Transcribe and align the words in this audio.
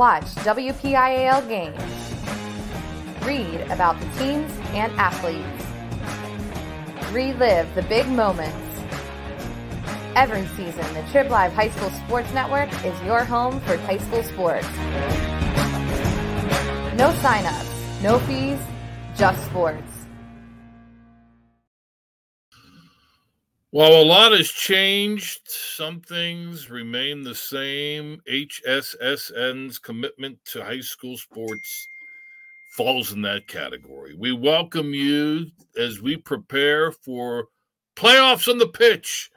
Watch 0.00 0.34
WPIAL 0.46 1.46
games. 1.46 1.76
Read 3.22 3.60
about 3.70 4.00
the 4.00 4.06
teams 4.18 4.50
and 4.72 4.90
athletes. 4.92 5.44
Relive 7.12 7.74
the 7.74 7.82
big 7.82 8.08
moments. 8.08 8.56
Every 10.16 10.46
season, 10.56 10.94
the 10.94 11.04
Trib 11.10 11.30
Live 11.30 11.52
High 11.52 11.68
School 11.68 11.90
Sports 11.90 12.32
Network 12.32 12.72
is 12.82 12.98
your 13.02 13.24
home 13.24 13.60
for 13.60 13.76
high 13.76 13.98
school 13.98 14.22
sports. 14.22 14.66
No 16.96 17.12
sign-ups, 17.20 18.02
no 18.02 18.20
fees, 18.20 18.58
just 19.14 19.44
sports. 19.50 19.89
While 23.72 23.92
a 23.92 24.02
lot 24.02 24.32
has 24.32 24.48
changed, 24.48 25.42
some 25.46 26.00
things 26.00 26.70
remain 26.70 27.22
the 27.22 27.36
same. 27.36 28.20
HSSN's 28.28 29.78
commitment 29.78 30.44
to 30.46 30.64
high 30.64 30.80
school 30.80 31.16
sports 31.16 31.86
falls 32.76 33.12
in 33.12 33.22
that 33.22 33.46
category. 33.46 34.16
We 34.18 34.32
welcome 34.32 34.92
you 34.92 35.46
as 35.78 36.02
we 36.02 36.16
prepare 36.16 36.90
for 36.90 37.46
playoffs 37.94 38.48
on 38.48 38.58
the 38.58 38.66
pitch, 38.66 39.30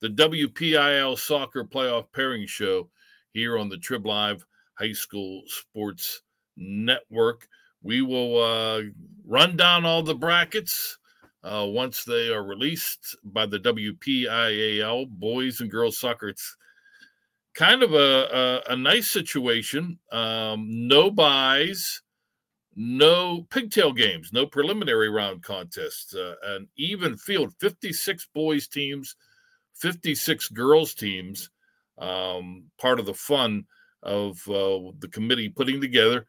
the 0.00 0.08
WPIAL 0.08 1.18
Soccer 1.18 1.62
Playoff 1.62 2.06
Pairing 2.14 2.46
Show 2.46 2.88
here 3.34 3.58
on 3.58 3.68
the 3.68 3.76
Trib 3.76 4.06
Live 4.06 4.46
High 4.78 4.92
School 4.92 5.42
Sports 5.46 6.22
Network. 6.56 7.46
We 7.82 8.00
will 8.00 8.42
uh, 8.42 8.82
run 9.26 9.58
down 9.58 9.84
all 9.84 10.02
the 10.02 10.14
brackets 10.14 10.96
uh, 11.44 11.66
once 11.68 12.04
they 12.04 12.28
are 12.28 12.42
released 12.42 13.16
by 13.22 13.46
the 13.46 13.58
WPIAL, 13.58 15.08
boys 15.10 15.60
and 15.60 15.70
girls 15.70 15.98
soccer. 15.98 16.28
It's 16.28 16.56
kind 17.54 17.82
of 17.82 17.92
a, 17.92 18.62
a, 18.68 18.72
a 18.72 18.76
nice 18.76 19.10
situation. 19.10 19.98
Um, 20.10 20.66
no 20.88 21.10
byes, 21.10 22.02
no 22.74 23.46
pigtail 23.50 23.92
games, 23.92 24.30
no 24.32 24.46
preliminary 24.46 25.10
round 25.10 25.42
contests, 25.42 26.14
uh, 26.14 26.34
an 26.44 26.68
even 26.76 27.16
field 27.16 27.52
56 27.60 28.28
boys 28.34 28.66
teams, 28.66 29.14
56 29.74 30.48
girls 30.48 30.94
teams. 30.94 31.50
Um, 31.96 32.64
part 32.80 32.98
of 32.98 33.06
the 33.06 33.14
fun 33.14 33.66
of 34.02 34.40
uh, 34.48 34.90
the 34.98 35.08
committee 35.12 35.48
putting 35.48 35.80
together. 35.80 36.26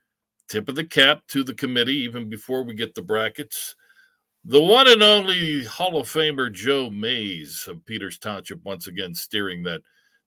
Tip 0.47 0.69
of 0.69 0.75
the 0.75 0.83
cap 0.83 1.23
to 1.29 1.43
the 1.43 1.55
committee, 1.55 1.97
even 1.97 2.29
before 2.29 2.63
we 2.63 2.75
get 2.75 2.93
the 2.93 3.01
brackets. 3.01 3.75
The 4.47 4.61
one 4.61 4.87
and 4.87 5.01
only 5.01 5.63
Hall 5.63 5.97
of 5.97 6.07
Famer 6.07 6.53
Joe 6.53 6.91
Mays 6.91 7.65
of 7.67 7.83
Peters 7.83 8.19
Township 8.19 8.63
once 8.63 8.85
again 8.85 9.15
steering 9.15 9.63
that 9.63 9.81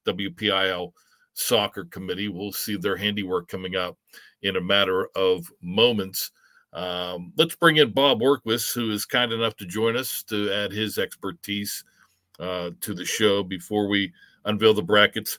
WPIAL 0.09 0.93
soccer 1.35 1.85
committee. 1.85 2.27
We'll 2.27 2.51
see 2.51 2.77
their 2.77 2.97
handiwork 2.97 3.47
coming 3.47 3.77
up 3.77 3.97
in 4.43 4.57
a 4.57 4.61
matter 4.61 5.07
of 5.15 5.49
moments. 5.63 6.33
Um, 6.73 7.33
let's 7.37 7.55
bring 7.55 7.77
in 7.77 7.93
Bob 7.93 8.21
Orkwis, 8.21 8.75
who 8.75 8.91
is 8.91 9.05
kind 9.05 9.33
enough 9.33 9.55
to 9.59 9.67
join 9.67 9.97
us 9.97 10.25
to 10.25 10.53
add 10.53 10.73
his 10.73 10.99
expertise 10.99 11.85
uh, 12.41 12.71
to 12.81 12.95
the 12.95 13.05
show 13.05 13.45
before 13.45 13.87
we 13.87 14.13
unveil 14.47 14.75
the 14.75 14.83
brackets. 14.83 15.39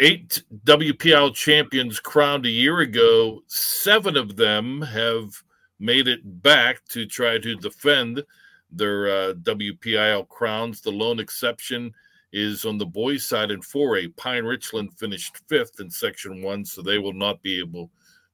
Eight 0.00 0.42
WPIAL 0.66 1.34
champions 1.34 2.00
crowned 2.00 2.44
a 2.44 2.50
year 2.50 2.80
ago. 2.80 3.40
Seven 3.46 4.14
of 4.18 4.36
them 4.36 4.82
have 4.82 5.42
made 5.78 6.08
it 6.08 6.42
back 6.42 6.84
to 6.88 7.06
try 7.06 7.38
to 7.38 7.54
defend 7.56 8.22
their 8.70 9.08
uh, 9.08 9.34
WPIAL 9.34 10.28
crowns. 10.28 10.80
The 10.80 10.90
lone 10.90 11.20
exception 11.20 11.92
is 12.32 12.64
on 12.64 12.78
the 12.78 12.86
boys' 12.86 13.26
side 13.26 13.50
in 13.50 13.60
4A. 13.60 14.16
Pine 14.16 14.44
Richland 14.44 14.92
finished 14.98 15.38
fifth 15.48 15.80
in 15.80 15.90
Section 15.90 16.42
1, 16.42 16.64
so 16.64 16.82
they 16.82 16.98
will 16.98 17.14
not 17.14 17.42
be 17.42 17.58
able 17.58 17.90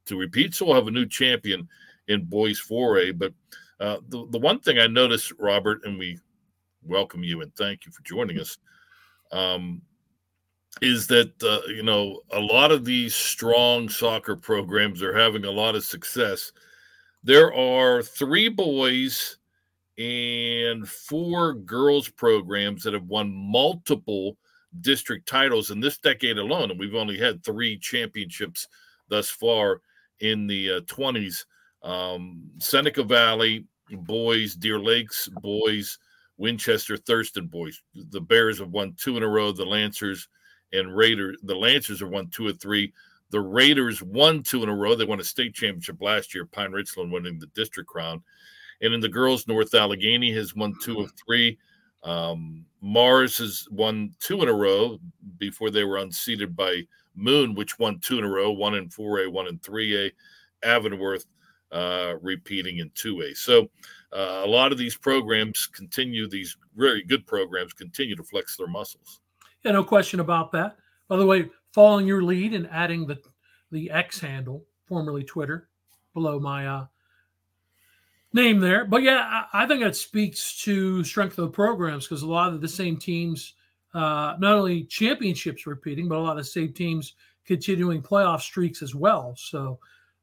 to 0.07 0.17
repeat. 0.17 0.55
So 0.55 0.67
we'll 0.67 0.75
have 0.75 0.89
a 0.89 0.93
new 0.93 1.07
champion 1.07 1.69
in 2.09 2.25
boys 2.25 2.61
4A. 2.61 3.19
But 3.19 3.33
uh, 3.79 3.99
the, 4.09 4.27
the 4.31 4.39
one 4.39 4.59
thing 4.59 4.79
I 4.79 4.87
noticed, 4.87 5.33
Robert, 5.39 5.85
and 5.85 5.99
we 5.99 6.19
welcome 6.83 7.23
you 7.23 7.41
and 7.43 7.55
thank 7.55 7.87
you 7.87 7.93
for 7.93 8.03
joining 8.03 8.41
us, 8.41 8.59
um, 9.31 9.81
is 10.83 11.07
that, 11.07 11.41
uh, 11.43 11.61
you 11.69 11.85
know, 11.85 12.21
a 12.33 12.41
lot 12.41 12.73
of 12.73 12.85
these 12.85 13.15
strong 13.15 13.89
soccer 13.89 14.35
programs 14.35 15.03
are 15.03 15.17
having 15.17 15.45
a 15.45 15.51
lot 15.51 15.77
of 15.77 15.85
success– 15.85 16.51
there 17.25 17.53
are 17.55 18.03
three 18.03 18.49
boys 18.49 19.39
and 19.97 20.87
four 20.89 21.55
girls 21.55 22.09
programs 22.09 22.83
that 22.83 22.93
have 22.93 23.07
won 23.09 23.33
multiple 23.33 24.37
district 24.83 25.27
titles 25.27 25.71
in 25.71 25.81
this 25.81 25.99
decade 25.99 26.39
alone. 26.39 26.71
And 26.71 26.79
we've 26.79 26.95
only 26.95 27.19
had 27.19 27.43
three 27.43 27.79
championships 27.79 28.69
thus 29.09 29.31
far 29.31 29.81
in 30.21 30.47
the 30.47 30.73
uh, 30.73 30.81
20s. 30.81 31.45
Um, 31.83 32.43
Seneca 32.59 33.03
Valley 33.03 33.67
boys, 33.91 34.55
Deer 34.55 34.79
Lakes 34.79 35.29
boys, 35.41 35.99
Winchester 36.37 36.97
Thurston 36.97 37.47
boys. 37.47 37.81
The 37.95 38.21
Bears 38.21 38.59
have 38.59 38.71
won 38.71 38.95
two 38.99 39.17
in 39.17 39.23
a 39.23 39.29
row. 39.29 39.53
The 39.53 39.65
Lancers 39.65 40.29
and 40.73 40.95
Raiders, 40.95 41.39
the 41.43 41.57
Lancers 41.57 42.01
have 42.01 42.11
won 42.11 42.29
two 42.29 42.47
or 42.47 42.53
three. 42.53 42.93
The 43.35 43.41
Raiders 43.41 44.01
won 44.01 44.45
two 44.45 44.63
in 44.63 44.69
a 44.69 44.77
row. 44.77 44.95
They 44.95 45.05
won 45.05 45.19
a 45.19 45.25
state 45.25 45.55
championship 45.55 46.01
last 46.01 46.37
year, 46.37 46.47
Pine 46.47 46.71
Richland 46.71 47.11
winning 47.11 47.41
the 47.41 47.49
district 47.49 47.89
crown. 47.89 48.23
And 48.81 48.95
in 48.95 49.01
the 49.01 49.09
girls, 49.09 49.49
North 49.49 49.75
Allegheny 49.75 50.33
has 50.35 50.55
won 50.55 50.73
two 50.81 51.01
of 51.01 51.11
three. 51.15 51.59
Um, 52.05 52.65
Mars 52.81 53.37
has 53.39 53.67
won 53.73 54.15
two 54.21 54.43
in 54.43 54.49
a 54.49 54.53
row 54.53 55.01
before 55.39 55.73
they 55.73 55.83
were 55.83 55.97
unseated 55.97 56.55
by 56.55 56.83
Moon, 57.17 57.57
which 57.57 57.77
won 57.77 57.99
two 57.99 58.19
in 58.19 58.25
a 58.25 58.29
row, 58.29 58.53
one 58.53 58.77
in 58.77 58.89
4A, 58.89 59.33
one 59.33 59.49
in 59.49 59.59
3A. 59.59 60.13
Avonworth 60.63 61.27
uh, 61.73 62.15
repeating 62.23 62.79
in 62.79 62.89
2A. 62.91 63.37
So 63.37 63.69
uh, 64.13 64.43
a 64.45 64.47
lot 64.47 64.71
of 64.71 64.79
these 64.79 64.97
programs 64.97 65.67
continue, 65.67 66.29
these 66.29 66.57
very 66.77 67.03
good 67.03 67.27
programs 67.27 67.73
continue 67.73 68.15
to 68.15 68.23
flex 68.23 68.57
their 68.57 68.69
muscles. 68.69 69.19
Yeah, 69.65 69.73
no 69.73 69.83
question 69.83 70.21
about 70.21 70.53
that. 70.53 70.77
By 71.09 71.17
the 71.17 71.27
way, 71.27 71.51
following 71.75 72.07
your 72.07 72.23
lead 72.23 72.55
and 72.55 72.69
adding 72.71 73.05
the 73.05 73.21
the 73.73 73.91
X 73.91 74.21
handle, 74.21 74.65
formerly 74.87 75.25
Twitter, 75.25 75.69
below 76.15 76.39
my 76.39 76.69
uh, 76.69 76.87
name 78.33 78.61
there. 78.61 78.85
But 78.85 79.03
yeah, 79.03 79.45
I, 79.53 79.65
I, 79.65 79.67
think 79.67 79.83
that 79.83 79.97
speaks 79.97 80.63
to 80.63 81.03
strength 81.03 81.37
of 81.39 81.47
the 81.47 81.51
programs 81.51 82.07
because 82.07 82.23
a 82.23 82.29
lot 82.29 82.53
of 82.53 82.61
the 82.61 82.69
same 82.69 82.97
teams, 82.97 83.55
uh, 83.93 84.37
not 84.39 84.55
only 84.55 84.85
championships 84.85 85.67
repeating, 85.67 86.09
but 86.09 86.19
a 86.19 86.21
lot 86.21 86.33
of 86.33 86.45
the 86.45 86.45
same 86.45 86.73
teams 86.73 87.15
continuing 87.45 88.01
playoff 88.01 88.43
streaks 88.43 88.81
as 88.81 88.95
well. 88.95 89.35
So, 89.37 89.81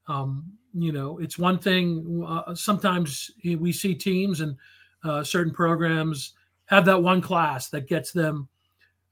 um, 0.07 0.45
you 0.73 0.93
know, 0.93 1.17
it's 1.17 1.37
one 1.37 1.59
thing. 1.59 2.25
Uh, 2.25 2.55
sometimes 2.55 3.29
we 3.43 3.73
see 3.73 3.93
teams 3.93 4.39
and 4.39 4.55
uh, 5.03 5.25
certain 5.25 5.53
programs 5.53 6.33
have 6.65 6.85
that 6.85 7.03
one 7.03 7.19
class 7.19 7.69
that 7.69 7.89
gets 7.89 8.13
them 8.13 8.47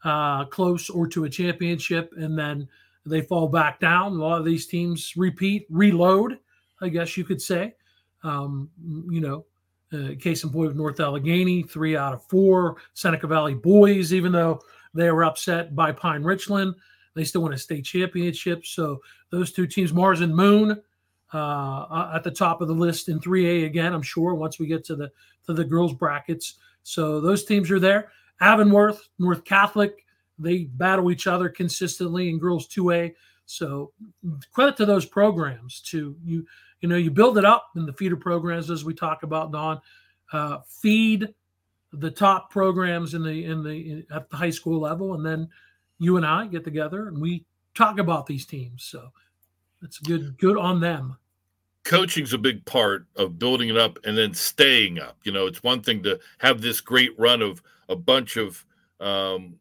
uh, 0.03 0.45
close 0.45 0.89
or 0.89 1.07
to 1.07 1.25
a 1.25 1.29
championship, 1.29 2.13
and 2.17 2.37
then 2.37 2.67
they 3.05 3.21
fall 3.21 3.47
back 3.47 3.79
down. 3.79 4.13
A 4.13 4.15
lot 4.15 4.39
of 4.39 4.45
these 4.45 4.67
teams 4.67 5.13
repeat, 5.15 5.65
reload, 5.69 6.39
I 6.81 6.89
guess 6.89 7.17
you 7.17 7.23
could 7.23 7.41
say. 7.41 7.75
Um, 8.23 8.69
you 9.09 9.21
know, 9.21 9.45
uh, 9.93 10.15
case 10.19 10.43
in 10.43 10.49
point 10.49 10.69
of 10.69 10.75
North 10.75 10.99
Allegheny, 10.99 11.63
three 11.63 11.95
out 11.95 12.13
of 12.13 12.23
four. 12.25 12.77
Seneca 12.93 13.27
Valley 13.27 13.55
boys, 13.55 14.13
even 14.13 14.31
though 14.31 14.61
they 14.93 15.09
were 15.11 15.23
upset 15.23 15.75
by 15.75 15.91
Pine 15.91 16.23
Richland, 16.23 16.75
they 17.15 17.23
still 17.23 17.41
won 17.41 17.53
a 17.53 17.57
state 17.57 17.85
championship. 17.85 18.65
So 18.65 19.01
those 19.29 19.51
two 19.51 19.67
teams, 19.67 19.93
Mars 19.93 20.21
and 20.21 20.35
Moon, 20.35 20.81
uh, 21.33 22.11
at 22.13 22.23
the 22.23 22.31
top 22.31 22.61
of 22.61 22.67
the 22.67 22.73
list 22.73 23.09
in 23.09 23.19
3A 23.19 23.65
again. 23.65 23.93
I'm 23.93 24.01
sure 24.01 24.33
once 24.33 24.59
we 24.59 24.67
get 24.67 24.83
to 24.85 24.95
the 24.95 25.11
to 25.45 25.53
the 25.53 25.63
girls 25.63 25.93
brackets. 25.93 26.55
So 26.83 27.19
those 27.21 27.45
teams 27.45 27.69
are 27.71 27.79
there. 27.79 28.11
Avonworth, 28.41 29.09
North 29.17 29.43
Catholic, 29.43 30.05
they 30.37 30.65
battle 30.65 31.11
each 31.11 31.27
other 31.27 31.49
consistently 31.49 32.29
in 32.29 32.39
girls 32.39 32.67
2A. 32.69 33.13
So 33.45 33.91
credit 34.51 34.77
to 34.77 34.85
those 34.85 35.05
programs 35.05 35.81
to 35.87 36.15
you. 36.23 36.45
You 36.81 36.87
know, 36.87 36.95
you 36.95 37.11
build 37.11 37.37
it 37.37 37.43
up 37.43 37.71
in 37.75 37.85
the 37.85 37.91
feeder 37.91 38.15
programs 38.15 38.69
as 38.69 38.85
we 38.85 38.93
talk 38.93 39.23
about, 39.23 39.51
Don. 39.51 39.81
Uh, 40.31 40.59
feed 40.65 41.33
the 41.91 42.11
top 42.11 42.51
programs 42.51 43.15
in 43.15 43.23
the 43.23 43.43
in 43.43 43.63
the 43.63 43.91
in, 43.91 44.05
at 44.13 44.29
the 44.29 44.37
high 44.37 44.49
school 44.49 44.79
level, 44.79 45.15
and 45.15 45.25
then 45.25 45.49
you 45.97 46.17
and 46.17 46.25
I 46.25 46.47
get 46.47 46.63
together 46.63 47.07
and 47.07 47.19
we 47.19 47.45
talk 47.75 47.99
about 47.99 48.25
these 48.25 48.45
teams. 48.45 48.83
So 48.83 49.09
it's 49.81 49.99
good 49.99 50.37
good 50.37 50.57
on 50.57 50.79
them. 50.79 51.17
Coaching's 51.83 52.33
a 52.33 52.37
big 52.37 52.63
part 52.65 53.07
of 53.15 53.39
building 53.39 53.69
it 53.69 53.77
up 53.77 53.97
and 54.03 54.17
then 54.17 54.33
staying 54.33 54.99
up. 54.99 55.17
You 55.23 55.31
know, 55.31 55.47
it's 55.47 55.63
one 55.63 55.81
thing 55.81 56.03
to 56.03 56.19
have 56.37 56.61
this 56.61 56.81
great 56.81 57.17
run 57.17 57.41
of 57.41 57.63
a 57.89 57.95
bunch 57.95 58.37
of 58.37 58.63
um, 58.99 59.55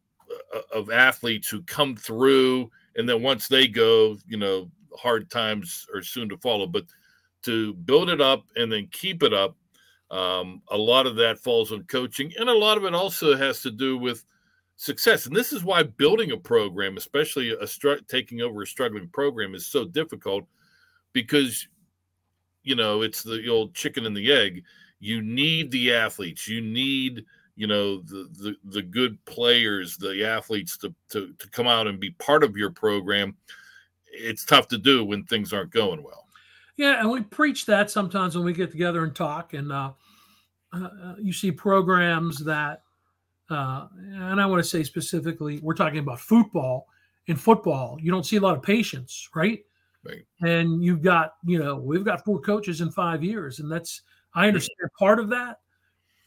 of 0.73 0.89
athletes 0.89 1.49
who 1.49 1.61
come 1.63 1.95
through, 1.95 2.69
and 2.95 3.07
then 3.07 3.21
once 3.21 3.47
they 3.47 3.67
go, 3.67 4.17
you 4.27 4.37
know, 4.37 4.69
hard 4.97 5.29
times 5.29 5.85
are 5.93 6.01
soon 6.01 6.29
to 6.29 6.37
follow. 6.37 6.67
But 6.67 6.85
to 7.43 7.73
build 7.73 8.09
it 8.09 8.21
up 8.21 8.45
and 8.55 8.71
then 8.71 8.87
keep 8.91 9.23
it 9.23 9.33
up, 9.33 9.55
um, 10.11 10.61
a 10.69 10.77
lot 10.77 11.07
of 11.07 11.15
that 11.17 11.39
falls 11.39 11.71
on 11.71 11.83
coaching, 11.83 12.31
and 12.39 12.49
a 12.49 12.57
lot 12.57 12.77
of 12.77 12.85
it 12.85 12.93
also 12.93 13.35
has 13.35 13.61
to 13.61 13.71
do 13.71 13.97
with 13.97 14.25
success. 14.75 15.25
And 15.25 15.35
this 15.35 15.53
is 15.53 15.63
why 15.63 15.83
building 15.83 16.31
a 16.31 16.37
program, 16.37 16.97
especially 16.97 17.51
a 17.51 17.67
str- 17.67 18.03
taking 18.07 18.41
over 18.41 18.61
a 18.61 18.67
struggling 18.67 19.09
program, 19.09 19.53
is 19.53 19.67
so 19.67 19.85
difficult 19.85 20.45
because 21.13 21.67
you 22.63 22.75
know 22.75 23.01
it's 23.01 23.23
the 23.23 23.47
old 23.49 23.73
chicken 23.73 24.05
and 24.05 24.15
the 24.15 24.31
egg. 24.31 24.63
You 24.99 25.21
need 25.21 25.71
the 25.71 25.93
athletes. 25.93 26.47
You 26.47 26.61
need 26.61 27.25
you 27.59 27.67
know 27.67 27.97
the 27.99 28.29
the, 28.39 28.55
the 28.63 28.81
good 28.81 29.23
players, 29.25 29.97
the 29.97 30.25
athletes 30.25 30.77
to, 30.77 30.95
to 31.09 31.33
to 31.37 31.49
come 31.49 31.67
out 31.67 31.87
and 31.87 31.99
be 31.99 32.11
part 32.11 32.41
of 32.41 32.55
your 32.55 32.69
program. 32.69 33.35
It's 34.13 34.45
tough 34.45 34.69
to 34.69 34.77
do 34.77 35.03
when 35.03 35.25
things 35.25 35.51
aren't 35.51 35.71
going 35.71 36.01
well. 36.01 36.25
Yeah, 36.77 37.01
and 37.01 37.11
we 37.11 37.19
preach 37.21 37.65
that 37.65 37.91
sometimes 37.91 38.37
when 38.37 38.45
we 38.45 38.53
get 38.53 38.71
together 38.71 39.03
and 39.03 39.13
talk. 39.13 39.53
And 39.53 39.73
uh, 39.73 39.91
uh, 40.71 41.15
you 41.19 41.33
see 41.33 41.51
programs 41.51 42.37
that 42.45 42.83
uh, 43.49 43.87
and 43.97 44.39
I 44.39 44.45
want 44.45 44.63
to 44.63 44.69
say 44.69 44.83
specifically, 44.83 45.59
we're 45.61 45.73
talking 45.73 45.99
about 45.99 46.21
football. 46.21 46.87
In 47.27 47.35
football, 47.35 47.97
you 48.01 48.09
don't 48.09 48.25
see 48.25 48.37
a 48.37 48.41
lot 48.41 48.55
of 48.55 48.63
patience, 48.63 49.29
right? 49.35 49.59
Right. 50.03 50.25
And 50.41 50.81
you've 50.81 51.01
got, 51.01 51.33
you 51.45 51.59
know, 51.59 51.75
we've 51.75 52.05
got 52.05 52.23
four 52.23 52.39
coaches 52.39 52.79
in 52.79 52.89
five 52.89 53.21
years, 53.21 53.59
and 53.59 53.69
that's 53.69 54.01
I 54.33 54.47
understand 54.47 54.89
part 54.97 55.19
of 55.19 55.29
that, 55.29 55.59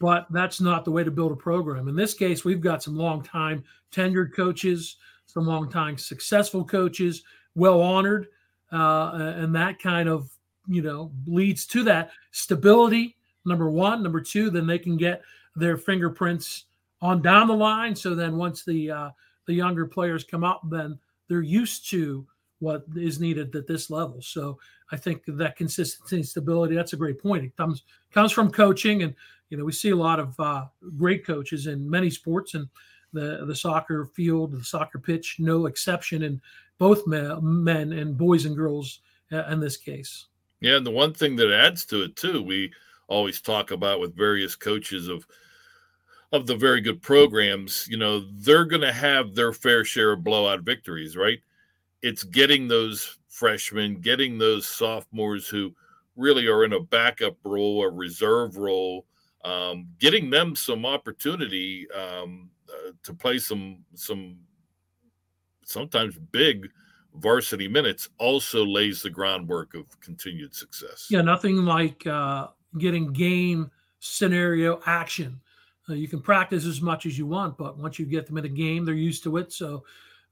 but 0.03 0.27
that's 0.31 0.59
not 0.59 0.83
the 0.83 0.91
way 0.91 1.01
to 1.01 1.11
build 1.11 1.31
a 1.31 1.35
program. 1.37 1.87
In 1.87 1.95
this 1.95 2.13
case, 2.13 2.43
we've 2.43 2.59
got 2.59 2.83
some 2.83 2.97
long 2.97 3.23
time 3.23 3.63
tenured 3.89 4.35
coaches, 4.35 4.97
some 5.27 5.47
long 5.47 5.71
time 5.71 5.97
successful 5.97 6.65
coaches, 6.65 7.23
well 7.55 7.81
honored, 7.81 8.27
uh, 8.73 9.11
and 9.13 9.55
that 9.55 9.79
kind 9.79 10.09
of 10.09 10.29
you 10.67 10.81
know 10.81 11.09
leads 11.25 11.65
to 11.67 11.85
that 11.85 12.11
stability. 12.31 13.15
Number 13.45 13.69
one, 13.69 14.03
number 14.03 14.19
two, 14.19 14.49
then 14.49 14.67
they 14.67 14.77
can 14.77 14.97
get 14.97 15.21
their 15.55 15.77
fingerprints 15.77 16.65
on 17.01 17.21
down 17.21 17.47
the 17.47 17.53
line. 17.53 17.95
So 17.95 18.13
then 18.13 18.35
once 18.35 18.65
the 18.65 18.91
uh, 18.91 19.09
the 19.45 19.53
younger 19.53 19.85
players 19.85 20.25
come 20.25 20.43
up, 20.43 20.63
then 20.69 20.99
they're 21.29 21.41
used 21.41 21.89
to 21.91 22.27
what 22.63 22.85
is 22.95 23.19
needed 23.19 23.55
at 23.55 23.67
this 23.67 23.89
level. 23.89 24.21
So 24.21 24.57
I 24.91 24.97
think 24.97 25.21
that 25.27 25.55
consistency 25.57 26.15
and 26.15 26.25
stability, 26.25 26.75
that's 26.75 26.93
a 26.93 26.97
great 27.03 27.19
point. 27.21 27.43
It 27.43 27.57
comes 27.57 27.83
comes 28.11 28.31
from 28.31 28.49
coaching. 28.51 29.03
And, 29.03 29.13
you 29.49 29.57
know, 29.57 29.65
we 29.65 29.71
see 29.71 29.91
a 29.91 29.95
lot 30.07 30.19
of 30.19 30.39
uh, 30.39 30.65
great 30.97 31.25
coaches 31.25 31.67
in 31.67 31.89
many 31.89 32.09
sports 32.09 32.55
and 32.55 32.67
the, 33.11 33.45
the 33.45 33.55
soccer 33.55 34.05
field, 34.15 34.51
the 34.51 34.63
soccer 34.63 34.99
pitch, 34.99 35.37
no 35.39 35.67
exception 35.67 36.23
in 36.23 36.41
both 36.77 37.05
men, 37.05 37.37
men 37.41 37.93
and 37.93 38.17
boys 38.17 38.45
and 38.45 38.55
girls 38.55 39.01
uh, 39.31 39.45
in 39.51 39.59
this 39.59 39.77
case. 39.77 40.27
Yeah. 40.61 40.77
And 40.77 40.85
the 40.85 40.91
one 40.91 41.13
thing 41.13 41.35
that 41.37 41.51
adds 41.51 41.85
to 41.87 42.03
it 42.03 42.15
too, 42.15 42.41
we 42.41 42.71
always 43.07 43.41
talk 43.41 43.71
about 43.71 43.99
with 43.99 44.15
various 44.17 44.55
coaches 44.55 45.07
of– 45.07 45.27
of 46.33 46.47
the 46.47 46.55
very 46.55 46.81
good 46.81 46.99
programs, 46.99 47.87
you 47.87 47.95
know, 47.95 48.25
they're 48.39 48.65
going 48.65 48.81
to 48.81 48.91
have 48.91 49.35
their 49.35 49.53
fair 49.53 49.85
share 49.85 50.13
of 50.13 50.23
blowout 50.23 50.61
victories, 50.61 51.15
right? 51.15 51.39
It's 52.03 52.23
getting 52.23 52.67
those 52.67 53.17
freshmen, 53.27 53.99
getting 54.01 54.37
those 54.37 54.67
sophomores 54.67 55.47
who 55.47 55.73
really 56.15 56.47
are 56.47 56.63
in 56.63 56.73
a 56.73 56.79
backup 56.79 57.37
role, 57.43 57.81
a 57.81 57.89
reserve 57.89 58.57
role, 58.57 59.07
um, 59.43 59.87
getting 59.97 60.29
them 60.29 60.55
some 60.55 60.85
opportunity 60.85 61.87
um, 61.91 62.51
uh, 62.69 62.91
to 63.01 63.13
play 63.13 63.39
some 63.39 63.83
some 63.95 64.37
sometimes 65.65 66.15
big 66.31 66.69
varsity 67.15 67.67
minutes 67.67 68.09
also 68.19 68.63
lays 68.63 69.01
the 69.01 69.09
groundwork 69.09 69.73
of 69.73 69.99
continued 69.99 70.53
success. 70.53 71.07
Yeah, 71.09 71.21
nothing 71.21 71.57
like 71.65 72.05
uh, 72.05 72.49
getting 72.77 73.11
game 73.11 73.71
scenario 73.99 74.79
action 74.85 75.41
uh, 75.89 75.93
you 75.93 76.07
can 76.07 76.21
practice 76.21 76.65
as 76.65 76.81
much 76.81 77.05
as 77.05 77.17
you 77.17 77.25
want, 77.25 77.57
but 77.57 77.77
once 77.77 77.99
you 77.99 78.05
get 78.05 78.25
them 78.25 78.37
in 78.37 78.45
a 78.45 78.49
game, 78.49 78.85
they're 78.85 78.93
used 78.93 79.23
to 79.23 79.37
it. 79.37 79.51
So 79.51 79.83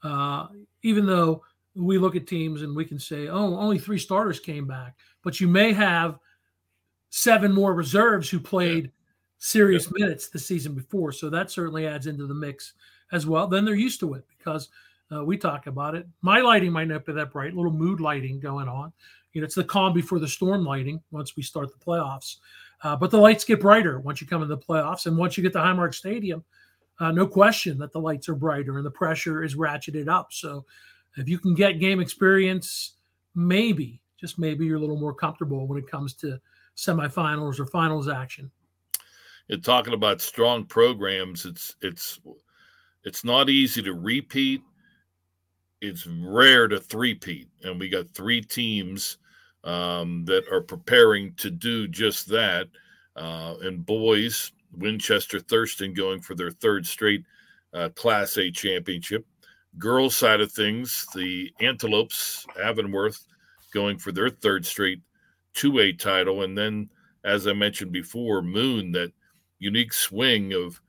uh, 0.04 0.48
even 0.84 1.06
though 1.06 1.44
we 1.76 1.98
look 1.98 2.16
at 2.16 2.28
teams 2.28 2.62
and 2.62 2.76
we 2.76 2.86
can 2.86 3.00
say, 3.00 3.28
oh, 3.28 3.56
only 3.58 3.80
three 3.80 4.00
starters 4.00 4.40
came 4.40 4.68
back, 4.68 4.96
but 5.24 5.40
you 5.40 5.48
may 5.48 5.74
have 5.74 6.20
seven 7.10 7.54
more 7.54 7.74
reserves 7.74 8.30
who 8.30 8.40
played 8.40 8.86
yeah. 8.86 8.92
serious 9.38 9.86
yeah. 9.86 10.04
minutes 10.04 10.30
the 10.30 10.40
season 10.40 10.74
before. 10.74 11.12
So 11.12 11.30
that 11.30 11.52
certainly 11.52 11.88
adds 11.88 12.08
into 12.08 12.28
the 12.28 12.34
mix 12.34 12.74
as 13.12 13.26
well. 13.26 13.48
Then 13.48 13.66
they're 13.66 13.76
used 13.76 14.00
to 14.02 14.14
it 14.16 14.26
because 14.38 14.70
uh, 15.14 15.24
we 15.24 15.38
talk 15.38 15.68
about 15.68 15.96
it. 15.96 16.08
My 16.22 16.42
lighting 16.42 16.72
might 16.72 16.88
not 16.88 17.06
be 17.06 17.14
that 17.14 17.32
bright, 17.32 17.54
little 17.54 17.72
mood 17.72 18.00
lighting 18.00 18.40
going 18.40 18.68
on. 18.68 18.94
You 19.34 19.42
know, 19.42 19.46
it's 19.46 19.56
the 19.56 19.64
calm 19.64 19.94
before 19.94 20.20
the 20.20 20.28
storm 20.28 20.66
lighting 20.66 21.02
once 21.12 21.36
we 21.36 21.44
start 21.44 21.72
the 21.72 21.86
playoffs. 21.86 22.38
Uh, 22.84 22.96
but 22.96 23.12
the 23.12 23.18
lights 23.18 23.46
get 23.46 23.62
brighter 23.62 24.00
once 24.00 24.22
you 24.22 24.28
come 24.28 24.42
in 24.42 24.50
the 24.50 24.58
playoffs, 24.58 25.06
and 25.06 25.18
once 25.18 25.38
you 25.38 25.44
get 25.44 25.54
to 25.54 25.60
Highmark 25.60 25.94
Stadium, 25.94 26.44
uh, 27.00 27.12
no 27.12 27.28
question 27.28 27.78
that 27.78 27.92
the 27.92 28.00
lights 28.00 28.28
are 28.28 28.36
brighter 28.36 28.78
and 28.78 28.86
the 28.86 28.92
pressure 28.92 29.44
is 29.44 29.56
ratcheted 29.56 30.08
up. 30.08 30.34
So, 30.34 30.66
if 31.18 31.28
you 31.28 31.40
can 31.40 31.54
get 31.54 31.80
game 31.80 32.00
experience, 32.00 32.94
maybe 33.36 34.02
just 34.20 34.38
maybe 34.38 34.66
you're 34.66 34.78
a 34.78 34.80
little 34.80 35.00
more 35.00 35.14
comfortable 35.14 35.68
when 35.68 35.80
it 35.80 35.90
comes 35.90 36.14
to 36.14 36.40
semifinals 36.78 37.60
or 37.60 37.66
finals 37.66 38.08
action. 38.08 38.52
You're 39.48 39.60
talking 39.60 39.94
about 39.94 40.22
strong 40.22 40.66
programs. 40.66 41.46
It's 41.46 41.76
it's 41.82 42.20
it's 43.04 43.26
not 43.26 43.50
easy 43.50 43.82
to 43.82 43.94
repeat. 43.94 44.62
It's 45.82 46.06
rare 46.06 46.68
to 46.68 46.80
three-peat, 46.80 47.50
and 47.64 47.80
we 47.80 47.90
got 47.90 48.08
three 48.10 48.40
teams 48.40 49.18
um, 49.64 50.24
that 50.26 50.48
are 50.52 50.62
preparing 50.62 51.34
to 51.36 51.50
do 51.50 51.88
just 51.88 52.28
that. 52.30 52.68
Uh, 53.16 53.56
and 53.64 53.84
boys, 53.84 54.52
Winchester 54.72 55.40
Thurston 55.40 55.96
going 55.96 56.22
for 56.22 56.36
their 56.36 56.52
third 56.52 56.86
straight 56.86 57.26
uh, 57.74 57.90
Class 57.90 58.38
A 58.38 58.52
championship. 58.52 59.26
Girls 59.78 60.16
side 60.16 60.42
of 60.42 60.52
things, 60.52 61.06
the 61.16 61.52
Antelopes, 61.60 62.46
Avonworth, 62.62 63.26
going 63.74 63.98
for 63.98 64.12
their 64.12 64.30
third 64.30 64.66
straight 64.66 65.02
2A 65.56 65.98
title. 65.98 66.44
And 66.44 66.58
then, 66.58 66.90
as 67.24 67.48
I 67.48 67.54
mentioned 67.54 67.92
before, 67.92 68.42
Moon, 68.42 68.92
that 68.92 69.12
unique 69.60 69.94
swing 69.94 70.54
of 70.54 70.82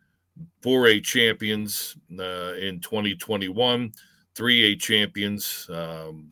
4A 0.63 1.03
champions 1.05 1.97
uh, 2.19 2.55
in 2.55 2.81
2021, 2.81 3.93
3A 4.35 4.81
champions 4.81 5.69
um, 5.71 6.31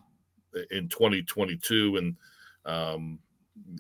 in 0.70 0.88
2022, 0.88 1.96
and 1.96 2.16
um, 2.64 3.18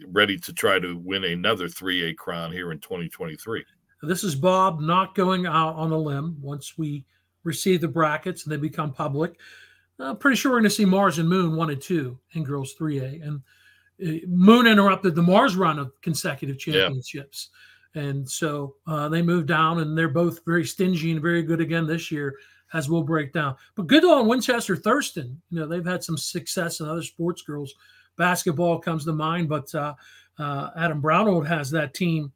ready 0.08 0.38
to 0.38 0.52
try 0.52 0.78
to 0.78 0.96
win 0.98 1.24
another 1.24 1.66
3A 1.66 2.16
crown 2.16 2.52
here 2.52 2.72
in 2.72 2.78
2023. 2.78 3.64
This 4.02 4.24
is 4.24 4.34
Bob 4.34 4.80
not 4.80 5.14
going 5.14 5.46
out 5.46 5.74
on 5.74 5.92
a 5.92 5.98
limb 5.98 6.38
once 6.40 6.78
we 6.78 7.04
receive 7.44 7.80
the 7.80 7.88
brackets 7.88 8.44
and 8.44 8.52
they 8.52 8.56
become 8.56 8.92
public. 8.92 9.38
I'm 9.98 10.16
pretty 10.16 10.36
sure 10.36 10.52
we're 10.52 10.58
going 10.58 10.70
to 10.70 10.74
see 10.74 10.84
Mars 10.84 11.18
and 11.18 11.28
Moon 11.28 11.56
1 11.56 11.70
and 11.70 11.80
2 11.80 12.18
in 12.32 12.44
girls 12.44 12.74
3A. 12.78 13.22
And 13.26 13.42
uh, 14.02 14.26
Moon 14.26 14.66
interrupted 14.66 15.14
the 15.14 15.22
Mars 15.22 15.56
run 15.56 15.78
of 15.78 15.92
consecutive 16.00 16.58
championships. 16.58 17.50
Yeah. 17.94 18.02
And 18.02 18.30
so 18.30 18.76
uh, 18.86 19.08
they 19.08 19.20
moved 19.20 19.48
down, 19.48 19.80
and 19.80 19.98
they're 19.98 20.08
both 20.08 20.44
very 20.46 20.64
stingy 20.64 21.10
and 21.10 21.20
very 21.20 21.42
good 21.42 21.60
again 21.60 21.86
this 21.86 22.10
year, 22.10 22.36
as 22.72 22.88
we'll 22.88 23.02
break 23.02 23.32
down. 23.32 23.56
But 23.74 23.88
good 23.88 24.04
on 24.04 24.28
Winchester 24.28 24.76
Thurston. 24.76 25.42
You 25.50 25.58
know, 25.58 25.66
they've 25.66 25.84
had 25.84 26.04
some 26.04 26.16
success 26.16 26.78
in 26.80 26.88
other 26.88 27.02
sports 27.02 27.42
girls 27.42 27.74
basketball 28.20 28.78
comes 28.78 29.06
to 29.06 29.12
mind, 29.12 29.48
but 29.48 29.74
uh, 29.74 29.94
uh, 30.38 30.70
Adam 30.76 31.02
Brownold 31.02 31.46
has 31.46 31.70
that 31.70 31.94
team 31.94 32.32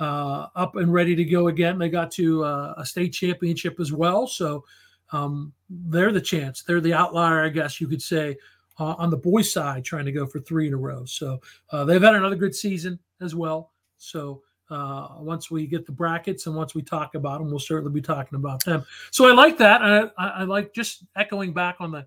uh, 0.00 0.46
up 0.54 0.76
and 0.76 0.92
ready 0.92 1.16
to 1.16 1.24
go 1.24 1.48
again. 1.48 1.78
They 1.78 1.88
got 1.88 2.10
to 2.12 2.44
uh, 2.44 2.74
a 2.76 2.86
state 2.86 3.12
championship 3.12 3.80
as 3.80 3.92
well, 3.92 4.26
so 4.26 4.64
um, 5.12 5.52
they're 5.68 6.12
the 6.12 6.20
chance. 6.20 6.62
They're 6.62 6.80
the 6.80 6.94
outlier, 6.94 7.44
I 7.44 7.48
guess 7.48 7.80
you 7.80 7.88
could 7.88 8.02
say, 8.02 8.36
uh, 8.78 8.94
on 8.98 9.10
the 9.10 9.16
boys' 9.16 9.52
side, 9.52 9.84
trying 9.84 10.04
to 10.04 10.12
go 10.12 10.26
for 10.26 10.38
three 10.40 10.68
in 10.68 10.74
a 10.74 10.76
row. 10.76 11.04
So 11.04 11.40
uh, 11.70 11.84
they've 11.84 12.02
had 12.02 12.14
another 12.14 12.36
good 12.36 12.54
season 12.54 12.98
as 13.20 13.34
well. 13.34 13.72
So 13.96 14.42
uh, 14.70 15.08
once 15.18 15.50
we 15.50 15.66
get 15.66 15.86
the 15.86 15.92
brackets 15.92 16.46
and 16.46 16.54
once 16.54 16.74
we 16.74 16.82
talk 16.82 17.14
about 17.14 17.40
them, 17.40 17.50
we'll 17.50 17.58
certainly 17.58 17.92
be 17.92 18.02
talking 18.02 18.36
about 18.36 18.64
them. 18.64 18.84
So 19.10 19.28
I 19.28 19.32
like 19.32 19.58
that. 19.58 19.82
I, 19.82 20.02
I, 20.18 20.28
I 20.28 20.42
like 20.44 20.74
just 20.74 21.04
echoing 21.16 21.52
back 21.52 21.76
on 21.80 21.90
the 21.90 22.06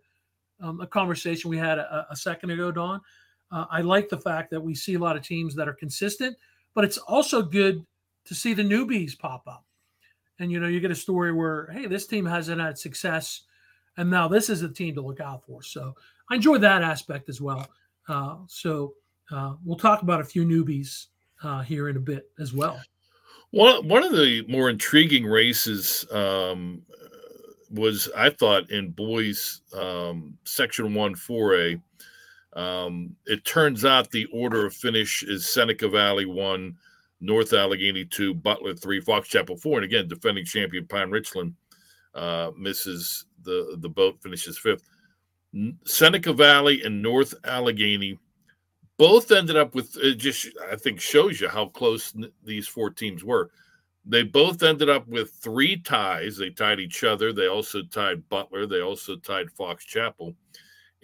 um, 0.62 0.86
conversation 0.92 1.50
we 1.50 1.58
had 1.58 1.80
a, 1.80 2.08
a 2.12 2.16
second 2.16 2.52
ago, 2.52 2.72
Don. 2.72 3.02
I 3.54 3.82
like 3.82 4.08
the 4.08 4.18
fact 4.18 4.50
that 4.52 4.62
we 4.62 4.74
see 4.74 4.94
a 4.94 5.00
lot 5.00 5.18
of 5.18 5.24
teams 5.24 5.56
that 5.56 5.68
are 5.68 5.74
consistent, 5.74 6.38
but 6.74 6.84
it's 6.84 6.98
also 6.98 7.42
good 7.42 7.86
to 8.26 8.36
see 8.36 8.54
the 8.54 8.64
newbies 8.64 9.18
pop 9.18 9.44
up. 9.48 9.66
And 10.40 10.52
you 10.52 10.60
know, 10.60 10.68
you 10.68 10.80
get 10.80 10.92
a 10.92 10.96
story 10.96 11.32
where, 11.32 11.70
hey, 11.72 11.86
this 11.86 12.08
team 12.08 12.26
hasn't 12.26 12.62
had 12.62 12.78
success, 12.78 13.42
and 13.98 14.10
now 14.10 14.28
this 14.28 14.50
is 14.50 14.62
a 14.64 14.70
team 14.70 14.96
to 14.96 15.02
look 15.02 15.20
out 15.20 15.44
for. 15.46 15.62
So 15.62 15.96
I 16.30 16.36
enjoy 16.36 16.58
that 16.60 16.82
aspect 16.82 17.30
as 17.30 17.42
well. 17.42 17.68
Uh, 18.08 18.38
so 18.48 18.94
uh, 19.32 19.54
we'll 19.64 19.78
talk 19.78 20.02
about 20.02 20.22
a 20.22 20.26
few 20.26 20.46
newbies 20.46 21.08
uh, 21.44 21.62
here 21.62 21.90
in 21.90 21.98
a 21.98 22.00
bit 22.00 22.30
as 22.40 22.54
well. 22.54 22.82
One 23.52 23.88
one 23.88 24.04
of 24.04 24.14
the 24.14 24.46
more 24.48 24.70
intriguing 24.70 25.26
races 25.26 26.06
um, 26.12 26.82
was 27.70 28.10
I 28.16 28.30
thought 28.30 28.72
in 28.72 28.92
boys 28.92 29.62
um, 29.78 30.38
section 30.46 30.94
one 30.94 31.16
four 31.16 31.60
A. 31.60 31.82
Um, 32.54 33.16
it 33.26 33.46
turns 33.46 33.86
out 33.86 34.12
the 34.12 34.26
order 34.34 34.66
of 34.66 34.74
finish 34.74 35.24
is 35.24 35.48
Seneca 35.48 35.88
Valley 35.88 36.26
one, 36.26 36.76
North 37.22 37.54
Allegheny 37.54 38.06
two, 38.06 38.34
Butler 38.34 38.74
three, 38.74 39.00
Fox 39.00 39.30
Chapel 39.30 39.58
four, 39.58 39.78
and 39.78 39.86
again 39.86 40.08
defending 40.08 40.46
champion 40.46 40.86
Pine 40.88 41.12
Richland 41.12 41.54
uh, 42.14 42.52
misses 42.58 43.26
the 43.44 43.78
the 43.80 43.90
boat, 43.90 44.22
finishes 44.22 44.58
fifth. 44.58 44.84
Seneca 45.86 46.34
Valley 46.34 46.82
and 46.84 47.02
North 47.02 47.34
Allegheny 47.44 48.18
both 48.98 49.32
ended 49.32 49.56
up 49.56 49.74
with 49.74 49.98
it 49.98 50.16
just 50.16 50.48
I 50.72 50.76
think 50.76 51.00
shows 51.00 51.40
you 51.40 51.48
how 51.48 51.68
close 51.68 52.14
these 52.44 52.68
four 52.68 52.90
teams 52.90 53.24
were. 53.24 53.52
They 54.06 54.24
both 54.24 54.64
ended 54.64 54.90
up 54.90 55.08
with 55.08 55.32
three 55.32 55.78
ties. 55.78 56.36
They 56.36 56.50
tied 56.50 56.80
each 56.80 57.04
other. 57.04 57.32
They 57.32 57.48
also 57.48 57.84
tied 57.84 58.28
Butler. 58.30 58.66
They 58.66 58.82
also 58.82 59.16
tied 59.16 59.52
Fox 59.52 59.86
Chapel 59.86 60.36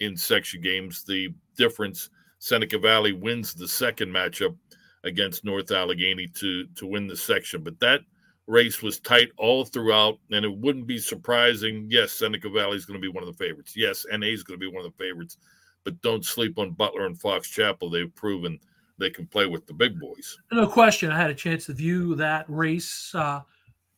in 0.00 0.16
section 0.16 0.60
games. 0.60 1.04
The 1.04 1.28
difference 1.56 2.10
Seneca 2.38 2.78
Valley 2.78 3.12
wins 3.12 3.54
the 3.54 3.68
second 3.68 4.10
matchup 4.10 4.56
against 5.04 5.44
North 5.44 5.70
Allegheny 5.70 6.26
to 6.28 6.66
to 6.66 6.86
win 6.86 7.06
the 7.06 7.16
section, 7.16 7.62
but 7.62 7.78
that 7.80 8.00
race 8.46 8.82
was 8.82 8.98
tight 8.98 9.28
all 9.36 9.64
throughout, 9.64 10.18
and 10.32 10.44
it 10.44 10.56
wouldn't 10.56 10.86
be 10.86 10.98
surprising. 10.98 11.86
Yes, 11.90 12.12
Seneca 12.12 12.48
Valley 12.48 12.76
is 12.76 12.86
going 12.86 13.00
to 13.00 13.06
be 13.06 13.12
one 13.12 13.22
of 13.22 13.28
the 13.28 13.44
favorites. 13.44 13.74
Yes, 13.76 14.06
NA 14.10 14.28
is 14.28 14.42
going 14.42 14.58
to 14.58 14.64
be 14.64 14.74
one 14.74 14.84
of 14.84 14.90
the 14.90 15.04
favorites, 15.04 15.36
but 15.84 16.00
don't 16.02 16.24
sleep 16.24 16.58
on 16.58 16.72
Butler 16.72 17.06
and 17.06 17.20
Fox 17.20 17.48
Chapel. 17.48 17.90
They've 17.90 18.14
proven 18.14 18.58
they 18.98 19.10
can 19.10 19.26
play 19.26 19.46
with 19.46 19.66
the 19.66 19.74
big 19.74 20.00
boys. 20.00 20.36
No 20.50 20.66
question. 20.66 21.10
I 21.10 21.16
had 21.16 21.30
a 21.30 21.34
chance 21.34 21.66
to 21.66 21.72
view 21.72 22.16
that 22.16 22.46
race 22.48 23.14
uh, 23.14 23.42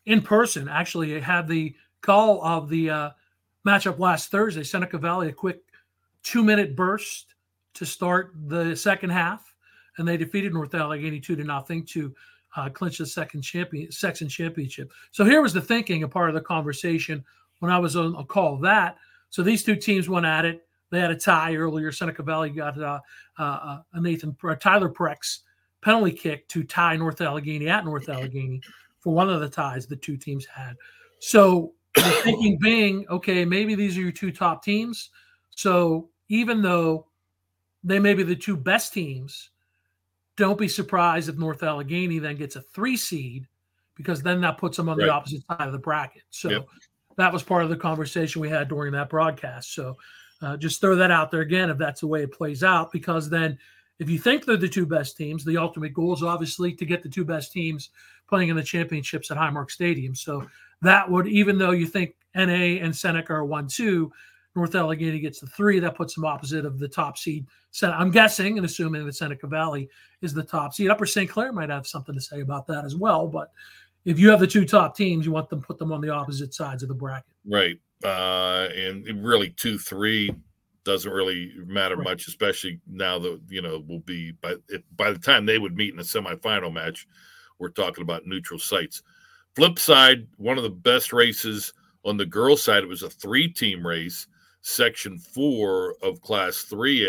in 0.07 0.21
person. 0.21 0.69
Actually, 0.69 1.17
I 1.17 1.21
had 1.21 1.49
the 1.49 1.75
call 2.03 2.45
of 2.45 2.69
the 2.69 2.91
uh, 2.91 3.11
matchup 3.67 3.99
last 3.99 4.31
Thursday. 4.31 4.63
Seneca 4.63 4.99
Valley, 4.99 5.29
a 5.29 5.33
quick 5.33 5.63
two 6.23 6.43
minute 6.43 6.77
burst 6.77 7.35
to 7.75 7.87
start 7.87 8.35
the 8.47 8.75
second 8.75 9.11
half, 9.11 9.55
and 9.99 10.07
they 10.07 10.17
defeated 10.17 10.53
North 10.53 10.75
Allegheny 10.75 11.21
two 11.21 11.37
to 11.37 11.45
nothing 11.45 11.85
to 11.87 12.15
uh, 12.57 12.69
clinch 12.69 12.99
the 12.99 13.07
second 13.07 13.43
champion 13.43 13.91
section 13.93 14.29
championship. 14.29 14.93
So 15.13 15.25
here 15.25 15.41
was 15.41 15.53
the 15.53 15.61
thinking, 15.61 16.03
a 16.03 16.09
part 16.09 16.29
of 16.29 16.35
the 16.35 16.41
conversation 16.41 17.25
when 17.61 17.71
I 17.71 17.79
was 17.79 17.97
on 17.97 18.17
a 18.17 18.25
call 18.25 18.57
that. 18.59 18.97
So 19.31 19.43
these 19.43 19.63
two 19.63 19.77
teams 19.77 20.09
went 20.09 20.27
at 20.27 20.45
it. 20.45 20.67
They 20.91 20.99
had 20.99 21.13
a 21.13 21.17
tie 21.17 21.55
earlier. 21.55 21.93
Seneca 21.93 22.25
Valley 22.25 22.51
got 22.51 22.81
uh, 22.81 22.99
uh, 23.39 23.79
a 23.93 24.01
Nathan 24.01 24.37
uh, 24.43 24.57
Tyler 24.57 24.89
Prex 24.89 25.41
penalty 25.83 26.13
kick 26.13 26.49
to 26.49 26.65
tie 26.65 26.97
North 26.97 27.21
Allegheny 27.21 27.69
at 27.69 27.85
North 27.85 28.09
Allegheny 28.09 28.61
for 28.99 29.15
one 29.15 29.31
of 29.31 29.41
the 29.41 29.49
ties 29.49 29.87
the 29.87 29.97
two 29.97 30.17
teams 30.17 30.45
had. 30.45 30.75
So 31.21 31.73
the 31.95 32.21
thinking 32.25 32.59
being, 32.59 33.07
okay, 33.09 33.45
maybe 33.45 33.75
these 33.75 33.97
are 33.97 34.01
your 34.01 34.13
two 34.13 34.33
top 34.33 34.65
teams. 34.65 35.11
So 35.61 36.09
even 36.31 36.63
though 36.63 37.09
they 37.85 37.99
may 37.99 38.15
be 38.15 38.23
the 38.23 38.35
two 38.35 38.57
best 38.57 38.95
teams, 38.95 39.51
don't 40.39 40.59
be 40.59 40.69
surprised 40.69 41.29
if 41.29 41.37
North 41.37 41.63
Allegheny 41.63 42.19
then 42.19 42.37
gets 42.37 42.57
a 42.57 42.63
three 42.63 42.97
seed 42.97 43.47
because 43.95 44.23
then 44.23 44.41
that 44.41 44.57
puts 44.57 44.79
them 44.79 44.89
on 44.89 44.97
right. 44.97 45.05
the 45.05 45.13
opposite 45.13 45.43
side 45.47 45.67
of 45.67 45.73
the 45.73 45.79
bracket. 45.79 46.23
So 46.31 46.49
yep. 46.49 46.67
that 47.19 47.31
was 47.31 47.43
part 47.43 47.63
of 47.63 47.69
the 47.69 47.77
conversation 47.77 48.41
we 48.41 48.49
had 48.49 48.69
during 48.69 48.93
that 48.93 49.11
broadcast. 49.11 49.75
So 49.75 49.99
uh, 50.41 50.57
just 50.57 50.81
throw 50.81 50.97
that 50.97 51.11
out 51.11 51.31
there 51.31 51.43
again 51.43 51.69
if 51.69 51.77
that's 51.77 52.01
the 52.01 52.07
way 52.07 52.23
it 52.23 52.33
plays 52.33 52.65
out, 52.65 52.91
because 52.91 53.29
then 53.29 53.59
if 53.99 54.09
you 54.09 54.19
think 54.19 54.47
they're 54.47 54.57
the 54.57 54.67
two 54.67 54.87
best 54.87 55.19
teams, 55.19 55.45
the 55.45 55.59
ultimate 55.59 55.93
goal 55.93 56.15
is 56.15 56.23
obviously 56.23 56.73
to 56.73 56.87
get 56.87 57.03
the 57.03 57.11
two 57.11 57.27
best 57.27 57.53
teams 57.53 57.91
playing 58.31 58.49
in 58.49 58.57
the 58.57 58.63
championships 58.63 59.31
at 59.31 59.37
Highmark 59.37 59.71
Stadium. 59.71 60.15
So 60.15 60.47
that 60.81 61.11
would, 61.11 61.27
even 61.27 61.59
though 61.59 61.73
you 61.73 61.87
think 61.87 62.15
NA 62.35 62.81
and 62.81 62.97
Seneca 62.97 63.35
are 63.35 63.45
one 63.45 63.69
two, 63.69 64.11
North 64.57 64.75
Allegheny 64.75 65.21
gets 65.21 65.41
the 65.41 65.47
three. 65.47 65.79
That 65.79 65.95
puts 65.95 66.15
them 66.15 66.25
opposite 66.25 66.65
of 66.65 66.79
the 66.79 66.89
top 66.89 67.17
seed. 67.17 67.47
I'm 67.83 68.11
guessing 68.11 68.57
and 68.57 68.67
assuming 68.67 69.07
that 69.07 69.15
Seneca 69.15 69.47
Valley 69.47 69.89
is 70.23 70.35
the 70.35 70.43
top 70.43 70.75
seed. 70.75 70.91
Upper 70.91 71.07
St. 71.07 71.31
Clair 71.31 71.53
might 71.53 71.71
have 71.71 71.87
something 71.87 72.15
to 72.15 72.21
say 72.21 72.41
about 72.41 72.67
that 72.67 72.85
as 72.85 72.97
well. 72.97 73.29
But 73.29 73.53
if 74.05 74.19
you 74.19 74.29
have 74.31 74.41
the 74.41 74.47
two 74.47 74.65
top 74.65 74.97
teams, 74.97 75.25
you 75.25 75.33
want 75.33 75.49
them 75.51 75.63
put 75.63 75.79
them 75.79 75.93
on 75.93 76.01
the 76.01 76.11
opposite 76.11 76.53
sides 76.53 76.83
of 76.83 76.89
the 76.89 76.95
bracket. 76.95 77.33
Right 77.47 77.79
uh, 78.05 78.69
and 78.75 79.25
really 79.25 79.51
two 79.51 79.79
three 79.79 80.35
doesn't 80.85 81.13
really 81.13 81.53
matter 81.67 81.97
right. 81.97 82.05
much, 82.05 82.27
especially 82.27 82.81
now 82.89 83.19
that 83.19 83.41
you 83.49 83.61
know 83.61 83.85
will 83.87 84.01
be 84.01 84.33
by 84.33 84.55
if, 84.69 84.83
by 84.97 85.11
the 85.11 85.19
time 85.19 85.45
they 85.45 85.59
would 85.59 85.77
meet 85.77 85.93
in 85.93 86.01
a 86.01 86.05
semifinal 86.05 86.73
match, 86.73 87.07
we're 87.59 87.69
talking 87.69 88.03
about 88.03 88.27
neutral 88.27 88.59
sites. 88.59 89.03
Flip 89.57 89.79
side, 89.79 90.27
one 90.37 90.57
of 90.57 90.63
the 90.63 90.71
best 90.71 91.13
races 91.13 91.73
on 92.05 92.17
the 92.17 92.27
girls' 92.27 92.63
side. 92.63 92.83
It 92.83 92.89
was 92.89 93.03
a 93.03 93.11
three-team 93.11 93.87
race, 93.87 94.27
section 94.63 95.19
four 95.19 95.95
of 96.03 96.21
Class 96.21 96.63
Three 96.63 97.07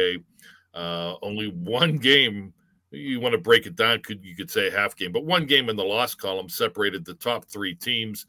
A. 0.73 0.77
Uh, 0.77 1.15
only 1.21 1.47
one 1.47 1.97
game. 1.97 2.53
You 2.91 3.19
want 3.21 3.33
to 3.33 3.39
break 3.39 3.65
it 3.65 3.75
down? 3.75 4.01
Could 4.01 4.23
you 4.23 4.35
could 4.35 4.51
say 4.51 4.69
half 4.69 4.95
game, 4.95 5.11
but 5.11 5.25
one 5.25 5.45
game 5.45 5.69
in 5.69 5.75
the 5.75 5.83
loss 5.83 6.13
column 6.13 6.49
separated 6.49 7.05
the 7.05 7.13
top 7.13 7.45
three 7.45 7.73
teams. 7.73 8.25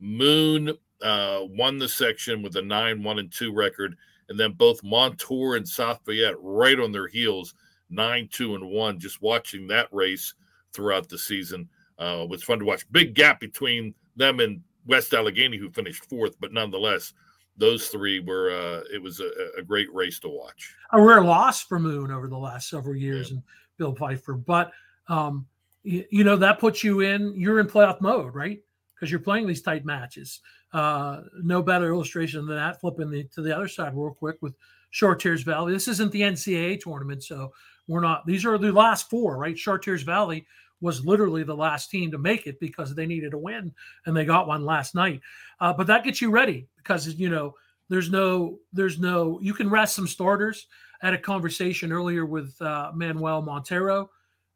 Moon 0.00 0.76
uh, 1.02 1.40
won 1.42 1.78
the 1.78 1.88
section 1.88 2.42
with 2.42 2.56
a 2.56 2.62
9 2.62 3.02
1 3.02 3.18
and 3.18 3.32
2 3.32 3.52
record. 3.52 3.96
And 4.28 4.38
then 4.38 4.52
both 4.52 4.82
Montour 4.82 5.56
and 5.56 5.68
South 5.68 6.00
Fayette 6.04 6.40
right 6.40 6.78
on 6.78 6.92
their 6.92 7.08
heels, 7.08 7.54
9 7.90 8.28
2 8.32 8.54
and 8.54 8.70
1. 8.70 8.98
Just 8.98 9.20
watching 9.20 9.66
that 9.68 9.88
race 9.92 10.34
throughout 10.72 11.08
the 11.08 11.18
season 11.18 11.68
uh, 11.98 12.24
was 12.28 12.42
fun 12.42 12.58
to 12.60 12.64
watch. 12.64 12.90
Big 12.92 13.14
gap 13.14 13.40
between 13.40 13.94
them 14.16 14.40
and 14.40 14.62
West 14.86 15.12
Allegheny, 15.12 15.58
who 15.58 15.70
finished 15.70 16.08
fourth, 16.08 16.36
but 16.40 16.52
nonetheless, 16.52 17.12
those 17.56 17.88
three 17.88 18.20
were 18.20 18.50
uh, 18.50 18.82
it 18.92 19.00
was 19.02 19.20
a, 19.20 19.30
a, 19.58 19.62
great 19.62 19.92
race 19.92 20.18
to 20.20 20.28
watch. 20.28 20.74
A 20.92 21.00
rare 21.00 21.22
loss 21.22 21.62
for 21.62 21.78
Moon 21.78 22.10
over 22.10 22.28
the 22.28 22.36
last 22.36 22.68
several 22.68 22.96
years 22.96 23.28
yeah. 23.28 23.34
and 23.34 23.42
Bill 23.76 23.94
Pfeiffer, 23.94 24.34
but 24.34 24.72
um, 25.08 25.46
you, 25.82 26.04
you, 26.10 26.24
know 26.24 26.36
that 26.36 26.58
puts 26.58 26.82
you 26.82 27.00
in 27.00 27.34
you're 27.36 27.60
in 27.60 27.66
playoff 27.66 28.00
mode, 28.00 28.34
right? 28.34 28.60
Because 28.94 29.10
you're 29.10 29.20
playing 29.20 29.46
these 29.46 29.62
tight 29.62 29.84
matches. 29.84 30.40
Uh, 30.72 31.22
no 31.42 31.62
better 31.62 31.92
illustration 31.92 32.46
than 32.46 32.56
that. 32.56 32.80
Flipping 32.80 33.10
the, 33.10 33.24
to 33.34 33.42
the 33.42 33.54
other 33.54 33.68
side 33.68 33.94
real 33.94 34.14
quick 34.14 34.36
with 34.40 34.54
Chartiers 34.90 35.42
Valley. 35.42 35.72
This 35.72 35.88
isn't 35.88 36.12
the 36.12 36.22
NCAA 36.22 36.80
tournament, 36.80 37.22
so 37.22 37.52
we're 37.88 38.00
not. 38.00 38.24
These 38.26 38.46
are 38.46 38.56
the 38.58 38.72
last 38.72 39.10
four, 39.10 39.36
right? 39.36 39.56
Chartiers 39.56 40.02
Valley 40.02 40.46
was 40.82 41.06
literally 41.06 41.42
the 41.42 41.56
last 41.56 41.90
team 41.90 42.10
to 42.10 42.18
make 42.18 42.46
it 42.46 42.60
because 42.60 42.94
they 42.94 43.06
needed 43.06 43.32
a 43.32 43.38
win, 43.38 43.72
and 44.04 44.14
they 44.16 44.24
got 44.24 44.46
one 44.46 44.64
last 44.64 44.94
night. 44.94 45.20
Uh, 45.60 45.72
but 45.72 45.86
that 45.86 46.04
gets 46.04 46.20
you 46.20 46.30
ready 46.30 46.68
because 46.76 47.14
you 47.14 47.30
know 47.30 47.54
there's 47.88 48.10
no 48.10 48.58
there's 48.72 48.98
no 48.98 49.38
you 49.40 49.54
can 49.54 49.70
rest 49.70 49.96
some 49.96 50.06
starters. 50.06 50.66
I 51.02 51.06
had 51.06 51.14
a 51.14 51.18
conversation 51.18 51.92
earlier 51.92 52.26
with 52.26 52.60
uh, 52.60 52.92
Manuel 52.94 53.42
Montero 53.42 54.10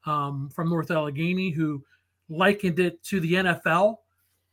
um, 0.05 0.51
from 0.55 0.69
North 0.69 0.91
Allegheny 0.91 1.51
who 1.51 1.83
likened 2.29 2.79
it 2.79 3.03
to 3.05 3.21
the 3.21 3.35
NFL 3.35 3.97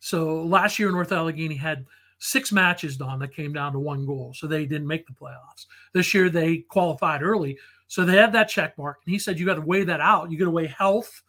so 0.03 0.43
last 0.43 0.79
year, 0.79 0.91
North 0.91 1.13
Allegheny 1.13 1.55
had 1.55 1.85
six 2.19 2.51
matches 2.51 2.97
done 2.97 3.19
that 3.19 3.33
came 3.33 3.53
down 3.53 3.71
to 3.71 3.79
one 3.79 4.05
goal. 4.05 4.33
So 4.35 4.47
they 4.47 4.65
didn't 4.65 4.85
make 4.85 5.07
the 5.07 5.13
playoffs. 5.13 5.65
This 5.93 6.13
year, 6.13 6.29
they 6.29 6.57
qualified 6.57 7.23
early. 7.23 7.57
So 7.87 8.03
they 8.03 8.17
had 8.17 8.33
that 8.33 8.49
check 8.49 8.77
mark. 8.77 8.97
And 9.05 9.13
he 9.13 9.17
said, 9.17 9.39
you 9.39 9.45
got 9.45 9.55
to 9.55 9.61
weigh 9.61 9.85
that 9.85 10.01
out. 10.01 10.29
You 10.29 10.37
got 10.37 10.45
to 10.45 10.51
weigh 10.51 10.67
health 10.67 11.21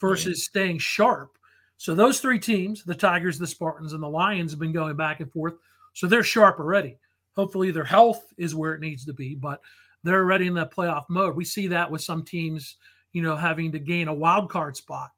versus 0.00 0.44
staying 0.44 0.78
sharp. 0.78 1.36
So 1.76 1.94
those 1.94 2.20
three 2.20 2.38
teams, 2.38 2.84
the 2.84 2.94
Tigers, 2.94 3.38
the 3.38 3.46
Spartans, 3.46 3.92
and 3.92 4.02
the 4.02 4.08
Lions, 4.08 4.52
have 4.52 4.60
been 4.60 4.72
going 4.72 4.96
back 4.96 5.20
and 5.20 5.30
forth. 5.32 5.54
So 5.94 6.06
they're 6.06 6.22
sharp 6.22 6.58
already. 6.58 6.98
Hopefully, 7.36 7.70
their 7.70 7.84
health 7.84 8.24
is 8.36 8.54
where 8.54 8.74
it 8.74 8.80
needs 8.80 9.04
to 9.04 9.12
be, 9.12 9.34
but 9.34 9.60
they're 10.02 10.22
already 10.22 10.46
in 10.46 10.54
that 10.54 10.72
playoff 10.72 11.04
mode. 11.08 11.36
We 11.36 11.44
see 11.44 11.68
that 11.68 11.90
with 11.90 12.02
some 12.02 12.24
teams, 12.24 12.76
you 13.12 13.22
know, 13.22 13.36
having 13.36 13.70
to 13.72 13.78
gain 13.78 14.08
a 14.08 14.14
wild 14.14 14.50
card 14.50 14.76
spot 14.76 15.10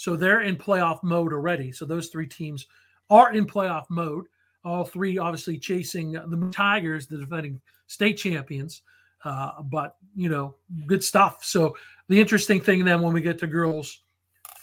so 0.00 0.16
they're 0.16 0.40
in 0.40 0.56
playoff 0.56 1.02
mode 1.02 1.34
already. 1.34 1.72
So 1.72 1.84
those 1.84 2.08
three 2.08 2.26
teams 2.26 2.66
are 3.10 3.34
in 3.34 3.44
playoff 3.44 3.84
mode. 3.90 4.24
All 4.64 4.82
three 4.82 5.18
obviously 5.18 5.58
chasing 5.58 6.12
the 6.12 6.50
Tigers, 6.54 7.06
the 7.06 7.18
defending 7.18 7.60
state 7.86 8.14
champions. 8.14 8.80
Uh, 9.26 9.60
but 9.60 9.96
you 10.16 10.30
know, 10.30 10.54
good 10.86 11.04
stuff. 11.04 11.44
So 11.44 11.76
the 12.08 12.18
interesting 12.18 12.62
thing 12.62 12.82
then 12.82 13.02
when 13.02 13.12
we 13.12 13.20
get 13.20 13.38
to 13.40 13.46
girls 13.46 14.00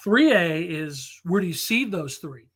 3A 0.05 0.69
is 0.69 1.19
where 1.23 1.41
do 1.41 1.47
you 1.47 1.53
see 1.53 1.85
those 1.85 2.17
three? 2.17 2.49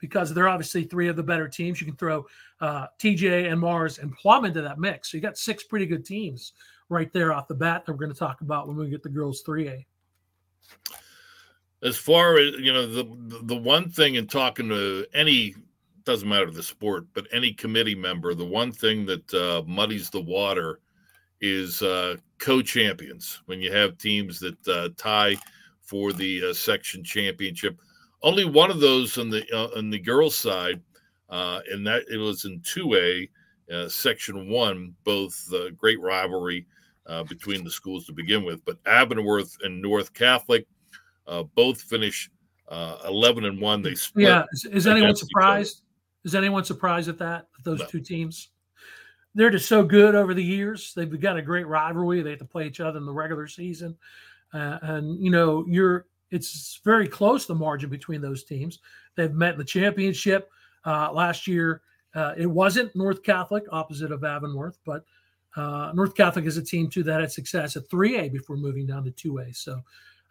Because 0.00 0.34
they're 0.34 0.48
obviously 0.48 0.84
three 0.84 1.08
of 1.08 1.16
the 1.16 1.22
better 1.22 1.48
teams. 1.48 1.80
You 1.80 1.86
can 1.86 1.96
throw 1.96 2.26
uh, 2.60 2.86
TJ 2.98 3.50
and 3.50 3.60
Mars 3.60 3.98
and 3.98 4.16
Plum 4.16 4.44
into 4.44 4.60
that 4.62 4.78
mix. 4.78 5.10
So 5.10 5.16
you 5.16 5.22
got 5.22 5.38
six 5.38 5.64
pretty 5.64 5.86
good 5.86 6.04
teams 6.04 6.52
right 6.88 7.12
there 7.12 7.32
off 7.32 7.48
the 7.48 7.54
bat 7.54 7.86
that 7.86 7.92
we're 7.92 7.98
going 7.98 8.12
to 8.12 8.18
talk 8.18 8.42
about 8.42 8.68
when 8.68 8.76
we 8.76 8.88
get 8.90 9.02
the 9.02 9.08
girls 9.08 9.42
3A 9.46 9.84
as 11.84 11.96
far 11.96 12.38
as 12.38 12.54
you 12.58 12.72
know 12.72 12.86
the 12.86 13.04
the 13.42 13.56
one 13.56 13.88
thing 13.88 14.16
in 14.16 14.26
talking 14.26 14.68
to 14.68 15.06
any 15.14 15.54
doesn't 16.04 16.28
matter 16.28 16.50
the 16.50 16.62
sport 16.62 17.06
but 17.12 17.26
any 17.32 17.52
committee 17.52 17.94
member 17.94 18.34
the 18.34 18.44
one 18.44 18.72
thing 18.72 19.06
that 19.06 19.34
uh, 19.34 19.62
muddies 19.66 20.10
the 20.10 20.20
water 20.20 20.80
is 21.40 21.82
uh, 21.82 22.16
co-champions 22.38 23.42
when 23.46 23.60
you 23.60 23.70
have 23.70 23.98
teams 23.98 24.40
that 24.40 24.68
uh, 24.68 24.88
tie 24.96 25.36
for 25.84 26.12
the 26.12 26.50
uh, 26.50 26.52
section 26.52 27.04
championship 27.04 27.78
only 28.22 28.44
one 28.44 28.70
of 28.70 28.80
those 28.80 29.18
on 29.18 29.30
the 29.30 29.44
uh, 29.52 29.76
on 29.76 29.90
the 29.90 29.98
girls 29.98 30.36
side 30.36 30.80
uh, 31.30 31.60
and 31.70 31.86
that 31.86 32.02
it 32.10 32.18
was 32.18 32.44
in 32.44 32.60
2a 32.60 33.28
section 33.90 34.48
1 34.48 34.94
both 35.04 35.52
great 35.76 36.00
rivalry 36.00 36.66
between 37.28 37.64
the 37.64 37.70
schools 37.70 38.06
to 38.06 38.12
begin 38.12 38.44
with 38.44 38.64
but 38.64 38.78
Avonworth 38.86 39.56
and 39.62 39.80
North 39.80 40.12
Catholic 40.12 40.66
uh, 41.26 41.42
both 41.54 41.80
finish 41.80 42.30
uh, 42.68 42.98
11 43.06 43.44
and 43.44 43.60
1. 43.60 43.82
They 43.82 43.94
split. 43.94 44.26
Yeah. 44.26 44.44
Is, 44.52 44.64
is 44.66 44.86
anyone 44.86 45.16
surprised? 45.16 45.82
Is 46.24 46.34
anyone 46.34 46.64
surprised 46.64 47.08
at 47.08 47.18
that? 47.18 47.48
Those 47.64 47.80
no. 47.80 47.86
two 47.86 48.00
teams, 48.00 48.50
they're 49.34 49.50
just 49.50 49.68
so 49.68 49.82
good 49.82 50.14
over 50.14 50.32
the 50.32 50.44
years. 50.44 50.92
They've 50.94 51.20
got 51.20 51.36
a 51.36 51.42
great 51.42 51.66
rivalry. 51.66 52.22
They 52.22 52.30
have 52.30 52.38
to 52.38 52.44
play 52.44 52.66
each 52.66 52.80
other 52.80 52.98
in 52.98 53.06
the 53.06 53.12
regular 53.12 53.46
season, 53.46 53.96
uh, 54.54 54.78
and 54.82 55.22
you 55.22 55.30
know, 55.30 55.64
you're 55.68 56.06
it's 56.30 56.80
very 56.84 57.06
close 57.06 57.46
the 57.46 57.54
margin 57.54 57.90
between 57.90 58.20
those 58.20 58.44
teams. 58.44 58.78
They've 59.16 59.32
met 59.32 59.52
in 59.52 59.58
the 59.58 59.64
championship 59.64 60.50
uh, 60.84 61.12
last 61.12 61.46
year. 61.46 61.82
Uh, 62.14 62.34
it 62.36 62.46
wasn't 62.46 62.94
North 62.96 63.22
Catholic, 63.22 63.64
opposite 63.70 64.12
of 64.12 64.24
Avonworth, 64.24 64.78
but 64.84 65.04
uh, 65.56 65.92
North 65.94 66.14
Catholic 66.14 66.44
is 66.46 66.56
a 66.56 66.62
team 66.62 66.88
too 66.88 67.02
that 67.04 67.20
had 67.20 67.30
success 67.30 67.76
at 67.76 67.88
3A 67.88 68.32
before 68.32 68.56
moving 68.56 68.86
down 68.86 69.04
to 69.04 69.10
2A. 69.10 69.54
So 69.54 69.80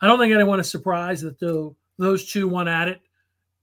I 0.02 0.08
don't 0.08 0.20
think 0.20 0.34
anyone 0.34 0.60
is 0.60 0.70
surprised 0.70 1.24
that 1.24 1.40
though 1.40 1.76
those 1.98 2.30
two 2.30 2.48
won 2.48 2.68
at 2.68 2.88
it 2.88 3.02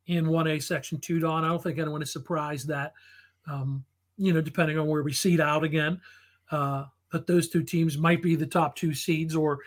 in 0.07 0.27
1A 0.27 0.63
Section 0.63 0.99
2 0.99 1.21
Don. 1.21 1.45
I 1.45 1.49
don't 1.49 1.63
think 1.63 1.79
anyone 1.79 2.03
is 2.03 2.13
surprised 2.13 2.69
that, 2.69 2.93
um, 3.51 3.85
you 4.17 4.33
know, 4.33 4.41
depending 4.41 4.79
on 4.79 4.87
where 4.87 5.03
we 5.03 5.13
seed 5.13 5.41
out 5.41 5.65
again, 5.65 6.01
uh, 6.51 6.85
that 7.13 7.27
those 7.27 7.49
two 7.49 7.63
teams 7.63 7.99
might 7.99 8.23
be 8.23 8.37
the 8.37 8.47
top 8.47 8.77
two 8.77 8.95
seeds, 8.95 9.35
or 9.35 9.59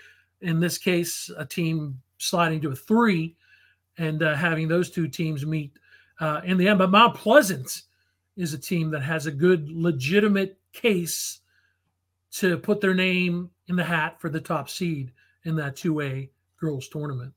in 0.44 0.60
this 0.60 0.78
case, 0.78 1.32
a 1.38 1.46
team 1.46 2.00
sliding 2.18 2.62
to 2.62 2.72
a 2.72 2.76
three 2.76 3.36
and 3.98 4.22
uh, 4.24 4.36
having 4.36 4.68
those 4.68 4.90
two 4.90 5.08
teams 5.08 5.46
meet 5.46 5.72
uh, 6.20 6.42
in 6.44 6.58
the 6.58 6.68
end. 6.68 6.80
But 6.80 6.92
Mount 6.92 7.16
Pleasant 7.16 7.84
is 8.38 8.54
a 8.54 8.58
team 8.58 8.92
that 8.92 9.02
has 9.02 9.26
a 9.26 9.32
good, 9.32 9.70
legitimate 9.70 10.60
case 10.72 11.40
to 12.34 12.58
put 12.58 12.82
their 12.82 12.94
name 12.94 13.50
in 13.68 13.76
the 13.76 13.84
hat 13.84 14.20
for 14.20 14.30
the 14.30 14.42
top 14.42 14.70
seed 14.70 15.12
in 15.46 15.56
that 15.56 15.76
2A 15.76 16.30
girls 16.60 16.88
tournament. 16.88 17.34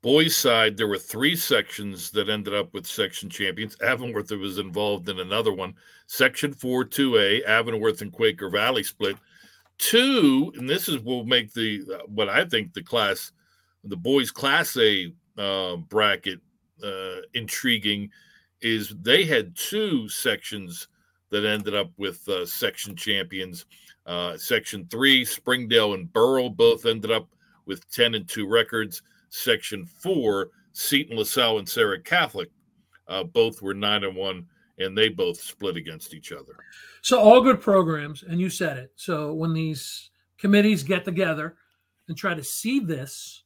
Boys 0.00 0.36
side, 0.36 0.76
there 0.76 0.86
were 0.86 0.98
three 0.98 1.34
sections 1.34 2.10
that 2.12 2.28
ended 2.28 2.54
up 2.54 2.72
with 2.72 2.86
section 2.86 3.28
champions. 3.28 3.76
Avonworth 3.82 4.30
was 4.30 4.58
involved 4.58 5.08
in 5.08 5.18
another 5.18 5.52
one. 5.52 5.74
Section 6.06 6.52
4 6.52 6.84
2A, 6.84 7.44
Avonworth 7.44 8.00
and 8.00 8.12
Quaker 8.12 8.48
Valley 8.48 8.84
split. 8.84 9.16
Two, 9.78 10.52
and 10.56 10.68
this 10.68 10.88
is 10.88 10.98
will 10.98 11.24
make 11.24 11.52
the 11.52 12.02
what 12.06 12.28
I 12.28 12.44
think 12.44 12.72
the 12.72 12.82
class, 12.82 13.32
the 13.84 13.96
boys 13.96 14.30
class 14.30 14.76
A 14.76 15.12
uh, 15.36 15.76
bracket 15.76 16.40
uh, 16.82 17.20
intriguing, 17.34 18.10
is 18.60 18.94
they 19.00 19.24
had 19.24 19.56
two 19.56 20.08
sections 20.08 20.88
that 21.30 21.44
ended 21.44 21.74
up 21.74 21.90
with 21.96 22.28
uh, 22.28 22.44
section 22.44 22.96
champions. 22.96 23.66
Uh, 24.06 24.36
section 24.36 24.86
three, 24.90 25.24
Springdale 25.24 25.94
and 25.94 26.12
Burrell 26.12 26.50
both 26.50 26.86
ended 26.86 27.10
up 27.10 27.28
with 27.66 27.88
10 27.92 28.14
and 28.14 28.28
2 28.28 28.48
records. 28.48 29.02
Section 29.28 29.84
four, 29.84 30.50
Seton 30.72 31.16
LaSalle 31.16 31.58
and 31.58 31.68
Serra 31.68 32.00
Catholic 32.00 32.50
uh, 33.08 33.24
both 33.24 33.62
were 33.62 33.74
9 33.74 34.04
and 34.04 34.16
1, 34.16 34.46
and 34.78 34.96
they 34.96 35.08
both 35.08 35.40
split 35.40 35.76
against 35.76 36.14
each 36.14 36.32
other. 36.32 36.56
So, 37.02 37.18
all 37.20 37.40
good 37.40 37.60
programs, 37.60 38.22
and 38.22 38.40
you 38.40 38.50
said 38.50 38.76
it. 38.78 38.92
So, 38.96 39.32
when 39.32 39.52
these 39.52 40.10
committees 40.38 40.82
get 40.82 41.04
together 41.04 41.56
and 42.08 42.16
try 42.16 42.34
to 42.34 42.44
see 42.44 42.80
this, 42.80 43.42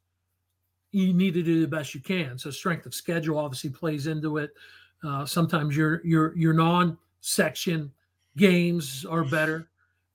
you 0.90 1.12
need 1.12 1.34
to 1.34 1.42
do 1.42 1.60
the 1.60 1.68
best 1.68 1.94
you 1.94 2.00
can. 2.00 2.38
So, 2.38 2.50
strength 2.50 2.86
of 2.86 2.94
schedule 2.94 3.38
obviously 3.38 3.70
plays 3.70 4.06
into 4.06 4.38
it. 4.38 4.50
Uh, 5.04 5.26
sometimes 5.26 5.76
your 5.76 6.04
your 6.04 6.36
your 6.36 6.52
non 6.52 6.96
section 7.20 7.90
games 8.36 9.04
are 9.04 9.24
better. 9.24 9.68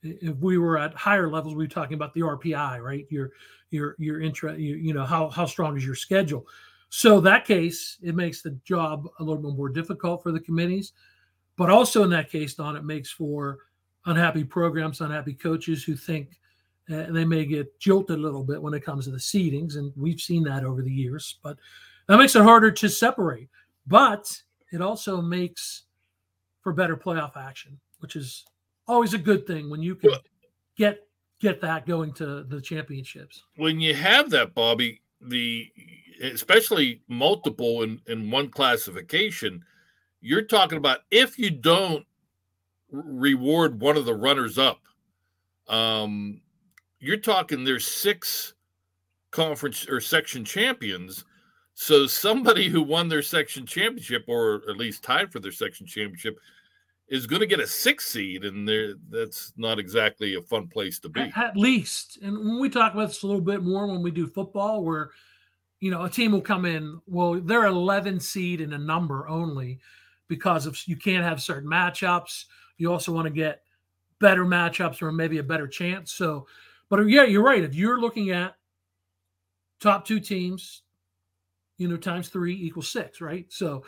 If 0.03 0.37
we 0.37 0.57
were 0.57 0.77
at 0.77 0.93
higher 0.93 1.29
levels, 1.29 1.55
we 1.55 1.63
were 1.63 1.69
talking 1.69 1.95
about 1.95 2.13
the 2.13 2.21
RPI, 2.21 2.81
right? 2.81 3.05
Your 3.09 3.31
your 3.71 3.95
your 3.99 4.21
interest, 4.21 4.59
you, 4.59 4.75
you 4.75 4.93
know, 4.93 5.05
how 5.05 5.29
how 5.29 5.45
strong 5.45 5.75
is 5.77 5.85
your 5.85 5.95
schedule. 5.95 6.45
So 6.89 7.19
that 7.21 7.45
case, 7.45 7.97
it 8.01 8.15
makes 8.15 8.41
the 8.41 8.51
job 8.63 9.07
a 9.19 9.23
little 9.23 9.41
bit 9.41 9.57
more 9.57 9.69
difficult 9.69 10.23
for 10.23 10.31
the 10.31 10.39
committees, 10.39 10.93
but 11.57 11.69
also 11.69 12.03
in 12.03 12.09
that 12.11 12.31
case, 12.31 12.53
Don, 12.53 12.75
it 12.75 12.85
makes 12.85 13.11
for 13.11 13.59
unhappy 14.05 14.43
programs, 14.43 15.01
unhappy 15.01 15.33
coaches 15.33 15.83
who 15.83 15.95
think 15.95 16.39
uh, 16.89 17.07
they 17.09 17.25
may 17.25 17.45
get 17.45 17.77
jilted 17.79 18.17
a 18.17 18.21
little 18.21 18.43
bit 18.43 18.61
when 18.61 18.73
it 18.73 18.85
comes 18.85 19.05
to 19.05 19.11
the 19.11 19.17
seedings, 19.17 19.75
and 19.75 19.91
we've 19.97 20.21
seen 20.21 20.43
that 20.43 20.63
over 20.63 20.81
the 20.81 20.91
years. 20.91 21.39
But 21.43 21.57
that 22.07 22.17
makes 22.17 22.35
it 22.35 22.43
harder 22.43 22.71
to 22.71 22.89
separate. 22.89 23.49
But 23.85 24.41
it 24.71 24.81
also 24.81 25.21
makes 25.21 25.83
for 26.61 26.71
better 26.71 26.95
playoff 26.95 27.35
action, 27.35 27.77
which 27.99 28.15
is 28.15 28.45
always 28.87 29.13
a 29.13 29.17
good 29.17 29.45
thing 29.45 29.69
when 29.69 29.81
you 29.81 29.95
can 29.95 30.11
get 30.77 31.07
get 31.39 31.61
that 31.61 31.85
going 31.85 32.13
to 32.13 32.43
the 32.43 32.61
championships. 32.61 33.43
When 33.57 33.79
you 33.79 33.93
have 33.93 34.29
that, 34.31 34.53
Bobby, 34.55 35.01
the 35.21 35.71
especially 36.21 37.01
multiple 37.07 37.83
in, 37.83 38.01
in 38.07 38.31
one 38.31 38.49
classification, 38.49 39.63
you're 40.21 40.41
talking 40.41 40.77
about 40.77 40.99
if 41.11 41.37
you 41.37 41.49
don't 41.51 42.05
reward 42.91 43.79
one 43.79 43.97
of 43.97 44.05
the 44.05 44.15
runners 44.15 44.57
up, 44.57 44.81
um, 45.67 46.41
you're 46.99 47.17
talking 47.17 47.63
there's 47.63 47.85
six 47.85 48.53
conference 49.31 49.87
or 49.87 50.01
section 50.01 50.43
champions. 50.43 51.25
So 51.73 52.07
somebody 52.07 52.69
who 52.69 52.81
won 52.81 53.07
their 53.07 53.21
section 53.21 53.65
championship, 53.65 54.25
or 54.27 54.63
at 54.67 54.77
least 54.77 55.03
tied 55.03 55.31
for 55.31 55.39
their 55.39 55.51
section 55.51 55.85
championship, 55.85 56.39
is 57.07 57.25
going 57.25 57.39
to 57.39 57.47
get 57.47 57.59
a 57.59 57.67
six 57.67 58.05
seed, 58.05 58.43
and 58.43 58.67
that's 59.09 59.53
not 59.55 59.79
exactly 59.79 60.35
a 60.35 60.41
fun 60.41 60.67
place 60.67 60.99
to 60.99 61.09
be. 61.09 61.21
At, 61.21 61.37
at, 61.37 61.57
least, 61.57 62.19
and 62.21 62.37
when 62.37 62.59
we 62.59 62.69
talk 62.69 62.93
about 62.93 63.07
this 63.07 63.23
a 63.23 63.27
little 63.27 63.41
bit 63.41 63.63
more 63.63 63.87
when 63.87 64.01
we 64.01 64.11
do 64.11 64.27
football, 64.27 64.83
where 64.83 65.11
you 65.79 65.89
know 65.89 66.03
a 66.03 66.09
team 66.09 66.31
will 66.31 66.41
come 66.41 66.65
in, 66.65 66.99
well, 67.07 67.39
they're 67.39 67.65
11 67.65 68.19
seed 68.19 68.61
in 68.61 68.73
a 68.73 68.77
number 68.77 69.27
only 69.27 69.79
because 70.27 70.65
of 70.65 70.77
you 70.85 70.97
can't 70.97 71.23
have 71.23 71.41
certain 71.41 71.69
matchups. 71.69 72.45
You 72.77 72.91
also 72.91 73.13
want 73.13 73.25
to 73.25 73.33
get 73.33 73.61
better 74.19 74.45
matchups 74.45 75.01
or 75.01 75.11
maybe 75.11 75.37
a 75.37 75.43
better 75.43 75.67
chance. 75.67 76.11
So, 76.11 76.47
but 76.89 76.99
yeah, 77.03 77.23
you're 77.23 77.43
right. 77.43 77.63
If 77.63 77.75
you're 77.75 78.01
looking 78.01 78.31
at 78.31 78.55
top 79.79 80.05
two 80.05 80.19
teams, 80.19 80.81
you 81.77 81.87
know, 81.87 81.97
times 81.97 82.29
three 82.29 82.55
equals 82.55 82.89
six, 82.89 83.21
right? 83.21 83.45
So 83.49 83.83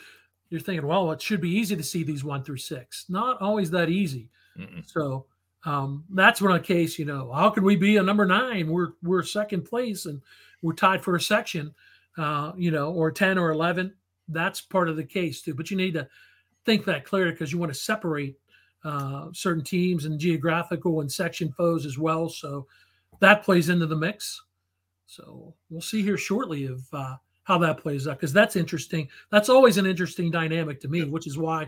you're 0.49 0.61
thinking, 0.61 0.87
well, 0.87 1.11
it 1.11 1.21
should 1.21 1.41
be 1.41 1.49
easy 1.49 1.75
to 1.75 1.83
see 1.83 2.03
these 2.03 2.23
one 2.23 2.43
through 2.43 2.57
six. 2.57 3.05
Not 3.09 3.41
always 3.41 3.69
that 3.71 3.89
easy. 3.89 4.29
Mm-mm. 4.57 4.89
So 4.89 5.25
um, 5.65 6.05
that's 6.09 6.41
when 6.41 6.53
a 6.53 6.59
case, 6.59 6.97
you 6.97 7.05
know, 7.05 7.31
how 7.31 7.49
could 7.49 7.63
we 7.63 7.75
be 7.75 7.97
a 7.97 8.03
number 8.03 8.25
nine? 8.25 8.69
We're 8.69 8.93
we're 9.03 9.23
second 9.23 9.63
place 9.63 10.05
and 10.05 10.21
we're 10.61 10.73
tied 10.73 11.03
for 11.03 11.15
a 11.15 11.21
section, 11.21 11.73
uh, 12.17 12.53
you 12.57 12.71
know, 12.71 12.91
or 12.91 13.11
10 13.11 13.37
or 13.37 13.51
11. 13.51 13.93
That's 14.27 14.61
part 14.61 14.89
of 14.89 14.95
the 14.95 15.03
case 15.03 15.41
too. 15.41 15.53
But 15.53 15.69
you 15.71 15.77
need 15.77 15.93
to 15.93 16.07
think 16.65 16.85
that 16.85 17.05
clearly 17.05 17.31
because 17.31 17.51
you 17.51 17.59
want 17.59 17.71
to 17.71 17.79
separate 17.79 18.35
uh, 18.83 19.27
certain 19.33 19.63
teams 19.63 20.05
and 20.05 20.19
geographical 20.19 21.01
and 21.01 21.11
section 21.11 21.51
foes 21.51 21.85
as 21.85 21.97
well. 21.97 22.29
So 22.29 22.67
that 23.19 23.43
plays 23.43 23.69
into 23.69 23.85
the 23.85 23.95
mix. 23.95 24.41
So 25.05 25.53
we'll 25.69 25.81
see 25.81 26.01
here 26.01 26.17
shortly 26.17 26.65
if 26.65 26.81
uh, 26.93 27.15
how 27.49 27.57
that 27.57 27.79
plays 27.79 28.07
out 28.07 28.15
because 28.15 28.31
that's 28.31 28.55
interesting. 28.55 29.09
That's 29.31 29.49
always 29.49 29.79
an 29.79 29.87
interesting 29.87 30.29
dynamic 30.29 30.79
to 30.81 30.87
me, 30.87 31.03
which 31.03 31.25
is 31.25 31.35
why 31.35 31.67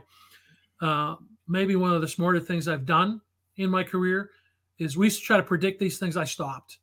uh, 0.80 1.16
maybe 1.48 1.76
one 1.76 1.92
of 1.92 2.02
the 2.02 2.08
smarter 2.08 2.40
things 2.40 2.68
I've 2.68 2.86
done 2.86 3.20
in 3.58 3.72
my 3.72 3.84
career 3.84 4.30
is 4.78 4.96
we 4.96 5.08
used 5.08 5.22
to 5.22 5.26
try 5.26 5.38
to 5.38 5.44
predict 5.44 5.80
these 5.80 5.98
things. 5.98 6.18
I 6.18 6.24
stopped 6.24 6.78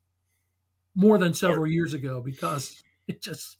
more 0.97 1.17
than 1.17 1.33
several 1.33 1.69
years 1.69 1.95
ago 1.95 2.21
because 2.21 2.83
it 3.07 3.23
just 3.23 3.59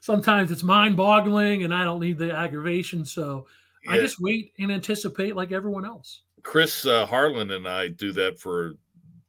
sometimes 0.00 0.50
it's 0.50 0.62
mind 0.62 0.96
boggling 0.96 1.64
and 1.64 1.74
I 1.74 1.84
don't 1.84 2.00
need 2.00 2.16
the 2.16 2.34
aggravation. 2.34 3.04
So 3.04 3.46
yeah. 3.84 3.92
I 3.92 3.96
just 3.98 4.22
wait 4.22 4.54
and 4.58 4.72
anticipate 4.72 5.36
like 5.36 5.52
everyone 5.52 5.84
else. 5.84 6.22
Chris 6.42 6.86
uh, 6.86 7.04
Harlan 7.04 7.50
and 7.50 7.68
I 7.68 7.88
do 7.88 8.10
that 8.12 8.40
for 8.40 8.72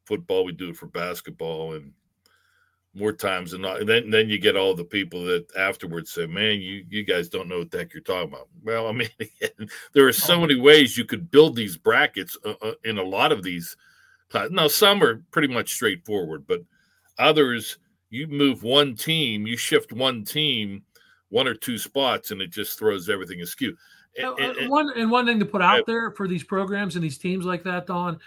football. 0.05 0.45
We 0.45 0.53
do 0.53 0.69
it 0.69 0.77
for 0.77 0.87
basketball 0.87 1.73
and 1.73 1.91
more 2.93 3.13
times 3.13 3.51
than 3.51 3.61
not. 3.61 3.79
And 3.79 3.89
then, 3.89 4.09
then 4.09 4.29
you 4.29 4.37
get 4.37 4.57
all 4.57 4.73
the 4.73 4.83
people 4.83 5.23
that 5.25 5.45
afterwards 5.55 6.11
say, 6.11 6.25
"Man, 6.25 6.59
you 6.59 6.85
you 6.89 7.03
guys 7.03 7.29
don't 7.29 7.47
know 7.47 7.59
what 7.59 7.71
the 7.71 7.79
heck 7.79 7.93
you're 7.93 8.03
talking 8.03 8.29
about." 8.29 8.49
Well, 8.63 8.87
I 8.87 8.91
mean, 8.93 9.09
there 9.93 10.07
are 10.07 10.13
so 10.13 10.39
many 10.39 10.59
ways 10.59 10.97
you 10.97 11.05
could 11.05 11.31
build 11.31 11.55
these 11.55 11.77
brackets 11.77 12.37
uh, 12.45 12.53
uh, 12.61 12.73
in 12.83 12.97
a 12.97 13.03
lot 13.03 13.31
of 13.31 13.43
these. 13.43 13.75
Now, 14.49 14.69
some 14.69 15.03
are 15.03 15.23
pretty 15.31 15.49
much 15.49 15.73
straightforward, 15.73 16.45
but 16.47 16.61
others, 17.17 17.77
you 18.09 18.27
move 18.27 18.63
one 18.63 18.95
team, 18.95 19.45
you 19.45 19.57
shift 19.57 19.91
one 19.91 20.23
team, 20.23 20.83
one 21.27 21.47
or 21.47 21.53
two 21.53 21.77
spots, 21.77 22.31
and 22.31 22.41
it 22.41 22.49
just 22.49 22.79
throws 22.79 23.09
everything 23.09 23.41
askew. 23.41 23.75
And, 24.17 24.57
and, 24.57 24.69
one 24.69 24.91
and 24.95 25.09
one 25.09 25.25
thing 25.25 25.39
to 25.39 25.45
put 25.45 25.61
out 25.61 25.85
there 25.85 26.11
for 26.11 26.27
these 26.27 26.43
programs 26.43 26.95
and 26.95 27.03
these 27.03 27.17
teams 27.17 27.45
like 27.45 27.63
that, 27.63 27.87
Don, 27.87 28.19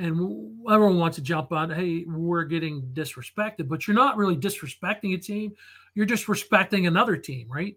and 0.00 0.66
everyone 0.70 0.98
wants 0.98 1.16
to 1.16 1.22
jump 1.22 1.52
on, 1.52 1.68
hey, 1.68 2.04
we're 2.06 2.44
getting 2.44 2.82
disrespected, 2.94 3.68
but 3.68 3.86
you're 3.86 3.94
not 3.94 4.16
really 4.16 4.36
disrespecting 4.36 5.14
a 5.14 5.18
team. 5.18 5.52
You're 5.94 6.06
just 6.06 6.26
respecting 6.26 6.86
another 6.86 7.18
team, 7.18 7.48
right? 7.50 7.76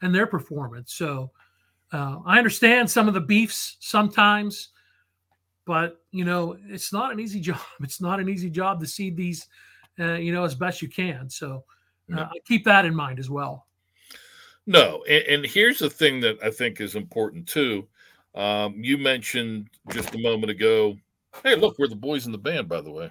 And 0.00 0.14
their 0.14 0.26
performance. 0.26 0.94
So 0.94 1.32
uh, 1.92 2.18
I 2.24 2.38
understand 2.38 2.88
some 2.88 3.08
of 3.08 3.14
the 3.14 3.20
beefs 3.20 3.76
sometimes, 3.80 4.68
but 5.64 6.00
you 6.12 6.24
know, 6.24 6.56
it's 6.68 6.92
not 6.92 7.12
an 7.12 7.18
easy 7.18 7.40
job. 7.48 7.60
It's 7.80 8.00
not 8.00 8.20
an 8.20 8.28
easy 8.28 8.50
job 8.50 8.78
to 8.80 8.86
see 8.86 9.10
these, 9.10 9.48
uh, 9.98 10.14
you 10.14 10.32
know, 10.32 10.44
as 10.44 10.54
best 10.54 10.80
you 10.80 10.88
can. 10.88 11.28
So 11.28 11.64
uh, 12.16 12.28
keep 12.46 12.64
that 12.66 12.84
in 12.84 12.94
mind 12.94 13.18
as 13.18 13.28
well. 13.30 13.66
No, 14.66 15.02
and, 15.08 15.24
and, 15.24 15.46
here's 15.46 15.78
the 15.78 15.90
thing 15.90 16.20
that 16.20 16.38
I 16.42 16.50
think 16.50 16.80
is 16.80 16.94
important 16.94 17.46
too. 17.46 17.86
Um, 18.34 18.76
you 18.82 18.96
mentioned 18.96 19.68
just 19.90 20.14
a 20.14 20.18
moment 20.18 20.50
ago. 20.50 20.96
Hey, 21.42 21.56
look, 21.56 21.78
we're 21.78 21.88
the 21.88 21.96
boys 21.96 22.26
in 22.26 22.32
the 22.32 22.38
band, 22.38 22.68
by 22.68 22.80
the 22.80 22.90
way. 22.90 23.10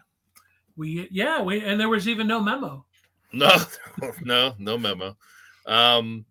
We 0.76 1.08
yeah, 1.12 1.42
we 1.42 1.64
and 1.64 1.80
there 1.80 1.90
was 1.90 2.08
even 2.08 2.28
no 2.28 2.40
memo. 2.40 2.86
No, 3.32 3.52
no, 4.22 4.56
no 4.58 4.78
memo. 4.78 5.18
Um, 5.66 6.26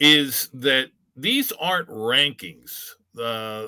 is 0.00 0.48
that 0.54 0.90
these 1.16 1.52
aren't 1.52 1.88
rankings. 1.88 2.90
Uh, 3.18 3.66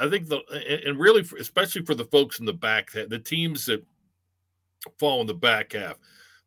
I 0.00 0.08
think 0.08 0.28
the 0.28 0.40
and 0.86 0.98
really, 0.98 1.22
for, 1.22 1.36
especially 1.36 1.84
for 1.84 1.94
the 1.94 2.04
folks 2.04 2.38
in 2.38 2.46
the 2.46 2.52
back, 2.52 2.92
the 2.92 3.18
teams 3.18 3.66
that 3.66 3.84
fall 4.98 5.20
in 5.20 5.26
the 5.26 5.34
back 5.34 5.72
half, 5.72 5.96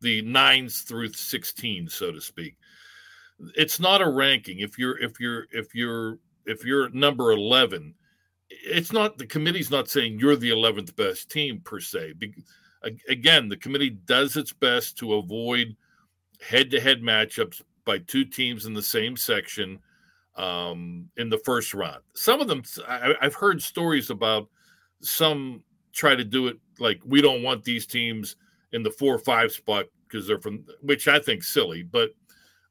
the 0.02 0.22
nines 0.22 0.82
through 0.82 1.14
sixteen, 1.14 1.88
so 1.88 2.12
to 2.12 2.22
speak. 2.22 2.58
It's 3.56 3.80
not 3.80 4.02
a 4.02 4.10
ranking. 4.10 4.60
If 4.60 4.78
you're 4.78 4.98
if 5.00 5.20
you're 5.20 5.48
if 5.52 5.76
you're 5.76 6.20
if 6.46 6.64
you're 6.64 6.90
number 6.90 7.32
eleven, 7.32 7.96
it's 8.64 8.92
not 8.92 9.18
the 9.18 9.26
committee's 9.26 9.72
not 9.72 9.90
saying 9.90 10.20
you're 10.20 10.36
the 10.36 10.52
eleventh 10.52 10.96
best 10.96 11.30
team 11.30 11.62
per 11.64 11.80
se. 11.80 12.14
Again, 13.08 13.48
the 13.48 13.58
committee 13.58 13.92
does 13.92 14.36
its 14.36 14.52
best 14.52 14.98
to 14.98 15.14
avoid 15.14 15.76
head-to-head 16.42 17.02
matchups 17.02 17.62
by 17.86 17.98
two 18.00 18.26
teams 18.26 18.66
in 18.66 18.74
the 18.74 18.82
same 18.82 19.16
section 19.16 19.80
um, 20.36 21.10
in 21.18 21.30
the 21.30 21.38
first 21.38 21.74
round. 21.74 22.02
Some 22.14 22.42
of 22.42 22.48
them, 22.48 22.64
I, 22.88 23.14
I've 23.22 23.36
heard 23.36 23.62
stories 23.62 24.10
about 24.10 24.50
some 25.02 25.64
try 25.94 26.16
to 26.16 26.24
do 26.24 26.48
it 26.48 26.58
like 26.80 27.00
we 27.06 27.22
don't 27.22 27.44
want 27.44 27.64
these 27.64 27.86
teams 27.86 28.36
in 28.74 28.84
the 28.84 28.92
four 28.92 29.16
or 29.16 29.20
five 29.20 29.52
spot 29.52 29.86
because 30.08 30.28
they're 30.28 30.42
from, 30.42 30.66
which 30.82 31.08
I 31.08 31.20
think 31.20 31.44
silly, 31.44 31.84
but 31.84 32.10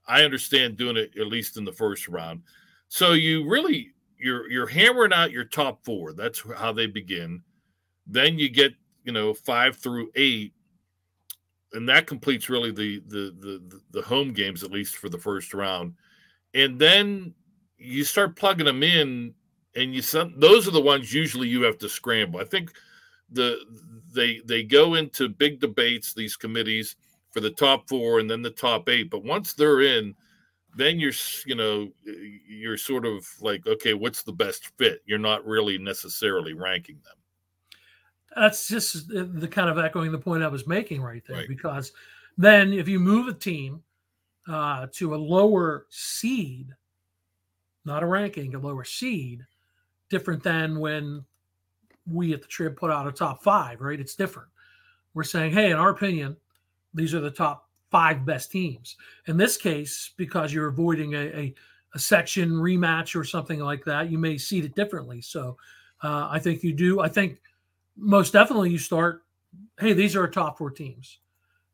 I 0.06 0.24
understand 0.24 0.76
doing 0.76 0.96
it 0.96 1.12
at 1.18 1.28
least 1.28 1.56
in 1.56 1.64
the 1.64 1.72
first 1.72 2.08
round. 2.08 2.42
So 2.88 3.12
you 3.12 3.48
really 3.48 3.92
you're 4.22 4.48
you're 4.50 4.66
hammering 4.66 5.12
out 5.12 5.32
your 5.32 5.44
top 5.44 5.84
four. 5.84 6.12
That's 6.12 6.42
how 6.56 6.72
they 6.72 6.86
begin. 6.86 7.42
Then 8.06 8.38
you 8.38 8.48
get 8.48 8.72
you 9.04 9.12
know 9.12 9.34
five 9.34 9.76
through 9.76 10.10
eight, 10.14 10.54
and 11.72 11.88
that 11.88 12.06
completes 12.06 12.48
really 12.48 12.70
the 12.70 13.02
the 13.08 13.34
the 13.40 13.80
the 13.90 14.02
home 14.02 14.32
games 14.32 14.62
at 14.62 14.70
least 14.70 14.96
for 14.96 15.08
the 15.08 15.18
first 15.18 15.52
round. 15.52 15.94
And 16.54 16.78
then 16.78 17.34
you 17.78 18.04
start 18.04 18.36
plugging 18.36 18.66
them 18.66 18.82
in, 18.82 19.34
and 19.74 19.94
you 19.94 20.02
some 20.02 20.34
those 20.38 20.68
are 20.68 20.72
the 20.72 20.80
ones 20.80 21.12
usually 21.12 21.48
you 21.48 21.62
have 21.62 21.78
to 21.78 21.88
scramble. 21.88 22.40
I 22.40 22.44
think 22.44 22.72
the 23.30 23.58
they 24.14 24.40
they 24.44 24.62
go 24.62 24.94
into 24.94 25.28
big 25.28 25.58
debates 25.58 26.12
these 26.12 26.36
committees 26.36 26.94
for 27.32 27.40
the 27.40 27.50
top 27.50 27.88
four 27.88 28.20
and 28.20 28.30
then 28.30 28.42
the 28.42 28.50
top 28.50 28.88
eight, 28.88 29.10
but 29.10 29.24
once 29.24 29.54
they're 29.54 29.80
in, 29.80 30.14
then 30.76 30.98
you're 30.98 31.12
you 31.46 31.54
know 31.54 31.88
you're 32.04 32.76
sort 32.76 33.06
of 33.06 33.26
like 33.40 33.66
okay, 33.66 33.94
what's 33.94 34.22
the 34.22 34.32
best 34.32 34.70
fit? 34.78 35.02
You're 35.06 35.18
not 35.18 35.44
really 35.46 35.78
necessarily 35.78 36.54
ranking 36.54 36.98
them. 37.04 37.16
That's 38.34 38.68
just 38.68 39.08
the 39.08 39.48
kind 39.48 39.68
of 39.68 39.78
echoing 39.78 40.10
the 40.10 40.18
point 40.18 40.42
I 40.42 40.48
was 40.48 40.66
making 40.66 41.02
right 41.02 41.22
there, 41.26 41.38
right. 41.38 41.48
because 41.48 41.92
then 42.38 42.72
if 42.72 42.88
you 42.88 42.98
move 42.98 43.28
a 43.28 43.34
team 43.34 43.82
uh, 44.48 44.86
to 44.92 45.14
a 45.14 45.16
lower 45.16 45.86
seed 45.90 46.74
not 47.84 48.02
a 48.02 48.06
ranking, 48.06 48.54
a 48.54 48.58
lower 48.58 48.84
seed, 48.84 49.44
different 50.08 50.42
than 50.42 50.78
when 50.78 51.24
we 52.06 52.32
at 52.32 52.42
the 52.42 52.48
Trib 52.48 52.76
put 52.76 52.90
out 52.90 53.06
a 53.06 53.12
top 53.12 53.42
five, 53.42 53.80
right? 53.80 54.00
It's 54.00 54.14
different. 54.14 54.48
We're 55.14 55.24
saying, 55.24 55.52
hey, 55.52 55.70
in 55.70 55.76
our 55.76 55.90
opinion, 55.90 56.36
these 56.94 57.14
are 57.14 57.20
the 57.20 57.30
top 57.30 57.61
five 57.92 58.24
best 58.24 58.50
teams. 58.50 58.96
In 59.26 59.36
this 59.36 59.56
case, 59.56 60.10
because 60.16 60.52
you're 60.52 60.68
avoiding 60.68 61.14
a, 61.14 61.18
a, 61.18 61.54
a 61.94 61.98
section 61.98 62.50
rematch 62.50 63.14
or 63.14 63.22
something 63.22 63.60
like 63.60 63.84
that, 63.84 64.10
you 64.10 64.18
may 64.18 64.38
seed 64.38 64.64
it 64.64 64.74
differently. 64.74 65.20
So 65.20 65.56
uh, 66.02 66.28
I 66.30 66.40
think 66.40 66.64
you 66.64 66.72
do. 66.72 67.00
I 67.00 67.08
think 67.08 67.40
most 67.96 68.32
definitely 68.32 68.70
you 68.70 68.78
start, 68.78 69.22
hey, 69.78 69.92
these 69.92 70.16
are 70.16 70.22
our 70.22 70.28
top 70.28 70.58
four 70.58 70.70
teams. 70.70 71.18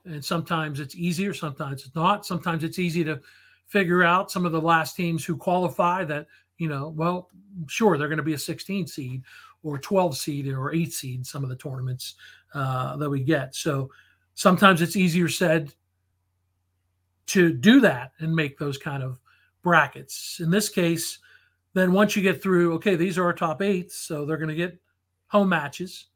And 0.05 0.25
sometimes 0.25 0.81
it's 0.81 0.97
easier, 0.97 1.33
sometimes 1.33 1.87
it's 1.87 1.95
not. 1.95 2.27
Sometimes 2.27 2.65
it's 2.65 2.79
easy 2.79 3.05
to 3.05 3.21
figure 3.67 4.03
out 4.03 4.31
some 4.31 4.45
of 4.45 4.53
the 4.53 4.61
last 4.61 4.97
teams 4.97 5.25
who 5.25 5.37
qualify 5.37 6.05
that, 6.05 6.27
you 6.57 6.69
know, 6.69 6.89
well, 6.89 7.31
sure, 7.69 7.97
they're 7.97 8.09
going 8.09 8.17
to 8.17 8.25
be 8.25 8.35
a 8.35 8.39
16 8.39 8.89
seed 8.89 9.23
or 9.63 9.79
12 9.79 10.17
seed 10.17 10.49
or 10.49 10.75
8 10.75 10.93
seed, 10.93 11.27
some 11.27 11.45
of 11.45 11.49
the 11.49 11.57
tournaments 11.57 12.15
uh, 12.55 12.97
that 12.97 13.11
we 13.11 13.21
get. 13.21 13.55
So 13.55 13.91
sometimes 14.35 14.83
it's 14.83 14.97
easier 14.97 15.29
said 15.29 15.73
to 17.29 17.53
do 17.53 17.81
that 17.81 18.13
and 18.19 18.35
make 18.35 18.59
those 18.59 18.79
kind 18.79 19.03
of 19.03 19.19
brackets. 19.63 20.41
In 20.41 20.51
this 20.51 20.69
case, 20.69 21.19
then 21.75 21.93
once 21.93 22.17
you 22.17 22.23
get 22.23 22.43
through, 22.43 22.75
okay, 22.75 22.97
these 22.97 23.19
are 23.19 23.25
our 23.25 23.33
top 23.33 23.63
eight, 23.63 23.93
so 23.93 24.25
they're 24.25 24.37
going 24.37 24.49
to 24.49 24.55
get 24.55 24.79
home 25.29 25.49
matches. 25.49 26.07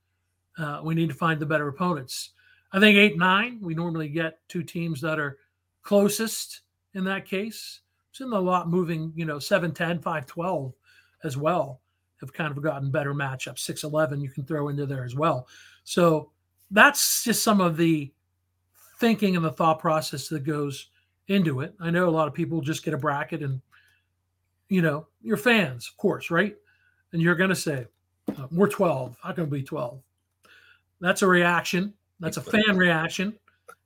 Uh, 0.59 0.81
we 0.83 0.95
need 0.95 1.09
to 1.09 1.15
find 1.15 1.39
the 1.39 1.47
better 1.47 1.69
opponents. 1.69 2.31
I 2.73 2.81
think 2.81 2.97
eight, 2.97 3.19
nine, 3.19 3.59
we 3.61 3.75
normally 3.75 4.09
get 4.09 4.41
two 4.49 4.63
teams 4.63 5.01
that 5.03 5.19
are 5.19 5.39
closest 5.83 6.63
in 6.95 7.05
that 7.05 7.27
case. 7.27 7.81
It's 8.11 8.21
in 8.21 8.33
a 8.33 8.41
lot 8.41 8.69
moving, 8.69 9.13
you 9.15 9.25
know, 9.25 9.39
7 9.39 9.73
10, 9.73 10.01
5 10.01 10.27
12 10.27 10.73
as 11.25 11.37
well 11.37 11.81
have 12.21 12.33
kind 12.33 12.57
of 12.57 12.63
gotten 12.63 12.91
better 12.91 13.13
matchups. 13.13 13.59
6 13.61 13.85
11 13.85 14.21
you 14.21 14.31
can 14.31 14.45
throw 14.45 14.69
into 14.69 14.87
there 14.87 15.05
as 15.05 15.15
well. 15.15 15.47
So 15.85 16.31
that's 16.71 17.25
just 17.25 17.43
some 17.43 17.61
of 17.61 17.77
the 17.77 18.13
thinking 18.99 19.37
and 19.37 19.45
the 19.45 19.53
thought 19.53 19.81
process 19.81 20.29
that 20.29 20.45
goes 20.45 20.89
into 21.33 21.61
it. 21.61 21.74
I 21.80 21.91
know 21.91 22.09
a 22.09 22.11
lot 22.11 22.28
of 22.28 22.35
people 22.35 22.61
just 22.61 22.85
get 22.85 22.95
a 22.95 22.99
bracket 22.99 23.43
and, 23.43 23.61
you 24.68 24.83
know, 24.83 25.07
you're 25.22 25.37
fans, 25.37 25.89
of 25.89 25.97
course, 25.97 26.30
right? 26.30 26.57
And 27.12 27.20
you're 27.20 27.35
going 27.35 27.51
to 27.51 27.57
say, 27.57 27.87
uh, 28.37 28.47
we're 28.51 28.68
12. 28.68 29.16
How 29.22 29.33
can 29.33 29.49
we 29.51 29.59
be 29.59 29.64
12? 29.64 30.01
That's 31.01 31.22
a 31.22 31.26
reaction. 31.26 31.95
That's 32.20 32.37
a 32.37 32.43
fan 32.43 32.76
reaction. 32.76 33.35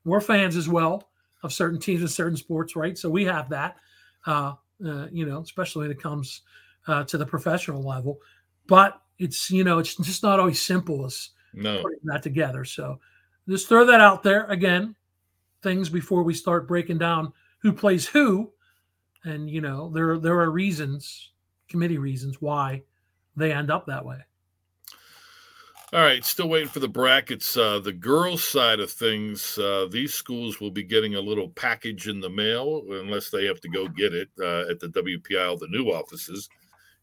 We're 0.04 0.20
fans 0.20 0.56
as 0.56 0.68
well 0.68 1.08
of 1.42 1.52
certain 1.52 1.80
teams 1.80 2.02
and 2.02 2.10
certain 2.10 2.36
sports, 2.36 2.76
right? 2.76 2.96
So 2.96 3.08
we 3.08 3.24
have 3.24 3.48
that, 3.48 3.76
uh, 4.26 4.54
uh, 4.86 5.06
you 5.10 5.26
know, 5.26 5.40
especially 5.40 5.88
when 5.88 5.96
it 5.96 6.02
comes 6.02 6.42
uh, 6.86 7.04
to 7.04 7.18
the 7.18 7.26
professional 7.26 7.82
level. 7.82 8.18
But 8.66 9.00
it's 9.18 9.50
you 9.50 9.64
know, 9.64 9.78
it's 9.78 9.96
just 9.96 10.22
not 10.22 10.38
always 10.38 10.60
simple 10.60 11.06
as 11.06 11.30
no. 11.54 11.82
putting 11.82 12.00
that 12.04 12.22
together. 12.22 12.64
So 12.64 13.00
just 13.48 13.68
throw 13.68 13.86
that 13.86 14.00
out 14.00 14.22
there 14.22 14.44
again. 14.46 14.94
Things 15.66 15.88
before 15.88 16.22
we 16.22 16.32
start 16.32 16.68
breaking 16.68 16.98
down 16.98 17.32
who 17.58 17.72
plays 17.72 18.06
who, 18.06 18.52
and 19.24 19.50
you 19.50 19.60
know, 19.60 19.90
there 19.90 20.16
there 20.16 20.38
are 20.38 20.52
reasons, 20.52 21.32
committee 21.68 21.98
reasons 21.98 22.40
why 22.40 22.84
they 23.34 23.52
end 23.52 23.68
up 23.68 23.84
that 23.86 24.04
way. 24.04 24.18
All 25.92 26.02
right, 26.02 26.24
still 26.24 26.48
waiting 26.48 26.68
for 26.68 26.78
the 26.78 26.86
brackets. 26.86 27.56
Uh, 27.56 27.80
the 27.80 27.92
girls' 27.92 28.44
side 28.44 28.78
of 28.78 28.92
things, 28.92 29.58
uh, 29.58 29.88
these 29.90 30.14
schools 30.14 30.60
will 30.60 30.70
be 30.70 30.84
getting 30.84 31.16
a 31.16 31.20
little 31.20 31.48
package 31.48 32.06
in 32.06 32.20
the 32.20 32.30
mail 32.30 32.84
unless 32.88 33.30
they 33.30 33.44
have 33.46 33.60
to 33.62 33.68
go 33.68 33.88
get 33.88 34.14
it 34.14 34.28
uh, 34.38 34.70
at 34.70 34.78
the 34.78 34.86
WPIAL, 34.86 35.58
the 35.58 35.66
new 35.66 35.86
offices 35.86 36.48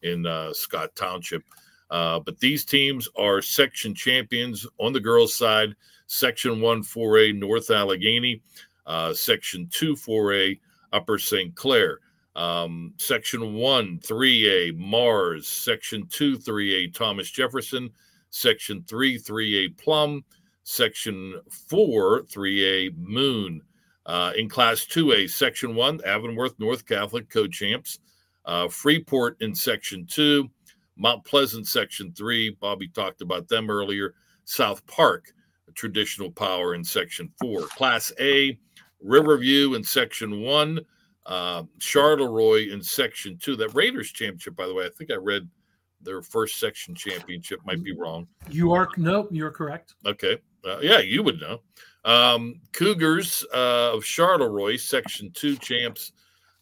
in 0.03 0.25
uh, 0.25 0.53
Scott 0.53 0.95
Township. 0.95 1.43
Uh, 1.91 2.21
but 2.21 2.39
these 2.39 2.63
teams 2.63 3.09
are 3.17 3.41
section 3.41 3.93
champions 3.93 4.65
on 4.79 4.93
the 4.93 5.01
girls' 5.01 5.35
side. 5.35 5.75
Section 6.07 6.61
1 6.61 6.83
4A 6.83 7.35
North 7.35 7.71
Allegheny, 7.71 8.41
uh, 8.85 9.13
Section 9.13 9.67
2 9.71 9.95
4A 9.95 10.59
Upper 10.91 11.17
St. 11.17 11.55
Clair. 11.55 11.99
Um, 12.35 12.93
section 12.97 13.53
1 13.53 13.99
3A 13.99 14.75
Mars, 14.75 15.47
Section 15.47 16.07
2 16.07 16.39
3A 16.39 16.93
Thomas 16.93 17.29
Jefferson, 17.29 17.91
Section 18.31 18.83
3, 18.87 19.19
3A 19.19 19.77
Plum, 19.77 20.23
Section 20.63 21.39
4, 21.69 22.23
3A 22.23 22.97
Moon. 22.97 23.61
Uh, 24.05 24.33
in 24.35 24.49
Class 24.49 24.85
2A, 24.85 25.29
Section 25.29 25.75
1, 25.75 26.01
Avonworth 26.05 26.59
North 26.59 26.85
Catholic 26.85 27.29
co-champs. 27.29 27.99
Uh, 28.45 28.67
Freeport 28.67 29.37
in 29.39 29.55
Section 29.55 30.05
2, 30.05 30.49
Mount 30.97 31.23
Pleasant 31.23 31.67
Section 31.67 32.11
3, 32.13 32.57
Bobby 32.59 32.89
talked 32.89 33.21
about 33.21 33.47
them 33.47 33.69
earlier. 33.69 34.13
South 34.45 34.85
Park, 34.87 35.33
traditional 35.75 36.31
power 36.31 36.75
in 36.75 36.83
Section 36.83 37.31
4. 37.39 37.61
Class 37.67 38.11
A, 38.19 38.57
Riverview 39.01 39.73
in 39.73 39.83
Section 39.83 40.41
1, 40.41 40.79
uh, 41.25 41.63
Charleroi 41.79 42.71
in 42.71 42.81
Section 42.81 43.37
2. 43.37 43.55
That 43.55 43.73
Raiders 43.73 44.11
championship, 44.11 44.55
by 44.55 44.67
the 44.67 44.73
way, 44.73 44.85
I 44.85 44.89
think 44.89 45.11
I 45.11 45.15
read– 45.15 45.47
their 46.03 46.21
first 46.21 46.59
section 46.59 46.93
championship. 46.95 47.59
Might 47.65 47.83
be 47.83 47.93
wrong. 47.93 48.27
You 48.49 48.73
are 48.73 48.89
no, 48.97 49.27
you're 49.31 49.51
correct. 49.51 49.95
Okay, 50.05 50.37
uh, 50.65 50.79
yeah, 50.81 50.99
you 50.99 51.23
would 51.23 51.39
know. 51.39 51.61
Um, 52.05 52.59
Cougars 52.73 53.45
uh, 53.53 53.93
of 53.93 54.03
Charleroi, 54.03 54.79
Section 54.79 55.31
Two 55.33 55.55
champs, 55.57 56.11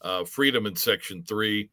uh, 0.02 0.24
Freedom 0.24 0.66
in 0.66 0.76
Section 0.76 1.24
Three, 1.24 1.70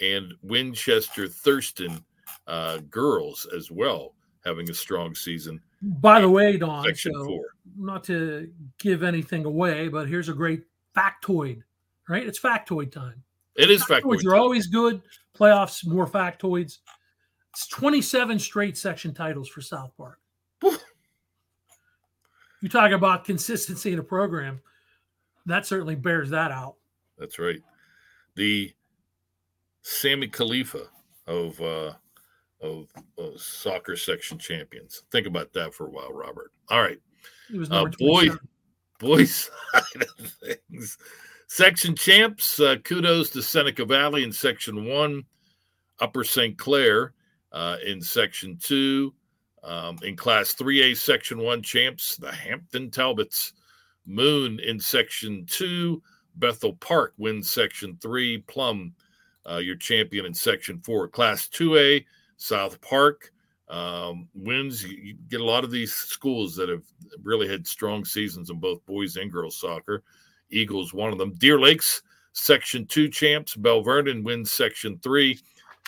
and 0.00 0.32
Winchester 0.42 1.28
Thurston 1.28 2.04
uh, 2.46 2.78
girls 2.90 3.46
as 3.54 3.70
well, 3.70 4.14
having 4.44 4.68
a 4.70 4.74
strong 4.74 5.14
season. 5.14 5.60
By 5.82 6.20
the 6.20 6.28
way, 6.28 6.56
Don, 6.56 6.84
Section 6.84 7.14
so 7.14 7.24
Four. 7.24 7.44
Not 7.76 8.04
to 8.04 8.50
give 8.78 9.02
anything 9.02 9.44
away, 9.44 9.88
but 9.88 10.08
here's 10.08 10.28
a 10.28 10.34
great 10.34 10.64
factoid. 10.96 11.62
Right, 12.08 12.26
it's 12.26 12.40
factoid 12.40 12.92
time. 12.92 13.22
It 13.56 13.70
is 13.70 13.84
factoids 13.84 14.02
factoids. 14.02 14.26
are 14.26 14.34
always 14.34 14.66
good. 14.66 15.02
Playoffs, 15.36 15.86
more 15.86 16.06
factoids. 16.06 16.78
It's 17.52 17.66
27 17.68 18.38
straight 18.38 18.76
section 18.76 19.14
titles 19.14 19.48
for 19.48 19.60
South 19.60 19.92
Park. 19.96 20.18
you 20.62 22.68
talk 22.68 22.92
about 22.92 23.24
consistency 23.24 23.92
in 23.92 23.98
a 23.98 24.02
program. 24.02 24.60
That 25.46 25.66
certainly 25.66 25.94
bears 25.94 26.30
that 26.30 26.50
out. 26.50 26.76
That's 27.18 27.38
right. 27.38 27.60
The 28.34 28.72
Sammy 29.82 30.28
Khalifa 30.28 30.86
of 31.26 31.60
uh, 31.60 31.94
of 32.62 32.88
uh, 33.18 33.36
soccer 33.36 33.96
section 33.96 34.38
champions. 34.38 35.02
Think 35.10 35.26
about 35.26 35.52
that 35.54 35.74
for 35.74 35.86
a 35.86 35.90
while, 35.90 36.12
Robert. 36.12 36.52
All 36.68 36.80
right. 36.82 36.98
He 37.48 37.58
was 37.58 37.70
Uh, 37.70 37.84
boy, 37.98 38.26
27. 38.28 38.38
boys 38.98 39.50
side 39.72 40.02
of 40.18 40.30
things. 40.42 40.98
Section 41.48 41.96
champs, 41.96 42.60
uh, 42.60 42.76
kudos 42.84 43.30
to 43.30 43.42
Seneca 43.42 43.84
Valley 43.84 44.22
in 44.22 44.32
section 44.32 44.84
one, 44.84 45.24
Upper 45.98 46.22
St. 46.22 46.56
Clair 46.56 47.12
uh, 47.52 47.76
in 47.84 48.00
section 48.00 48.56
two. 48.60 49.12
Um, 49.62 49.98
in 50.02 50.16
class 50.16 50.54
3A, 50.54 50.96
section 50.96 51.38
one 51.38 51.60
champs, 51.62 52.16
the 52.16 52.32
Hampton 52.32 52.90
Talbots. 52.90 53.52
Moon 54.06 54.58
in 54.60 54.80
section 54.80 55.44
two, 55.46 56.02
Bethel 56.36 56.72
Park 56.74 57.12
wins 57.18 57.50
section 57.50 57.98
three. 58.00 58.38
Plum, 58.38 58.94
uh, 59.48 59.58
your 59.58 59.76
champion 59.76 60.24
in 60.24 60.32
section 60.32 60.80
four. 60.80 61.06
Class 61.06 61.48
2A, 61.48 62.04
South 62.40 62.80
Park 62.80 63.32
um, 63.68 64.28
wins. 64.34 64.82
You, 64.82 65.14
get 65.28 65.42
a 65.42 65.44
lot 65.44 65.62
of 65.62 65.70
these 65.70 65.92
schools 65.92 66.56
that 66.56 66.70
have 66.70 66.82
really 67.22 67.46
had 67.46 67.66
strong 67.66 68.04
seasons 68.04 68.50
in 68.50 68.58
both 68.58 68.84
boys 68.86 69.16
and 69.16 69.30
girls 69.30 69.56
soccer. 69.56 70.02
Eagles, 70.50 70.94
one 70.94 71.12
of 71.12 71.18
them. 71.18 71.34
Deer 71.34 71.60
Lakes, 71.60 72.02
Section 72.32 72.86
2 72.86 73.08
champs. 73.08 73.54
Bell 73.54 73.82
Vernon 73.82 74.24
wins 74.24 74.50
Section 74.50 74.98
3. 75.02 75.38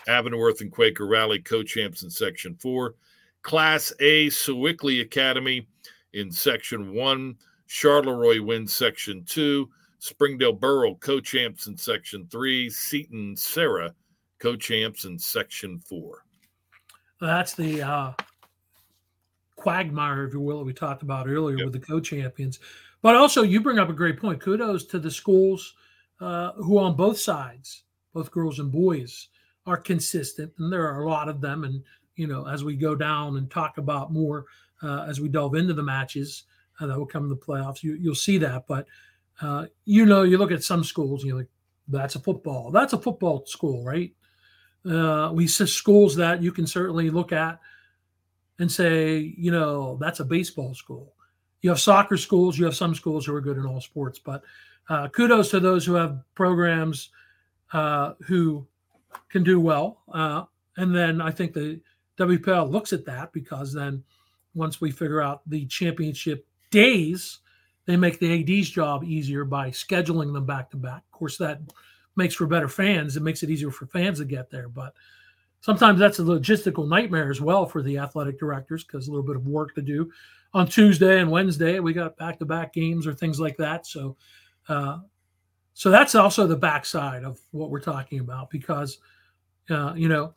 Avonworth 0.08 0.60
and 0.60 0.70
Quaker 0.70 1.06
Valley 1.06 1.38
co 1.38 1.62
champs 1.62 2.02
in 2.02 2.10
Section 2.10 2.54
4. 2.56 2.94
Class 3.40 3.92
A, 4.00 4.28
Sewickley 4.28 5.00
Academy 5.00 5.66
in 6.12 6.30
Section 6.30 6.92
1. 6.92 7.34
Charleroi 7.66 8.44
wins 8.44 8.74
Section 8.74 9.24
2. 9.24 9.68
Springdale 10.00 10.52
Burrell 10.52 10.96
co 10.96 11.18
champs 11.18 11.66
in 11.66 11.78
Section 11.78 12.28
3. 12.30 12.68
Seton 12.68 13.36
Serra 13.36 13.94
co 14.38 14.54
champs 14.54 15.06
in 15.06 15.18
Section 15.18 15.78
4. 15.78 16.24
That's 17.22 17.54
the 17.54 17.82
uh, 17.82 18.12
quagmire, 19.54 20.24
if 20.24 20.32
you 20.34 20.40
will, 20.40 20.58
that 20.58 20.64
we 20.64 20.72
talked 20.72 21.04
about 21.04 21.28
earlier 21.28 21.58
Yep. 21.58 21.64
with 21.66 21.72
the 21.74 21.78
co-champions. 21.78 22.58
But 23.00 23.14
also, 23.14 23.42
you 23.42 23.60
bring 23.60 23.78
up 23.78 23.88
a 23.88 23.92
great 23.92 24.18
point. 24.18 24.40
Kudos 24.40 24.86
to 24.86 24.98
the 24.98 25.10
schools 25.10 25.74
uh, 26.20 26.50
who, 26.54 26.78
on 26.78 26.96
both 26.96 27.18
sides, 27.20 27.84
both 28.12 28.32
girls 28.32 28.58
and 28.58 28.72
boys, 28.72 29.28
are 29.66 29.76
consistent, 29.76 30.52
and 30.58 30.72
there 30.72 30.88
are 30.88 31.02
a 31.02 31.08
lot 31.08 31.28
of 31.28 31.40
them. 31.40 31.62
And 31.62 31.84
you 32.16 32.26
know, 32.26 32.48
as 32.48 32.64
we 32.64 32.74
go 32.74 32.96
down 32.96 33.36
and 33.36 33.48
talk 33.48 33.78
about 33.78 34.12
more, 34.12 34.46
uh, 34.82 35.04
as 35.08 35.20
we 35.20 35.28
delve 35.28 35.54
into 35.54 35.74
the 35.74 35.82
matches 35.82 36.44
uh, 36.80 36.86
that 36.86 36.98
will 36.98 37.06
come 37.06 37.22
in 37.22 37.28
the 37.30 37.36
playoffs, 37.36 37.84
you, 37.84 37.94
you'll 37.94 38.16
see 38.16 38.36
that. 38.38 38.66
But 38.66 38.86
uh, 39.40 39.66
you 39.84 40.06
know, 40.06 40.24
you 40.24 40.38
look 40.38 40.50
at 40.50 40.64
some 40.64 40.82
schools, 40.82 41.22
and 41.22 41.28
you're 41.28 41.38
like, 41.38 41.50
"That's 41.86 42.16
a 42.16 42.20
football. 42.20 42.72
That's 42.72 42.94
a 42.94 42.98
football 42.98 43.46
school, 43.46 43.84
right?" 43.84 44.12
Uh, 44.88 45.30
we 45.32 45.46
see 45.46 45.66
schools 45.66 46.16
that 46.16 46.42
you 46.42 46.52
can 46.52 46.66
certainly 46.66 47.10
look 47.10 47.32
at 47.32 47.60
and 48.58 48.70
say, 48.70 49.34
you 49.36 49.50
know, 49.50 49.96
that's 50.00 50.20
a 50.20 50.24
baseball 50.24 50.74
school. 50.74 51.14
You 51.60 51.70
have 51.70 51.80
soccer 51.80 52.16
schools, 52.16 52.58
you 52.58 52.64
have 52.64 52.76
some 52.76 52.94
schools 52.94 53.26
who 53.26 53.34
are 53.34 53.40
good 53.40 53.56
in 53.56 53.66
all 53.66 53.80
sports, 53.80 54.18
but 54.18 54.42
uh, 54.88 55.08
kudos 55.08 55.50
to 55.50 55.60
those 55.60 55.86
who 55.86 55.94
have 55.94 56.20
programs 56.34 57.10
uh, 57.72 58.14
who 58.26 58.66
can 59.28 59.44
do 59.44 59.60
well. 59.60 60.02
Uh, 60.12 60.44
and 60.76 60.94
then 60.94 61.20
I 61.20 61.30
think 61.30 61.52
the 61.52 61.80
WPIAL 62.18 62.70
looks 62.70 62.92
at 62.92 63.04
that 63.06 63.32
because 63.32 63.72
then 63.72 64.02
once 64.54 64.80
we 64.80 64.90
figure 64.90 65.22
out 65.22 65.48
the 65.48 65.66
championship 65.66 66.46
days, 66.70 67.38
they 67.86 67.96
make 67.96 68.18
the 68.18 68.58
AD's 68.58 68.70
job 68.70 69.04
easier 69.04 69.44
by 69.44 69.70
scheduling 69.70 70.32
them 70.32 70.46
back 70.46 70.70
to 70.70 70.76
back. 70.76 71.02
Of 71.12 71.18
course, 71.18 71.36
that 71.38 71.60
makes 72.16 72.34
for 72.34 72.46
better 72.46 72.68
fans. 72.68 73.16
It 73.16 73.22
makes 73.22 73.42
it 73.42 73.50
easier 73.50 73.70
for 73.70 73.86
fans 73.86 74.18
to 74.18 74.24
get 74.24 74.50
there. 74.50 74.68
But 74.68 74.94
sometimes 75.60 75.98
that's 75.98 76.18
a 76.18 76.22
logistical 76.22 76.88
nightmare 76.88 77.30
as 77.30 77.40
well 77.40 77.66
for 77.66 77.82
the 77.82 77.98
athletic 77.98 78.38
directors 78.38 78.84
because 78.84 79.08
a 79.08 79.10
little 79.10 79.26
bit 79.26 79.36
of 79.36 79.46
work 79.46 79.74
to 79.74 79.82
do 79.82 80.10
on 80.54 80.66
Tuesday 80.66 81.20
and 81.20 81.30
Wednesday. 81.30 81.80
We 81.80 81.92
got 81.92 82.16
back 82.16 82.38
to 82.40 82.44
back 82.44 82.72
games 82.72 83.06
or 83.06 83.14
things 83.14 83.40
like 83.40 83.56
that. 83.56 83.86
So, 83.86 84.16
uh, 84.68 84.98
so 85.74 85.90
that's 85.90 86.14
also 86.14 86.46
the 86.46 86.56
backside 86.56 87.24
of 87.24 87.40
what 87.50 87.70
we're 87.70 87.80
talking 87.80 88.20
about 88.20 88.50
because, 88.50 88.98
uh, 89.70 89.94
you 89.96 90.08
know, 90.08 90.34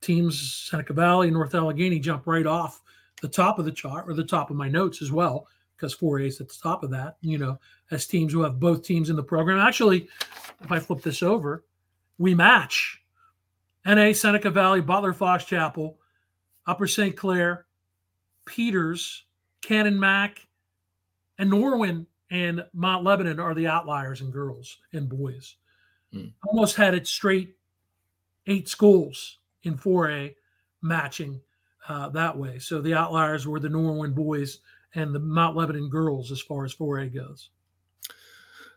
teams 0.00 0.66
Seneca 0.70 0.92
Valley, 0.92 1.30
North 1.30 1.54
Allegheny 1.54 1.98
jump 1.98 2.26
right 2.26 2.46
off 2.46 2.80
the 3.20 3.28
top 3.28 3.58
of 3.58 3.64
the 3.64 3.72
chart 3.72 4.08
or 4.08 4.14
the 4.14 4.24
top 4.24 4.50
of 4.50 4.56
my 4.56 4.68
notes 4.68 5.02
as 5.02 5.12
well 5.12 5.46
because 5.78 5.96
4A 5.96 6.26
is 6.26 6.40
at 6.40 6.48
the 6.48 6.58
top 6.60 6.82
of 6.82 6.90
that, 6.90 7.16
you 7.20 7.38
know, 7.38 7.58
as 7.92 8.06
teams 8.06 8.32
who 8.32 8.42
have 8.42 8.58
both 8.58 8.82
teams 8.82 9.10
in 9.10 9.16
the 9.16 9.22
program. 9.22 9.58
Actually, 9.58 10.08
if 10.60 10.72
I 10.72 10.80
flip 10.80 11.02
this 11.02 11.22
over, 11.22 11.64
we 12.18 12.34
match 12.34 13.00
NA, 13.86 14.12
Seneca 14.12 14.50
Valley, 14.50 14.80
Butler, 14.80 15.12
Fox 15.12 15.44
Chapel, 15.44 15.98
Upper 16.66 16.88
St. 16.88 17.16
Clair, 17.16 17.66
Peters, 18.44 19.24
Canon 19.62 19.98
Mac, 19.98 20.46
and 21.38 21.50
Norwin 21.50 22.06
and 22.30 22.64
Mount 22.74 23.04
Lebanon 23.04 23.38
are 23.38 23.54
the 23.54 23.68
outliers 23.68 24.20
in 24.20 24.30
girls 24.30 24.78
and 24.92 25.08
boys. 25.08 25.56
Hmm. 26.12 26.26
Almost 26.46 26.76
had 26.76 26.94
it 26.94 27.06
straight 27.06 27.56
eight 28.46 28.68
schools 28.68 29.38
in 29.62 29.76
4A 29.76 30.34
matching 30.82 31.40
uh, 31.88 32.08
that 32.10 32.36
way. 32.36 32.58
So 32.58 32.80
the 32.80 32.94
outliers 32.94 33.46
were 33.46 33.60
the 33.60 33.68
Norwin 33.68 34.14
boys 34.14 34.58
and 34.94 35.14
the 35.14 35.18
Mount 35.18 35.56
Lebanon 35.56 35.88
girls 35.90 36.32
as 36.32 36.40
far 36.40 36.64
as 36.64 36.74
4A 36.74 37.12
goes. 37.14 37.50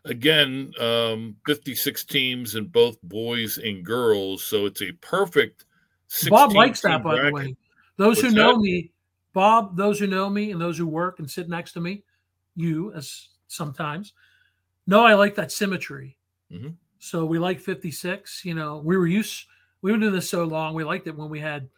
again 0.04 0.72
um 0.80 1.36
56 1.46 2.04
teams 2.04 2.54
in 2.56 2.66
both 2.66 3.00
boys 3.02 3.58
and 3.58 3.84
girls 3.84 4.42
so 4.42 4.66
it's 4.66 4.82
a 4.82 4.90
perfect 5.00 5.64
Bob 6.28 6.52
likes 6.52 6.80
that, 6.82 7.02
by 7.02 7.20
the 7.22 7.32
way. 7.32 7.56
Those 7.96 8.20
who 8.20 8.30
know 8.30 8.52
that? 8.52 8.60
me, 8.60 8.92
Bob, 9.32 9.76
those 9.76 9.98
who 9.98 10.06
know 10.06 10.28
me 10.28 10.50
and 10.52 10.60
those 10.60 10.76
who 10.76 10.86
work 10.86 11.18
and 11.18 11.30
sit 11.30 11.48
next 11.48 11.72
to 11.72 11.80
me, 11.80 12.04
you 12.54 12.92
as 12.92 13.28
sometimes, 13.48 14.12
know 14.86 15.04
I 15.04 15.14
like 15.14 15.34
that 15.36 15.52
symmetry. 15.52 16.18
Mhm. 16.52 16.74
So 16.98 17.24
we 17.24 17.38
like 17.38 17.60
56. 17.60 18.44
You 18.44 18.54
know, 18.54 18.78
we 18.78 18.96
were 18.96 19.06
used, 19.06 19.46
we 19.80 19.90
were 19.92 19.98
doing 19.98 20.12
this 20.12 20.28
so 20.28 20.44
long. 20.44 20.74
We 20.74 20.84
liked 20.84 21.06
it 21.06 21.16
when 21.16 21.30
we 21.30 21.40
had, 21.40 21.68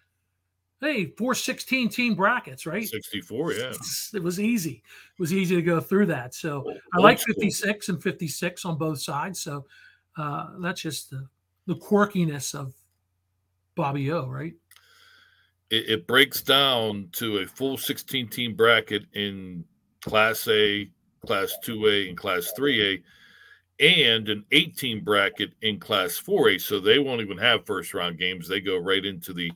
hey, 0.84 1.06
four 1.18 1.34
16 1.34 1.88
team 1.88 2.14
brackets, 2.14 2.66
right? 2.66 2.86
64 2.86 3.52
yeah 3.54 3.72
It 4.12 4.22
was 4.22 4.38
easy. 4.38 4.82
It 5.16 5.20
was 5.20 5.32
easy 5.32 5.56
to 5.56 5.62
go 5.62 5.80
through 5.80 6.06
that. 6.06 6.34
So 6.34 6.64
I 6.94 6.98
like 7.00 7.18
school. 7.18 7.34
56 7.34 7.88
and 7.88 8.02
56 8.02 8.64
on 8.64 8.78
both 8.78 9.00
sides. 9.00 9.42
So 9.42 9.64
uh, 10.16 10.50
that's 10.60 10.80
just 10.82 11.10
the, 11.10 11.26
the 11.66 11.76
quirkiness 11.76 12.54
of 12.54 12.72
Bobby 13.74 14.12
O, 14.12 14.26
right? 14.28 14.54
it, 15.70 15.88
it 15.88 16.06
breaks 16.06 16.42
down 16.42 17.08
to 17.12 17.38
a 17.38 17.46
full 17.46 17.76
16 17.76 18.28
team 18.28 18.54
bracket 18.54 19.04
in 19.14 19.64
class 20.02 20.46
a 20.48 20.88
class 21.26 21.54
2a 21.64 22.08
and 22.08 22.16
class 22.16 22.52
3a 22.56 23.02
and 23.80 24.28
an 24.28 24.44
18 24.52 25.02
bracket 25.02 25.52
in 25.62 25.80
class 25.80 26.20
4a 26.20 26.60
so 26.60 26.78
they 26.78 26.98
won't 26.98 27.20
even 27.20 27.38
have 27.38 27.66
first 27.66 27.94
round 27.94 28.18
games 28.18 28.46
they 28.46 28.60
go 28.60 28.76
right 28.76 29.04
into 29.04 29.32
the 29.32 29.50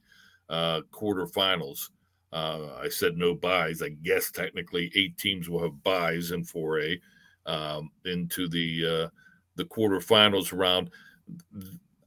uh, 0.51 0.81
quarterfinals 0.91 1.91
uh, 2.33 2.75
i 2.81 2.89
said 2.89 3.17
no 3.17 3.35
byes 3.35 3.83
i 3.83 3.89
guess 3.89 4.31
technically 4.31 4.91
eight 4.95 5.17
teams 5.19 5.49
will 5.49 5.63
have 5.63 5.83
byes 5.83 6.31
in 6.31 6.45
4a 6.45 6.99
um, 7.47 7.91
into 8.05 8.49
the 8.49 9.05
uh, 9.05 9.09
the 9.57 9.65
quarterfinals 9.65 10.57
round 10.57 10.91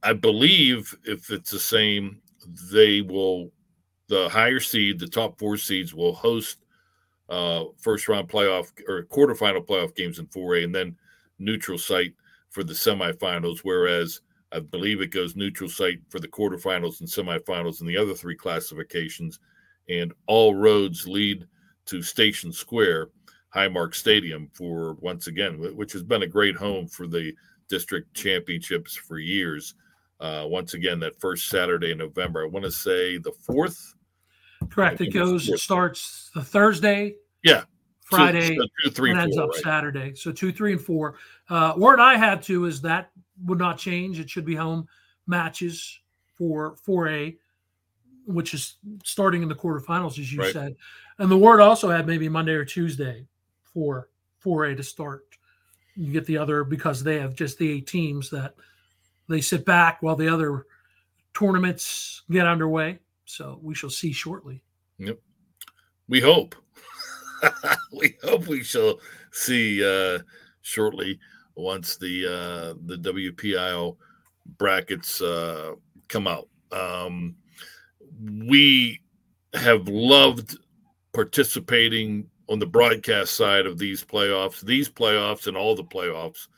i 0.02 0.12
believe 0.12 0.94
if 1.04 1.30
it's 1.30 1.50
the 1.50 1.58
same 1.58 2.20
they 2.72 3.00
will 3.02 3.50
the 4.12 4.28
higher 4.28 4.60
seed, 4.60 4.98
the 4.98 5.06
top 5.06 5.38
four 5.38 5.56
seeds, 5.56 5.94
will 5.94 6.12
host 6.12 6.58
uh, 7.30 7.64
first 7.78 8.08
round 8.08 8.28
playoff 8.28 8.70
or 8.86 9.04
quarterfinal 9.04 9.64
playoff 9.64 9.94
games 9.94 10.18
in 10.18 10.26
4A 10.26 10.64
and 10.64 10.74
then 10.74 10.94
neutral 11.38 11.78
site 11.78 12.12
for 12.50 12.62
the 12.62 12.74
semifinals. 12.74 13.60
Whereas 13.62 14.20
I 14.54 14.60
believe 14.60 15.00
it 15.00 15.08
goes 15.08 15.36
neutral 15.36 15.70
site 15.70 16.00
for 16.08 16.20
the 16.20 16.28
quarterfinals 16.28 17.00
and 17.00 17.08
semifinals 17.08 17.80
and 17.80 17.88
the 17.88 17.96
other 17.96 18.14
three 18.14 18.36
classifications. 18.36 19.40
And 19.88 20.12
all 20.26 20.54
roads 20.54 21.08
lead 21.08 21.46
to 21.86 22.02
Station 22.02 22.52
Square, 22.52 23.08
Highmark 23.54 23.94
Stadium, 23.94 24.48
for 24.52 24.94
once 24.94 25.26
again, 25.26 25.58
which 25.76 25.92
has 25.92 26.02
been 26.02 26.22
a 26.22 26.26
great 26.26 26.56
home 26.56 26.86
for 26.86 27.06
the 27.06 27.34
district 27.68 28.14
championships 28.14 28.94
for 28.94 29.18
years. 29.18 29.74
Uh, 30.20 30.44
once 30.46 30.74
again, 30.74 31.00
that 31.00 31.18
first 31.18 31.48
Saturday 31.48 31.90
in 31.90 31.98
November, 31.98 32.44
I 32.44 32.46
want 32.46 32.64
to 32.64 32.70
say 32.70 33.18
the 33.18 33.32
fourth. 33.32 33.94
Correct. 34.70 35.00
It 35.00 35.12
goes, 35.12 35.48
it 35.48 35.58
starts 35.58 36.30
the 36.34 36.44
Thursday, 36.44 37.16
Yeah, 37.42 37.64
Friday, 38.04 38.56
so 38.56 38.66
two, 38.84 38.90
three, 38.90 39.10
and 39.10 39.18
ends 39.18 39.36
four, 39.36 39.44
up 39.44 39.50
right? 39.50 39.62
Saturday. 39.64 40.14
So 40.14 40.30
two, 40.30 40.52
three, 40.52 40.72
and 40.72 40.80
four. 40.80 41.16
Uh, 41.48 41.74
word 41.76 41.98
I 41.98 42.16
had 42.16 42.42
to 42.42 42.66
is 42.66 42.80
that 42.82 43.10
would 43.44 43.58
not 43.58 43.78
change. 43.78 44.18
It 44.18 44.30
should 44.30 44.44
be 44.44 44.54
home 44.54 44.88
matches 45.26 46.00
for 46.36 46.76
4A, 46.86 47.36
which 48.26 48.54
is 48.54 48.76
starting 49.04 49.42
in 49.42 49.48
the 49.48 49.54
quarterfinals, 49.54 50.18
as 50.18 50.32
you 50.32 50.40
right. 50.40 50.52
said. 50.52 50.76
And 51.18 51.30
the 51.30 51.38
word 51.38 51.60
also 51.60 51.88
had 51.88 52.06
maybe 52.06 52.28
Monday 52.28 52.52
or 52.52 52.64
Tuesday 52.64 53.26
for 53.62 54.08
4A 54.44 54.76
to 54.76 54.82
start. 54.82 55.24
You 55.94 56.12
get 56.12 56.26
the 56.26 56.38
other 56.38 56.64
because 56.64 57.02
they 57.02 57.18
have 57.18 57.34
just 57.34 57.58
the 57.58 57.70
eight 57.70 57.86
teams 57.86 58.30
that 58.30 58.54
they 59.28 59.40
sit 59.40 59.64
back 59.64 60.02
while 60.02 60.16
the 60.16 60.28
other 60.28 60.66
tournaments 61.34 62.22
get 62.30 62.46
underway. 62.46 62.98
So 63.24 63.58
we 63.62 63.74
shall 63.74 63.90
see 63.90 64.12
shortly. 64.12 64.62
Yep. 64.98 65.18
We 66.08 66.20
hope. 66.20 66.54
we 67.92 68.16
hope 68.22 68.46
we 68.46 68.62
shall 68.62 69.00
see 69.32 69.84
uh, 69.84 70.20
shortly 70.62 71.18
once 71.54 71.96
the 71.96 72.26
uh, 72.26 72.74
the 72.86 72.96
WPIAL 72.96 73.96
brackets 74.58 75.20
uh, 75.20 75.74
come 76.08 76.26
out. 76.26 76.48
Um, 76.70 77.36
we 78.46 79.00
have 79.54 79.88
loved 79.88 80.56
participating 81.12 82.28
on 82.48 82.58
the 82.58 82.66
broadcast 82.66 83.34
side 83.34 83.66
of 83.66 83.78
these 83.78 84.04
playoffs, 84.04 84.60
these 84.60 84.88
playoffs, 84.88 85.46
and 85.46 85.56
all 85.56 85.74
the 85.74 85.84
playoffs 85.84 86.48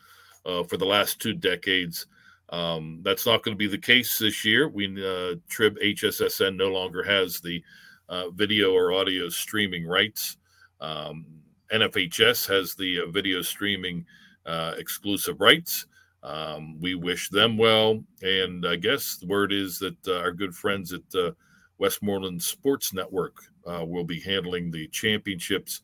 uh, 0.47 0.63
for 0.65 0.77
the 0.77 0.87
last 0.87 1.21
two 1.21 1.35
decades. 1.35 2.07
Um, 2.51 3.01
that's 3.03 3.27
not 3.27 3.43
going 3.43 3.55
to 3.55 3.59
be 3.59 3.67
the 3.67 3.79
case 3.79 4.19
this 4.19 4.45
year. 4.45 4.69
We 4.69 4.87
uh, 4.87 5.37
Trib 5.49 5.77
HSSN 5.79 6.57
no 6.57 6.69
longer 6.69 7.03
has 7.03 7.41
the 7.41 7.63
uh, 8.09 8.31
video 8.31 8.73
or 8.73 8.93
audio 8.93 9.29
streaming 9.29 9.87
rights. 9.87 10.37
Um, 10.81 11.27
NFHS 11.73 12.47
has 12.49 12.75
the 12.75 13.01
uh, 13.01 13.07
video 13.11 13.43
streaming 13.43 14.05
uh, 14.47 14.75
exclusive 14.79 15.41
rights. 15.41 15.87
Um, 16.23 16.81
we 16.81 16.95
wish 16.95 17.29
them 17.29 17.59
well, 17.59 18.03
and 18.23 18.67
I 18.67 18.77
guess 18.77 19.17
the 19.17 19.27
word 19.27 19.53
is 19.53 19.79
that 19.81 19.97
uh, 20.09 20.21
our 20.21 20.33
good 20.33 20.55
friends 20.55 20.93
at 20.93 21.03
uh, 21.15 21.33
Westmoreland 21.79 22.43
Sports 22.43 22.95
Network 22.95 23.37
will 23.67 24.05
be 24.05 24.21
handling 24.21 24.71
the 24.71 24.89
championships. 24.89 25.83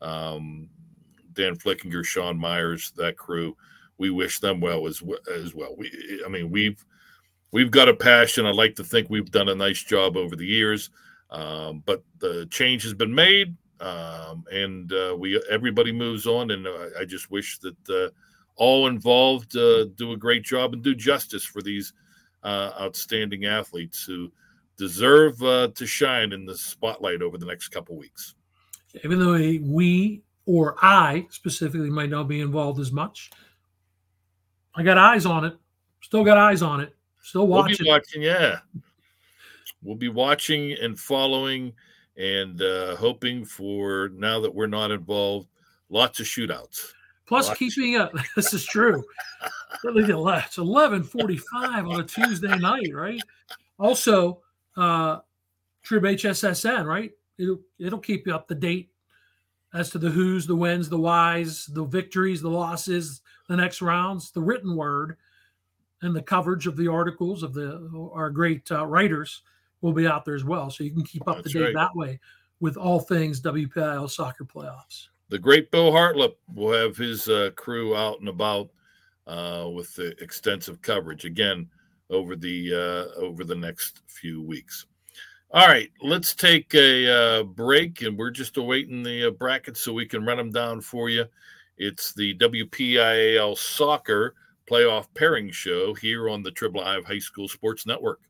Um, 0.00 0.68
Dan 1.32 1.56
Flickinger, 1.56 2.04
Sean 2.04 2.38
Myers, 2.38 2.92
that 2.96 3.16
crew 3.16 3.56
we 4.00 4.08
wish 4.08 4.40
them 4.40 4.60
well 4.60 4.86
as 4.88 5.02
as 5.32 5.54
well. 5.54 5.76
We, 5.76 5.92
I 6.24 6.28
mean, 6.28 6.50
we've 6.50 6.84
we've 7.52 7.70
got 7.70 7.90
a 7.90 7.94
passion. 7.94 8.46
I 8.46 8.50
like 8.50 8.74
to 8.76 8.84
think 8.84 9.10
we've 9.10 9.30
done 9.30 9.50
a 9.50 9.54
nice 9.54 9.82
job 9.82 10.16
over 10.16 10.34
the 10.34 10.46
years, 10.46 10.90
um, 11.30 11.82
but 11.84 12.02
the 12.18 12.46
change 12.46 12.82
has 12.84 12.94
been 12.94 13.14
made, 13.14 13.54
um, 13.80 14.44
and 14.52 14.92
uh, 14.92 15.16
we 15.18 15.42
everybody 15.50 15.92
moves 15.92 16.26
on. 16.26 16.50
And 16.50 16.66
uh, 16.66 16.88
I 16.98 17.04
just 17.04 17.30
wish 17.30 17.58
that 17.58 17.88
uh, 17.88 18.10
all 18.56 18.86
involved 18.86 19.56
uh, 19.56 19.86
do 19.96 20.12
a 20.12 20.16
great 20.16 20.42
job 20.42 20.74
and 20.74 20.82
do 20.82 20.94
justice 20.94 21.44
for 21.44 21.62
these 21.62 21.92
uh, 22.42 22.72
outstanding 22.80 23.46
athletes 23.46 24.04
who 24.04 24.30
deserve 24.76 25.42
uh, 25.42 25.68
to 25.74 25.86
shine 25.86 26.32
in 26.32 26.44
the 26.44 26.56
spotlight 26.56 27.22
over 27.22 27.38
the 27.38 27.46
next 27.46 27.68
couple 27.68 27.96
weeks. 27.96 28.34
Even 29.04 29.18
though 29.18 29.32
we 29.32 30.22
or 30.46 30.76
I 30.82 31.26
specifically 31.30 31.90
might 31.90 32.10
not 32.10 32.24
be 32.24 32.40
involved 32.40 32.80
as 32.80 32.90
much, 32.90 33.30
I 34.74 34.82
got 34.82 34.98
eyes 34.98 35.26
on 35.26 35.44
it. 35.44 35.56
Still 36.02 36.24
got 36.24 36.38
eyes 36.38 36.62
on 36.62 36.80
it. 36.80 36.94
Still 37.22 37.46
watching. 37.46 37.76
We'll 37.84 37.94
watching, 37.94 38.22
yeah. 38.22 38.60
We'll 39.82 39.96
be 39.96 40.08
watching 40.08 40.72
and 40.72 40.98
following 40.98 41.72
and 42.16 42.60
uh, 42.62 42.96
hoping 42.96 43.44
for 43.44 44.10
now 44.14 44.40
that 44.40 44.54
we're 44.54 44.66
not 44.66 44.90
involved, 44.90 45.48
lots 45.88 46.20
of 46.20 46.26
shootouts. 46.26 46.92
Plus, 47.26 47.48
lots. 47.48 47.58
keeping 47.58 47.96
up. 47.96 48.12
This 48.36 48.52
is 48.52 48.64
true. 48.64 49.04
it's 49.84 50.58
eleven 50.58 51.04
forty-five 51.04 51.86
on 51.86 52.00
a 52.00 52.04
Tuesday 52.04 52.56
night, 52.58 52.92
right? 52.92 53.20
Also, 53.78 54.40
uh, 54.76 55.18
Trib 55.82 56.02
HSSN, 56.02 56.84
right? 56.84 57.12
It'll 57.38 57.60
it'll 57.78 58.00
keep 58.00 58.26
you 58.26 58.34
up 58.34 58.48
to 58.48 58.54
date 58.54 58.90
as 59.72 59.90
to 59.90 59.98
the 59.98 60.10
who's, 60.10 60.46
the 60.46 60.56
wins, 60.56 60.88
the 60.88 60.98
whys, 60.98 61.66
the 61.66 61.84
victories, 61.84 62.42
the 62.42 62.50
losses, 62.50 63.22
the 63.48 63.56
next 63.56 63.80
rounds, 63.80 64.32
the 64.32 64.42
written 64.42 64.74
word, 64.74 65.16
and 66.02 66.14
the 66.14 66.22
coverage 66.22 66.66
of 66.66 66.76
the 66.76 66.88
articles 66.88 67.42
of 67.42 67.54
the 67.54 68.10
our 68.12 68.30
great 68.30 68.70
uh, 68.70 68.84
writers 68.86 69.42
will 69.80 69.92
be 69.92 70.06
out 70.06 70.24
there 70.24 70.34
as 70.34 70.44
well. 70.44 70.70
So 70.70 70.84
you 70.84 70.92
can 70.92 71.04
keep 71.04 71.26
up 71.28 71.36
That's 71.36 71.52
to 71.52 71.58
date 71.58 71.64
right. 71.66 71.74
that 71.74 71.96
way 71.96 72.20
with 72.60 72.76
all 72.76 73.00
things 73.00 73.40
WPIAL 73.40 74.10
soccer 74.10 74.44
playoffs. 74.44 75.08
The 75.28 75.38
great 75.38 75.70
Bill 75.70 75.92
Hartlip 75.92 76.34
will 76.54 76.72
have 76.72 76.96
his 76.96 77.28
uh, 77.28 77.50
crew 77.54 77.96
out 77.96 78.20
and 78.20 78.28
about 78.28 78.70
uh, 79.26 79.68
with 79.72 79.94
the 79.94 80.20
extensive 80.22 80.82
coverage 80.82 81.24
again 81.24 81.68
over 82.10 82.34
the 82.36 82.74
uh, 82.74 83.20
over 83.20 83.44
the 83.44 83.54
next 83.54 84.02
few 84.08 84.42
weeks. 84.42 84.86
All 85.52 85.66
right, 85.66 85.90
let's 86.00 86.34
take 86.34 86.72
a 86.74 87.40
uh, 87.40 87.42
break, 87.42 88.02
and 88.02 88.16
we're 88.16 88.30
just 88.30 88.56
awaiting 88.56 89.02
the 89.02 89.28
uh, 89.28 89.30
brackets 89.30 89.80
so 89.80 89.92
we 89.92 90.06
can 90.06 90.24
run 90.24 90.36
them 90.36 90.52
down 90.52 90.80
for 90.80 91.08
you. 91.08 91.24
It's 91.76 92.12
the 92.12 92.36
WPIAL 92.38 93.56
Soccer 93.56 94.34
Playoff 94.70 95.06
Pairing 95.14 95.50
Show 95.50 95.94
here 95.94 96.28
on 96.28 96.42
the 96.42 96.52
Trib 96.52 96.76
Live 96.76 97.04
High 97.04 97.18
School 97.18 97.48
Sports 97.48 97.86
Network. 97.86 98.20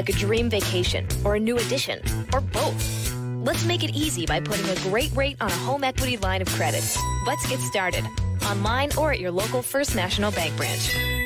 Like 0.00 0.08
a 0.08 0.18
dream 0.18 0.48
vacation 0.48 1.06
or 1.24 1.34
a 1.34 1.40
new 1.40 1.58
addition, 1.58 2.00
or 2.32 2.40
both. 2.40 3.14
Let's 3.44 3.66
make 3.66 3.84
it 3.84 3.90
easy 3.94 4.24
by 4.24 4.40
putting 4.40 4.66
a 4.70 4.74
great 4.88 5.14
rate 5.14 5.36
on 5.42 5.50
a 5.50 5.54
home 5.56 5.84
equity 5.84 6.16
line 6.16 6.40
of 6.40 6.48
credit. 6.48 6.82
Let's 7.26 7.46
get 7.46 7.60
started 7.60 8.06
online 8.46 8.90
or 8.96 9.12
at 9.12 9.20
your 9.20 9.30
local 9.30 9.60
First 9.60 9.94
National 9.94 10.32
Bank 10.32 10.56
branch. 10.56 11.19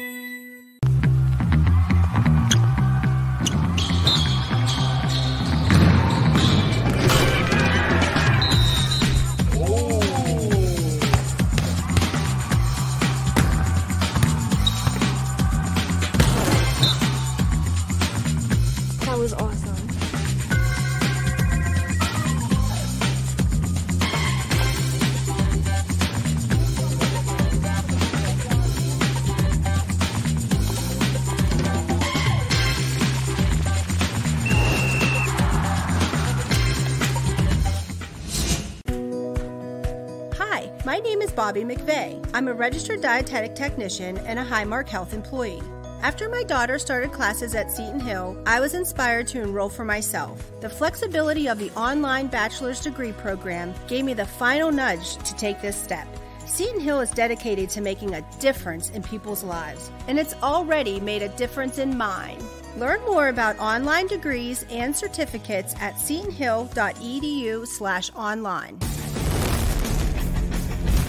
Bobby 40.85 41.65
McVeigh. 41.65 42.23
I'm 42.35 42.47
a 42.47 42.53
registered 42.53 43.01
dietetic 43.01 43.55
technician 43.55 44.19
and 44.19 44.39
a 44.39 44.45
Highmark 44.45 44.87
Health 44.87 45.15
employee. 45.15 45.63
After 46.03 46.29
my 46.29 46.43
daughter 46.43 46.79
started 46.79 47.11
classes 47.11 47.55
at 47.55 47.71
Seton 47.71 48.01
Hill, 48.01 48.37
I 48.45 48.61
was 48.61 48.75
inspired 48.75 49.27
to 49.29 49.41
enroll 49.41 49.71
for 49.71 49.87
myself. 49.87 50.53
The 50.61 50.69
flexibility 50.69 51.49
of 51.49 51.59
the 51.59 51.71
online 51.71 52.27
bachelor's 52.27 52.83
degree 52.83 53.13
program 53.13 53.73
gave 53.89 54.05
me 54.05 54.13
the 54.13 54.27
final 54.27 54.71
nudge 54.71 55.17
to 55.17 55.35
take 55.37 55.63
this 55.63 55.75
step. 55.75 56.07
Seton 56.45 56.81
Hill 56.81 57.01
is 57.01 57.11
dedicated 57.11 57.71
to 57.71 57.81
making 57.81 58.15
a 58.15 58.21
difference 58.39 58.91
in 58.91 59.03
people's 59.03 59.43
lives, 59.43 59.91
and 60.07 60.19
it's 60.19 60.35
already 60.43 61.01
made 61.01 61.23
a 61.23 61.31
difference 61.31 61.79
in 61.79 61.97
mine. 61.97 62.37
Learn 62.77 63.01
more 63.07 63.29
about 63.29 63.59
online 63.59 64.07
degrees 64.07 64.67
and 64.69 64.95
certificates 64.95 65.75
at 65.81 65.95
setonhill.edu/online. 65.95 68.94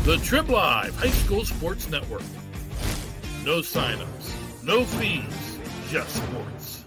The 0.05 0.17
Trib 0.17 0.51
Live 0.51 0.95
High 0.97 1.09
School 1.09 1.43
Sports 1.45 1.89
Network. 1.89 2.21
No 3.43 3.61
signups, 3.61 4.63
No 4.63 4.85
fees, 4.85 5.57
just 5.89 6.17
sports. 6.17 6.85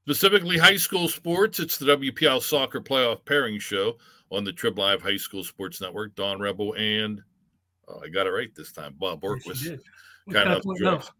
Specifically, 0.00 0.58
high 0.58 0.76
school 0.76 1.06
sports. 1.06 1.60
It's 1.60 1.78
the 1.78 1.96
WPIAL 1.96 2.42
Soccer 2.42 2.80
Playoff 2.80 3.24
Pairing 3.24 3.60
Show 3.60 3.96
on 4.32 4.42
the 4.42 4.52
Trib 4.52 4.76
Live 4.76 5.00
High 5.00 5.18
School 5.18 5.44
Sports 5.44 5.80
Network. 5.80 6.16
Don 6.16 6.40
Rebel 6.40 6.74
and 6.74 7.20
oh, 7.86 8.00
I 8.04 8.08
got 8.08 8.26
it 8.26 8.30
right 8.30 8.52
this 8.56 8.72
time. 8.72 8.96
Bob 8.98 9.20
Orkwis. 9.20 9.78
Kind 10.32 10.50
of 10.50 11.12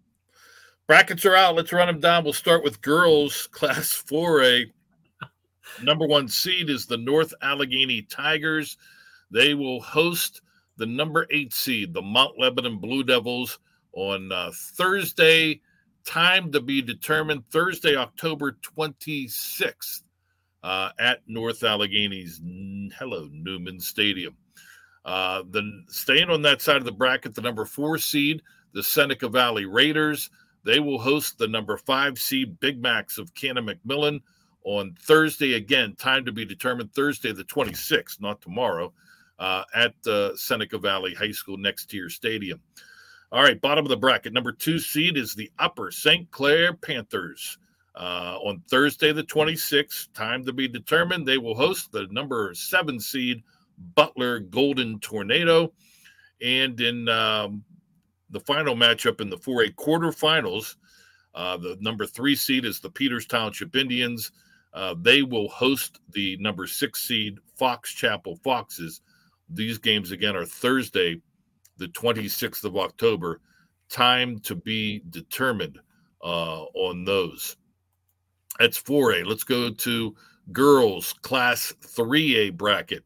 Brackets 0.89 1.24
are 1.24 1.37
out. 1.37 1.55
Let's 1.55 1.72
run 1.72 1.87
them 1.87 2.01
down. 2.01 2.24
We'll 2.24 2.33
start 2.33 2.64
with 2.64 2.83
girls 2.83 3.47
class 3.53 4.03
4A. 4.11 4.72
Number 5.81 6.07
one 6.07 6.29
seed 6.29 6.68
is 6.68 6.87
the 6.87 6.97
North 6.97 7.33
Allegheny 7.43 8.03
Tigers. 8.03 8.77
They 9.31 9.55
will 9.55 9.81
host 9.81 10.43
the 10.77 10.87
number 10.87 11.27
eight 11.31 11.53
seed, 11.53 11.95
the 11.95 12.03
Mount 12.03 12.39
Lebanon 12.39 12.79
Blue 12.79 13.05
Devils, 13.05 13.59
on 13.93 14.33
uh, 14.33 14.51
Thursday. 14.55 15.61
Time 16.05 16.51
to 16.53 16.61
be 16.61 16.83
determined 16.83 17.45
Thursday, 17.51 17.95
October 17.97 18.59
26th 18.77 20.03
uh, 20.62 20.91
at 20.99 21.20
North 21.27 21.62
Allegheny's 21.62 22.41
Hello 22.99 23.29
Newman 23.31 23.81
Stadium. 23.81 24.37
Uh, 25.05 25.43
the 25.51 25.85
staying 25.89 26.31
on 26.31 26.43
that 26.43 26.62
side 26.62 26.77
of 26.77 26.85
the 26.85 26.93
bracket, 26.93 27.35
the 27.35 27.43
number 27.43 27.64
four 27.64 27.99
seed, 27.99 28.43
the 28.73 28.83
Seneca 28.83 29.29
Valley 29.29 29.66
Raiders. 29.66 30.31
They 30.64 30.79
will 30.79 30.99
host 30.99 31.39
the 31.39 31.49
number 31.49 31.77
five 31.77 32.18
seed 32.18 32.61
Big 32.61 32.81
Macs 32.81 33.18
of 33.18 33.35
Canon 33.35 33.66
McMillan 33.66 34.20
on 34.65 34.95
Thursday. 35.01 35.55
Again, 35.55 35.95
time 35.97 36.25
to 36.25 36.33
be 36.33 36.45
determined 36.45 36.93
Thursday, 36.93 37.33
the 37.33 37.45
26th, 37.45 38.21
not 38.21 38.41
tomorrow, 38.41 38.93
uh, 39.39 39.65
at 39.75 39.95
uh, 40.07 40.37
Seneca 40.37 40.79
Valley 40.79 41.15
High 41.15 41.33
School 41.33 41.59
NexTier 41.59 42.11
stadium. 42.11 42.61
All 43.31 43.43
right, 43.43 43.61
bottom 43.61 43.85
of 43.85 43.89
the 43.89 43.97
bracket. 43.97 44.33
Number 44.33 44.53
two 44.53 44.79
seed 44.79 45.17
is 45.17 45.35
the 45.35 45.51
Upper 45.59 45.91
St. 45.91 46.31
Clair 46.31 46.75
Panthers. 46.75 47.59
Uh, 47.95 48.39
on 48.43 48.63
Thursday, 48.71 49.13
the 49.13 49.23
26th, 49.23 50.13
time 50.15 50.45
to 50.45 50.53
be 50.53 50.67
determined. 50.67 51.27
They 51.27 51.39
will 51.39 51.55
host 51.55 51.93
the 51.93 52.07
number 52.11 52.55
seven 52.55 52.99
seed 52.99 53.43
Butler 53.95 54.41
Golden 54.41 54.99
Tornado. 55.01 55.73
And 56.41 56.81
in 56.81 57.09
um, 57.09 57.65
the 58.33 58.41
final 58.41 58.75
matchup 58.75 59.21
in 59.21 59.31
the 59.31 59.37
4A 59.37 59.75
quarterfinals. 59.75 60.77
Uh, 61.35 61.57
the 61.57 61.77
number 61.81 62.07
three 62.07 62.35
seed 62.35 62.65
is 62.65 62.81
the 62.81 62.91
Peters 62.91 63.27
Township 63.27 63.77
Indians. 63.77 64.33
Uh, 64.75 64.95
they 65.01 65.23
will 65.23 65.49
host 65.49 66.01
the 66.11 66.37
number 66.39 66.66
six 66.66 67.03
seed 67.03 67.39
Fox 67.57 67.93
Chapel 67.93 68.37
Foxes. 68.43 69.03
These 69.49 69.79
games 69.79 70.12
again 70.12 70.37
are 70.37 70.47
Thursday, 70.47 71.20
the 71.77 71.89
26th 71.89 72.64
of 72.64 72.77
October. 72.77 73.41
Time 73.89 74.39
to 74.41 74.55
be 74.55 75.03
determined 75.11 75.79
uh, 76.23 76.62
on 76.62 77.05
those. 77.05 77.57
That's 78.59 78.81
4A. 78.81 79.27
Let's 79.27 79.45
go 79.45 79.70
to 79.70 80.16
girls 80.53 81.12
class 81.23 81.73
3A 81.83 82.57
bracket. 82.57 83.05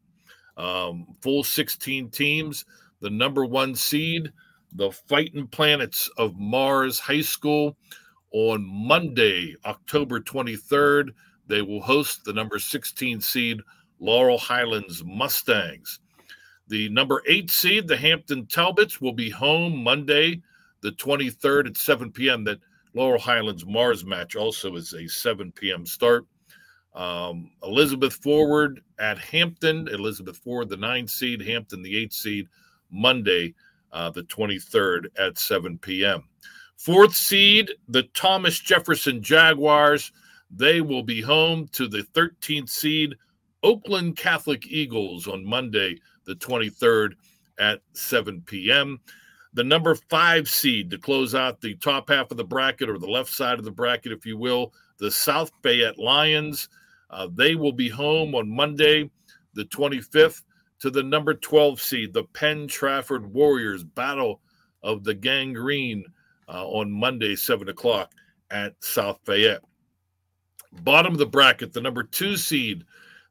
Um, 0.55 1.07
full 1.21 1.43
16 1.43 2.09
teams. 2.09 2.65
The 3.01 3.09
number 3.09 3.45
one 3.45 3.75
seed 3.75 4.31
the 4.73 4.91
Fighting 4.91 5.47
Planets 5.47 6.09
of 6.17 6.37
Mars 6.37 6.99
High 6.99 7.21
School 7.21 7.77
on 8.31 8.65
Monday, 8.65 9.55
October 9.65 10.19
23rd. 10.19 11.09
They 11.47 11.61
will 11.61 11.81
host 11.81 12.23
the 12.23 12.33
number 12.33 12.59
16 12.59 13.21
seed 13.21 13.59
Laurel 13.99 14.37
Highlands 14.37 15.03
Mustangs. 15.03 15.99
The 16.67 16.89
number 16.89 17.23
eight 17.27 17.49
seed, 17.49 17.87
the 17.87 17.97
Hampton 17.97 18.45
Talbots, 18.47 18.99
will 18.99 19.13
be 19.13 19.29
home 19.29 19.83
Monday, 19.83 20.41
the 20.81 20.91
23rd 20.91 21.67
at 21.67 21.77
7 21.77 22.11
p.m. 22.11 22.43
That 22.43 22.59
Laurel 22.93 23.19
Highlands 23.19 23.65
Mars 23.65 24.05
match 24.05 24.35
also 24.35 24.75
is 24.75 24.93
a 24.93 25.07
7 25.07 25.51
p.m. 25.53 25.85
start. 25.85 26.25
Um, 26.93 27.51
Elizabeth 27.63 28.13
Forward 28.13 28.81
at 28.99 29.17
Hampton, 29.19 29.87
Elizabeth 29.87 30.37
Forward, 30.37 30.69
the 30.69 30.77
nine 30.77 31.07
seed, 31.07 31.41
Hampton, 31.41 31.83
the 31.83 31.95
eight 31.95 32.11
seed, 32.11 32.47
Monday, 32.91 33.53
uh, 33.91 34.09
the 34.09 34.23
23rd 34.23 35.05
at 35.17 35.37
7 35.37 35.77
p.m. 35.77 36.23
Fourth 36.75 37.15
seed, 37.15 37.71
the 37.87 38.03
Thomas 38.03 38.59
Jefferson 38.59 39.21
Jaguars. 39.21 40.11
They 40.49 40.81
will 40.81 41.03
be 41.03 41.21
home 41.21 41.67
to 41.73 41.87
the 41.87 42.03
13th 42.13 42.69
seed 42.69 43.15
Oakland 43.63 44.17
Catholic 44.17 44.67
Eagles 44.67 45.27
on 45.27 45.45
Monday, 45.45 45.99
the 46.25 46.35
23rd 46.35 47.13
at 47.59 47.81
7 47.93 48.41
p.m. 48.45 48.99
The 49.53 49.63
number 49.63 49.95
five 50.09 50.47
seed 50.47 50.91
to 50.91 50.97
close 50.97 51.33
out 51.33 51.59
the 51.59 51.75
top 51.75 52.09
half 52.09 52.31
of 52.31 52.37
the 52.37 52.43
bracket 52.43 52.89
or 52.89 52.99
the 52.99 53.09
left 53.09 53.31
side 53.31 53.57
of 53.57 53.65
the 53.65 53.71
bracket, 53.71 54.11
if 54.11 54.25
you 54.25 54.37
will, 54.37 54.73
the 54.99 55.09
South 55.09 55.51
Fayette 55.63 55.97
Lions. 55.97 56.69
Uh, 57.09 57.27
they 57.33 57.55
will 57.55 57.71
be 57.71 57.89
home 57.89 58.35
on 58.35 58.49
Monday, 58.49 59.09
the 59.53 59.65
25th 59.65 60.43
to 60.79 60.91
the 60.91 61.03
number 61.03 61.33
12 61.33 61.81
seed, 61.81 62.13
the 62.13 62.23
Penn 62.23 62.67
Trafford 62.67 63.33
Warriors 63.33 63.83
Battle 63.83 64.41
of 64.83 65.03
the 65.03 65.13
Gangrene 65.13 66.05
uh, 66.47 66.67
on 66.67 66.91
Monday, 66.91 67.35
7 67.35 67.67
o'clock 67.69 68.11
at 68.51 68.75
South 68.83 69.19
Fayette. 69.25 69.63
Bottom 70.83 71.13
of 71.13 71.19
the 71.19 71.25
bracket, 71.25 71.73
the 71.73 71.81
number 71.81 72.03
two 72.03 72.37
seed, 72.37 72.83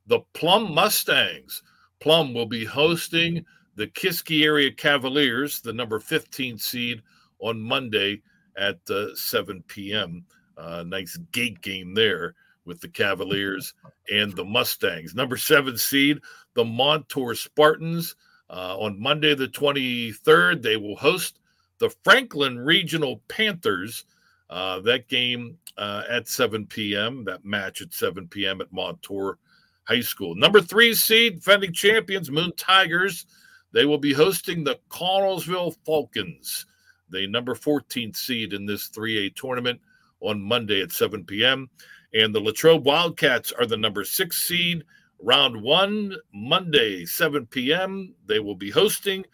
the 0.06 0.20
Plum 0.34 0.72
Mustangs. 0.72 1.62
Plum 2.00 2.34
will 2.34 2.46
be 2.46 2.64
hosting 2.64 3.44
the 3.76 3.86
Kiski 3.88 4.44
Area 4.44 4.70
Cavaliers, 4.70 5.60
the 5.60 5.72
number 5.72 5.98
15 5.98 6.58
seed, 6.58 7.02
on 7.38 7.60
Monday 7.60 8.22
at 8.56 8.78
uh, 8.90 9.14
7 9.14 9.62
p.m. 9.68 10.24
Uh, 10.56 10.82
nice 10.86 11.16
gate 11.32 11.60
game 11.60 11.94
there 11.94 12.34
with 12.64 12.80
the 12.80 12.88
Cavaliers 12.88 13.74
and 14.12 14.32
the 14.34 14.44
Mustangs. 14.44 15.14
Number 15.14 15.36
seven 15.36 15.78
seed, 15.78 16.20
the 16.54 16.64
Montour 16.64 17.34
Spartans. 17.34 18.16
Uh, 18.48 18.76
on 18.78 19.00
Monday, 19.00 19.34
the 19.34 19.48
23rd, 19.48 20.62
they 20.62 20.76
will 20.76 20.96
host 20.96 21.40
the 21.78 21.90
Franklin 22.04 22.58
Regional 22.58 23.22
Panthers. 23.28 24.04
Uh, 24.48 24.80
that 24.80 25.08
game 25.08 25.58
uh, 25.76 26.02
at 26.08 26.28
7 26.28 26.66
p.m., 26.66 27.24
that 27.24 27.44
match 27.44 27.82
at 27.82 27.92
7 27.92 28.28
p.m. 28.28 28.60
at 28.60 28.72
Montour 28.72 29.38
High 29.84 30.00
School. 30.00 30.34
Number 30.34 30.60
three 30.60 30.94
seed, 30.94 31.36
defending 31.36 31.72
champions, 31.72 32.30
Moon 32.30 32.52
Tigers. 32.56 33.26
They 33.72 33.84
will 33.84 33.98
be 33.98 34.12
hosting 34.12 34.64
the 34.64 34.78
Connellsville 34.88 35.76
Falcons, 35.84 36.66
the 37.10 37.26
number 37.26 37.54
14th 37.54 38.16
seed 38.16 38.52
in 38.52 38.66
this 38.66 38.88
3A 38.88 39.34
tournament 39.34 39.80
on 40.20 40.40
Monday 40.40 40.80
at 40.80 40.92
7 40.92 41.24
p.m. 41.24 41.68
And 42.14 42.34
the 42.34 42.40
Latrobe 42.40 42.86
Wildcats 42.86 43.52
are 43.52 43.66
the 43.66 43.76
number 43.76 44.04
six 44.04 44.42
seed. 44.42 44.84
Round 45.22 45.60
one, 45.62 46.14
Monday, 46.32 47.04
7 47.04 47.46
p.m. 47.46 48.14
They 48.26 48.38
will 48.38 48.54
be 48.54 48.70
hosting 48.70 49.24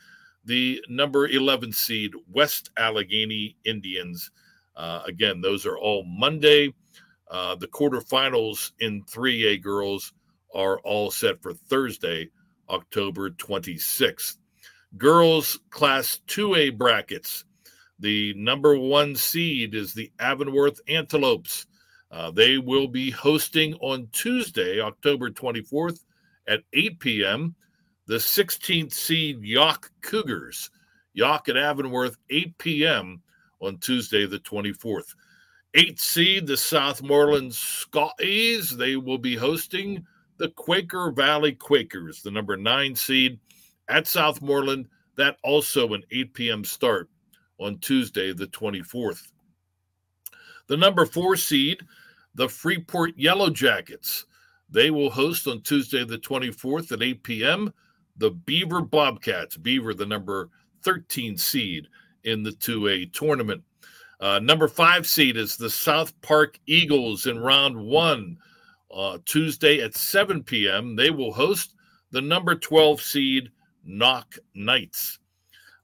the 0.45 0.81
number 0.89 1.29
11 1.29 1.73
seed 1.73 2.13
West 2.31 2.71
Allegheny 2.77 3.57
Indians. 3.65 4.31
Uh, 4.77 5.03
again, 5.07 5.41
those 5.41 5.67
are 5.67 5.79
all 5.79 6.05
Monday. 6.05 6.73
Uh, 7.31 7.55
the 7.55 7.69
quarterfinals 7.69 8.73
in 8.81 9.03
3A 9.05 9.63
girls 9.63 10.13
are 10.55 10.79
all 10.81 11.11
set 11.11 11.43
for 11.43 11.55
Thursday, 11.55 12.31
October 12.69 13.31
26th. 13.31 14.37
Girls 14.99 15.59
Class 15.71 16.21
2A 16.29 16.77
brackets. 16.77 17.45
The 17.99 18.35
number 18.35 18.77
one 18.77 19.15
seed 19.15 19.75
is 19.75 19.95
the 19.95 20.11
Avonworth 20.19 20.81
Antelopes. 20.89 21.67
Uh, 22.11 22.31
they 22.31 22.59
will 22.59 22.89
be 22.89 23.11
hosting 23.11 23.75
on 23.75 24.09
Tuesday, 24.13 24.81
October 24.81 25.31
24th 25.31 26.01
at 26.47 26.61
8 26.75 27.01
p.m. 27.01 27.55
the 28.07 28.17
16th 28.17 28.93
seed 28.93 29.41
Yough 29.43 29.79
Cougars. 30.03 30.71
Yough 31.15 31.41
at 31.49 31.57
Avonworth, 31.57 32.17
8 32.29 32.59
p.m. 32.59 33.23
on 33.63 33.79
Tuesday, 33.79 34.27
the 34.27 34.41
24th. 34.41 35.15
Eight 35.75 35.99
seed, 35.99 36.47
the 36.47 36.55
Southmoreland 36.55 37.53
Scotties. 37.55 38.77
They 38.77 38.97
will 38.97 39.19
be 39.19 39.37
hosting 39.37 40.05
the 40.37 40.51
Quaker 40.51 41.11
Valley 41.13 41.53
Quakers, 41.53 42.21
the 42.21 42.31
number 42.31 42.57
nine 42.57 42.95
seed 42.95 43.39
at 43.89 44.05
Southmoreland. 44.05 44.87
That 45.17 45.37
also 45.43 45.95
an 45.95 46.03
8 46.11 46.35
p.m. 46.35 46.65
start 46.65 47.09
on 47.59 47.79
Tuesday, 47.79 48.33
the 48.33 48.47
24th. 48.49 49.33
The 50.67 50.77
number 50.77 51.07
four 51.07 51.37
seed, 51.37 51.81
the 52.35 52.49
Freeport 52.49 53.17
Yellow 53.17 53.51
Jackets. 53.51 54.27
They 54.71 54.91
will 54.91 55.11
host 55.11 55.47
on 55.47 55.61
Tuesday, 55.61 56.05
the 56.05 56.19
24th 56.19 56.93
at 56.93 57.03
8 57.03 57.23
p.m. 57.23 57.73
the 58.17 58.31
Beaver 58.31 58.81
Bobcats. 58.81 59.57
Beaver, 59.57 59.95
the 59.95 60.07
number 60.07 60.51
13 60.83 61.37
seed 61.37 61.89
in 62.25 62.43
the 62.43 62.51
2A 62.51 63.13
tournament. 63.13 63.63
Uh, 64.21 64.39
number 64.39 64.69
five 64.69 65.07
seed 65.07 65.37
is 65.37 65.57
the 65.57 65.71
South 65.71 66.19
Park 66.23 66.59
Eagles 66.67 67.27
in 67.27 67.39
round 67.39 67.77
one. 67.77 68.39
Uh, 68.95 69.19
Tuesday 69.25 69.81
at 69.81 69.97
7 69.97 70.43
p.m., 70.45 70.95
they 70.95 71.11
will 71.11 71.33
host 71.33 71.75
the 72.13 72.21
number 72.21 72.55
12 72.55 73.01
seed 73.01 73.51
Knoch 73.85 74.39
Knights. 74.55 75.19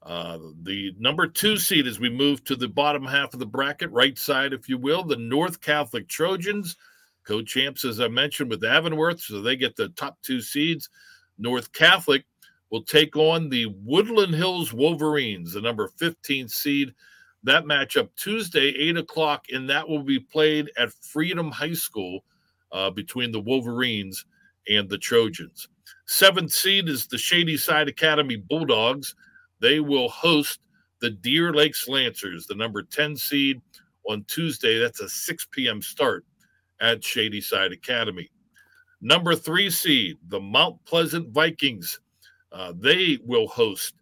Uh, 0.01 0.37
the 0.63 0.95
number 0.97 1.27
two 1.27 1.57
seed 1.57 1.85
as 1.85 1.99
we 1.99 2.09
move 2.09 2.43
to 2.45 2.55
the 2.55 2.67
bottom 2.67 3.05
half 3.05 3.33
of 3.33 3.39
the 3.39 3.45
bracket, 3.45 3.91
right 3.91 4.17
side, 4.17 4.53
if 4.53 4.69
you 4.69 4.77
will, 4.77 5.03
the 5.03 5.17
North 5.17 5.59
Catholic 5.59 6.07
Trojans, 6.07 6.77
co 7.25 7.41
champs, 7.41 7.83
as 7.83 7.99
I 7.99 8.07
mentioned, 8.07 8.49
with 8.49 8.63
Avonworth, 8.63 9.19
so 9.19 9.41
they 9.41 9.57
get 9.57 9.75
the 9.75 9.89
top 9.89 10.17
two 10.21 10.41
seeds. 10.41 10.89
North 11.37 11.71
Catholic 11.73 12.25
will 12.71 12.83
take 12.83 13.15
on 13.15 13.49
the 13.49 13.67
Woodland 13.83 14.33
Hills 14.33 14.73
Wolverines, 14.73 15.53
the 15.53 15.61
number 15.61 15.87
15 15.97 16.47
seed. 16.47 16.93
That 17.43 17.65
matchup 17.65 18.09
Tuesday, 18.17 18.67
8 18.69 18.97
o'clock, 18.97 19.45
and 19.51 19.69
that 19.69 19.87
will 19.87 20.03
be 20.03 20.19
played 20.19 20.69
at 20.77 20.93
Freedom 21.01 21.51
High 21.51 21.73
School 21.73 22.23
uh, 22.71 22.89
between 22.89 23.31
the 23.31 23.39
Wolverines 23.39 24.25
and 24.67 24.89
the 24.89 24.97
Trojans. 24.97 25.69
Seventh 26.05 26.51
seed 26.51 26.89
is 26.89 27.07
the 27.07 27.17
Shady 27.17 27.57
Side 27.57 27.87
Academy 27.87 28.35
Bulldogs. 28.35 29.15
They 29.61 29.79
will 29.79 30.09
host 30.09 30.59
the 31.01 31.09
Deer 31.09 31.53
Lakes 31.53 31.87
Lancers, 31.87 32.45
the 32.45 32.55
number 32.55 32.83
10 32.83 33.15
seed 33.15 33.61
on 34.07 34.25
Tuesday. 34.25 34.79
That's 34.79 35.01
a 35.01 35.09
6 35.09 35.47
p.m. 35.51 35.81
start 35.81 36.25
at 36.81 37.03
Shady 37.03 37.41
Side 37.41 37.71
Academy. 37.71 38.29
Number 39.01 39.33
three 39.33 39.69
seed, 39.69 40.17
the 40.27 40.41
Mount 40.41 40.83
Pleasant 40.85 41.29
Vikings. 41.29 41.99
Uh, 42.51 42.73
they 42.77 43.19
will 43.23 43.47
host 43.47 43.95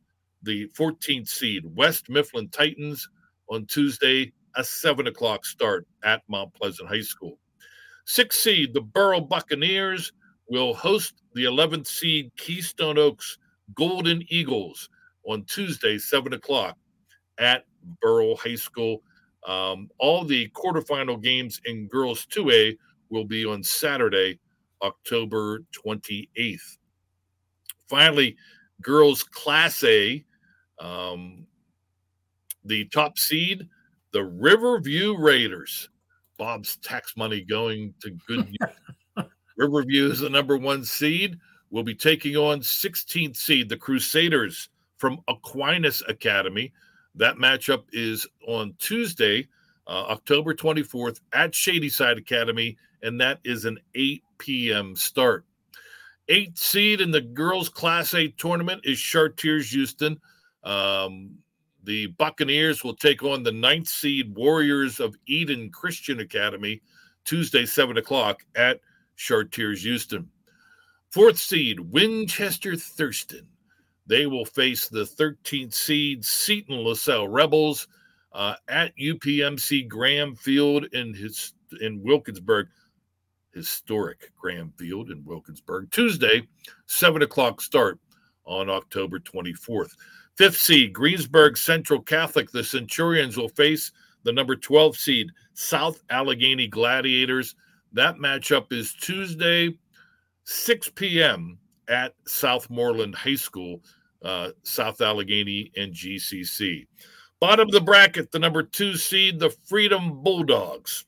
the 0.43 0.67
14th 0.69 1.27
seed, 1.27 1.63
West 1.75 2.09
Mifflin 2.09 2.49
Titans, 2.49 3.07
on 3.49 3.65
Tuesday, 3.65 4.31
a 4.55 4.63
7 4.63 5.07
o'clock 5.07 5.45
start 5.45 5.87
at 6.03 6.21
Mount 6.27 6.53
Pleasant 6.53 6.89
High 6.89 7.01
School. 7.01 7.37
Sixth 8.05 8.39
seed, 8.39 8.73
the 8.73 8.81
Burrell 8.81 9.21
Buccaneers 9.21 10.13
will 10.49 10.73
host 10.73 11.15
the 11.33 11.43
11th 11.43 11.87
seed 11.87 12.31
Keystone 12.37 12.97
Oaks 12.97 13.37
Golden 13.75 14.23
Eagles 14.29 14.89
on 15.25 15.43
Tuesday, 15.43 15.97
7 15.97 16.33
o'clock 16.33 16.77
at 17.37 17.65
Burrell 18.01 18.37
High 18.37 18.55
School. 18.55 19.01
Um, 19.45 19.89
all 19.99 20.23
the 20.23 20.49
quarterfinal 20.49 21.21
games 21.21 21.61
in 21.65 21.87
girls 21.87 22.25
2A 22.27 22.77
will 23.09 23.25
be 23.25 23.45
on 23.45 23.63
Saturday, 23.63 24.39
October 24.81 25.63
28th. 25.71 26.77
Finally, 27.89 28.35
girls 28.81 29.23
Class 29.23 29.83
A, 29.83 30.23
um, 30.79 31.45
the 32.63 32.85
top 32.85 33.17
seed, 33.17 33.67
the 34.11 34.23
Riverview 34.23 35.17
Raiders. 35.17 35.89
Bob's 36.37 36.77
tax 36.77 37.17
money 37.17 37.41
going 37.41 37.93
to 38.01 38.11
good 38.27 38.55
Riverview 39.57 40.11
is 40.11 40.19
the 40.19 40.29
number 40.29 40.57
one 40.57 40.83
seed. 40.83 41.37
Will 41.71 41.83
be 41.83 41.95
taking 41.95 42.37
on 42.37 42.59
16th 42.61 43.35
seed, 43.35 43.67
the 43.67 43.75
Crusaders 43.75 44.69
from 44.97 45.19
Aquinas 45.27 46.01
Academy. 46.07 46.71
That 47.15 47.37
matchup 47.37 47.83
is 47.91 48.27
on 48.47 48.75
Tuesday, 48.79 49.47
uh, 49.87 50.05
October 50.09 50.53
24th 50.53 51.19
at 51.33 51.53
Shadyside 51.53 52.17
Academy, 52.17 52.77
and 53.01 53.19
that 53.19 53.39
is 53.43 53.65
an 53.65 53.79
8 53.95 54.23
p.m. 54.37 54.95
start. 54.95 55.45
Eighth 56.29 56.57
seed 56.57 57.01
in 57.01 57.11
the 57.11 57.21
girls' 57.21 57.69
Class 57.69 58.13
A 58.13 58.27
tournament 58.29 58.81
is 58.83 58.99
Chartiers 58.99 59.71
Houston. 59.71 60.19
Um, 60.63 61.37
the 61.83 62.07
Buccaneers 62.07 62.83
will 62.83 62.95
take 62.95 63.23
on 63.23 63.43
the 63.43 63.51
ninth 63.51 63.87
seed 63.87 64.35
Warriors 64.35 64.99
of 64.99 65.15
Eden 65.25 65.69
Christian 65.71 66.19
Academy 66.19 66.81
Tuesday, 67.23 67.65
7 67.65 67.97
o'clock 67.97 68.43
at 68.55 68.81
Chartiers 69.15 69.83
Houston. 69.83 70.29
Fourth 71.09 71.37
seed 71.37 71.79
Winchester 71.79 72.75
Thurston. 72.75 73.47
They 74.05 74.25
will 74.25 74.45
face 74.45 74.87
the 74.87 75.03
13th 75.03 75.73
seed 75.73 76.25
Seton 76.25 76.77
LaSalle 76.77 77.27
Rebels 77.27 77.87
uh, 78.33 78.55
at 78.67 78.95
UPMC 78.97 79.87
Graham 79.87 80.35
Field 80.35 80.85
in 80.93 81.13
his 81.13 81.53
in 81.81 82.01
Wilkinsburg, 82.03 82.67
historic 83.53 84.31
Graham 84.35 84.73
Field 84.77 85.11
in 85.11 85.23
Wilkinsburg. 85.25 85.91
Tuesday, 85.91 86.47
seven 86.85 87.21
o'clock 87.21 87.61
start 87.61 87.99
on 88.45 88.69
October 88.69 89.19
24th. 89.19 89.91
Fifth 90.35 90.57
seed 90.57 90.93
Greensburg 90.93 91.57
Central 91.57 92.01
Catholic. 92.01 92.51
The 92.51 92.63
Centurions 92.63 93.37
will 93.37 93.49
face 93.49 93.91
the 94.23 94.31
number 94.31 94.55
12 94.55 94.95
seed 94.97 95.31
South 95.53 96.03
Allegheny 96.09 96.67
Gladiators. 96.67 97.55
That 97.93 98.17
matchup 98.17 98.71
is 98.71 98.93
Tuesday, 98.93 99.77
6 100.43 100.89
p.m. 100.95 101.57
at 101.87 102.13
Southmoreland 102.25 103.15
High 103.15 103.35
School, 103.35 103.81
uh, 104.23 104.49
South 104.63 105.01
Allegheny 105.01 105.71
and 105.75 105.93
GCC. 105.93 106.85
Bottom 107.39 107.67
of 107.67 107.71
the 107.71 107.81
bracket, 107.81 108.31
the 108.31 108.39
number 108.39 108.63
two 108.63 108.95
seed, 108.95 109.39
the 109.39 109.49
Freedom 109.49 110.21
Bulldogs, 110.23 111.05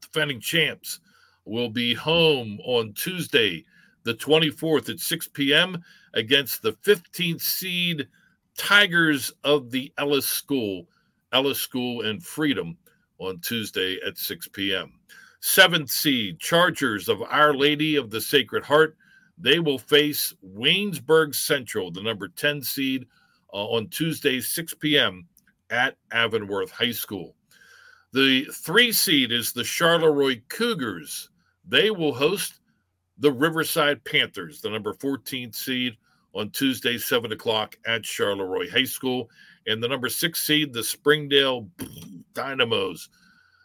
defending 0.00 0.40
champs, 0.40 1.00
will 1.48 1.70
be 1.70 1.94
home 1.94 2.58
on 2.64 2.92
Tuesday, 2.92 3.64
the 4.04 4.14
24th 4.14 4.88
at 4.90 5.00
6 5.00 5.28
p.m. 5.28 5.82
against 6.14 6.62
the 6.62 6.72
15th 6.72 7.40
seed 7.40 8.06
Tigers 8.56 9.32
of 9.44 9.70
the 9.70 9.92
Ellis 9.98 10.26
School, 10.26 10.88
Ellis 11.32 11.60
School 11.60 12.02
and 12.02 12.22
Freedom 12.22 12.76
on 13.18 13.38
Tuesday 13.40 13.98
at 14.06 14.18
6 14.18 14.48
p.m. 14.48 14.92
Seventh 15.40 15.90
seed 15.90 16.40
Chargers 16.40 17.08
of 17.08 17.22
Our 17.22 17.54
Lady 17.54 17.96
of 17.96 18.10
the 18.10 18.20
Sacred 18.20 18.64
Heart. 18.64 18.96
They 19.38 19.60
will 19.60 19.78
face 19.78 20.34
Waynesburg 20.44 21.34
Central, 21.34 21.92
the 21.92 22.02
number 22.02 22.28
10 22.28 22.62
seed, 22.62 23.06
uh, 23.54 23.64
on 23.68 23.88
Tuesday, 23.88 24.40
6 24.40 24.74
p.m. 24.74 25.26
at 25.70 25.96
Avonworth 26.10 26.72
High 26.72 26.92
School. 26.92 27.36
The 28.12 28.46
three 28.46 28.90
seed 28.90 29.30
is 29.30 29.52
the 29.52 29.62
Charleroi 29.62 30.42
Cougars. 30.48 31.28
They 31.68 31.90
will 31.90 32.14
host 32.14 32.60
the 33.18 33.30
Riverside 33.30 34.02
Panthers, 34.04 34.60
the 34.60 34.70
number 34.70 34.94
14 34.94 35.52
seed, 35.52 35.96
on 36.34 36.50
Tuesday, 36.50 36.98
7 36.98 37.32
o'clock 37.32 37.76
at 37.86 38.02
Charleroi 38.02 38.70
High 38.70 38.84
School. 38.84 39.28
And 39.66 39.82
the 39.82 39.88
number 39.88 40.08
six 40.08 40.40
seed, 40.46 40.72
the 40.72 40.84
Springdale 40.84 41.68
Dynamos. 42.34 43.08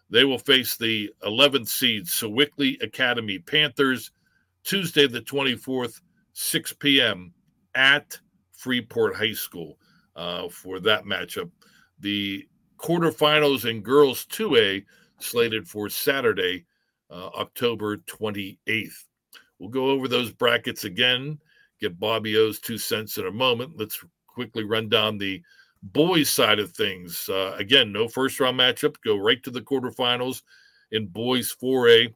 They 0.09 0.25
will 0.25 0.39
face 0.39 0.75
the 0.75 1.11
11th 1.23 1.67
seed, 1.67 2.07
Sewickley 2.07 2.77
Academy 2.81 3.39
Panthers, 3.39 4.11
Tuesday, 4.63 5.07
the 5.07 5.21
24th, 5.21 6.01
6 6.33 6.73
p.m. 6.73 7.33
at 7.75 8.19
Freeport 8.51 9.15
High 9.15 9.33
School 9.33 9.77
uh, 10.15 10.49
for 10.49 10.79
that 10.79 11.05
matchup. 11.05 11.49
The 11.99 12.47
quarterfinals 12.77 13.69
in 13.69 13.81
girls 13.81 14.25
2A 14.27 14.83
slated 15.19 15.67
for 15.67 15.89
Saturday, 15.89 16.65
uh, 17.13 17.27
October 17.37 17.97
28th. 17.97 19.03
We'll 19.59 19.69
go 19.69 19.89
over 19.91 20.07
those 20.07 20.31
brackets 20.31 20.83
again, 20.83 21.39
get 21.79 21.99
Bobby 21.99 22.37
O's 22.37 22.59
two 22.59 22.77
cents 22.77 23.17
in 23.17 23.27
a 23.27 23.31
moment. 23.31 23.77
Let's 23.77 24.03
quickly 24.27 24.63
run 24.63 24.89
down 24.89 25.17
the 25.17 25.41
boys 25.83 26.29
side 26.29 26.59
of 26.59 26.71
things. 26.71 27.29
Uh, 27.29 27.55
again, 27.57 27.91
no 27.91 28.07
first 28.07 28.39
round 28.39 28.59
matchup. 28.59 28.95
Go 29.05 29.17
right 29.17 29.41
to 29.43 29.51
the 29.51 29.61
quarterfinals 29.61 30.41
in 30.91 31.07
boys 31.07 31.55
4A. 31.61 32.13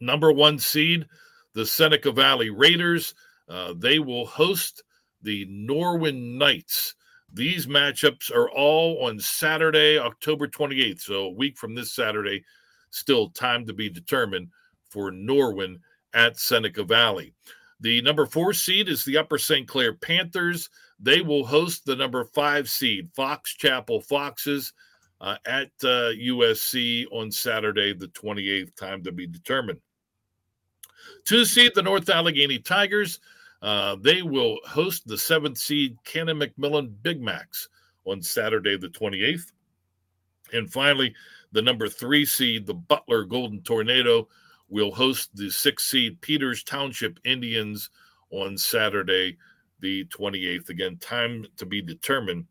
Number 0.00 0.32
one 0.32 0.58
seed, 0.58 1.06
the 1.54 1.66
Seneca 1.66 2.12
Valley 2.12 2.50
Raiders. 2.50 3.14
Uh, 3.48 3.74
they 3.76 3.98
will 3.98 4.26
host 4.26 4.82
the 5.22 5.46
Norwin 5.46 6.38
Knights. 6.38 6.94
These 7.32 7.66
matchups 7.66 8.30
are 8.30 8.50
all 8.50 9.04
on 9.06 9.18
Saturday, 9.18 9.98
October 9.98 10.46
28th. 10.46 11.00
So 11.00 11.14
a 11.24 11.30
week 11.30 11.58
from 11.58 11.74
this 11.74 11.92
Saturday, 11.92 12.44
still 12.90 13.30
time 13.30 13.66
to 13.66 13.72
be 13.72 13.88
determined 13.88 14.48
for 14.90 15.10
Norwin 15.10 15.80
at 16.14 16.38
Seneca 16.38 16.84
Valley. 16.84 17.34
The 17.80 18.02
number 18.02 18.26
four 18.26 18.52
seed 18.52 18.88
is 18.88 19.04
the 19.04 19.18
Upper 19.18 19.38
St. 19.38 19.68
Clair 19.68 19.92
Panthers. 19.92 20.68
They 20.98 21.20
will 21.20 21.46
host 21.46 21.84
the 21.84 21.94
number 21.94 22.24
five 22.24 22.68
seed, 22.68 23.10
Fox 23.14 23.54
Chapel 23.54 24.00
Foxes, 24.00 24.72
uh, 25.20 25.36
at 25.46 25.70
uh, 25.82 26.10
USC 26.14 27.06
on 27.12 27.30
Saturday, 27.30 27.92
the 27.92 28.08
28th, 28.08 28.74
time 28.74 29.02
to 29.04 29.12
be 29.12 29.26
determined. 29.26 29.80
Two 31.24 31.44
seed, 31.44 31.72
the 31.74 31.82
North 31.82 32.08
Allegheny 32.08 32.58
Tigers. 32.58 33.20
Uh, 33.60 33.96
they 34.00 34.22
will 34.22 34.58
host 34.64 35.06
the 35.06 35.18
seventh 35.18 35.58
seed 35.58 35.96
Canon 36.04 36.38
McMillan 36.38 36.92
Big 37.02 37.20
Macs 37.20 37.68
on 38.04 38.22
Saturday, 38.22 38.76
the 38.76 38.88
28th. 38.88 39.52
And 40.52 40.72
finally, 40.72 41.14
the 41.52 41.62
number 41.62 41.88
three 41.88 42.24
seed, 42.24 42.66
the 42.66 42.74
Butler 42.74 43.24
Golden 43.24 43.62
Tornado, 43.62 44.28
will 44.68 44.90
host 44.92 45.34
the 45.34 45.50
six 45.50 45.84
seed 45.84 46.20
Peters 46.20 46.62
Township 46.62 47.18
Indians 47.24 47.90
on 48.30 48.58
Saturday, 48.58 49.36
the 49.80 50.04
28th. 50.06 50.68
Again, 50.68 50.98
time 50.98 51.46
to 51.56 51.64
be 51.64 51.80
determined 51.80 52.44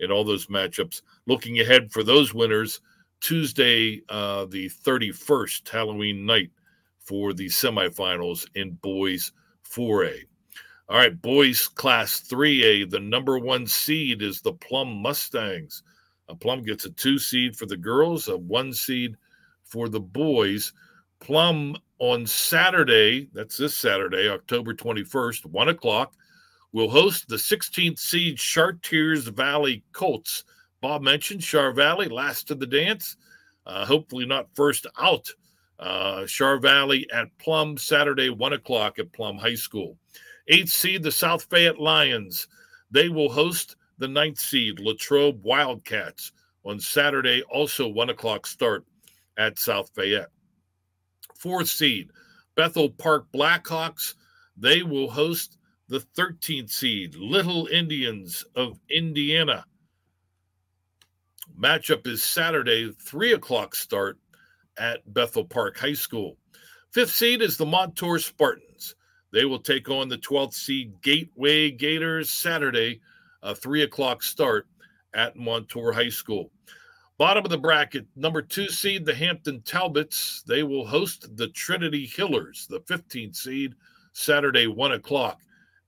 in 0.00 0.10
all 0.10 0.24
those 0.24 0.46
matchups. 0.46 1.02
Looking 1.26 1.60
ahead 1.60 1.92
for 1.92 2.02
those 2.02 2.34
winners, 2.34 2.80
Tuesday, 3.20 4.02
uh, 4.08 4.46
the 4.46 4.68
31st, 4.68 5.68
Halloween 5.68 6.24
night 6.26 6.50
for 6.98 7.32
the 7.32 7.46
semifinals 7.46 8.46
in 8.54 8.72
boys 8.82 9.32
4A. 9.70 10.24
All 10.88 10.96
right, 10.96 11.22
boys 11.22 11.68
class 11.68 12.20
3A, 12.20 12.90
the 12.90 12.98
number 12.98 13.38
one 13.38 13.66
seed 13.66 14.22
is 14.22 14.40
the 14.40 14.54
Plum 14.54 15.00
Mustangs. 15.00 15.82
Plum 16.34 16.62
gets 16.62 16.84
a 16.84 16.90
two 16.90 17.18
seed 17.18 17.56
for 17.56 17.66
the 17.66 17.76
girls, 17.76 18.28
a 18.28 18.36
one 18.36 18.72
seed 18.72 19.16
for 19.64 19.88
the 19.88 20.00
boys. 20.00 20.72
Plum 21.20 21.76
on 21.98 22.26
Saturday, 22.26 23.28
that's 23.32 23.56
this 23.56 23.76
Saturday, 23.76 24.28
October 24.28 24.74
21st, 24.74 25.46
1 25.46 25.68
o'clock, 25.68 26.14
will 26.72 26.88
host 26.88 27.28
the 27.28 27.36
16th 27.36 27.98
seed 27.98 28.38
Chartiers 28.38 29.28
Valley 29.28 29.84
Colts. 29.92 30.44
Bob 30.80 31.02
mentioned 31.02 31.42
Char 31.42 31.72
Valley, 31.72 32.08
last 32.08 32.48
to 32.48 32.54
the 32.54 32.66
dance. 32.66 33.16
Uh, 33.66 33.84
hopefully, 33.84 34.24
not 34.24 34.48
first 34.54 34.86
out. 34.98 35.28
Uh, 35.78 36.26
Char 36.26 36.58
Valley 36.58 37.06
at 37.12 37.36
Plum, 37.38 37.76
Saturday, 37.76 38.30
1 38.30 38.54
o'clock 38.54 38.98
at 38.98 39.12
Plum 39.12 39.36
High 39.36 39.54
School. 39.54 39.96
Eighth 40.48 40.70
seed, 40.70 41.02
the 41.02 41.12
South 41.12 41.46
Fayette 41.50 41.78
Lions. 41.78 42.48
They 42.90 43.08
will 43.08 43.30
host 43.30 43.76
the 44.00 44.08
ninth 44.08 44.40
seed, 44.40 44.80
Latrobe 44.80 45.44
Wildcats, 45.44 46.32
on 46.64 46.80
Saturday, 46.80 47.42
also 47.42 47.86
1 47.86 48.10
o'clock 48.10 48.46
start 48.46 48.84
at 49.38 49.58
South 49.58 49.90
Fayette. 49.94 50.30
Fourth 51.36 51.68
seed, 51.68 52.10
Bethel 52.56 52.90
Park 52.90 53.26
Blackhawks. 53.32 54.14
They 54.56 54.82
will 54.82 55.08
host 55.10 55.58
the 55.88 56.00
13th 56.16 56.70
seed, 56.70 57.14
Little 57.14 57.66
Indians 57.66 58.44
of 58.56 58.78
Indiana. 58.90 59.64
Matchup 61.58 62.06
is 62.06 62.22
Saturday, 62.22 62.92
3 62.92 63.32
o'clock 63.34 63.74
start 63.74 64.18
at 64.78 65.00
Bethel 65.12 65.44
Park 65.44 65.78
High 65.78 65.92
School. 65.92 66.38
Fifth 66.90 67.12
seed 67.12 67.42
is 67.42 67.56
the 67.56 67.66
Montour 67.66 68.18
Spartans. 68.18 68.94
They 69.32 69.44
will 69.44 69.60
take 69.60 69.90
on 69.90 70.08
the 70.08 70.18
12th 70.18 70.54
seed 70.54 71.02
Gateway 71.02 71.70
Gators 71.70 72.30
Saturday, 72.30 73.00
a 73.42 73.54
3 73.54 73.82
o'clock 73.82 74.22
start 74.22 74.66
at 75.14 75.36
Montour 75.36 75.92
High 75.92 76.08
School. 76.08 76.50
Bottom 77.18 77.44
of 77.44 77.50
the 77.50 77.58
bracket, 77.58 78.06
number 78.16 78.40
two 78.40 78.68
seed, 78.68 79.04
the 79.04 79.14
Hampton 79.14 79.60
Talbots. 79.62 80.42
They 80.46 80.62
will 80.62 80.86
host 80.86 81.36
the 81.36 81.48
Trinity 81.48 82.06
Hillers, 82.06 82.66
the 82.66 82.80
15th 82.80 83.36
seed, 83.36 83.74
Saturday, 84.12 84.66
1 84.66 84.92
o'clock 84.92 85.40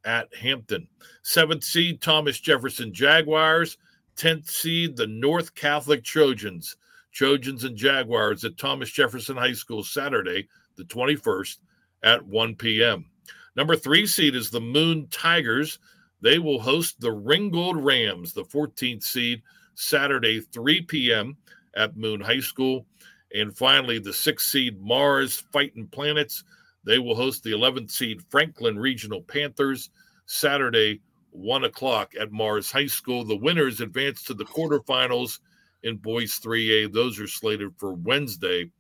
at 0.05 0.35
Hampton. 0.35 0.87
Seventh 1.23 1.65
seed, 1.65 2.03
Thomas 2.03 2.39
Jefferson 2.39 2.93
Jaguars. 2.93 3.79
10th 4.17 4.51
seed, 4.51 4.97
the 4.97 5.07
North 5.07 5.55
Catholic 5.55 6.05
Trojans. 6.05 6.77
Trojans 7.13 7.65
and 7.65 7.77
Jaguars 7.77 8.45
at 8.45 8.59
Thomas 8.59 8.91
Jefferson 8.91 9.37
High 9.37 9.53
School 9.53 9.83
Saturday, 9.83 10.49
the 10.77 10.85
21st 10.85 11.57
at 12.03 12.25
1 12.27 12.57
p.m. 12.57 13.07
Number 13.55 13.77
three 13.77 14.07
seed 14.07 14.35
is 14.35 14.51
the 14.51 14.61
Moon 14.61 15.07
Tigers. 15.11 15.79
They 16.23 16.39
will 16.39 16.61
host 16.61 17.01
the 17.01 17.13
Ringgold 17.13 17.85
Rams, 17.85 18.33
the 18.33 18.45
14th 18.45 19.03
seed, 19.03 19.43
Saturday, 19.75 20.41
3 20.41 20.83
p.m. 20.83 21.37
at 21.75 21.97
Moon 21.97 22.21
High 22.21 22.41
School. 22.41 22.87
And 23.35 23.57
finally, 23.57 23.99
the 23.99 24.13
sixth 24.13 24.49
seed 24.49 24.81
Mars 24.81 25.45
Fighting 25.53 25.89
Planets. 25.89 26.45
They 26.85 26.99
will 26.99 27.17
host 27.17 27.43
the 27.43 27.53
11th 27.53 27.91
seed 27.91 28.23
Franklin 28.31 28.79
Regional 28.79 29.23
Panthers 29.23 29.91
Saturday, 30.27 31.01
1 31.31 31.65
o'clock 31.65 32.13
at 32.19 32.31
Mars 32.31 32.71
High 32.71 32.87
School. 32.87 33.25
The 33.25 33.37
winners 33.37 33.81
advance 33.81 34.23
to 34.25 34.35
the 34.35 34.45
quarterfinals 34.45 35.41
in 35.83 35.97
Boys 35.97 36.39
3A. 36.39 36.93
Those 36.93 37.19
are 37.19 37.27
slated 37.27 37.71
for 37.79 37.95
Wednesday, 37.95 38.71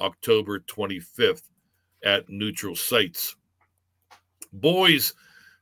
October 0.00 0.58
25th 0.60 1.42
at 2.04 2.28
neutral 2.28 2.74
sites. 2.74 3.36
Boys 4.52 5.14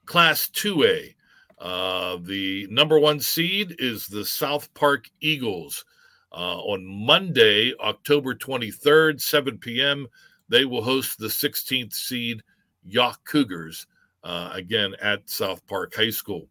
Class 0.08 0.48
2A. 0.48 1.14
Uh, 1.60 2.18
the 2.22 2.66
number 2.70 2.98
one 2.98 3.20
seed 3.20 3.76
is 3.78 4.06
the 4.06 4.24
South 4.24 4.72
Park 4.74 5.08
Eagles. 5.20 5.84
Uh, 6.30 6.58
on 6.60 6.84
Monday, 6.84 7.72
October 7.80 8.34
23rd, 8.34 9.20
7 9.20 9.58
p.m., 9.58 10.06
they 10.48 10.64
will 10.64 10.82
host 10.82 11.18
the 11.18 11.26
16th 11.26 11.94
seed 11.94 12.42
Yough 12.84 13.16
Cougars, 13.24 13.86
uh, 14.24 14.50
again 14.52 14.94
at 15.00 15.28
South 15.28 15.66
Park 15.66 15.94
High 15.94 16.10
School. 16.10 16.48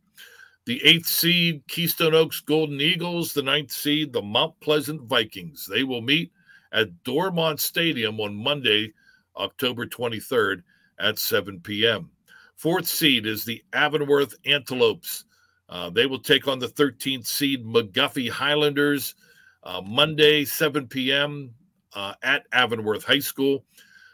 The 0.65 0.83
eighth 0.83 1.07
seed, 1.07 1.63
Keystone 1.67 2.13
Oaks 2.13 2.41
Golden 2.41 2.81
Eagles. 2.81 3.33
The 3.33 3.41
ninth 3.41 3.71
seed, 3.71 4.11
the 4.11 4.21
Mount 4.21 4.59
Pleasant 4.59 5.01
Vikings. 5.03 5.65
They 5.65 5.83
will 5.83 6.01
meet 6.01 6.31
at 6.73 7.03
Dormont 7.03 7.61
Stadium 7.61 8.19
on 8.19 8.35
Monday, 8.35 8.93
October 9.37 9.85
23rd 9.85 10.63
at 10.99 11.19
7 11.19 11.61
p.m. 11.61 12.09
Fourth 12.57 12.87
seed 12.87 13.27
is 13.27 13.45
the 13.45 13.63
Avonworth 13.73 14.35
Antelopes. 14.45 15.25
Uh, 15.69 15.91
they 15.91 16.07
will 16.07 16.19
take 16.19 16.47
on 16.47 16.57
the 16.57 16.67
13th 16.67 17.27
seed 17.27 17.63
McGuffey 17.63 18.29
Highlanders 18.29 19.15
uh, 19.63 19.81
Monday, 19.85 20.43
7 20.43 20.87
p.m. 20.87 21.53
Uh, 21.93 22.13
at 22.23 22.45
Avonworth 22.51 23.03
High 23.03 23.19
School. 23.19 23.63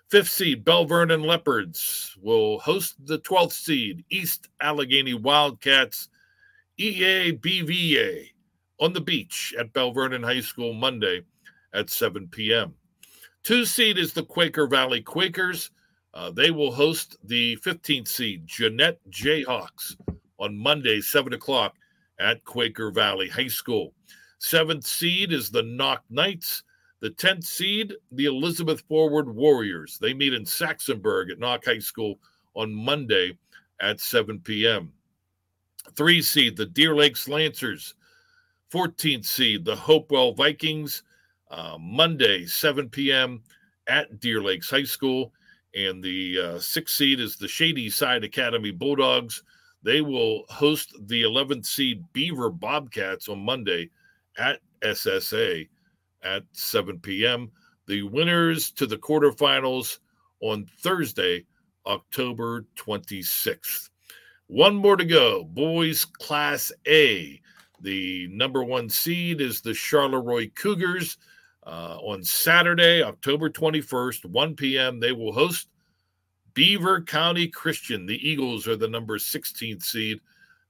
Fifth 0.10 0.30
seed 0.30 0.66
Belle 0.66 0.86
Vernon 0.86 1.24
Leopards 1.24 2.18
will 2.22 2.60
host 2.60 2.96
the 3.06 3.20
12th 3.20 3.54
seed 3.54 4.04
East 4.10 4.50
Allegheny 4.62 5.14
Wildcats 5.14 6.10
EABVA 6.80 8.28
on 8.80 8.94
the 8.94 9.02
beach 9.02 9.56
at 9.58 9.72
Belle 9.74 9.92
Vernon 9.92 10.22
High 10.22 10.42
School 10.42 10.74
Monday 10.74 11.22
at 11.74 11.90
7 11.90 12.28
p.m. 12.28 12.74
Two 13.44 13.66
seed 13.66 13.98
is 13.98 14.14
the 14.14 14.26
Quaker 14.26 14.68
Valley 14.68 15.02
Quakers. 15.02 15.72
Uh, 16.14 16.30
they 16.30 16.52
will 16.52 16.72
host 16.72 17.18
the 17.24 17.58
15th 17.58 18.08
seed 18.08 18.46
Jeannette 18.46 19.00
Jayhawks 19.10 19.96
on 20.40 20.56
Monday, 20.56 21.02
7 21.02 21.34
o'clock 21.34 21.76
at 22.20 22.44
Quaker 22.46 22.92
Valley 22.92 23.30
High 23.30 23.48
School. 23.48 23.94
Seventh 24.40 24.86
seed 24.86 25.32
is 25.32 25.50
the 25.50 25.64
Knoch 25.64 26.02
Knights. 26.10 26.64
The 27.00 27.10
10th 27.12 27.44
seed, 27.44 27.94
the 28.12 28.26
Elizabeth 28.26 28.82
Forward 28.88 29.34
Warriors. 29.34 29.98
They 30.00 30.14
meet 30.14 30.34
in 30.34 30.44
Saxonburg 30.44 31.32
at 31.32 31.40
Knoch 31.40 31.66
High 31.66 31.80
School 31.80 32.20
on 32.54 32.74
Monday 32.74 33.38
at 33.82 34.00
7 34.00 34.40
p.m. 34.40 34.94
Three 35.96 36.22
seed, 36.22 36.56
the 36.56 36.66
Deer 36.66 36.96
Lakes 36.96 37.28
Lancers. 37.28 37.96
14th 38.72 39.26
seed, 39.26 39.66
the 39.66 39.76
Hopewell 39.76 40.34
Vikings. 40.34 41.04
Uh, 41.52 41.78
Monday, 41.80 42.46
7 42.46 42.90
p.m. 42.90 43.42
at 43.88 44.20
Deer 44.20 44.42
Lakes 44.42 44.70
High 44.70 44.84
School. 44.84 45.34
And 45.76 46.04
the 46.04 46.40
uh, 46.40 46.60
sixth 46.60 46.96
seed 46.96 47.20
is 47.20 47.36
the 47.36 47.48
Shady 47.48 47.90
Side 47.90 48.24
Academy 48.24 48.72
Bulldogs. 48.72 49.44
They 49.82 50.02
will 50.02 50.44
host 50.50 50.96
the 51.08 51.24
11th 51.24 51.66
seed 51.66 52.04
Beaver 52.14 52.50
Bobcats 52.50 53.28
on 53.28 53.40
Monday 53.40 53.90
at 54.38 54.60
SSA 54.82 55.68
at 56.24 56.44
7 56.54 57.00
p.m. 57.00 57.52
The 57.88 58.04
winners 58.04 58.72
to 58.72 58.86
the 58.86 58.98
quarterfinals 58.98 60.00
on 60.42 60.66
Thursday, 60.80 61.46
October 61.86 62.66
26th. 62.78 63.90
One 64.48 64.76
more 64.76 64.96
to 64.96 65.06
go. 65.06 65.44
Boys 65.44 66.06
Class 66.06 66.72
A. 66.88 67.42
The 67.82 68.28
number 68.32 68.64
one 68.64 68.90
seed 68.90 69.42
is 69.42 69.62
the 69.62 69.72
Charleroi 69.72 70.54
Cougars. 70.56 71.18
Uh, 71.66 71.98
on 72.02 72.24
Saturday, 72.24 73.02
October 73.02 73.50
21st, 73.50 74.26
1 74.26 74.56
p.m., 74.56 75.00
they 75.00 75.12
will 75.12 75.32
host 75.32 75.68
Beaver 76.54 77.02
County 77.02 77.48
Christian. 77.48 78.06
The 78.06 78.28
Eagles 78.28 78.68
are 78.68 78.76
the 78.76 78.88
number 78.88 79.18
16th 79.18 79.84
seed. 79.84 80.20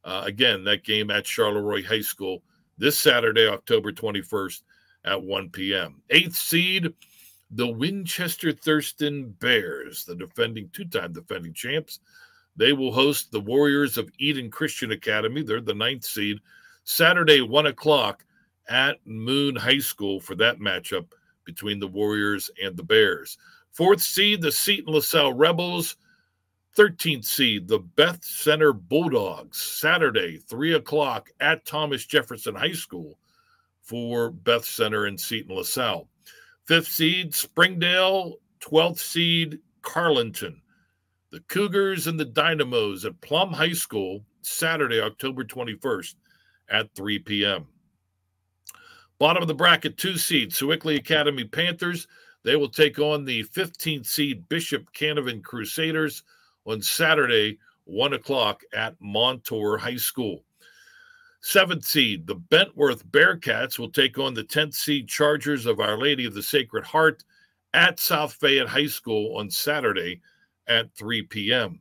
Uh, 0.04 0.24
again, 0.26 0.64
that 0.66 0.84
game 0.84 1.10
at 1.10 1.26
Charleroi 1.26 1.84
High 1.84 2.02
School 2.02 2.44
this 2.78 3.00
Saturday, 3.00 3.48
October 3.48 3.92
21st 3.92 4.62
at 5.06 5.22
1 5.22 5.50
p.m. 5.50 6.02
Eighth 6.10 6.36
seed, 6.36 6.94
the 7.52 7.68
Winchester 7.68 8.52
Thurston 8.52 9.36
Bears, 9.40 10.06
the 10.06 10.16
defending 10.16 10.70
two 10.74 10.86
time 10.86 11.14
defending 11.14 11.54
champs. 11.54 12.00
They 12.56 12.74
will 12.74 12.92
host 12.92 13.32
the 13.32 13.40
Warriors 13.40 13.98
of 13.98 14.10
Eden 14.20 14.52
Christian 14.52 14.92
Academy. 14.92 15.42
They're 15.42 15.62
the 15.62 15.74
ninth 15.74 16.04
seed. 16.04 16.40
Saturday, 16.84 17.42
1 17.42 17.66
o'clock 17.68 18.26
at 18.70 19.06
Moon 19.06 19.56
High 19.56 19.80
School 19.80 20.20
for 20.20 20.36
that 20.36 20.60
matchup 20.60 21.08
between 21.46 21.80
the 21.80 21.88
Warriors 21.88 22.50
and 22.62 22.76
the 22.76 22.84
Bears. 22.84 23.38
Fourth 23.72 24.02
seed, 24.02 24.42
the 24.42 24.52
Seton 24.52 24.94
LaSalle 24.94 25.34
Rebels. 25.34 25.98
13th 26.78 27.26
seed, 27.26 27.68
the 27.68 27.80
Beth 27.80 28.24
Center 28.24 28.74
Bulldogs. 28.74 29.62
Saturday, 29.62 30.38
3 30.38 30.74
o'clock 30.74 31.30
at 31.40 31.66
Thomas 31.66 32.06
Jefferson 32.06 32.56
High 32.56 32.72
School 32.72 33.20
for 33.82 34.32
Beth 34.32 34.66
Center 34.66 35.06
and 35.06 35.20
Seton 35.20 35.56
LaSalle. 35.56 36.08
Fifth 36.66 36.88
seed, 36.88 37.36
Springdale. 37.36 38.40
12th 38.62 39.00
seed, 39.00 39.60
Carlynton. 39.82 40.56
The 41.32 41.42
Cougars 41.42 42.08
and 42.08 42.20
the 42.20 42.26
Dynamos 42.26 43.06
at 43.06 43.20
Plum 43.22 43.52
High 43.52 43.74
School, 43.74 44.24
Saturday, 44.42 45.02
October 45.02 45.44
21st 45.44 46.16
at 46.70 46.94
3 46.96 47.20
p.m. 47.20 47.68
Bottom 49.24 49.42
of 49.42 49.48
the 49.48 49.54
bracket, 49.54 49.98
two 49.98 50.18
seeds, 50.18 50.60
Sewickley 50.60 50.98
Academy 50.98 51.46
Panthers. 51.46 52.08
They 52.44 52.58
will 52.58 52.68
take 52.68 53.00
on 53.00 53.24
the 53.24 53.46
15th 53.46 54.06
seed 54.06 54.50
Bishop 54.50 54.92
Canevin 54.92 55.42
Crusaders 55.42 56.24
on 56.66 56.82
Saturday, 56.82 57.58
1 57.86 58.12
o'clock 58.12 58.64
at 58.74 58.98
Montour 59.00 59.78
High 59.78 59.96
School. 59.96 60.44
Seventh 61.40 61.86
seed, 61.86 62.28
the 62.28 62.36
Bentworth 62.36 63.08
Bearcats 63.12 63.80
will 63.80 63.90
take 63.90 64.20
on 64.20 64.34
the 64.34 64.44
10th 64.44 64.74
seed 64.74 65.08
Chargers 65.08 65.68
of 65.68 65.80
Our 65.80 65.98
Lady 65.98 66.26
of 66.26 66.34
the 66.34 66.44
Sacred 66.44 66.84
Heart 66.84 67.24
at 67.74 68.02
South 68.02 68.34
Fayette 68.34 68.68
High 68.68 68.88
School 68.88 69.38
on 69.38 69.50
Saturday 69.50 70.20
at 70.68 70.94
3 70.98 71.22
p.m. 71.22 71.80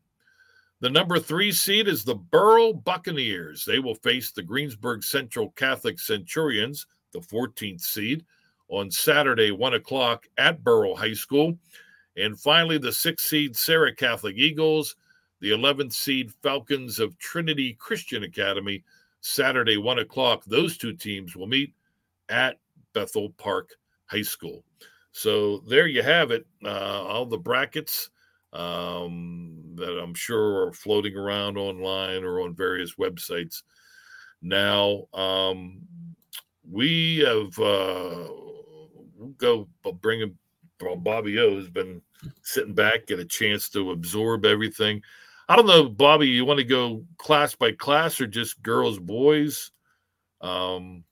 The 0.79 0.91
number 0.91 1.19
three 1.19 1.51
seed 1.51 1.89
is 1.89 2.05
the 2.05 2.15
Burrell 2.15 2.73
Buccaneers. 2.73 3.65
They 3.65 3.81
will 3.81 3.97
face 3.97 4.31
the 4.31 4.45
Greensburg 4.45 5.03
Central 5.03 5.51
Catholic 5.57 5.99
Centurions, 5.99 6.87
the 7.13 7.21
14th 7.21 7.81
seed, 7.81 8.25
on 8.69 8.91
Saturday, 8.91 9.51
1 9.51 9.75
o'clock 9.75 10.27
at 10.39 10.65
Burrell 10.65 10.97
High 10.97 11.13
School. 11.13 11.59
And 12.17 12.39
finally, 12.39 12.79
the 12.79 12.93
sixth 12.93 13.27
seed 13.27 13.57
Serra 13.57 13.95
Catholic 13.95 14.37
Eagles, 14.37 14.97
the 15.41 15.51
11th 15.51 15.93
seed 15.93 16.33
Falcons 16.43 16.99
of 16.99 17.19
Trinity 17.19 17.75
Christian 17.75 18.23
Academy, 18.23 18.83
Saturday, 19.21 19.77
1 19.77 19.99
o'clock. 19.99 20.45
Those 20.47 20.79
two 20.79 20.95
teams 20.95 21.37
will 21.37 21.47
meet 21.47 21.75
at 22.29 22.59
Bethel 22.95 23.31
Park 23.37 23.71
High 24.07 24.23
School. 24.23 24.65
So 25.13 25.59
there 25.69 25.87
you 25.87 26.03
have 26.03 26.31
it. 26.31 26.47
Uh, 26.65 27.05
all 27.05 27.27
the 27.27 27.39
brackets 27.39 28.11
um, 28.53 29.75
that 29.75 29.99
I'm 29.99 30.15
sure 30.15 30.67
are 30.67 30.73
floating 30.73 31.17
around 31.17 31.57
online 31.59 32.25
or 32.25 32.41
on 32.41 32.55
various 32.55 32.95
websites. 32.95 33.63
Now, 34.41 35.07
um, 35.15 35.83
we 36.73 37.19
have 37.19 37.59
uh, 37.59 38.29
we'll 39.17 39.35
go 39.39 39.69
bring 40.01 40.21
him. 40.21 40.39
Bobby 40.97 41.39
O 41.39 41.55
has 41.59 41.69
been 41.69 42.03
sitting 42.43 42.75
back, 42.75 43.07
get 43.07 43.21
a 43.21 43.25
chance 43.25 43.69
to 43.69 43.93
absorb 43.93 44.45
everything. 44.45 45.01
I 45.49 45.55
don't 45.55 45.69
know, 45.69 45.89
Bobby. 45.89 46.27
You 46.27 46.45
want 46.45 46.59
to 46.59 46.65
go 46.65 47.05
class 47.19 47.55
by 47.55 47.71
class 47.71 48.21
or 48.21 48.27
just 48.27 48.61
girls, 48.63 48.99
boys? 48.99 49.71
Um, 50.41 51.05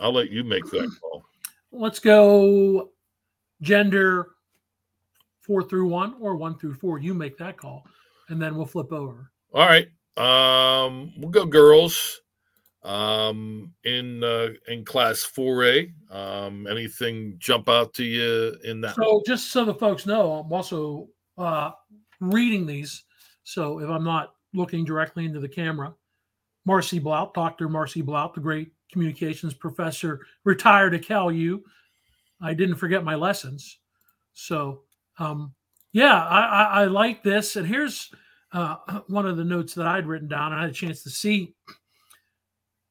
I'll 0.00 0.14
let 0.14 0.30
you 0.30 0.44
make 0.44 0.64
that 0.70 0.90
call. 1.00 1.26
Let's 1.72 1.98
go 1.98 2.88
gender 3.60 4.30
four 5.42 5.62
through 5.62 5.88
one 5.88 6.14
or 6.18 6.36
one 6.36 6.58
through 6.58 6.76
four. 6.76 6.98
You 6.98 7.12
make 7.12 7.36
that 7.36 7.58
call, 7.58 7.84
and 8.30 8.40
then 8.40 8.56
we'll 8.56 8.66
flip 8.66 8.92
over. 8.92 9.30
All 9.52 9.66
right. 9.66 9.88
Um, 10.16 11.12
we'll 11.18 11.30
go 11.30 11.44
girls. 11.44 12.22
Um, 12.84 13.72
in 13.84 14.22
uh, 14.22 14.50
in 14.68 14.84
class 14.84 15.22
four 15.22 15.64
A. 15.64 15.92
Um, 16.10 16.66
anything 16.66 17.34
jump 17.38 17.68
out 17.68 17.92
to 17.94 18.04
you 18.04 18.56
in 18.64 18.80
that? 18.82 18.94
So 18.94 19.22
just 19.26 19.50
so 19.50 19.64
the 19.64 19.74
folks 19.74 20.06
know, 20.06 20.34
I'm 20.34 20.52
also 20.52 21.08
uh, 21.36 21.72
reading 22.20 22.66
these. 22.66 23.04
So 23.42 23.80
if 23.80 23.88
I'm 23.90 24.04
not 24.04 24.34
looking 24.54 24.84
directly 24.84 25.24
into 25.24 25.40
the 25.40 25.48
camera, 25.48 25.92
Marcy 26.64 26.98
Blout, 26.98 27.34
Dr. 27.34 27.68
Marcy 27.68 28.02
Blout, 28.02 28.34
the 28.34 28.40
great 28.40 28.70
communications 28.92 29.54
professor, 29.54 30.20
retired 30.44 30.94
at 30.94 31.02
Cal 31.02 31.32
U. 31.32 31.64
I 32.40 32.54
didn't 32.54 32.76
forget 32.76 33.04
my 33.04 33.14
lessons. 33.14 33.78
So 34.34 34.82
um, 35.18 35.54
yeah, 35.92 36.24
I, 36.24 36.40
I, 36.40 36.62
I, 36.62 36.84
like 36.84 37.22
this. 37.22 37.56
And 37.56 37.66
here's 37.66 38.10
uh, 38.52 38.76
one 39.08 39.26
of 39.26 39.36
the 39.36 39.44
notes 39.44 39.74
that 39.74 39.86
I'd 39.86 40.06
written 40.06 40.28
down. 40.28 40.52
I 40.52 40.60
had 40.62 40.70
a 40.70 40.74
chance 40.74 41.02
to 41.02 41.10
see. 41.10 41.54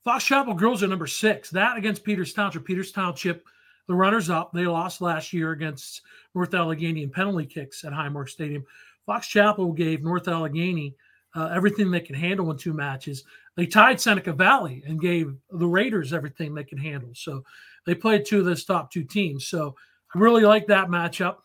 Fox 0.08 0.24
Chapel 0.24 0.54
girls 0.54 0.82
are 0.82 0.88
number 0.88 1.06
six. 1.06 1.50
That 1.50 1.76
against 1.76 2.06
Peters 2.06 2.32
Township. 2.32 2.64
Peters 2.64 2.94
Township, 2.94 3.46
the 3.90 3.94
runners 3.94 4.30
up. 4.30 4.54
They 4.54 4.66
lost 4.66 5.02
last 5.02 5.34
year 5.34 5.52
against 5.52 6.02
North 6.34 6.54
Allegheny 6.54 7.04
in 7.04 7.10
penalty 7.10 7.46
kicks 7.46 7.84
at 7.84 7.92
Highmark 7.92 8.30
Stadium. 8.30 8.64
Fox 9.06 9.28
Chapel 9.28 9.74
gave 9.74 10.06
North 10.06 10.30
Allegheny 10.30 10.96
uh, 11.36 11.50
everything 11.54 11.92
they 11.92 12.00
could 12.00 12.16
handle 12.16 12.50
in 12.52 12.58
two 12.58 12.72
matches. 12.72 13.26
They 13.58 13.66
tied 13.66 14.00
Seneca 14.00 14.32
Valley 14.32 14.82
and 14.88 14.98
gave 14.98 15.36
the 15.52 15.68
Raiders 15.68 16.14
everything 16.14 16.56
they 16.56 16.64
could 16.64 16.80
handle. 16.80 17.10
So 17.14 17.44
they 17.86 17.94
played 17.94 18.24
two 18.24 18.40
of 18.40 18.46
those 18.46 18.64
top 18.64 18.90
two 18.90 19.04
teams. 19.04 19.48
So 19.48 19.76
I 20.16 20.20
really 20.20 20.44
like 20.44 20.68
that 20.68 20.88
matchup. 20.88 21.40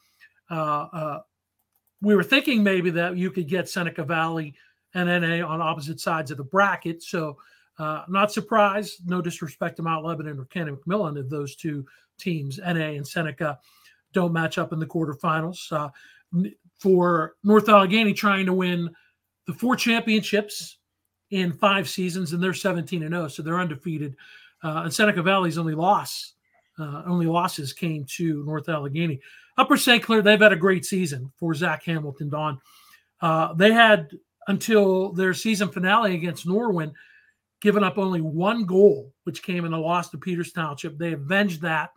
Uh, 0.49 0.87
uh, 0.93 1.21
we 2.01 2.15
were 2.15 2.23
thinking 2.23 2.63
maybe 2.63 2.91
that 2.91 3.17
you 3.17 3.33
could 3.33 3.49
get 3.49 3.69
Seneca 3.69 4.05
Valley 4.05 4.55
and 4.95 5.09
NA 5.09 5.45
on 5.45 5.61
opposite 5.61 5.99
sides 5.99 6.31
of 6.31 6.37
the 6.37 6.45
bracket. 6.45 7.03
So, 7.03 7.39
uh, 7.79 8.03
not 8.09 8.33
surprised. 8.33 9.09
No 9.09 9.21
disrespect 9.21 9.77
to 9.77 9.83
Mount 9.83 10.05
Lebanon 10.05 10.39
or 10.39 10.45
Canon 10.47 10.77
McMillan 10.77 11.19
if 11.19 11.29
those 11.29 11.57
two 11.57 11.85
teams, 12.19 12.59
NA 12.59 12.91
and 12.91 13.07
Seneca, 13.07 13.59
don't 14.13 14.33
match 14.33 14.59
up 14.59 14.73
in 14.73 14.79
the 14.79 14.87
quarterfinals. 14.87 15.73
Uh, 15.73 15.89
for 16.79 17.35
North 17.45 17.69
Allegheny 17.69 18.13
trying 18.13 18.47
to 18.47 18.53
win 18.53 18.91
the 19.47 19.53
four 19.53 19.77
championships 19.77 20.79
in 21.31 21.53
five 21.53 21.89
seasons, 21.89 22.33
and 22.33 22.43
they're 22.43 22.55
17 22.55 23.03
and 23.03 23.13
0, 23.13 23.29
so 23.29 23.43
they're 23.43 23.61
undefeated. 23.61 24.15
Uh, 24.63 24.83
and 24.85 24.93
Seneca 24.93 25.23
Valley's 25.23 25.59
only 25.59 25.75
loss, 25.75 26.35
uh, 26.79 27.03
only 27.07 27.27
losses 27.27 27.73
came 27.73 28.05
to 28.17 28.45
North 28.45 28.69
Allegheny. 28.69 29.21
Upper 29.59 29.77
St. 29.77 30.03
Clair, 30.03 30.23
they've 30.23 30.41
had 30.41 30.53
a 30.53 30.57
great 30.57 30.85
season 30.85 31.31
for 31.37 31.55
Zach 31.55 31.85
Hamilton, 31.85 32.29
Don. 32.29 32.61
Uh, 33.21 33.55
they 33.55 33.73
had 33.73 34.11
until 34.49 35.13
their 35.13 35.35
season 35.35 35.69
finale 35.69 36.15
against 36.15 36.47
Norwin 36.47 36.93
given 37.63 37.85
up 37.85 37.97
only 37.97 38.21
one 38.21 38.67
goal, 38.67 39.15
which 39.25 39.43
came 39.43 39.65
in 39.65 39.73
a 39.73 39.81
loss 39.81 40.11
to 40.11 40.19
Peters 40.19 40.53
Township. 40.53 40.99
They 40.99 41.13
avenged 41.13 41.63
that 41.63 41.91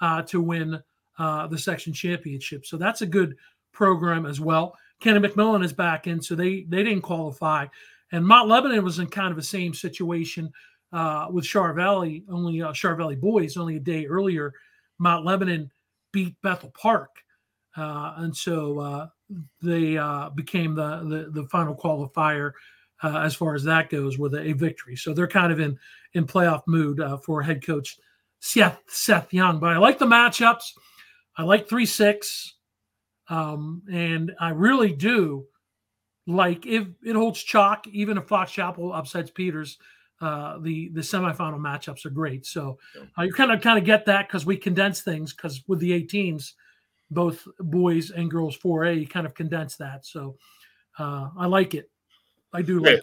uh, 0.00 0.22
to 0.22 0.40
win 0.40 0.80
uh, 1.18 1.46
the 1.48 1.58
section 1.58 1.92
championship. 1.92 2.64
So 2.64 2.76
that's 2.76 3.02
a 3.02 3.06
good 3.06 3.36
program 3.72 4.26
as 4.26 4.40
well. 4.40 4.76
Kenny 5.00 5.18
McMillan 5.18 5.64
is 5.64 5.72
back 5.72 6.06
in, 6.06 6.20
so 6.20 6.34
they 6.34 6.64
they 6.68 6.84
didn't 6.84 7.00
qualify. 7.00 7.66
And 8.12 8.26
Mount 8.26 8.48
Lebanon 8.48 8.84
was 8.84 8.98
in 8.98 9.06
kind 9.06 9.30
of 9.30 9.36
the 9.36 9.42
same 9.42 9.72
situation 9.72 10.52
uh, 10.92 11.28
with 11.30 11.44
Char 11.44 11.72
Valley, 11.72 12.24
only 12.28 12.60
uh, 12.60 12.72
Char 12.72 12.94
Valley 12.94 13.16
boys, 13.16 13.56
only 13.56 13.76
a 13.76 13.80
day 13.80 14.06
earlier. 14.06 14.52
Mount 14.98 15.24
Lebanon 15.24 15.70
beat 16.12 16.36
Bethel 16.42 16.72
Park, 16.78 17.10
uh, 17.76 18.14
and 18.18 18.36
so 18.36 18.78
uh, 18.80 19.06
they 19.62 19.96
uh, 19.96 20.28
became 20.30 20.74
the, 20.74 21.04
the, 21.04 21.42
the 21.42 21.48
final 21.48 21.74
qualifier 21.74 22.52
uh, 23.02 23.18
as 23.18 23.34
far 23.34 23.54
as 23.54 23.64
that 23.64 23.90
goes 23.90 24.18
with 24.18 24.34
a, 24.34 24.50
a, 24.50 24.52
victory. 24.52 24.96
So 24.96 25.14
they're 25.14 25.28
kind 25.28 25.52
of 25.52 25.60
in 25.60 25.78
in 26.14 26.26
playoff 26.26 26.62
mood 26.66 27.00
uh, 27.00 27.16
for 27.18 27.42
head 27.42 27.64
coach 27.64 27.98
Seth 28.40 28.80
Seth 28.88 29.32
Young. 29.32 29.58
But 29.58 29.70
I 29.70 29.78
like 29.78 29.98
the 29.98 30.06
matchups. 30.06 30.64
I 31.36 31.42
like 31.42 31.68
three 31.68 31.86
six, 31.86 32.54
um, 33.28 33.82
and 33.90 34.32
I 34.40 34.50
really 34.50 34.92
do 34.92 35.46
like 36.26 36.66
if 36.66 36.86
it 37.04 37.16
holds 37.16 37.42
chalk. 37.42 37.86
Even 37.88 38.18
if 38.18 38.26
Fox 38.26 38.52
Chapel 38.52 38.92
upsets 38.92 39.30
Peters, 39.30 39.78
uh, 40.20 40.58
the 40.58 40.90
the 40.90 41.00
semifinal 41.00 41.58
matchups 41.58 42.04
are 42.04 42.10
great. 42.10 42.44
So 42.44 42.78
uh, 43.18 43.22
you 43.22 43.32
kind 43.32 43.52
of 43.52 43.60
kind 43.60 43.78
of 43.78 43.84
get 43.84 44.06
that 44.06 44.28
because 44.28 44.44
we 44.44 44.56
condense 44.56 45.02
things 45.02 45.32
because 45.32 45.62
with 45.66 45.78
the 45.78 45.92
eight 45.92 46.10
teams, 46.10 46.54
both 47.10 47.46
boys 47.58 48.10
and 48.10 48.30
girls 48.30 48.56
4A, 48.58 49.00
you 49.00 49.06
kind 49.06 49.26
of 49.26 49.34
condense 49.34 49.76
that. 49.76 50.06
So 50.06 50.36
uh, 50.98 51.30
I 51.38 51.46
like 51.46 51.74
it. 51.74 51.90
I 52.52 52.62
do 52.62 52.80
like. 52.80 53.02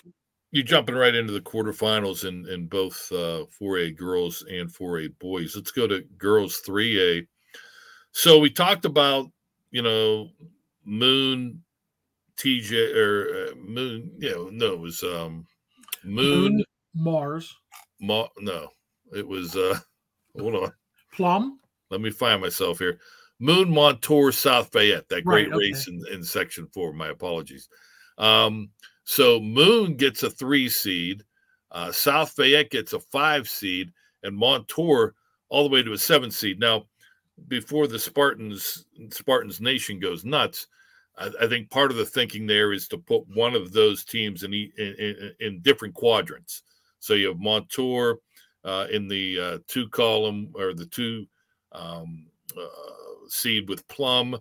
You're 0.51 0.63
jumping 0.63 0.95
right 0.95 1.13
into 1.13 1.33
the 1.33 1.41
quarterfinals 1.41 2.25
in, 2.25 2.47
in 2.47 2.67
both 2.67 3.11
uh, 3.11 3.43
4A 3.61 3.97
girls 3.97 4.45
and 4.49 4.73
4A 4.73 5.19
boys. 5.19 5.55
Let's 5.55 5.71
go 5.71 5.87
to 5.87 6.05
girls 6.17 6.61
3A. 6.65 7.27
So 8.11 8.39
we 8.39 8.49
talked 8.49 8.85
about, 8.85 9.27
you 9.71 9.81
know, 9.81 10.29
Moon, 10.85 11.63
TJ, 12.37 12.95
or 12.95 13.49
uh, 13.49 13.55
Moon, 13.57 14.13
you 14.19 14.31
know, 14.31 14.49
no, 14.49 14.73
it 14.73 14.79
was 14.79 15.03
um, 15.03 15.45
Moon, 16.05 16.53
Moon 16.53 16.63
Mars. 16.95 17.53
Ma- 17.99 18.29
no, 18.39 18.69
it 19.13 19.27
was. 19.27 19.55
uh 19.55 19.77
Hold 20.39 20.55
on. 20.55 20.71
Plum. 21.13 21.59
Let 21.89 22.01
me 22.01 22.11
find 22.11 22.41
myself 22.41 22.79
here. 22.79 22.99
Moon 23.39 23.69
Montour 23.69 24.31
South 24.31 24.71
Fayette. 24.71 25.09
That 25.09 25.25
great 25.25 25.49
right, 25.49 25.55
okay. 25.55 25.67
race 25.67 25.87
in, 25.87 26.01
in 26.11 26.23
Section 26.23 26.67
Four. 26.73 26.93
My 26.93 27.09
apologies. 27.09 27.69
Um, 28.17 28.69
so 29.07 29.39
Moon 29.39 29.95
gets 29.95 30.23
a 30.23 30.29
three 30.29 30.67
seed. 30.67 31.23
Uh, 31.71 31.93
South 31.93 32.31
Fayette 32.31 32.71
gets 32.71 32.91
a 32.91 32.99
five 32.99 33.47
seed, 33.47 33.93
and 34.23 34.35
Montour 34.35 35.15
all 35.47 35.63
the 35.63 35.73
way 35.73 35.81
to 35.81 35.93
a 35.93 35.97
seven 35.97 36.29
seed. 36.29 36.59
Now, 36.59 36.87
before 37.47 37.87
the 37.87 37.97
Spartans 37.97 38.85
Spartans 39.11 39.61
Nation 39.61 40.01
goes 40.01 40.25
nuts, 40.25 40.67
I, 41.17 41.31
I 41.41 41.47
think 41.47 41.69
part 41.69 41.89
of 41.89 41.95
the 41.95 42.05
thinking 42.05 42.45
there 42.45 42.73
is 42.73 42.89
to 42.89 42.97
put 42.97 43.25
one 43.33 43.55
of 43.55 43.71
those 43.71 44.03
teams 44.03 44.43
in, 44.43 44.53
in, 44.53 44.71
in, 44.77 45.31
in 45.39 45.61
different 45.61 45.93
quadrants. 45.93 46.63
So 46.99 47.13
you 47.13 47.29
have 47.29 47.39
Montour 47.39 48.19
uh, 48.65 48.87
in 48.91 49.07
the 49.07 49.39
uh, 49.39 49.57
two 49.69 49.87
column 49.87 50.51
or 50.53 50.73
the 50.73 50.85
two 50.85 51.25
um, 51.71 52.25
uh, 52.59 53.29
seed 53.29 53.69
with 53.69 53.87
Plum, 53.87 54.37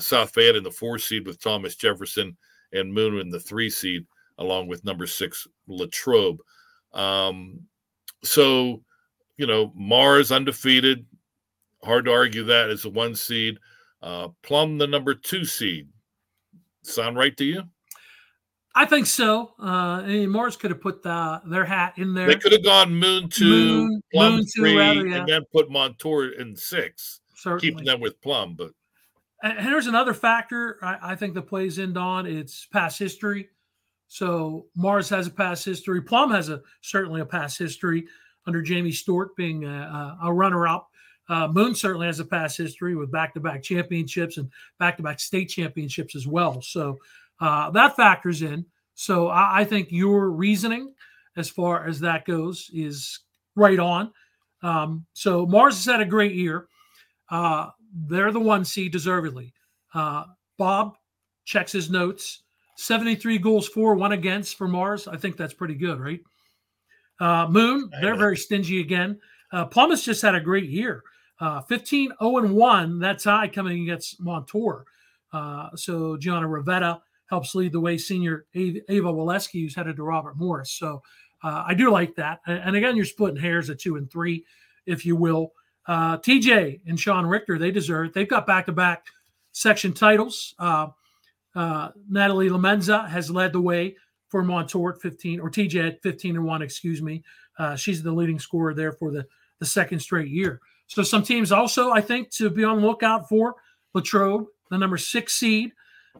South 0.00 0.34
Fayette 0.34 0.56
in 0.56 0.64
the 0.64 0.72
four 0.72 0.98
seed 0.98 1.24
with 1.24 1.40
Thomas 1.40 1.76
Jefferson, 1.76 2.36
and 2.72 2.92
Moon 2.92 3.18
in 3.18 3.30
the 3.30 3.40
three 3.40 3.70
seed 3.70 4.06
along 4.38 4.68
with 4.68 4.84
number 4.84 5.06
six 5.06 5.46
Latrobe. 5.66 6.38
Um, 6.92 7.60
so, 8.22 8.82
you 9.36 9.46
know, 9.46 9.72
Mars 9.74 10.32
undefeated. 10.32 11.06
Hard 11.84 12.06
to 12.06 12.12
argue 12.12 12.44
that 12.44 12.70
as 12.70 12.84
a 12.84 12.90
one 12.90 13.14
seed. 13.14 13.58
Uh, 14.02 14.28
Plum, 14.42 14.78
the 14.78 14.86
number 14.86 15.14
two 15.14 15.44
seed. 15.44 15.88
Sound 16.82 17.16
right 17.16 17.36
to 17.36 17.44
you? 17.44 17.62
I 18.74 18.84
think 18.84 19.06
so. 19.06 19.54
Uh, 19.58 20.02
Morris 20.28 20.56
could 20.56 20.70
have 20.70 20.80
put 20.80 21.02
the, 21.02 21.42
their 21.46 21.64
hat 21.64 21.94
in 21.96 22.14
there. 22.14 22.28
They 22.28 22.36
could 22.36 22.52
have 22.52 22.62
gone 22.62 22.94
Moon 22.94 23.28
two, 23.28 23.44
Moon- 23.44 24.02
Plum 24.12 24.34
Moon 24.34 24.44
two, 24.44 24.60
three, 24.60 24.76
rather, 24.76 25.06
yeah. 25.06 25.16
and 25.16 25.28
then 25.28 25.42
put 25.52 25.68
Montour 25.70 26.28
in 26.38 26.54
six, 26.54 27.20
certainly. 27.34 27.60
keeping 27.60 27.84
them 27.84 28.00
with 28.00 28.20
Plum. 28.20 28.54
But 28.54 28.70
And 29.42 29.58
here's 29.60 29.86
another 29.86 30.14
factor 30.14 30.78
I, 30.82 31.12
I 31.12 31.14
think 31.14 31.34
that 31.34 31.42
plays 31.42 31.78
in 31.78 31.96
on 31.96 32.26
it's 32.26 32.66
past 32.66 32.98
history. 32.98 33.48
So 34.08 34.66
Mars 34.74 35.08
has 35.10 35.26
a 35.26 35.30
past 35.30 35.64
history. 35.64 36.00
Plum 36.00 36.30
has 36.30 36.48
a 36.48 36.62
certainly 36.80 37.20
a 37.20 37.26
past 37.26 37.58
history 37.58 38.06
under 38.46 38.62
Jamie 38.62 38.92
Stewart 38.92 39.36
being 39.36 39.64
a, 39.64 40.16
a, 40.22 40.32
runner-up. 40.32 40.88
Uh, 41.28 41.46
Moon 41.48 41.74
certainly 41.74 42.06
has 42.06 42.18
a 42.18 42.24
past 42.24 42.56
history 42.56 42.96
with 42.96 43.12
back-to-back 43.12 43.62
championships 43.62 44.38
and 44.38 44.50
back-to-back 44.78 45.20
state 45.20 45.50
championships 45.50 46.16
as 46.16 46.26
well. 46.26 46.62
So 46.62 46.96
uh, 47.40 47.70
that 47.72 47.94
factors 47.94 48.40
in. 48.40 48.64
So 48.94 49.28
I, 49.28 49.60
I 49.60 49.64
think 49.64 49.92
your 49.92 50.30
reasoning, 50.30 50.94
as 51.36 51.50
far 51.50 51.86
as 51.86 52.00
that 52.00 52.24
goes, 52.24 52.70
is 52.72 53.20
right 53.54 53.78
on. 53.78 54.10
Um, 54.62 55.04
so 55.12 55.44
Mars 55.44 55.76
has 55.76 55.84
had 55.84 56.00
a 56.00 56.06
great 56.06 56.34
year. 56.34 56.68
Uh, 57.30 57.68
they're 57.92 58.32
the 58.32 58.40
one 58.40 58.64
seed 58.64 58.92
deservedly. 58.92 59.52
Uh, 59.94 60.24
Bob 60.58 60.96
checks 61.44 61.72
his 61.72 61.90
notes. 61.90 62.42
73 62.76 63.38
goals 63.38 63.66
for, 63.66 63.94
one 63.94 64.12
against 64.12 64.56
for 64.56 64.68
Mars. 64.68 65.08
I 65.08 65.16
think 65.16 65.36
that's 65.36 65.54
pretty 65.54 65.74
good, 65.74 65.98
right? 65.98 66.20
Uh, 67.18 67.48
Moon, 67.48 67.90
they're 68.00 68.14
very 68.14 68.36
stingy 68.36 68.80
again. 68.80 69.18
Uh, 69.52 69.64
Plum 69.64 69.90
has 69.90 70.04
just 70.04 70.22
had 70.22 70.34
a 70.34 70.40
great 70.40 70.68
year. 70.68 71.02
Uh, 71.40 71.60
15 71.62 72.12
0 72.20 72.36
and 72.38 72.54
1, 72.54 72.98
that 73.00 73.18
tie 73.18 73.48
coming 73.48 73.82
against 73.82 74.20
Montour. 74.20 74.84
Uh, 75.32 75.70
so 75.74 76.16
Gianna 76.16 76.46
Rivetta 76.46 77.00
helps 77.28 77.54
lead 77.54 77.72
the 77.72 77.80
way, 77.80 77.98
senior 77.98 78.46
Ava 78.54 78.80
Ava 78.88 79.12
Waleski, 79.12 79.62
who's 79.62 79.74
headed 79.74 79.96
to 79.96 80.02
Robert 80.02 80.36
Morris. 80.36 80.72
So 80.72 81.02
uh, 81.42 81.64
I 81.66 81.74
do 81.74 81.90
like 81.90 82.14
that. 82.16 82.40
And, 82.46 82.58
and 82.58 82.76
again, 82.76 82.96
you're 82.96 83.04
splitting 83.04 83.40
hairs 83.40 83.70
at 83.70 83.78
two 83.78 83.96
and 83.96 84.10
three, 84.10 84.44
if 84.86 85.04
you 85.04 85.16
will. 85.16 85.52
Uh, 85.88 86.18
TJ 86.18 86.80
and 86.86 87.00
Sean 87.00 87.26
Richter, 87.26 87.58
they 87.58 87.70
deserve 87.70 88.08
it. 88.08 88.14
They've 88.14 88.28
got 88.28 88.46
back 88.46 88.66
to 88.66 88.72
back 88.72 89.06
section 89.52 89.94
titles. 89.94 90.54
Uh, 90.58 90.88
uh, 91.56 91.88
Natalie 92.08 92.50
Lamenza 92.50 93.08
has 93.08 93.30
led 93.30 93.52
the 93.52 93.60
way 93.60 93.96
for 94.28 94.44
Montour 94.44 94.90
at 94.90 95.00
15, 95.00 95.40
or 95.40 95.50
TJ 95.50 95.88
at 95.88 96.02
15 96.02 96.36
and 96.36 96.44
1, 96.44 96.62
excuse 96.62 97.00
me. 97.00 97.24
Uh, 97.58 97.74
she's 97.74 98.02
the 98.02 98.12
leading 98.12 98.38
scorer 98.38 98.74
there 98.74 98.92
for 98.92 99.10
the, 99.10 99.26
the 99.58 99.66
second 99.66 99.98
straight 100.00 100.28
year. 100.28 100.60
So 100.86 101.02
some 101.02 101.22
teams 101.22 101.50
also, 101.50 101.90
I 101.90 102.02
think, 102.02 102.30
to 102.32 102.50
be 102.50 102.64
on 102.64 102.80
the 102.80 102.86
lookout 102.86 103.28
for 103.28 103.56
Latrobe, 103.94 104.46
the 104.70 104.78
number 104.78 104.98
six 104.98 105.34
seed 105.34 105.72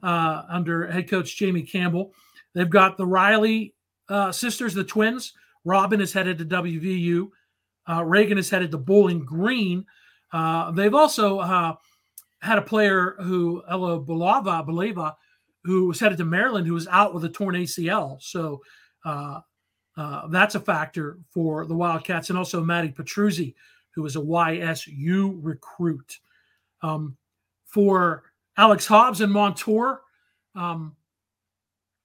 uh, 0.03 0.43
under 0.49 0.91
head 0.91 1.09
coach 1.09 1.37
Jamie 1.37 1.63
Campbell. 1.63 2.13
They've 2.55 2.69
got 2.69 2.97
the 2.97 3.07
Riley 3.07 3.75
uh, 4.09 4.33
sisters, 4.33 4.75
the 4.75 4.85
twins. 4.85 5.35
Robin 5.65 6.01
is 6.01 6.13
headed 6.13 6.39
to 6.39 6.45
WVU. 6.45 7.29
Uh, 7.89 8.05
Reagan 8.05 8.39
is 8.39 8.51
headed 8.51 8.71
to 8.73 8.79
Bowling 8.79 9.25
Green. 9.25 9.87
Uh, 10.33 10.71
they've 10.73 10.95
also 10.95 11.39
uh, 11.39 11.75
had 12.41 12.59
a 12.59 12.63
player 12.63 13.17
who 13.21 13.63
Ella 13.69 14.01
Belava, 14.01 14.67
Belava, 14.67 15.15
who 15.65 15.87
was 15.87 16.01
headed 16.01 16.19
to 16.19 16.25
Maryland, 16.25 16.67
who 16.67 16.75
was 16.75 16.87
out 16.89 17.15
with 17.15 17.25
a 17.25 17.29
torn 17.29 17.55
ACL. 17.55 18.23
So 18.23 18.63
uh, 19.05 19.41
uh, 19.97 20.29
that's 20.29 20.55
a 20.55 20.61
factor 20.61 21.19
for 21.31 21.67
the 21.67 21.75
Wildcats, 21.75 22.31
and 22.31 22.39
also 22.39 22.63
Maddie 22.63 22.93
Petruzzi, 22.93 23.55
who 23.95 24.05
is 24.07 24.17
a 24.17 24.21
YSU 24.21 25.39
recruit. 25.43 26.19
Um, 26.83 27.17
for 27.67 28.23
Alex 28.57 28.87
Hobbs 28.87 29.21
and 29.21 29.33
Montour, 29.33 30.01
um, 30.55 30.95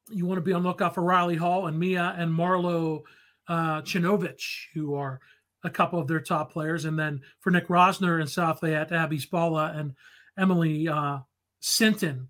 you 0.09 0.25
want 0.25 0.37
to 0.37 0.41
be 0.41 0.53
on 0.53 0.63
lookout 0.63 0.95
for 0.95 1.03
Riley 1.03 1.35
Hall 1.35 1.67
and 1.67 1.79
Mia 1.79 2.15
and 2.17 2.31
Marlo 2.31 3.03
uh, 3.47 3.81
Chinovich, 3.81 4.65
who 4.73 4.95
are 4.95 5.21
a 5.63 5.69
couple 5.69 5.99
of 5.99 6.07
their 6.07 6.19
top 6.19 6.51
players. 6.51 6.85
And 6.85 6.97
then 6.97 7.21
for 7.39 7.51
Nick 7.51 7.67
Rosner 7.67 8.19
and 8.19 8.29
South 8.29 8.59
Fayette, 8.59 8.91
Abby 8.91 9.19
Spalla 9.19 9.77
and 9.77 9.93
Emily 10.37 10.87
uh, 10.87 11.19
Sinton. 11.59 12.29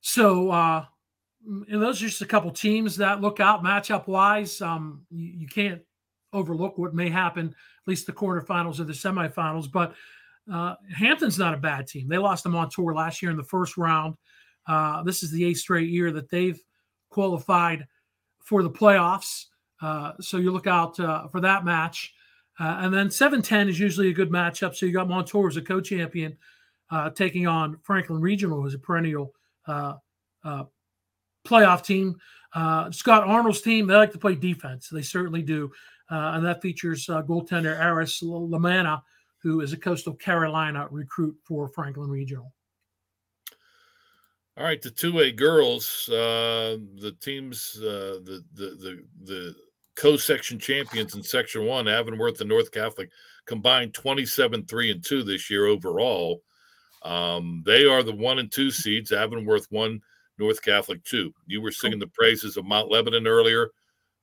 So, 0.00 0.50
uh, 0.50 0.84
and 1.46 1.82
those 1.82 2.02
are 2.02 2.06
just 2.06 2.22
a 2.22 2.26
couple 2.26 2.50
teams 2.50 2.96
that 2.96 3.20
look 3.20 3.40
out 3.40 3.64
matchup 3.64 4.06
wise. 4.06 4.60
Um, 4.60 5.06
you, 5.10 5.40
you 5.40 5.46
can't 5.46 5.80
overlook 6.32 6.76
what 6.76 6.94
may 6.94 7.08
happen, 7.08 7.48
at 7.48 7.88
least 7.88 8.06
the 8.06 8.12
quarterfinals 8.12 8.78
or 8.80 8.84
the 8.84 8.92
semifinals. 8.92 9.70
But 9.70 9.94
uh, 10.52 10.74
Hampton's 10.94 11.38
not 11.38 11.54
a 11.54 11.58
bad 11.58 11.86
team. 11.86 12.08
They 12.08 12.18
lost 12.18 12.44
them 12.44 12.54
on 12.54 12.68
tour 12.70 12.94
last 12.94 13.22
year 13.22 13.30
in 13.30 13.36
the 13.36 13.44
first 13.44 13.76
round. 13.76 14.16
Uh, 14.66 15.02
this 15.02 15.22
is 15.22 15.30
the 15.30 15.44
eighth 15.44 15.58
straight 15.58 15.88
year 15.88 16.10
that 16.12 16.30
they've 16.30 16.60
qualified 17.10 17.86
for 18.42 18.62
the 18.62 18.70
playoffs. 18.70 19.46
Uh, 19.80 20.12
so 20.20 20.38
you 20.38 20.50
look 20.50 20.66
out 20.66 20.98
uh, 21.00 21.28
for 21.28 21.40
that 21.40 21.64
match. 21.64 22.14
Uh, 22.58 22.78
and 22.80 22.94
then 22.94 23.10
710 23.10 23.68
is 23.68 23.78
usually 23.78 24.08
a 24.08 24.14
good 24.14 24.30
matchup. 24.30 24.74
So 24.74 24.86
you 24.86 24.92
got 24.92 25.08
Montour 25.08 25.48
as 25.48 25.56
a 25.56 25.62
co 25.62 25.80
champion 25.80 26.36
uh, 26.90 27.10
taking 27.10 27.46
on 27.46 27.78
Franklin 27.82 28.20
Regional, 28.20 28.62
who's 28.62 28.74
a 28.74 28.78
perennial 28.78 29.32
uh, 29.66 29.94
playoff 31.46 31.84
team. 31.84 32.16
Scott 32.92 33.24
Arnold's 33.24 33.60
team, 33.60 33.86
they 33.86 33.94
like 33.94 34.12
to 34.12 34.18
play 34.18 34.34
defense. 34.34 34.88
They 34.88 35.02
certainly 35.02 35.42
do. 35.42 35.70
and 36.08 36.46
that 36.46 36.62
features 36.62 37.06
goaltender 37.06 37.78
Aris 37.78 38.22
Lamana, 38.22 39.02
who 39.42 39.60
is 39.60 39.74
a 39.74 39.76
Coastal 39.76 40.14
Carolina 40.14 40.88
recruit 40.90 41.36
for 41.44 41.68
Franklin 41.68 42.08
Regional. 42.08 42.52
All 44.58 44.64
right, 44.64 44.80
the 44.80 44.90
two 44.90 45.20
A 45.20 45.30
girls, 45.30 46.08
uh, 46.08 46.78
the 46.98 47.14
teams, 47.20 47.76
uh, 47.78 48.20
the 48.24 48.42
the 48.54 48.64
the 48.64 49.04
the 49.24 49.56
co-section 49.96 50.58
champions 50.58 51.14
in 51.14 51.22
Section 51.22 51.64
One, 51.66 51.88
Avonworth 51.88 52.40
and 52.40 52.48
North 52.48 52.70
Catholic, 52.70 53.10
combined 53.46 53.94
27, 53.94 54.66
three 54.66 54.90
and 54.90 55.04
two 55.04 55.22
this 55.22 55.50
year 55.50 55.66
overall. 55.66 56.42
Um, 57.02 57.62
they 57.64 57.86
are 57.86 58.02
the 58.02 58.14
one 58.14 58.38
and 58.38 58.50
two 58.50 58.70
seeds. 58.70 59.12
Avonworth 59.12 59.66
one, 59.70 60.00
North 60.38 60.62
Catholic 60.62 61.02
two. 61.04 61.32
You 61.46 61.60
were 61.60 61.72
singing 61.72 61.98
the 61.98 62.06
praises 62.08 62.56
of 62.56 62.64
Mount 62.64 62.90
Lebanon 62.90 63.26
earlier. 63.26 63.70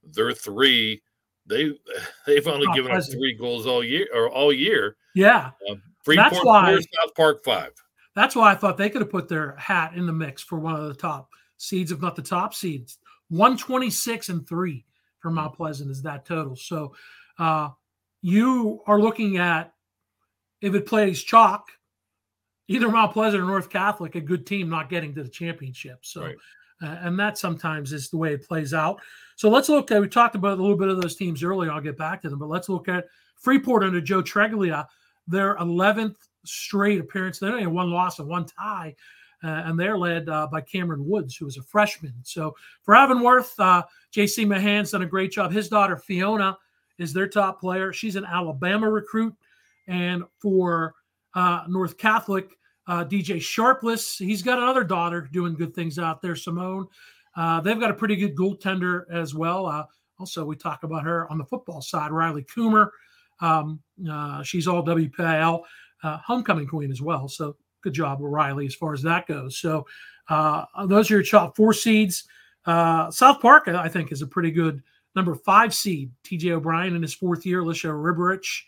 They're 0.03 0.33
three. 0.33 1.01
They 1.45 1.71
they've 2.27 2.47
only 2.47 2.67
Oh, 2.69 2.73
given 2.73 2.91
up 2.91 3.03
three 3.03 3.35
goals 3.39 3.65
all 3.67 3.83
year 3.83 4.07
or 4.13 4.29
all 4.29 4.51
year. 4.53 4.95
Yeah, 5.15 5.51
Um, 5.69 5.81
Freeport 6.03 6.31
That's 6.31 6.43
why- 6.45 6.71
four, 6.73 6.81
South 6.81 7.15
Park 7.15 7.43
five. 7.45 7.71
that's 8.15 8.35
why 8.35 8.51
I 8.51 8.55
thought 8.55 8.77
they 8.77 8.89
could 8.89 9.01
have 9.01 9.11
put 9.11 9.29
their 9.29 9.55
hat 9.55 9.93
in 9.95 10.05
the 10.05 10.13
mix 10.13 10.41
for 10.43 10.59
one 10.59 10.75
of 10.75 10.87
the 10.87 10.93
top 10.93 11.29
seeds, 11.57 11.91
if 11.91 12.01
not 12.01 12.15
the 12.15 12.21
top 12.21 12.53
seeds. 12.53 12.97
126 13.29 14.29
and 14.29 14.47
three 14.47 14.85
for 15.23 15.31
Mount 15.31 15.55
Pleasant 15.55 15.89
is 15.89 16.03
that 16.03 16.25
total. 16.25 16.55
So 16.55 16.93
uh, 17.39 17.69
you 18.21 18.81
are 18.85 19.01
looking 19.01 19.37
at 19.37 19.73
if 20.61 20.75
it 20.75 20.85
plays 20.85 21.23
chalk, 21.23 21.69
either 22.67 22.89
Mount 22.89 23.13
Pleasant 23.13 23.41
or 23.41 23.47
North 23.47 23.69
Catholic, 23.69 24.15
a 24.15 24.21
good 24.21 24.45
team 24.45 24.69
not 24.69 24.89
getting 24.89 25.15
to 25.15 25.23
the 25.23 25.29
championship. 25.29 25.99
So, 26.01 26.25
Right. 26.25 26.35
uh, 26.83 26.97
and 27.01 27.17
that 27.19 27.37
sometimes 27.37 27.91
is 27.93 28.09
the 28.09 28.17
way 28.17 28.33
it 28.33 28.47
plays 28.47 28.73
out. 28.73 29.01
So 29.37 29.49
let's 29.49 29.69
look 29.69 29.89
at, 29.91 30.01
we 30.01 30.07
talked 30.09 30.35
about 30.35 30.59
a 30.59 30.61
little 30.61 30.77
bit 30.77 30.89
of 30.89 31.01
those 31.01 31.15
teams 31.15 31.41
earlier. 31.43 31.71
I'll 31.71 31.81
get 31.81 31.97
back 31.97 32.21
to 32.21 32.29
them, 32.29 32.39
but 32.39 32.49
let's 32.49 32.69
look 32.69 32.87
at 32.87 33.05
Freeport 33.37 33.83
under 33.83 33.99
Joe 34.01 34.21
Treglia, 34.21 34.85
their 35.25 35.55
11th 35.55 36.15
straight 36.45 36.99
appearance. 36.99 37.39
They 37.39 37.47
only 37.47 37.61
had 37.61 37.71
one 37.71 37.91
loss 37.91 38.19
and 38.19 38.27
one 38.27 38.45
tie, 38.45 38.95
uh, 39.43 39.63
and 39.65 39.79
they're 39.79 39.97
led 39.97 40.29
uh, 40.29 40.47
by 40.47 40.61
Cameron 40.61 41.07
Woods, 41.07 41.35
who 41.35 41.47
is 41.47 41.57
a 41.57 41.63
freshman. 41.63 42.13
So 42.23 42.55
for 42.83 42.95
Avonworth, 42.95 43.53
uh, 43.59 43.83
JC 44.15 44.45
Mahan's 44.45 44.91
done 44.91 45.01
a 45.01 45.07
great 45.07 45.31
job. 45.31 45.51
His 45.51 45.69
daughter 45.69 45.97
Fiona 45.97 46.57
is 46.97 47.13
their 47.13 47.27
top 47.27 47.59
player. 47.59 47.91
She's 47.91 48.15
an 48.15 48.25
Alabama 48.25 48.89
recruit, 48.89 49.33
and 49.87 50.23
for 50.39 50.93
uh, 51.35 51.63
North 51.67 51.97
Catholic, 51.97 52.57
uh, 52.87 53.03
DJ 53.05 53.41
Sharpless, 53.41 54.17
he's 54.17 54.41
got 54.41 54.57
another 54.57 54.83
daughter 54.83 55.29
doing 55.31 55.55
good 55.55 55.73
things 55.73 55.99
out 55.99 56.21
there, 56.21 56.35
Simone. 56.35 56.87
Uh, 57.35 57.59
they've 57.61 57.79
got 57.79 57.91
a 57.91 57.95
pretty 57.95 58.15
good 58.15 58.35
goaltender 58.35 59.03
as 59.11 59.33
well. 59.33 59.87
Also, 60.19 60.45
we 60.45 60.55
talk 60.55 60.83
about 60.83 61.03
her 61.03 61.29
on 61.31 61.37
the 61.37 61.45
football 61.45 61.81
side, 61.81 62.11
Riley 62.11 62.43
Coomer. 62.43 62.89
Um, 63.41 63.79
she's 64.43 64.67
all 64.67 64.85
WPIAL 64.85 65.63
uh, 66.03 66.17
homecoming 66.17 66.67
queen 66.67 66.91
as 66.91 67.01
well. 67.01 67.27
So 67.27 67.55
good 67.83 67.93
job 67.93 68.19
Riley 68.21 68.65
as 68.65 68.75
far 68.75 68.93
as 68.93 69.01
that 69.03 69.27
goes. 69.27 69.57
So 69.57 69.85
uh, 70.29 70.65
those 70.87 71.11
are 71.11 71.15
your 71.15 71.23
top 71.23 71.55
four 71.55 71.73
seeds. 71.73 72.25
Uh, 72.65 73.11
South 73.11 73.41
Park, 73.41 73.67
I 73.67 73.89
think, 73.89 74.11
is 74.11 74.21
a 74.21 74.27
pretty 74.27 74.51
good 74.51 74.81
number 75.15 75.35
five 75.35 75.73
seed. 75.73 76.11
TJ 76.23 76.51
O'Brien 76.51 76.95
in 76.95 77.01
his 77.01 77.13
fourth 77.13 77.45
year, 77.45 77.59
Alicia 77.59 77.87
Riberich. 77.87 78.63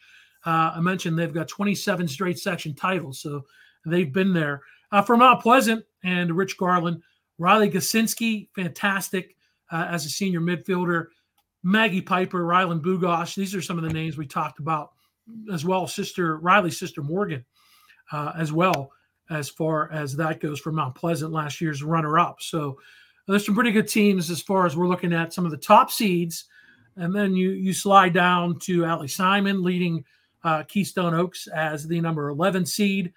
Uh, 0.45 0.73
I 0.75 0.79
mentioned 0.79 1.17
they've 1.17 1.33
got 1.33 1.47
27 1.47 2.07
straight 2.07 2.37
section 2.37 2.75
titles, 2.75 3.19
so 3.19 3.45
they've 3.85 4.11
been 4.11 4.33
there. 4.33 4.61
Uh, 4.91 5.01
for 5.01 5.17
Mount 5.17 5.41
Pleasant 5.41 5.83
and 6.03 6.35
Rich 6.35 6.57
Garland, 6.57 7.01
Riley 7.39 7.69
Gasinski, 7.69 8.49
fantastic 8.53 9.35
uh, 9.71 9.87
as 9.89 10.05
a 10.05 10.09
senior 10.09 10.41
midfielder. 10.41 11.07
Maggie 11.63 12.01
Piper, 12.01 12.43
Rylan 12.43 12.79
Bugosh. 12.79 13.33
These 13.33 13.55
are 13.55 13.61
some 13.61 13.77
of 13.79 13.83
the 13.83 13.93
names 13.93 14.17
we 14.17 14.27
talked 14.27 14.59
about 14.59 14.91
as 15.51 15.65
well. 15.65 15.87
Sister 15.87 16.37
Riley's 16.37 16.77
sister 16.77 17.01
Morgan, 17.01 17.43
uh, 18.11 18.33
as 18.37 18.51
well 18.51 18.91
as 19.29 19.49
far 19.49 19.91
as 19.91 20.15
that 20.15 20.39
goes 20.39 20.59
for 20.59 20.71
Mount 20.71 20.95
Pleasant, 20.95 21.31
last 21.31 21.61
year's 21.61 21.83
runner-up. 21.83 22.41
So 22.41 22.77
there's 23.27 23.45
some 23.45 23.55
pretty 23.55 23.71
good 23.71 23.87
teams 23.87 24.29
as 24.29 24.41
far 24.41 24.65
as 24.65 24.77
we're 24.77 24.87
looking 24.87 25.13
at 25.13 25.33
some 25.33 25.45
of 25.45 25.51
the 25.51 25.57
top 25.57 25.91
seeds. 25.91 26.45
And 26.97 27.13
then 27.13 27.35
you 27.35 27.51
you 27.51 27.73
slide 27.73 28.13
down 28.13 28.59
to 28.59 28.85
Allie 28.85 29.07
Simon 29.07 29.63
leading 29.63 30.05
uh, 30.43 30.63
Keystone 30.63 31.13
Oaks 31.13 31.47
as 31.47 31.87
the 31.87 31.99
number 31.99 32.29
11 32.29 32.65
seed. 32.65 33.13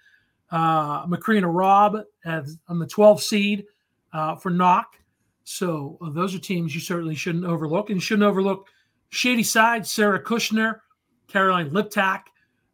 Uh, 0.51 1.05
Macrina 1.05 1.47
Robb 1.47 1.97
as 2.25 2.57
on 2.67 2.79
the 2.79 2.87
12 2.87 3.21
seed 3.21 3.65
uh, 4.13 4.35
for 4.35 4.49
Knoch. 4.49 4.95
So 5.43 5.97
uh, 6.01 6.09
those 6.09 6.35
are 6.35 6.39
teams 6.39 6.73
you 6.73 6.81
certainly 6.81 7.15
shouldn't 7.15 7.45
overlook. 7.45 7.89
And 7.89 8.01
shouldn't 8.01 8.27
overlook 8.27 8.67
Shady 9.11 9.43
Side, 9.43 9.85
Sarah 9.85 10.21
Kushner, 10.21 10.79
Caroline 11.27 11.69
Liptak. 11.69 12.23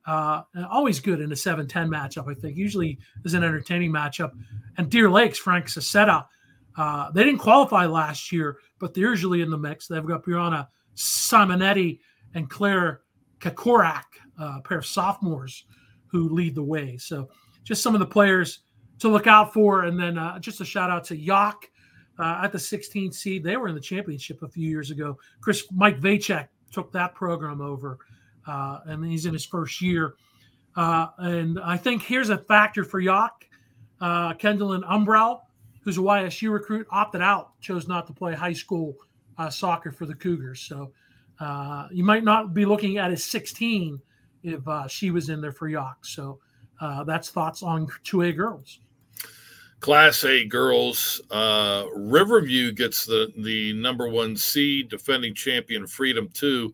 Uh, 0.06 0.44
always 0.70 1.00
good 1.00 1.20
in 1.20 1.32
a 1.32 1.36
7 1.36 1.68
10 1.68 1.90
matchup, 1.90 2.30
I 2.30 2.34
think. 2.34 2.58
Usually 2.58 3.00
is 3.24 3.34
an 3.34 3.44
entertaining 3.44 3.92
matchup. 3.92 4.32
And 4.78 4.90
Deer 4.90 5.10
Lakes, 5.10 5.38
Frank 5.38 5.66
Sacetta. 5.66 6.26
Uh, 6.78 7.12
they 7.12 7.24
didn't 7.24 7.40
qualify 7.40 7.86
last 7.86 8.32
year, 8.32 8.58
but 8.80 8.94
they're 8.94 9.10
usually 9.10 9.42
in 9.42 9.50
the 9.50 9.58
mix. 9.58 9.88
They've 9.88 10.06
got 10.06 10.24
Brianna 10.24 10.68
Simonetti 10.96 12.00
and 12.34 12.50
Claire 12.50 13.02
Kakorak, 13.40 14.04
uh, 14.40 14.56
a 14.58 14.62
pair 14.62 14.78
of 14.78 14.86
sophomores 14.86 15.66
who 16.08 16.30
lead 16.30 16.56
the 16.56 16.64
way. 16.64 16.98
So 16.98 17.30
just 17.64 17.82
some 17.82 17.96
of 17.96 18.00
the 18.00 18.06
players 18.06 18.60
to 19.00 19.10
look 19.10 19.28
out 19.28 19.54
for. 19.54 19.84
And 19.84 20.00
then 20.00 20.18
uh, 20.18 20.40
just 20.40 20.62
a 20.62 20.66
shout 20.66 20.90
out 20.90 21.04
to 21.06 21.18
Yough 21.18 21.54
uh, 22.20 22.42
at 22.44 22.52
the 22.52 22.58
16th 22.58 23.14
seed. 23.14 23.44
They 23.44 23.58
were 23.58 23.68
in 23.68 23.76
the 23.76 23.82
championship 23.82 24.42
a 24.44 24.50
few 24.50 24.70
years 24.70 24.92
ago. 24.92 25.18
Chris 25.42 25.66
Mike 25.72 26.00
Vacek 26.00 26.48
took 26.72 26.92
that 26.94 27.16
program 27.16 27.62
over, 27.62 28.00
uh, 28.48 28.80
and 28.86 29.06
he's 29.06 29.26
in 29.26 29.34
his 29.34 29.46
first 29.46 29.82
year. 29.82 30.16
Uh, 30.76 31.08
and 31.18 31.60
I 31.60 31.78
think 31.78 32.02
here's 32.02 32.30
a 32.30 32.38
factor 32.38 32.84
for 32.84 33.00
Yough. 33.00 33.30
Uh, 34.02 34.34
Kendall 34.34 34.78
Umbrell, 34.84 35.42
who's 35.82 35.98
a 35.98 36.02
YSU 36.02 36.52
recruit, 36.52 36.86
opted 36.92 37.22
out, 37.22 37.60
chose 37.62 37.88
not 37.88 38.08
to 38.08 38.14
play 38.14 38.34
high 38.34 38.54
school 38.54 38.96
uh, 39.38 39.50
soccer 39.50 39.92
for 39.92 40.06
the 40.06 40.16
Cougars. 40.16 40.62
So 40.62 40.92
uh, 41.40 41.88
you 41.92 42.04
might 42.04 42.24
not 42.24 42.54
be 42.54 42.66
looking 42.66 42.98
at 42.98 43.12
his 43.12 43.24
16 43.24 44.02
if 44.44 44.68
uh, 44.68 44.88
she 44.88 45.12
was 45.12 45.30
in 45.30 45.42
there 45.42 45.52
for 45.52 45.70
Yough. 45.70 45.96
So 46.02 46.40
uh, 46.82 47.04
that's 47.06 47.30
thoughts 47.30 47.64
on 47.64 47.88
2A 48.04 48.36
girls. 48.36 48.80
Class 49.80 50.24
A 50.24 50.46
girls, 50.46 51.22
Riverview 51.32 52.72
gets 52.72 53.06
the 53.06 53.32
the 53.38 53.74
number 53.74 54.08
one 54.08 54.36
seed, 54.36 54.90
defending 54.90 55.36
champion 55.36 55.86
Freedom 55.86 56.28
Two, 56.34 56.74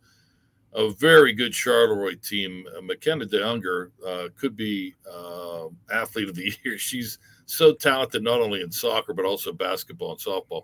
a 0.73 0.89
very 0.91 1.33
good 1.33 1.51
Charleroi 1.51 2.15
team. 2.27 2.65
Uh, 2.77 2.81
McKenna 2.81 3.25
DeUnger 3.25 3.91
uh, 4.05 4.29
could 4.37 4.55
be 4.55 4.95
uh, 5.11 5.67
athlete 5.91 6.29
of 6.29 6.35
the 6.35 6.53
year. 6.63 6.77
She's 6.77 7.19
so 7.45 7.73
talented, 7.73 8.23
not 8.23 8.41
only 8.41 8.61
in 8.61 8.71
soccer 8.71 9.13
but 9.13 9.25
also 9.25 9.51
basketball 9.51 10.11
and 10.11 10.19
softball. 10.19 10.63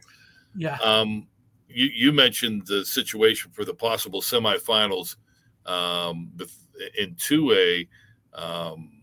Yeah. 0.55 0.77
Um, 0.77 1.27
you, 1.67 1.89
you 1.93 2.11
mentioned 2.11 2.65
the 2.65 2.85
situation 2.85 3.51
for 3.51 3.65
the 3.65 3.73
possible 3.73 4.21
semifinals 4.21 5.17
um, 5.65 6.31
in 6.97 7.15
2A. 7.15 7.87
Um, 8.33 8.97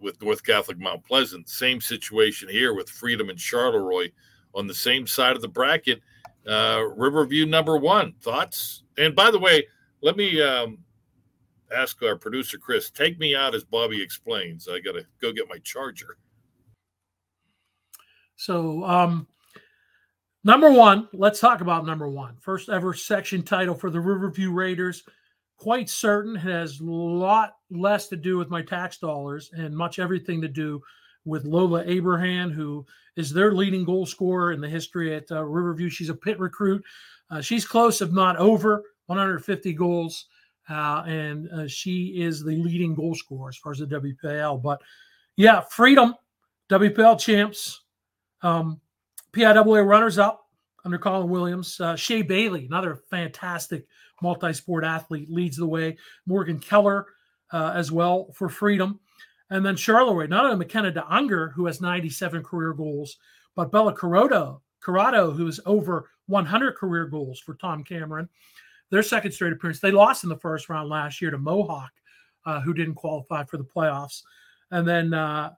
with 0.00 0.20
North 0.22 0.44
Catholic 0.44 0.78
Mount 0.78 1.04
Pleasant. 1.04 1.48
Same 1.48 1.80
situation 1.80 2.48
here 2.48 2.74
with 2.74 2.88
Freedom 2.88 3.28
and 3.28 3.38
Charleroi 3.38 4.12
on 4.54 4.66
the 4.66 4.74
same 4.74 5.06
side 5.06 5.36
of 5.36 5.42
the 5.42 5.48
bracket. 5.48 6.00
Uh, 6.46 6.84
Riverview 6.94 7.46
number 7.46 7.76
one. 7.76 8.14
Thoughts? 8.20 8.84
And 8.98 9.14
by 9.14 9.30
the 9.30 9.38
way, 9.38 9.66
let 10.02 10.16
me 10.16 10.40
um, 10.42 10.78
ask 11.74 12.02
our 12.02 12.16
producer 12.16 12.58
Chris. 12.58 12.90
Take 12.90 13.18
me 13.18 13.34
out 13.34 13.54
as 13.54 13.64
Bobby 13.64 14.02
explains. 14.02 14.68
I 14.68 14.80
got 14.80 14.92
to 14.92 15.04
go 15.20 15.32
get 15.32 15.48
my 15.48 15.58
charger. 15.58 16.18
So, 18.36 18.84
um, 18.84 19.26
number 20.44 20.70
one, 20.70 21.08
let's 21.12 21.40
talk 21.40 21.60
about 21.60 21.86
number 21.86 22.08
one. 22.08 22.36
First 22.40 22.68
ever 22.68 22.92
section 22.94 23.42
title 23.42 23.74
for 23.74 23.90
the 23.90 24.00
Riverview 24.00 24.52
Raiders 24.52 25.02
quite 25.56 25.88
certain 25.88 26.34
has 26.34 26.80
a 26.80 26.84
lot 26.84 27.56
less 27.70 28.08
to 28.08 28.16
do 28.16 28.36
with 28.36 28.50
my 28.50 28.62
tax 28.62 28.98
dollars 28.98 29.50
and 29.56 29.76
much 29.76 29.98
everything 29.98 30.40
to 30.42 30.48
do 30.48 30.82
with 31.24 31.44
Lola 31.44 31.82
Abraham, 31.86 32.50
who 32.50 32.86
is 33.16 33.32
their 33.32 33.52
leading 33.52 33.84
goal 33.84 34.06
scorer 34.06 34.52
in 34.52 34.60
the 34.60 34.68
history 34.68 35.14
at 35.14 35.30
uh, 35.32 35.42
Riverview. 35.42 35.88
She's 35.88 36.10
a 36.10 36.14
Pitt 36.14 36.38
recruit. 36.38 36.84
Uh, 37.30 37.40
she's 37.40 37.66
close, 37.66 38.00
if 38.00 38.12
not 38.12 38.36
over, 38.36 38.84
150 39.06 39.72
goals. 39.74 40.26
Uh, 40.68 41.04
and 41.06 41.48
uh, 41.50 41.68
she 41.68 42.20
is 42.20 42.42
the 42.42 42.56
leading 42.56 42.94
goal 42.94 43.14
scorer 43.14 43.48
as 43.48 43.56
far 43.56 43.72
as 43.72 43.78
the 43.78 43.86
WPIAL. 43.86 44.62
But 44.62 44.80
yeah, 45.36 45.60
Freedom, 45.60 46.14
WPIAL 46.68 47.20
champs, 47.20 47.82
um, 48.42 48.80
PIAA 49.32 49.86
runners 49.86 50.18
up 50.18 50.48
under 50.84 50.98
Colin 50.98 51.28
Williams. 51.28 51.80
Uh, 51.80 51.94
Shea 51.94 52.22
Bailey, 52.22 52.66
another 52.66 53.02
fantastic 53.10 53.86
multi 54.22 54.52
sport 54.52 54.84
athlete, 54.84 55.30
leads 55.30 55.56
the 55.56 55.66
way. 55.66 55.96
Morgan 56.26 56.58
Keller 56.58 57.06
uh, 57.52 57.72
as 57.74 57.92
well 57.92 58.32
for 58.32 58.48
freedom. 58.48 58.98
And 59.50 59.64
then 59.64 59.76
Charleroi, 59.76 60.28
not 60.28 60.44
only 60.44 60.56
McKenna 60.56 60.90
DeUnger, 60.90 61.52
who 61.52 61.66
has 61.66 61.80
97 61.80 62.42
career 62.42 62.72
goals, 62.72 63.16
but 63.54 63.70
Bella 63.70 63.92
Corrado, 63.92 64.62
Corrado, 64.80 65.30
who 65.30 65.46
is 65.46 65.60
over 65.66 66.10
100 66.26 66.74
career 66.74 67.06
goals 67.06 67.38
for 67.38 67.54
Tom 67.54 67.84
Cameron. 67.84 68.28
Their 68.90 69.02
second 69.02 69.32
straight 69.32 69.52
appearance. 69.52 69.80
They 69.80 69.90
lost 69.90 70.24
in 70.24 70.30
the 70.30 70.38
first 70.38 70.68
round 70.68 70.88
last 70.88 71.20
year 71.20 71.30
to 71.30 71.38
Mohawk, 71.38 71.90
uh, 72.44 72.60
who 72.60 72.72
didn't 72.72 72.94
qualify 72.94 73.44
for 73.44 73.56
the 73.56 73.64
playoffs. 73.64 74.22
And 74.70 74.86
then 74.86 75.12
uh, 75.12 75.52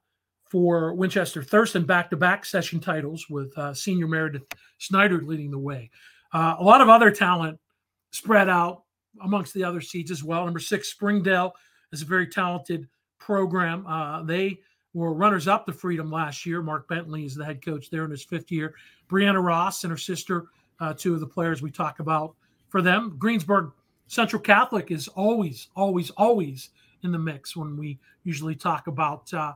for 0.48 0.94
Winchester 0.94 1.42
Thurston, 1.42 1.84
back 1.84 2.10
to 2.10 2.16
back 2.16 2.44
session 2.44 2.80
titles 2.80 3.26
with 3.28 3.56
uh, 3.58 3.74
senior 3.74 4.06
Meredith 4.06 4.44
Snyder 4.78 5.20
leading 5.22 5.50
the 5.50 5.58
way. 5.58 5.90
Uh, 6.32 6.56
a 6.58 6.62
lot 6.64 6.80
of 6.80 6.88
other 6.88 7.10
talent 7.10 7.58
spread 8.12 8.48
out 8.48 8.82
amongst 9.22 9.54
the 9.54 9.64
other 9.64 9.80
seeds 9.80 10.10
as 10.10 10.24
well. 10.24 10.44
Number 10.44 10.60
six, 10.60 10.88
Springdale 10.88 11.52
is 11.92 12.02
a 12.02 12.06
very 12.06 12.26
talented 12.26 12.88
program. 13.18 13.86
Uh, 13.86 14.22
they 14.22 14.60
were 14.94 15.12
runners 15.12 15.48
up 15.48 15.66
to 15.66 15.72
Freedom 15.72 16.10
last 16.10 16.46
year. 16.46 16.62
Mark 16.62 16.88
Bentley 16.88 17.24
is 17.24 17.34
the 17.34 17.44
head 17.44 17.64
coach 17.64 17.90
there 17.90 18.04
in 18.04 18.10
his 18.10 18.24
fifth 18.24 18.50
year. 18.50 18.74
Brianna 19.08 19.42
Ross 19.42 19.84
and 19.84 19.90
her 19.90 19.96
sister, 19.96 20.46
uh, 20.80 20.94
two 20.94 21.14
of 21.14 21.20
the 21.20 21.26
players 21.26 21.62
we 21.62 21.70
talk 21.70 22.00
about 22.00 22.34
for 22.68 22.82
them. 22.82 23.16
Greensburg 23.18 23.72
Central 24.06 24.40
Catholic 24.40 24.90
is 24.90 25.08
always, 25.08 25.68
always, 25.76 26.10
always 26.10 26.70
in 27.02 27.12
the 27.12 27.18
mix 27.18 27.56
when 27.56 27.76
we 27.76 27.98
usually 28.24 28.54
talk 28.54 28.86
about 28.86 29.32
uh, 29.32 29.52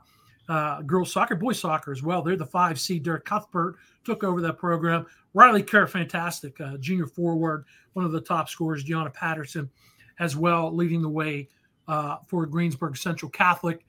uh, 0.48 0.82
girls 0.82 1.12
soccer, 1.12 1.34
boys 1.34 1.58
soccer 1.58 1.92
as 1.92 2.02
well. 2.02 2.22
They're 2.22 2.36
the 2.36 2.46
five 2.46 2.78
seed. 2.78 3.02
Derek 3.02 3.24
Cuthbert 3.24 3.76
took 4.04 4.24
over 4.24 4.40
that 4.40 4.58
program. 4.58 5.06
Riley 5.34 5.62
Kerr, 5.62 5.86
fantastic 5.86 6.60
uh, 6.60 6.76
junior 6.76 7.06
forward, 7.06 7.64
one 7.94 8.04
of 8.04 8.12
the 8.12 8.20
top 8.20 8.48
scorers. 8.48 8.84
Gianna 8.84 9.10
Patterson, 9.10 9.70
as 10.18 10.36
well, 10.36 10.74
leading 10.74 11.00
the 11.00 11.08
way 11.08 11.48
uh, 11.88 12.16
for 12.28 12.44
Greensburg 12.46 12.96
Central 12.96 13.30
Catholic. 13.30 13.84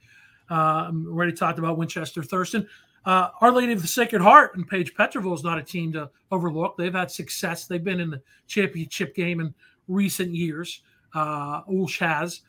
Uh, 0.50 0.92
already 1.08 1.34
talked 1.34 1.60
about 1.60 1.78
Winchester 1.78 2.24
Thurston. 2.24 2.68
Uh, 3.06 3.30
Our 3.42 3.52
Lady 3.52 3.74
of 3.74 3.82
the 3.82 3.88
Sacred 3.88 4.22
Heart 4.22 4.56
and 4.56 4.68
Paige 4.68 4.96
Petroville 4.96 5.34
is 5.34 5.44
not 5.44 5.58
a 5.58 5.64
team 5.64 5.92
to 5.94 6.10
overlook. 6.32 6.78
They've 6.78 6.94
had 6.94 7.12
success. 7.12 7.66
They've 7.66 7.84
been 7.84 8.00
in 8.00 8.10
the 8.10 8.22
championship 8.48 9.14
game 9.16 9.42
in 9.42 9.54
recent 9.88 10.34
years. 10.34 10.82
Uh, 11.14 11.64
Ulsh 11.64 12.00
has. 12.00 12.42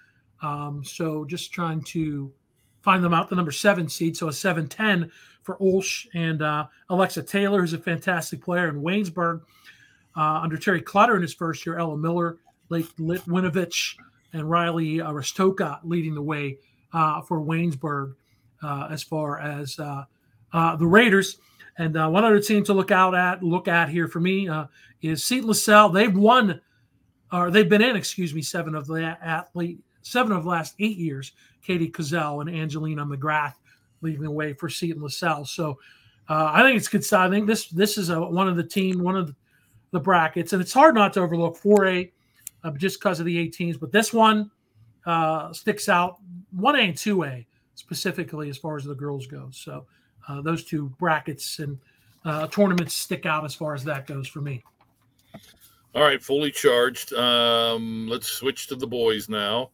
Um, 0.43 0.85
so 0.85 1.25
just 1.25 1.53
trying 1.53 1.83
to 1.85 2.33
find 2.83 3.03
them 3.03 3.15
out, 3.15 3.29
the 3.29 3.37
number 3.37 3.51
seven 3.51 3.89
seed. 3.89 4.17
So 4.17 4.29
a 4.29 4.33
7 4.33 4.69
10 4.69 5.11
for 5.43 5.57
Ulsh 5.59 6.07
and 6.15 6.43
uh, 6.43 6.67
Alexa 6.89 7.23
Taylor, 7.25 7.61
who's 7.61 7.73
a 7.73 7.79
fantastic 7.79 8.43
player 8.43 8.69
in 8.69 8.83
Waynesburg. 8.83 9.43
Uh, 10.17 10.41
under 10.43 10.57
Terry 10.57 10.81
Clutter 10.81 11.17
in 11.17 11.23
his 11.23 11.35
first 11.35 11.67
year, 11.67 11.77
Ella 11.77 11.97
Miller, 11.97 12.39
Lake 12.69 12.87
Litwinovich, 12.99 13.97
and 14.33 14.49
Riley 14.49 15.01
uh, 15.01 15.11
Rastoka 15.11 15.81
leading 15.83 16.15
the 16.15 16.23
way 16.23 16.59
uh, 16.93 17.21
for 17.23 17.41
Waynesburg 17.41 18.15
uh, 18.63 18.89
as 18.91 19.03
far 19.03 19.41
as 19.41 19.79
uh, 20.55 20.57
uh, 20.57 20.77
the 20.77 20.87
Raiders. 20.87 21.39
And 21.77 21.95
one 21.95 22.25
other 22.25 22.39
team 22.39 22.63
to 22.65 22.73
look 22.73 22.93
out 22.93 23.17
at, 23.17 23.43
look 23.43 23.67
at 23.67 23.89
here 23.89 24.07
for 24.07 24.21
me 24.21 24.49
is 25.03 25.25
Seton 25.25 25.49
LaSalle. 25.49 25.89
They've 25.89 26.17
won, 26.17 26.61
or 27.33 27.51
they've 27.51 27.69
been 27.69 27.83
in, 27.83 27.97
excuse 27.97 28.33
me, 28.33 28.43
seven 28.43 28.77
of 28.77 28.87
the 28.87 29.19
athlete, 29.21 29.81
seven 30.03 30.31
of 30.31 30.45
the 30.45 30.49
last 30.49 30.77
eight 30.79 30.97
years. 30.97 31.33
Katie 31.63 31.91
Cozell 31.91 32.43
and 32.43 32.51
Angelina 32.55 33.05
McGrath 33.05 33.55
leading 34.03 34.23
the 34.23 34.31
way 34.31 34.53
for 34.53 34.69
Seton 34.69 35.03
LaSalle. 35.03 35.47
So 35.47 35.79
uh, 36.29 36.51
I 36.53 36.63
think 36.63 36.77
it's 36.77 36.89
good. 36.89 37.13
I 37.13 37.29
think 37.29 37.47
this 37.47 37.69
this 37.69 37.99
is 37.99 38.11
a, 38.11 38.21
one 38.21 38.49
of 38.49 38.57
the 38.57 38.65
team, 38.65 39.03
one 39.03 39.17
of 39.17 39.27
the, 39.29 39.35
the 39.91 40.01
brackets, 40.01 40.53
and 40.53 40.63
it's 40.63 40.73
hard 40.73 40.95
not 40.95 41.13
to 41.15 41.21
overlook 41.21 41.59
4A 41.61 42.13
uh, 42.63 42.71
just 42.73 43.01
because 43.01 43.21
of 43.21 43.27
the 43.27 43.49
18s. 43.49 43.79
But 43.79 43.93
this 43.93 44.13
one 44.13 44.51
uh, 45.07 45.53
sticks 45.53 45.89
out, 45.89 46.19
1A 46.57 46.85
and 46.85 46.95
2A 46.95 47.47
specifically 47.75 48.49
as 48.49 48.57
far 48.57 48.77
as 48.77 48.85
the 48.85 48.95
girls 48.95 49.27
go. 49.27 49.49
So 49.51 49.87
uh, 50.29 50.41
those 50.41 50.65
two 50.65 50.89
brackets 50.99 51.59
and 51.59 51.79
uh, 52.25 52.47
tournaments 52.49 52.95
stick 52.95 53.27
out 53.27 53.45
as 53.45 53.55
far 53.55 53.75
as 53.75 53.85
that 53.85 54.07
goes 54.07 54.27
for 54.27 54.41
me. 54.41 54.63
All 55.95 56.03
right, 56.03 56.23
fully 56.23 56.51
charged. 56.51 57.13
Um, 57.13 58.09
let's 58.09 58.29
switch 58.29 58.67
to 58.69 58.77
the 58.77 58.87
boys 58.87 59.29
now. 59.29 59.71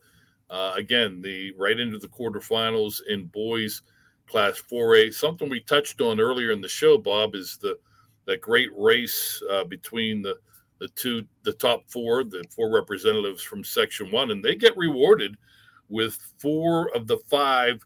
Uh, 0.50 0.72
again, 0.76 1.22
the 1.22 1.52
right 1.56 1.78
into 1.78 1.98
the 1.98 2.08
quarterfinals 2.08 3.00
in 3.08 3.26
boys 3.26 3.82
class 4.26 4.62
4A. 4.70 5.14
Something 5.14 5.48
we 5.48 5.60
touched 5.60 6.00
on 6.00 6.20
earlier 6.20 6.50
in 6.50 6.60
the 6.60 6.68
show, 6.68 6.98
Bob, 6.98 7.34
is 7.34 7.56
the 7.56 7.78
that 8.26 8.40
great 8.40 8.70
race 8.76 9.42
uh, 9.50 9.64
between 9.64 10.22
the 10.22 10.36
the 10.78 10.88
two 10.88 11.24
the 11.42 11.52
top 11.52 11.82
four, 11.88 12.24
the 12.24 12.44
four 12.54 12.70
representatives 12.70 13.42
from 13.42 13.64
Section 13.64 14.10
One, 14.10 14.30
and 14.30 14.42
they 14.42 14.54
get 14.54 14.76
rewarded 14.76 15.36
with 15.88 16.18
four 16.38 16.94
of 16.94 17.06
the 17.06 17.18
five 17.28 17.84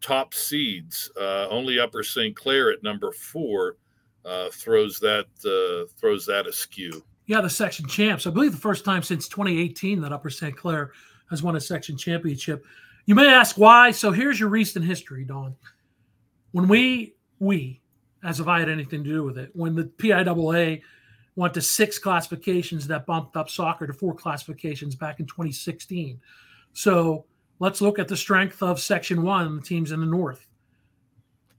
top 0.00 0.34
seeds. 0.34 1.10
Uh, 1.16 1.48
only 1.48 1.78
Upper 1.78 2.02
St. 2.02 2.34
Clair 2.34 2.70
at 2.70 2.82
number 2.82 3.12
four 3.12 3.76
uh, 4.24 4.48
throws 4.50 4.98
that 5.00 5.26
uh, 5.44 5.90
throws 5.98 6.26
that 6.26 6.46
askew. 6.46 7.02
Yeah, 7.26 7.40
the 7.40 7.50
section 7.50 7.86
champs. 7.86 8.26
I 8.26 8.30
believe 8.30 8.52
the 8.52 8.58
first 8.58 8.84
time 8.84 9.02
since 9.02 9.28
2018 9.28 10.00
that 10.00 10.12
Upper 10.12 10.30
St. 10.30 10.56
Clair 10.56 10.92
has 11.30 11.42
won 11.42 11.56
a 11.56 11.60
section 11.60 11.96
championship. 11.96 12.64
You 13.06 13.14
may 13.14 13.28
ask 13.28 13.56
why. 13.56 13.92
So 13.92 14.10
here's 14.10 14.40
your 14.40 14.48
recent 14.48 14.84
history, 14.84 15.24
Don. 15.24 15.54
When 16.52 16.66
we 16.68 17.14
we, 17.38 17.80
as 18.24 18.40
if 18.40 18.48
I 18.48 18.58
had 18.58 18.68
anything 18.68 19.04
to 19.04 19.10
do 19.10 19.22
with 19.24 19.38
it, 19.38 19.50
when 19.54 19.74
the 19.74 19.84
PIAA 19.84 20.82
went 21.36 21.54
to 21.54 21.62
six 21.62 21.98
classifications 21.98 22.86
that 22.88 23.06
bumped 23.06 23.36
up 23.36 23.48
soccer 23.48 23.86
to 23.86 23.92
four 23.92 24.14
classifications 24.14 24.94
back 24.94 25.20
in 25.20 25.26
2016. 25.26 26.20
So 26.72 27.24
let's 27.60 27.80
look 27.80 27.98
at 28.00 28.08
the 28.08 28.16
strength 28.16 28.62
of 28.62 28.80
Section 28.80 29.22
One, 29.22 29.56
the 29.56 29.62
teams 29.62 29.92
in 29.92 30.00
the 30.00 30.06
North. 30.06 30.46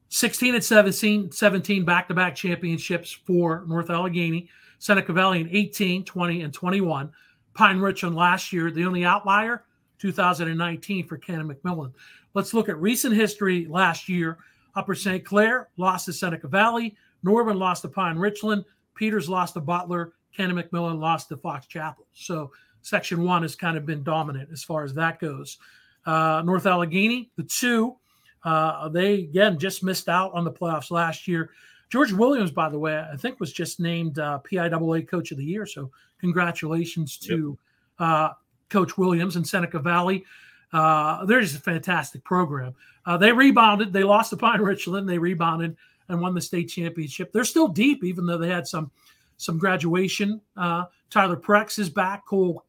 16 0.09 0.55
and 0.55 0.63
17, 0.63 1.31
17 1.31 1.85
back-to-back 1.85 2.35
championships 2.35 3.11
for 3.11 3.63
North 3.65 3.89
Allegheny, 3.89 4.49
Seneca 4.77 5.13
Valley 5.13 5.39
in 5.39 5.49
18, 5.49 6.03
20, 6.03 6.41
and 6.41 6.53
21. 6.53 7.09
Pine 7.53 7.79
Richland 7.79 8.15
last 8.15 8.51
year, 8.51 8.71
the 8.71 8.83
only 8.83 9.05
outlier, 9.05 9.63
2019 9.99 11.07
for 11.07 11.17
Canon 11.17 11.47
McMillan. 11.47 11.93
Let's 12.33 12.53
look 12.53 12.67
at 12.67 12.77
recent 12.81 13.15
history 13.15 13.67
last 13.67 14.09
year. 14.09 14.39
Upper 14.75 14.95
St. 14.95 15.23
Clair 15.23 15.69
lost 15.77 16.05
to 16.05 16.13
Seneca 16.13 16.47
Valley. 16.47 16.95
Norwin 17.25 17.57
lost 17.57 17.83
to 17.83 17.89
Pine 17.89 18.17
Richland. 18.17 18.65
Peters 18.95 19.29
lost 19.29 19.53
to 19.53 19.61
Butler. 19.61 20.13
Canon 20.35 20.55
McMillan 20.55 20.99
lost 20.99 21.29
to 21.29 21.37
Fox 21.37 21.67
Chapel. 21.67 22.07
So 22.13 22.51
Section 22.81 23.23
1 23.23 23.41
has 23.43 23.55
kind 23.55 23.77
of 23.77 23.85
been 23.85 24.03
dominant 24.03 24.49
as 24.51 24.63
far 24.63 24.83
as 24.83 24.93
that 24.95 25.19
goes. 25.19 25.57
Uh, 26.05 26.41
North 26.45 26.65
Allegheny, 26.65 27.31
the 27.35 27.43
two, 27.43 27.95
uh, 28.43 28.89
they 28.89 29.15
again 29.15 29.59
just 29.59 29.83
missed 29.83 30.09
out 30.09 30.33
on 30.33 30.43
the 30.43 30.51
playoffs 30.51 30.91
last 30.91 31.27
year. 31.27 31.51
George 31.89 32.11
Williams, 32.13 32.51
by 32.51 32.69
the 32.69 32.79
way, 32.79 32.97
I 32.97 33.17
think 33.17 33.39
was 33.39 33.51
just 33.51 33.79
named 33.79 34.17
uh, 34.17 34.39
PIAA 34.49 35.07
Coach 35.07 35.31
of 35.31 35.37
the 35.37 35.43
Year. 35.43 35.65
So 35.65 35.91
congratulations 36.19 37.17
to 37.17 37.57
yep. 37.99 38.07
uh, 38.07 38.29
Coach 38.69 38.97
Williams 38.97 39.35
in 39.35 39.43
Seneca 39.43 39.79
Valley. 39.79 40.23
Uh, 40.71 41.25
they're 41.25 41.41
just 41.41 41.57
a 41.57 41.61
fantastic 41.61 42.23
program. 42.23 42.73
Uh, 43.05 43.17
they 43.17 43.31
rebounded. 43.31 43.91
They 43.91 44.03
lost 44.03 44.29
to 44.29 44.37
Pine 44.37 44.61
Richland. 44.61 45.07
They 45.07 45.17
rebounded 45.17 45.75
and 46.07 46.21
won 46.21 46.33
the 46.33 46.41
state 46.41 46.69
championship. 46.69 47.31
They're 47.33 47.43
still 47.43 47.67
deep, 47.67 48.03
even 48.03 48.25
though 48.25 48.37
they 48.37 48.49
had 48.49 48.67
some 48.67 48.89
some 49.37 49.57
graduation. 49.57 50.39
Uh, 50.55 50.85
Tyler 51.09 51.35
Prex 51.35 51.77
is 51.79 51.89
back. 51.89 52.25
Cole 52.25 52.63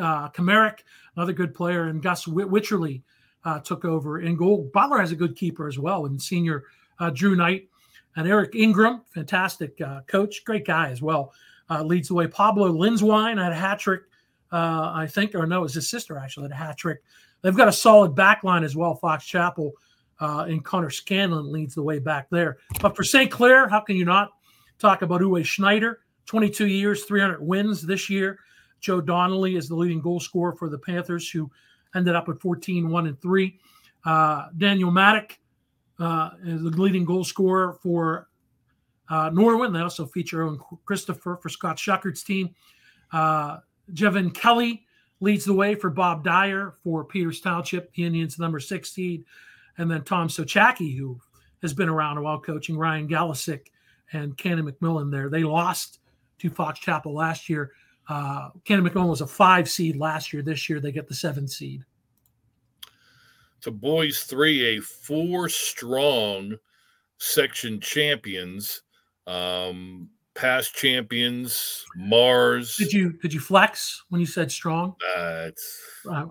uh, 0.00 0.28
Kamerick, 0.28 0.80
another 1.18 1.32
good 1.32 1.52
player, 1.52 1.84
and 1.86 2.00
Gus 2.00 2.26
Witcherly 2.26 3.02
uh, 3.44 3.58
took 3.58 3.84
over 3.84 4.20
in 4.20 4.36
goal. 4.36 4.70
Butler 4.72 5.00
has 5.00 5.10
a 5.10 5.16
good 5.16 5.34
keeper 5.34 5.66
as 5.66 5.76
well, 5.76 6.06
and 6.06 6.22
senior 6.22 6.62
uh, 7.00 7.10
Drew 7.10 7.34
Knight 7.34 7.68
and 8.14 8.28
Eric 8.28 8.54
Ingram, 8.54 9.02
fantastic 9.12 9.80
uh, 9.80 10.02
coach, 10.02 10.44
great 10.44 10.64
guy 10.64 10.90
as 10.90 11.02
well, 11.02 11.32
uh, 11.70 11.82
leads 11.82 12.06
the 12.06 12.14
way. 12.14 12.28
Pablo 12.28 12.72
Linswine 12.72 13.42
had 13.42 13.50
a 13.50 13.56
hat 13.56 13.80
trick, 13.80 14.02
uh, 14.52 14.92
I 14.94 15.08
think, 15.08 15.34
or 15.34 15.44
no, 15.44 15.58
it 15.58 15.62
was 15.62 15.74
his 15.74 15.90
sister 15.90 16.16
actually 16.18 16.44
had 16.44 16.52
a 16.52 16.54
hat 16.54 16.76
trick. 16.76 17.02
They've 17.42 17.56
got 17.56 17.66
a 17.66 17.72
solid 17.72 18.14
back 18.14 18.44
line 18.44 18.62
as 18.62 18.76
well. 18.76 18.94
Fox 18.94 19.26
Chapel 19.26 19.72
uh, 20.20 20.46
and 20.48 20.64
Connor 20.64 20.90
Scanlon 20.90 21.50
leads 21.50 21.74
the 21.74 21.82
way 21.82 21.98
back 21.98 22.28
there. 22.30 22.58
But 22.80 22.94
for 22.94 23.02
St. 23.02 23.28
Clair, 23.30 23.68
how 23.68 23.80
can 23.80 23.96
you 23.96 24.04
not 24.04 24.30
talk 24.78 25.02
about 25.02 25.20
Uwe 25.20 25.44
Schneider? 25.44 25.98
22 26.26 26.68
years, 26.68 27.04
300 27.04 27.42
wins 27.42 27.82
this 27.82 28.08
year. 28.08 28.38
Joe 28.80 29.00
Donnelly 29.00 29.56
is 29.56 29.68
the 29.68 29.74
leading 29.74 30.00
goal 30.00 30.20
scorer 30.20 30.54
for 30.54 30.68
the 30.68 30.78
Panthers, 30.78 31.30
who 31.30 31.50
ended 31.94 32.14
up 32.14 32.28
at 32.28 32.40
14, 32.40 32.88
1 32.88 33.06
and 33.06 33.20
3. 33.20 33.58
Uh, 34.04 34.46
Daniel 34.56 34.90
Maddock 34.90 35.38
uh, 35.98 36.30
is 36.44 36.62
the 36.62 36.70
leading 36.70 37.04
goal 37.04 37.24
scorer 37.24 37.78
for 37.82 38.28
uh, 39.10 39.30
Norwin. 39.30 39.72
They 39.72 39.80
also 39.80 40.06
feature 40.06 40.42
Owen 40.42 40.58
Christopher 40.84 41.38
for 41.40 41.48
Scott 41.48 41.76
Shuckard's 41.76 42.22
team. 42.22 42.54
Uh, 43.12 43.58
Jevin 43.92 44.34
Kelly 44.34 44.84
leads 45.20 45.44
the 45.44 45.54
way 45.54 45.74
for 45.74 45.90
Bob 45.90 46.24
Dyer 46.24 46.74
for 46.82 47.04
Peters 47.04 47.40
Township, 47.40 47.92
the 47.94 48.04
Indians' 48.04 48.38
number 48.38 48.60
six 48.60 48.92
seed. 48.92 49.24
And 49.78 49.90
then 49.90 50.02
Tom 50.02 50.28
Sochaki, 50.28 50.96
who 50.96 51.20
has 51.62 51.72
been 51.72 51.88
around 51.88 52.18
a 52.18 52.22
while 52.22 52.40
coaching, 52.40 52.76
Ryan 52.76 53.08
Galisick 53.08 53.66
and 54.12 54.36
Canon 54.36 54.70
McMillan 54.70 55.10
there. 55.10 55.28
They 55.28 55.42
lost 55.42 56.00
to 56.38 56.50
Fox 56.50 56.78
Chapel 56.78 57.14
last 57.14 57.48
year. 57.48 57.72
Uh, 58.08 58.48
Canon 58.64 58.88
McMillan 58.88 59.08
was 59.08 59.20
a 59.20 59.26
five 59.26 59.68
seed 59.68 59.96
last 59.96 60.32
year. 60.32 60.42
This 60.42 60.68
year 60.68 60.80
they 60.80 60.92
get 60.92 61.08
the 61.08 61.14
seven 61.14 61.46
seed. 61.46 61.84
To 63.62 63.70
boys 63.70 64.20
three, 64.20 64.76
a 64.76 64.80
four 64.80 65.48
strong 65.48 66.56
section 67.18 67.80
champions, 67.80 68.82
um, 69.26 70.08
past 70.34 70.74
champions, 70.74 71.84
Mars. 71.96 72.76
Did 72.76 72.92
you 72.92 73.12
did 73.12 73.34
you 73.34 73.40
flex 73.40 74.04
when 74.08 74.20
you 74.20 74.26
said 74.26 74.50
strong? 74.50 74.94
Uh, 75.16 75.46
it's, 75.48 75.82
uh, 76.08 76.26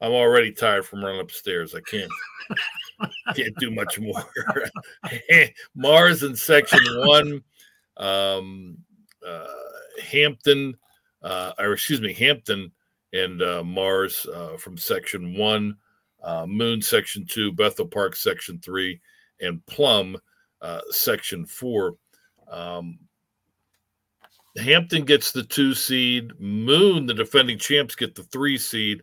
I'm 0.00 0.12
already 0.12 0.50
tired 0.50 0.86
from 0.86 1.04
running 1.04 1.20
upstairs. 1.20 1.74
I 1.74 1.80
can't 1.82 2.10
can't 3.36 3.54
do 3.58 3.70
much 3.70 4.00
more. 4.00 4.24
Mars 5.74 6.22
in 6.22 6.34
section 6.34 6.80
one. 7.06 7.42
Um, 7.98 8.78
uh, 9.26 9.46
Hampton, 10.00 10.76
uh, 11.22 11.52
or 11.58 11.72
excuse 11.72 12.00
me, 12.00 12.12
Hampton 12.12 12.72
and 13.12 13.42
uh, 13.42 13.62
Mars 13.64 14.26
uh, 14.32 14.56
from 14.56 14.76
section 14.76 15.36
one, 15.36 15.76
uh, 16.22 16.46
Moon 16.46 16.80
section 16.80 17.26
two, 17.26 17.52
Bethel 17.52 17.86
Park 17.86 18.16
section 18.16 18.58
three, 18.60 19.00
and 19.40 19.64
Plum 19.66 20.16
uh, 20.60 20.80
section 20.90 21.46
four. 21.46 21.96
Um, 22.50 22.98
Hampton 24.56 25.04
gets 25.04 25.32
the 25.32 25.44
two 25.44 25.74
seed. 25.74 26.32
Moon, 26.40 27.06
the 27.06 27.14
defending 27.14 27.58
champs, 27.58 27.94
get 27.94 28.14
the 28.14 28.24
three 28.24 28.58
seed. 28.58 29.02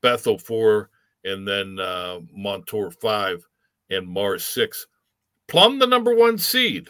Bethel 0.00 0.38
four, 0.38 0.90
and 1.24 1.46
then 1.46 1.78
uh, 1.78 2.20
Montour 2.32 2.90
five, 2.90 3.46
and 3.90 4.06
Mars 4.06 4.44
six. 4.44 4.86
Plum, 5.46 5.78
the 5.78 5.86
number 5.86 6.14
one 6.14 6.38
seed. 6.38 6.88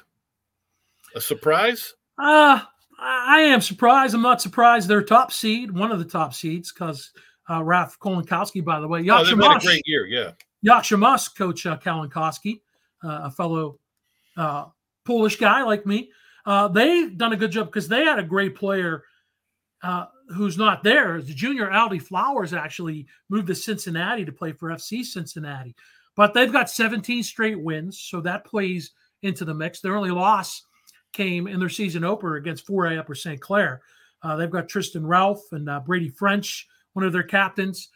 A 1.14 1.20
surprise? 1.20 1.94
Uh, 2.18 2.60
I 2.98 3.40
am 3.42 3.60
surprised. 3.60 4.14
I'm 4.14 4.22
not 4.22 4.42
surprised 4.42 4.88
they're 4.88 5.02
top 5.02 5.32
seed, 5.32 5.70
one 5.70 5.92
of 5.92 5.98
the 5.98 6.04
top 6.04 6.34
seeds, 6.34 6.72
because 6.72 7.12
uh, 7.48 7.62
Ralph 7.62 7.98
Kolinkowski, 7.98 8.64
by 8.64 8.80
the 8.80 8.88
way. 8.88 9.02
Yaksha 9.02 9.40
oh, 9.40 9.48
had 9.48 9.62
a 9.62 9.64
great 9.64 9.82
year, 9.86 10.06
yeah. 10.06 10.32
Yaksha 10.66 11.34
coach 11.36 11.66
uh, 11.66 11.78
uh, 13.04 13.20
a 13.24 13.30
fellow 13.30 13.78
uh, 14.36 14.66
Polish 15.04 15.36
guy 15.36 15.62
like 15.62 15.86
me. 15.86 16.10
Uh, 16.44 16.68
they've 16.68 17.16
done 17.16 17.32
a 17.32 17.36
good 17.36 17.52
job 17.52 17.66
because 17.66 17.88
they 17.88 18.04
had 18.04 18.18
a 18.18 18.22
great 18.22 18.54
player 18.54 19.04
uh, 19.82 20.06
who's 20.34 20.58
not 20.58 20.82
there. 20.82 21.22
The 21.22 21.34
junior 21.34 21.68
Aldi 21.68 22.02
Flowers 22.02 22.52
actually 22.52 23.06
moved 23.28 23.46
to 23.48 23.54
Cincinnati 23.54 24.24
to 24.24 24.32
play 24.32 24.52
for 24.52 24.70
FC 24.70 25.04
Cincinnati. 25.04 25.76
But 26.16 26.34
they've 26.34 26.52
got 26.52 26.68
17 26.68 27.22
straight 27.22 27.60
wins, 27.60 28.00
so 28.00 28.20
that 28.22 28.44
plays 28.44 28.90
into 29.22 29.44
the 29.44 29.54
mix. 29.54 29.80
Their 29.80 29.96
only 29.96 30.10
loss 30.10 30.62
came 31.12 31.46
in 31.46 31.58
their 31.60 31.68
season 31.68 32.04
opener 32.04 32.36
against 32.36 32.66
4A 32.66 32.98
Upper 32.98 33.14
St. 33.14 33.40
Clair. 33.40 33.82
Uh, 34.22 34.36
they've 34.36 34.50
got 34.50 34.68
Tristan 34.68 35.06
Ralph 35.06 35.42
and 35.52 35.68
uh, 35.68 35.80
Brady 35.80 36.08
French, 36.08 36.66
one 36.92 37.04
of 37.04 37.12
their 37.12 37.22
captains. 37.22 37.88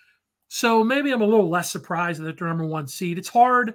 So 0.48 0.84
maybe 0.84 1.10
I'm 1.10 1.22
a 1.22 1.26
little 1.26 1.48
less 1.48 1.70
surprised 1.70 2.22
that 2.22 2.39
they're 2.39 2.48
number 2.48 2.66
one 2.66 2.86
seed. 2.86 3.18
It's 3.18 3.28
hard 3.28 3.74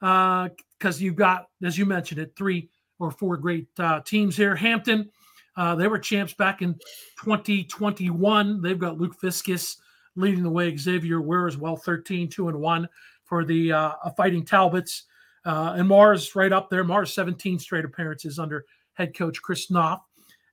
because 0.00 0.50
uh, 0.82 0.98
you've 0.98 1.16
got, 1.16 1.48
as 1.62 1.78
you 1.78 1.86
mentioned 1.86 2.20
it, 2.20 2.32
three 2.36 2.68
or 2.98 3.10
four 3.10 3.36
great 3.36 3.68
uh, 3.78 4.00
teams 4.00 4.36
here. 4.36 4.56
Hampton, 4.56 5.10
uh, 5.56 5.74
they 5.74 5.86
were 5.86 5.98
champs 5.98 6.34
back 6.34 6.62
in 6.62 6.74
2021. 7.22 8.62
They've 8.62 8.78
got 8.78 8.98
Luke 8.98 9.20
Fiskus 9.20 9.76
leading 10.16 10.42
the 10.42 10.50
way. 10.50 10.76
Xavier 10.76 11.20
Ware 11.20 11.46
as 11.46 11.56
well, 11.56 11.76
13, 11.76 12.28
2 12.28 12.48
and 12.48 12.60
1 12.60 12.88
for 13.24 13.44
the 13.44 13.72
uh, 13.72 13.92
Fighting 14.16 14.44
Talbots. 14.44 15.04
Uh, 15.44 15.74
and 15.76 15.88
Mars 15.88 16.34
right 16.34 16.52
up 16.52 16.70
there. 16.70 16.84
Mars 16.84 17.12
17 17.12 17.58
straight 17.58 17.84
appearances 17.84 18.38
under 18.38 18.64
head 18.94 19.16
coach 19.16 19.42
Chris 19.42 19.70
Knopf. 19.70 20.02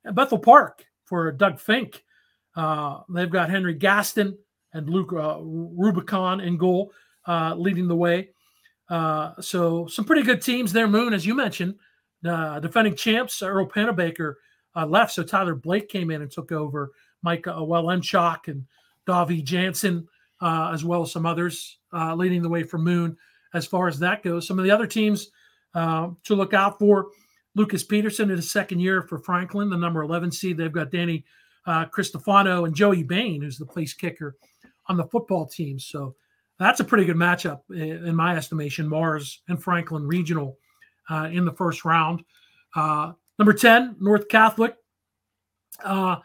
And 0.04 0.16
Bethel 0.16 0.40
Park 0.40 0.86
for 1.06 1.32
Doug 1.32 1.60
Fink. 1.60 2.04
Uh, 2.56 3.02
they've 3.10 3.30
got 3.30 3.50
Henry 3.50 3.74
Gaston 3.74 4.38
and 4.74 4.90
Luke 4.90 5.14
uh, 5.14 5.38
Rubicon 5.42 6.42
in 6.42 6.58
goal, 6.58 6.92
uh, 7.28 7.56
leading 7.56 7.88
the 7.88 7.96
way. 7.96 8.30
Uh, 8.90 9.34
so 9.40 9.88
some 9.88 10.06
pretty 10.06 10.24
good 10.24 10.42
teams 10.42 10.74
there. 10.74 10.88
Moon, 10.88 11.14
as 11.14 11.26
you 11.26 11.34
mentioned, 11.36 11.76
uh, 12.28 12.60
defending 12.60 12.96
champs 12.96 13.42
Earl 13.42 13.68
Pennebaker 13.68 14.36
left, 14.88 15.14
so 15.14 15.24
Tyler 15.24 15.56
Blake 15.56 15.88
came 15.88 16.12
in 16.12 16.22
and 16.22 16.32
took 16.32 16.52
over. 16.52 16.92
Mike 17.24 17.44
Wellenchock 17.44 18.48
and 18.48 18.66
Davi 19.08 19.44
Jansen, 19.44 20.08
as 20.42 20.84
well 20.84 21.04
as 21.04 21.12
some 21.12 21.26
others, 21.26 21.78
leading 22.16 22.42
the 22.42 22.50
way 22.50 22.64
for 22.64 22.78
Moon 22.78 23.16
as 23.54 23.66
far 23.66 23.88
as 23.88 24.00
that 24.00 24.24
goes. 24.24 24.48
Some 24.48 24.60
of 24.60 24.66
the 24.66 24.72
other 24.72 24.88
teams 24.88 25.30
uh, 25.74 26.10
to 26.24 26.36
look 26.36 26.54
out 26.54 26.80
for 26.80 27.08
Lucas 27.56 27.84
Peterson 27.84 28.30
in 28.30 28.38
his 28.38 28.52
second 28.52 28.80
year 28.80 29.02
for 29.04 29.18
Franklin, 29.18 29.70
the 29.70 29.78
number 29.78 30.02
11 30.02 30.32
seed. 30.32 30.58
They've 30.58 30.72
got 30.72 30.92
Danny 30.92 31.26
uh, 31.66 31.86
Cristofano 31.86 32.66
and 32.66 32.76
Joey 32.76 33.04
Bain, 33.04 33.42
who's 33.42 33.58
the 33.58 33.66
place 33.66 33.94
kicker 33.94 34.36
on 34.88 34.98
the 34.98 35.06
football 35.06 35.46
team. 35.46 35.80
So 35.80 36.16
that's 36.60 36.80
a 36.80 36.84
pretty 36.84 37.06
good 37.06 37.16
matchup 37.16 37.62
in 37.70 38.16
my 38.16 38.36
estimation. 38.36 38.88
Mars 38.88 39.42
and 39.48 39.62
Franklin 39.62 40.08
Regional 40.08 40.58
uh, 41.10 41.30
in 41.32 41.46
the 41.46 41.52
first 41.52 41.86
round. 41.86 42.24
Uh, 42.76 43.14
number 43.38 43.54
10, 43.54 43.98
North 44.00 44.28
Catholic. 44.28 44.76
Uh, 45.84 46.18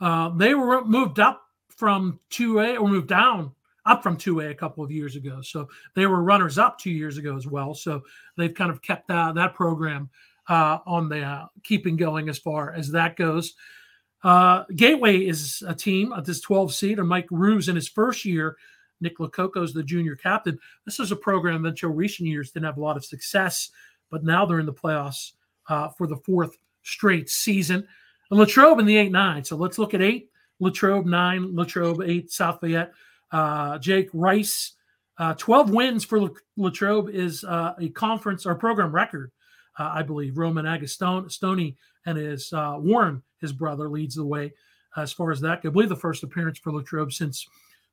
uh, 0.00 0.30
they 0.30 0.54
were 0.54 0.84
moved 0.84 1.20
up 1.20 1.42
from 1.68 2.20
2A 2.30 2.80
or 2.80 2.88
moved 2.88 3.08
down 3.08 3.52
up 3.86 4.02
from 4.02 4.16
2A 4.16 4.50
a 4.50 4.54
couple 4.54 4.82
of 4.82 4.90
years 4.90 5.16
ago. 5.16 5.40
So 5.42 5.68
they 5.94 6.06
were 6.06 6.22
runners 6.22 6.58
up 6.58 6.78
two 6.78 6.90
years 6.90 7.18
ago 7.18 7.36
as 7.36 7.46
well. 7.46 7.74
So 7.74 8.02
they've 8.36 8.54
kind 8.54 8.70
of 8.70 8.82
kept 8.82 9.08
that, 9.08 9.34
that 9.34 9.54
program 9.54 10.08
uh, 10.48 10.78
on 10.86 11.08
the 11.08 11.22
uh, 11.22 11.46
keeping 11.62 11.96
going 11.96 12.28
as 12.28 12.38
far 12.38 12.72
as 12.72 12.90
that 12.92 13.16
goes. 13.16 13.54
Uh, 14.22 14.64
Gateway 14.74 15.18
is 15.18 15.62
a 15.66 15.74
team 15.74 16.12
at 16.14 16.24
this 16.24 16.40
12 16.40 16.72
seed, 16.74 16.98
and 16.98 17.08
Mike 17.08 17.28
Ruse 17.30 17.68
in 17.68 17.76
his 17.76 17.88
first 17.88 18.24
year. 18.24 18.56
Nick 19.00 19.18
Lococo 19.18 19.62
is 19.62 19.74
the 19.74 19.82
junior 19.82 20.16
captain. 20.16 20.58
This 20.86 20.98
is 20.98 21.12
a 21.12 21.16
program 21.16 21.62
that 21.62 21.70
until 21.70 21.90
recent 21.90 22.28
years 22.28 22.50
didn't 22.50 22.66
have 22.66 22.78
a 22.78 22.82
lot 22.82 22.96
of 22.96 23.04
success, 23.04 23.70
but 24.10 24.24
now 24.24 24.46
they're 24.46 24.60
in 24.60 24.66
the 24.66 24.72
playoffs 24.72 25.32
uh, 25.68 25.88
for 25.88 26.06
the 26.06 26.16
fourth 26.16 26.56
straight 26.82 27.28
season. 27.28 27.86
And 28.30 28.40
Latrobe 28.40 28.78
in 28.78 28.86
the 28.86 28.96
8 28.96 29.12
9. 29.12 29.44
So 29.44 29.56
let's 29.56 29.78
look 29.78 29.92
at 29.92 30.00
8, 30.00 30.30
Latrobe 30.58 31.06
9, 31.06 31.54
Latrobe 31.54 32.02
8, 32.02 32.30
South 32.30 32.60
Fayette. 32.60 32.92
Uh, 33.34 33.78
Jake 33.78 34.08
Rice, 34.12 34.74
uh, 35.18 35.34
12 35.34 35.70
wins 35.70 36.04
for 36.04 36.30
Latrobe 36.56 37.10
is 37.10 37.42
uh, 37.42 37.74
a 37.80 37.88
conference 37.88 38.46
or 38.46 38.54
program 38.54 38.92
record, 38.92 39.32
uh, 39.76 39.90
I 39.92 40.02
believe. 40.04 40.38
Roman 40.38 40.66
Agostoni 40.66 41.74
and 42.06 42.16
his 42.16 42.52
uh, 42.52 42.76
Warren, 42.78 43.24
his 43.40 43.52
brother, 43.52 43.88
leads 43.88 44.14
the 44.14 44.24
way 44.24 44.52
as 44.96 45.12
far 45.12 45.32
as 45.32 45.40
that. 45.40 45.62
I 45.64 45.68
believe 45.68 45.88
the 45.88 45.96
first 45.96 46.22
appearance 46.22 46.58
for 46.60 46.72
Latrobe 46.72 47.12
since 47.12 47.44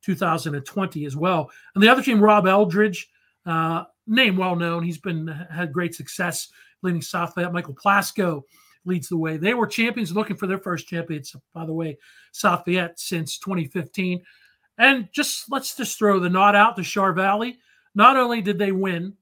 2020 0.03 1.05
as 1.05 1.15
well. 1.15 1.49
And 1.73 1.84
the 1.84 1.89
other 1.89 2.03
team, 2.03 2.22
Rob 2.22 2.45
Eldridge, 2.45 3.09
uh, 3.47 3.85
name 4.05 4.38
well 4.38 4.55
known. 4.55 4.84
He's 4.84 4.99
been 4.99 5.27
had 5.27 5.73
great 5.73 5.95
success 5.95 6.49
leading 6.84 7.01
South 7.01 7.34
Fayette. 7.34 7.51
Michael 7.51 7.73
Plasko 7.73 8.43
leads 8.85 9.09
the 9.09 9.18
way. 9.18 9.38
They 9.38 9.55
were 9.55 9.65
champions, 9.65 10.15
looking 10.15 10.38
for 10.38 10.45
their 10.45 10.59
first 10.59 10.88
championship, 10.88 11.41
by 11.51 11.65
the 11.65 11.73
way, 11.73 11.97
South 12.31 12.63
Fayette 12.63 12.99
since 12.99 13.39
2015. 13.39 14.22
And 14.77 15.10
just 15.11 15.52
let's 15.52 15.76
just 15.76 15.98
throw 15.98 16.19
the 16.19 16.30
nod 16.30 16.56
out 16.56 16.76
to 16.76 16.84
Char 16.84 17.14
Valley. 17.14 17.60
Not 17.93 18.18
only 18.18 18.41
did 18.41 18.57
they 18.57 18.72
win 18.72 19.14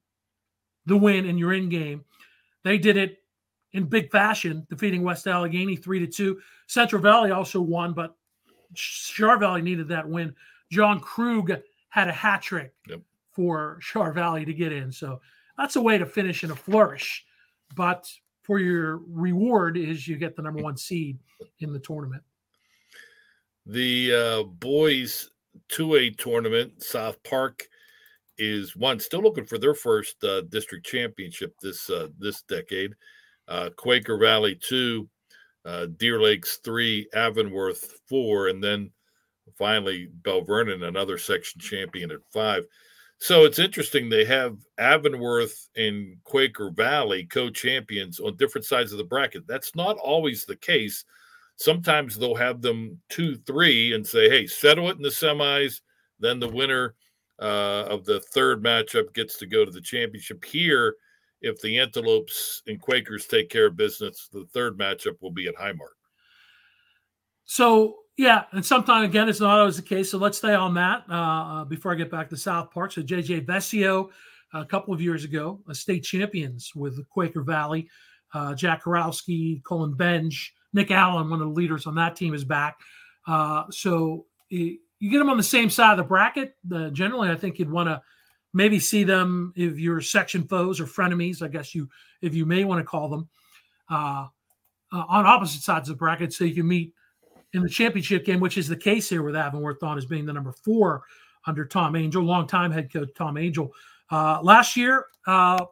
the 0.86 0.98
win 0.98 1.26
in 1.26 1.38
your 1.38 1.54
in 1.54 1.70
game, 1.70 2.06
they 2.64 2.78
did 2.78 2.98
it 2.98 3.18
in 3.74 3.86
big 3.86 4.12
fashion, 4.12 4.66
defeating 4.70 5.04
West 5.04 5.28
Allegheny 5.28 5.76
three 5.76 6.00
to 6.00 6.08
two. 6.08 6.40
Central 6.68 7.02
Valley 7.02 7.32
also 7.32 7.62
won, 7.62 7.94
but 7.94 8.16
Char 8.74 9.38
Valley 9.38 9.62
needed 9.62 9.88
that 9.90 10.08
win. 10.08 10.34
John 10.72 11.00
Krug 11.00 11.52
had 11.90 12.08
a 12.08 12.14
hat 12.14 12.42
trick 12.42 12.74
yep. 12.88 13.02
for 13.32 13.80
Char 13.82 14.14
Valley 14.14 14.46
to 14.46 14.54
get 14.54 14.72
in, 14.72 14.92
so 14.92 15.20
that's 15.58 15.76
a 15.76 15.82
way 15.82 15.98
to 15.98 16.06
finish 16.06 16.44
in 16.44 16.52
a 16.52 16.56
flourish. 16.56 17.26
But 17.76 18.10
for 18.44 18.60
your 18.60 19.02
reward 19.08 19.78
is 19.78 20.08
you 20.08 20.16
get 20.18 20.36
the 20.36 20.42
number 20.42 20.62
one 20.62 20.78
seed 20.78 21.20
in 21.60 21.74
the 21.74 21.80
tournament. 21.80 22.24
The 23.66 24.14
uh, 24.14 24.44
boys 24.44 25.30
2A 25.72 26.18
tournament, 26.18 26.84
South 26.84 27.22
Park 27.24 27.68
is 28.38 28.76
one 28.76 29.00
still 29.00 29.22
looking 29.22 29.46
for 29.46 29.58
their 29.58 29.74
first 29.74 30.24
uh, 30.24 30.42
district 30.42 30.86
championship 30.86 31.54
this 31.62 31.90
uh, 31.90 32.08
this 32.18 32.42
decade. 32.44 32.96
Uh, 33.48 33.70
Quaker 33.76 34.18
Valley 34.18 34.56
two, 34.56 35.10
uh, 35.66 35.88
Deer 35.98 36.22
Lakes 36.22 36.60
three, 36.64 37.08
Avonworth 37.14 38.00
four, 38.08 38.48
and 38.48 38.64
then 38.64 38.92
finally 39.58 40.08
Belle 40.24 40.42
Vernon 40.42 40.84
another 40.84 41.18
section 41.18 41.60
champion 41.60 42.12
at 42.12 42.20
five. 42.32 42.66
So 43.22 43.44
it's 43.44 43.60
interesting 43.60 44.08
they 44.08 44.24
have 44.26 44.58
Avonworth 44.78 45.68
and 45.76 46.16
Quaker 46.24 46.72
Valley 46.72 47.26
co-champions 47.26 48.22
on 48.22 48.38
different 48.38 48.66
sides 48.66 48.94
of 48.94 48.98
the 48.98 49.04
bracket. 49.04 49.46
That's 49.46 49.76
not 49.76 49.98
always 49.98 50.46
the 50.46 50.56
case. 50.56 51.04
Sometimes 51.60 52.18
they'll 52.18 52.36
have 52.36 52.62
them 52.62 52.98
two, 53.10 53.36
three, 53.36 53.94
and 53.94 54.08
say, 54.08 54.30
"Hey, 54.30 54.48
settle 54.48 54.90
it 54.90 54.96
in 54.96 55.02
the 55.02 55.10
semis." 55.10 55.82
Then 56.18 56.40
the 56.40 56.48
winner 56.48 56.96
uh, 57.42 57.86
of 57.90 58.06
the 58.06 58.22
third 58.22 58.64
matchup 58.64 59.14
gets 59.14 59.38
to 59.40 59.46
go 59.46 59.66
to 59.66 59.72
the 59.72 59.82
championship. 59.82 60.44
Here, 60.46 60.96
if 61.42 61.60
the 61.62 61.78
Antelopes 61.78 62.64
and 62.68 62.80
Quakers 62.80 63.28
take 63.28 63.50
care 63.50 63.66
of 63.66 63.76
business, 63.76 64.30
the 64.32 64.46
third 64.54 64.78
matchup 64.78 65.22
will 65.22 65.32
be 65.32 65.48
at 65.48 65.56
Highmark. 65.56 65.98
So 67.44 67.98
yeah, 68.16 68.46
and 68.54 68.66
sometimes 68.66 69.10
again, 69.10 69.28
it's 69.28 69.42
not 69.42 69.60
always 69.60 69.76
the 69.76 69.82
case. 69.82 70.12
So 70.12 70.18
let's 70.18 70.38
stay 70.38 70.54
on 70.54 70.74
that 70.76 71.04
uh, 71.10 71.14
uh 71.14 71.66
before 71.66 71.92
I 71.92 71.96
get 71.96 72.10
back 72.10 72.30
to 72.30 72.38
South 72.38 72.72
Park. 72.72 72.94
So 72.94 73.02
JJ 73.02 73.46
Vesio, 73.46 74.12
a 74.54 74.66
couple 74.66 74.94
of 74.94 75.02
years 75.02 75.26
ago, 75.26 75.60
a 75.68 75.76
state 75.76 76.06
champions 76.06 76.72
with 76.74 76.96
the 76.96 77.04
Quaker 77.04 77.44
Valley. 77.44 77.90
Uh, 78.34 78.54
Jack 78.54 78.84
Karowski, 78.84 79.62
Colin 79.64 79.96
Benj, 79.96 80.54
Nick 80.74 80.92
Allen, 80.92 81.30
one 81.30 81.42
of 81.42 81.48
the 81.48 81.54
leaders 81.54 81.86
on 81.88 81.96
that 81.96 82.16
team, 82.16 82.34
is 82.34 82.44
back. 82.44 82.80
Uh, 83.28 83.64
so 83.72 84.26
you 84.50 84.80
get 85.02 85.20
them 85.20 85.30
on 85.30 85.38
the 85.38 85.44
same 85.44 85.70
side 85.70 85.92
of 85.92 85.98
the 85.98 86.04
bracket. 86.04 86.56
Uh, 86.74 86.90
generally, 86.90 87.30
I 87.30 87.36
think 87.36 87.60
you'd 87.60 87.72
want 87.72 87.88
to 87.90 88.02
maybe 88.54 88.80
see 88.80 89.04
them 89.04 89.54
if 89.56 89.80
you're 89.80 90.02
section 90.02 90.44
foes 90.44 90.80
or 90.80 90.86
frenemies. 90.86 91.42
I 91.42 91.48
guess 91.48 91.74
you, 91.76 91.90
if 92.22 92.34
you 92.34 92.46
may 92.46 92.64
want 92.64 92.80
to 92.80 92.86
call 92.86 93.10
them, 93.10 93.30
uh, 93.90 94.28
uh, 94.92 95.04
on 95.08 95.26
opposite 95.26 95.62
sides 95.62 95.90
of 95.90 95.96
the 95.96 96.00
bracket, 96.00 96.34
so 96.34 96.44
you 96.44 96.56
can 96.56 96.68
meet 96.68 96.94
in 97.54 97.62
the 97.62 97.70
championship 97.70 98.26
game, 98.26 98.40
which 98.40 98.58
is 98.58 98.68
the 98.68 98.76
case 98.76 99.10
here 99.10 99.24
with 99.24 99.36
Avonworth 99.36 99.82
on 99.84 99.98
as 99.98 100.06
being 100.06 100.26
the 100.26 100.34
number 100.34 100.52
four 100.52 101.04
under 101.46 101.66
Tom 101.66 101.96
Angel, 101.96 102.24
longtime 102.24 102.72
head 102.72 102.92
coach 102.92 103.10
Tom 103.16 103.38
Angel. 103.38 103.72
Uh, 104.12 104.40
last 104.42 104.76
year, 104.76 105.06
uh, 105.28 105.64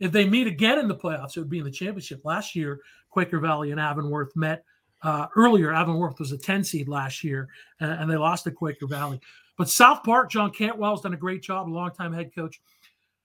if 0.00 0.12
they 0.12 0.28
meet 0.28 0.46
again 0.46 0.78
in 0.78 0.88
the 0.88 0.94
playoffs, 0.94 1.36
it 1.36 1.40
would 1.40 1.50
be 1.50 1.58
in 1.58 1.64
the 1.64 1.70
championship. 1.70 2.24
Last 2.24 2.54
year, 2.54 2.80
Quaker 3.10 3.38
Valley 3.38 3.70
and 3.70 3.80
Avonworth 3.80 4.34
met 4.34 4.64
uh, 5.02 5.26
earlier. 5.36 5.72
Avonworth 5.72 6.18
was 6.18 6.32
a 6.32 6.38
10 6.38 6.64
seed 6.64 6.88
last 6.88 7.22
year, 7.22 7.48
and, 7.80 7.92
and, 7.92 8.10
they 8.10 8.16
lost 8.16 8.44
to 8.44 8.50
Quaker 8.50 8.86
Valley. 8.86 9.20
But 9.56 9.68
South 9.68 10.02
Park, 10.02 10.30
John 10.30 10.50
Cantwell's 10.50 11.02
done 11.02 11.14
a 11.14 11.18
great 11.18 11.42
job, 11.42 11.68
a 11.68 11.70
longtime 11.70 12.12
head 12.12 12.34
coach. 12.34 12.60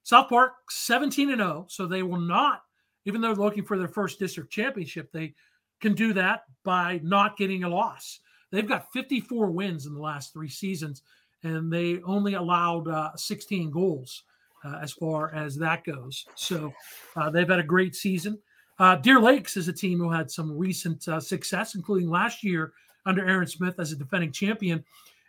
South 0.03 0.29
Park, 0.29 0.53
17 0.69 1.29
and 1.29 1.39
0. 1.39 1.65
So 1.69 1.85
they 1.85 2.03
will 2.03 2.19
not, 2.19 2.63
even 3.05 3.21
though 3.21 3.33
they're 3.33 3.43
looking 3.43 3.63
for 3.63 3.77
their 3.77 3.87
first 3.87 4.19
district 4.19 4.51
championship, 4.51 5.11
they 5.11 5.33
can 5.79 5.93
do 5.95 6.13
that 6.13 6.43
by 6.63 6.99
not 7.03 7.37
getting 7.37 7.63
a 7.63 7.69
loss. 7.69 8.19
They've 8.51 8.67
got 8.67 8.91
54 8.91 9.49
wins 9.49 9.85
in 9.85 9.93
the 9.93 10.01
last 10.01 10.33
three 10.33 10.49
seasons, 10.49 11.03
and 11.43 11.71
they 11.71 12.01
only 12.01 12.33
allowed 12.33 12.87
uh, 12.87 13.15
16 13.15 13.71
goals 13.71 14.23
uh, 14.64 14.80
as 14.81 14.94
far 14.94 15.34
as 15.34 15.56
that 15.57 15.84
goes. 15.84 16.26
So 16.36 16.73
uh, 17.15 17.30
they've 17.30 17.48
had 17.48 17.60
a 17.60 17.64
great 17.64 17.95
season. 17.95 18.40
Uh, 18.77 18.95
Deer 18.95 19.19
Lakes 19.19 19.57
is 19.57 19.68
a 19.68 19.73
team 19.73 19.99
who 19.99 20.10
had 20.10 20.31
some 20.31 20.57
recent 20.57 21.07
uh, 21.07 21.19
success, 21.19 21.76
including 21.76 22.10
last 22.10 22.44
year 22.44 22.73
under 23.06 23.27
Aaron 23.27 23.48
Smith 23.48 23.76
as 23.80 23.91
a 23.91 23.95
defending 23.98 24.31
champion. 24.31 24.84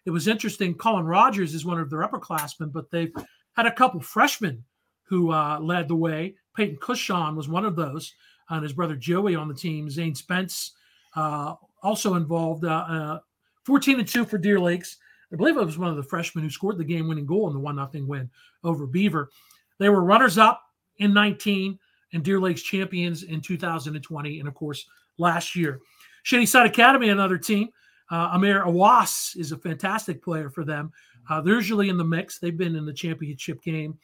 It 0.07 0.11
was 0.11 0.29
interesting. 0.29 0.75
Colin 0.75 1.05
Rogers 1.05 1.55
is 1.55 1.65
one 1.65 1.79
of 1.79 1.91
their 1.91 2.01
upperclassmen, 2.01 2.73
but 2.73 2.91
they've 2.91 3.13
had 3.57 3.67
a 3.67 3.73
couple 3.73 4.01
freshmen 4.01 4.65
who 5.03 5.33
uh, 5.33 5.59
led 5.61 5.89
the 5.89 5.97
way. 5.97 6.37
Peyton 6.57 6.77
Cushon 6.77 7.37
was 7.37 7.49
one 7.49 7.65
of 7.65 7.77
those, 7.77 8.15
and 8.49 8.63
his 8.63 8.73
brother 8.73 8.97
Joey 8.97 9.35
on 9.35 9.49
the 9.49 9.55
team. 9.55 9.91
Zane 9.91 10.15
Spence 10.15 10.73
uh, 11.17 11.55
also 11.83 12.15
involved. 12.15 12.65
Uh, 12.65 13.19
14 13.65 13.99
and 14.01 14.09
2 14.09 14.25
for 14.25 14.39
Deer 14.39 14.59
Lakes. 14.61 14.97
I 15.33 15.37
believe 15.37 15.57
it 15.57 15.65
was 15.65 15.79
one 15.79 15.91
of 15.91 15.97
the 15.97 16.03
freshmen 16.03 16.45
who 16.45 16.51
scored 16.51 16.79
the 16.79 16.85
game 16.85 17.09
winning 17.09 17.27
goal 17.27 17.47
in 17.49 17.55
the 17.55 17.61
1 17.61 17.77
0 17.93 18.07
win 18.07 18.31
over 18.65 18.87
Beaver. 18.87 19.31
They 19.79 19.89
were 19.89 20.03
runners 20.03 20.39
up 20.39 20.63
in 20.99 21.15
19 21.15 21.79
and 22.13 22.25
Deer 22.25 22.41
Lakes 22.41 22.63
champions 22.63 23.23
in 23.23 23.41
2020, 23.41 24.41
and 24.41 24.49
of 24.49 24.55
course, 24.55 24.87
last 25.19 25.55
year. 25.55 25.81
Shady 26.23 26.47
Side 26.47 26.67
Academy, 26.67 27.09
another 27.09 27.39
team. 27.39 27.69
Uh, 28.11 28.31
Amir 28.33 28.65
Awas 28.65 29.37
is 29.37 29.53
a 29.53 29.59
fantastic 29.59 30.23
player 30.23 30.51
for 30.51 30.65
them. 30.65 30.91
Uh, 31.29 31.41
they're 31.41 31.55
usually 31.55 31.89
in 31.89 31.97
the 31.97 32.05
mix. 32.05 32.39
They've 32.39 32.57
been 32.57 32.75
in 32.75 32.85
the 32.85 32.93
championship 32.93 33.63
game 33.63 33.97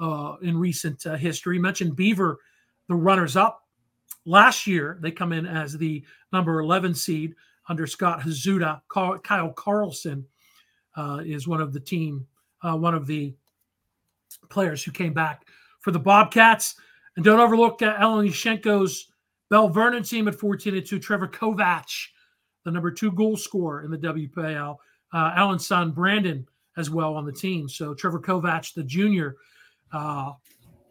uh, 0.00 0.36
in 0.42 0.58
recent 0.58 1.06
uh, 1.06 1.14
history. 1.14 1.58
Mentioned 1.58 1.94
Beaver, 1.94 2.38
the 2.88 2.94
runners 2.94 3.36
up 3.36 3.62
last 4.26 4.66
year. 4.66 4.98
They 5.00 5.12
come 5.12 5.32
in 5.32 5.46
as 5.46 5.78
the 5.78 6.04
number 6.32 6.58
11 6.58 6.94
seed 6.94 7.34
under 7.68 7.86
Scott 7.86 8.20
Hazuda. 8.20 8.80
Kyle 8.88 9.52
Carlson 9.52 10.26
uh, 10.96 11.20
is 11.24 11.48
one 11.48 11.60
of 11.60 11.72
the 11.72 11.80
team, 11.80 12.26
uh, 12.62 12.76
one 12.76 12.94
of 12.94 13.06
the 13.06 13.34
players 14.48 14.82
who 14.82 14.90
came 14.90 15.12
back 15.12 15.46
for 15.80 15.90
the 15.90 15.98
Bobcats. 15.98 16.76
And 17.16 17.24
don't 17.24 17.40
overlook 17.40 17.82
uh, 17.82 17.94
Alan 17.98 18.26
Yushenko's 18.26 19.08
Belle 19.50 19.68
Vernon 19.68 20.02
team 20.02 20.28
at 20.28 20.34
14 20.34 20.74
and 20.76 20.86
2. 20.86 20.98
Trevor 20.98 21.28
Kovach, 21.28 22.08
the 22.64 22.70
number 22.70 22.90
two 22.90 23.12
goal 23.12 23.36
scorer 23.36 23.82
in 23.82 23.90
the 23.90 23.98
WPIAL. 23.98 24.76
Uh, 25.12 25.32
Alan's 25.36 25.66
son, 25.66 25.90
Brandon, 25.90 26.46
as 26.76 26.88
well 26.88 27.14
on 27.14 27.26
the 27.26 27.32
team. 27.32 27.68
So 27.68 27.92
Trevor 27.92 28.20
Kovach, 28.20 28.72
the 28.72 28.82
junior, 28.82 29.36
uh, 29.92 30.32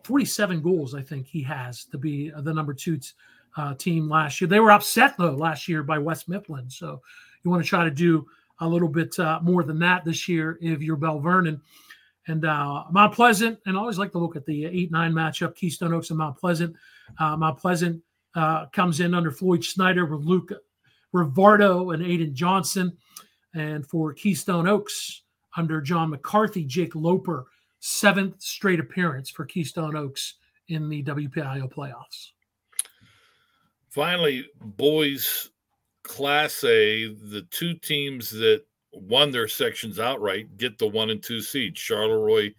47 0.04 0.62
goals, 0.62 0.94
I 0.94 1.02
think 1.02 1.28
he 1.28 1.42
has 1.44 1.86
to 1.86 1.98
be 1.98 2.32
the 2.36 2.54
number 2.54 2.74
two 2.74 2.98
t- 2.98 3.10
uh, 3.58 3.74
team 3.76 4.10
last 4.10 4.40
year. 4.40 4.48
They 4.48 4.60
were 4.60 4.72
upset 4.72 5.16
though 5.18 5.32
last 5.32 5.68
year 5.68 5.84
by 5.84 5.98
West 5.98 6.30
Mifflin, 6.30 6.70
so 6.70 7.02
you 7.44 7.52
want 7.52 7.64
to 7.64 7.70
try 7.70 7.84
to 7.84 7.92
do 7.92 8.26
a 8.62 8.68
little 8.68 8.88
bit 8.88 9.18
uh, 9.20 9.40
more 9.42 9.64
than 9.64 9.80
that 9.80 10.06
this 10.06 10.28
year 10.28 10.58
if 10.62 10.82
you're 10.82 10.96
Belle 10.96 11.20
Vernon. 11.20 11.62
And 12.28 12.46
uh, 12.46 12.86
Mount 12.92 13.14
Pleasant, 13.14 13.60
and 13.66 13.76
I 13.76 13.80
always 13.80 13.98
like 13.98 14.12
to 14.12 14.20
look 14.20 14.36
at 14.36 14.46
the 14.46 14.66
eight 14.66 14.92
nine 14.92 15.12
matchup: 15.12 15.56
Keystone 15.56 15.94
Oaks 15.94 16.12
and 16.12 16.20
Mount 16.20 16.38
Pleasant. 16.38 16.76
Uh, 17.18 17.36
Mount 17.36 17.58
Pleasant 17.58 18.02
uh, 18.36 18.68
comes 18.68 19.00
in 19.00 19.14
under 19.14 19.32
Floyd 19.32 19.64
Snyder 19.64 20.06
with 20.06 20.24
Luke 20.24 20.52
Rivardo 21.14 21.94
and 21.94 22.04
Aiden 22.04 22.34
Johnson, 22.34 22.96
and 23.56 23.86
for 23.88 24.14
Keystone 24.14 24.68
Oaks 24.68 25.24
under 25.58 25.82
John 25.82 26.12
McCarthy, 26.12 26.64
Jake 26.64 26.96
Loper, 26.96 27.48
seventh 27.80 28.42
straight 28.42 28.80
appearance 28.80 29.30
for 29.30 29.44
Keystone 29.44 29.96
Oaks 29.96 30.36
in 30.68 30.90
the 30.90 31.04
WPIAL 31.04 31.74
playoffs. 31.74 32.30
Finally, 33.90 34.48
boys 34.62 35.50
Class 36.04 36.64
A, 36.64 37.08
the 37.08 37.46
two 37.52 37.74
teams 37.76 38.30
that 38.32 38.64
won 38.94 39.32
their 39.32 39.48
sections 39.48 40.00
outright 40.00 40.58
get 40.58 40.78
the 40.78 40.88
one 40.88 41.10
and 41.10 41.24
two 41.24 41.42
seed. 41.42 41.76
Charleroi 41.76 42.54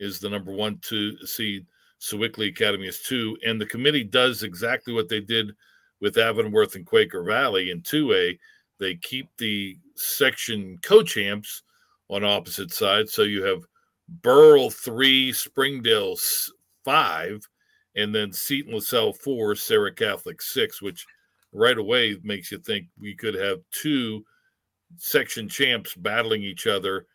is 0.00 0.20
the 0.20 0.28
number 0.28 0.52
one 0.52 0.78
two 0.82 1.16
seed. 1.26 1.66
Sewickley 2.00 2.48
Academy 2.48 2.86
is 2.86 3.00
two, 3.00 3.36
and 3.44 3.60
the 3.60 3.66
committee 3.66 4.04
does 4.04 4.42
exactly 4.44 4.92
what 4.92 5.08
they 5.08 5.20
did 5.20 5.52
with 6.00 6.16
Avonworth 6.16 6.76
and 6.76 6.86
Quaker 6.86 7.24
Valley 7.24 7.70
in 7.70 7.82
2A. 7.82 8.38
They 8.78 8.94
keep 8.94 9.28
the 9.36 9.76
section 9.96 10.78
co-champs 10.82 11.64
on 12.08 12.24
opposite 12.24 12.72
sides, 12.72 13.12
so 13.12 13.22
you 13.22 13.42
have 13.42 13.64
Burrell 14.22 14.70
three, 14.70 15.32
Springdale 15.32 16.16
five, 16.84 17.42
and 17.96 18.14
then 18.14 18.32
Seton 18.32 18.74
LaSalle 18.74 19.12
four, 19.12 19.56
Serra 19.56 19.92
Catholic 19.92 20.40
six, 20.40 20.80
which 20.80 21.04
right 21.52 21.78
away 21.78 22.16
makes 22.22 22.52
you 22.52 22.58
think 22.58 22.86
we 23.00 23.14
could 23.14 23.34
have 23.34 23.58
two 23.70 24.24
section 24.96 25.48
champs 25.48 25.94
battling 25.94 26.42
each 26.42 26.66
other 26.66 27.06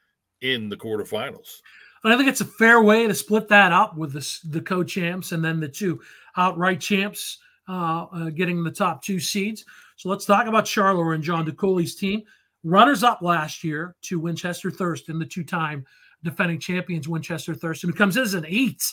in 0.42 0.70
the 0.70 0.78
quarterfinals. 0.78 1.62
I 2.06 2.18
think 2.18 2.28
it's 2.28 2.42
a 2.42 2.46
fair 2.46 2.82
way 2.82 3.08
to 3.08 3.14
split 3.14 3.48
that 3.48 3.72
up 3.72 3.96
with 3.96 4.12
the, 4.12 4.50
the 4.50 4.62
co-champs 4.62 5.32
and 5.32 5.44
then 5.44 5.62
the 5.62 5.70
two 5.70 6.02
outright 6.36 6.82
champs 6.82 7.38
uh, 7.70 8.08
uh, 8.12 8.30
getting 8.30 8.62
the 8.62 8.72
top 8.72 9.02
two 9.02 9.22
seeds. 9.22 9.64
So 9.96 10.10
let's 10.10 10.26
talk 10.26 10.48
about 10.48 10.66
Charleroi 10.66 11.16
and 11.16 11.24
John 11.24 11.46
DeCooley's 11.46 11.96
team. 11.96 12.24
Runners 12.66 13.04
up 13.04 13.22
last 13.22 13.64
year 13.64 13.96
to 14.04 14.20
Winchester 14.20 14.70
Thurston, 14.70 15.18
the 15.18 15.26
two-time 15.26 15.86
defending 16.24 16.60
champions 16.60 17.08
Winchester 17.08 17.54
Thurston, 17.54 17.90
who 17.90 17.96
comes 17.96 18.18
in 18.18 18.24
as 18.24 18.34
an 18.34 18.46
eight. 18.48 18.84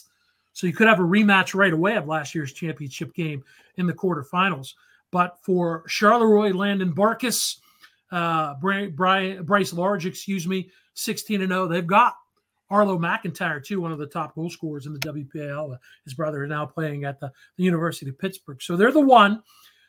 So 0.53 0.67
you 0.67 0.73
could 0.73 0.89
have 0.89 1.01
a 1.01 1.05
rematch 1.05 1.55
right 1.55 1.73
away 1.73 1.97
of 1.97 2.07
last 2.07 2.35
year's 2.35 2.53
championship 2.53 3.15
game 3.15 3.43
in 3.77 3.87
the 3.87 3.93
quarterfinals. 3.93 4.75
But 5.11 5.39
for 5.43 5.85
Charleroi, 5.89 6.55
Landon 6.55 6.95
Barkus, 6.95 7.57
uh, 8.13 8.55
Bryce 8.55 9.73
Large, 9.73 10.07
excuse 10.07 10.47
me, 10.47 10.71
16 10.95 11.43
and 11.43 11.51
0. 11.51 11.69
They've 11.69 11.87
got 11.87 12.15
Arlo 12.71 12.99
McIntyre, 12.99 13.65
too, 13.65 13.81
one 13.81 13.93
of 13.93 13.99
the 13.99 14.07
top 14.07 14.35
goal 14.35 14.49
scorers 14.49 14.87
in 14.87 14.93
the 14.93 15.01
WPIAL. 15.01 15.77
His 16.05 16.15
brother 16.15 16.45
is 16.45 16.51
now 16.51 16.67
playing 16.67 17.05
at 17.05 17.19
the, 17.19 17.33
the 17.57 17.65
University 17.65 18.11
of 18.11 18.19
Pittsburgh. 18.19 18.63
So 18.63 18.77
they're 18.77 18.93
the 18.93 19.01
one. 19.01 19.43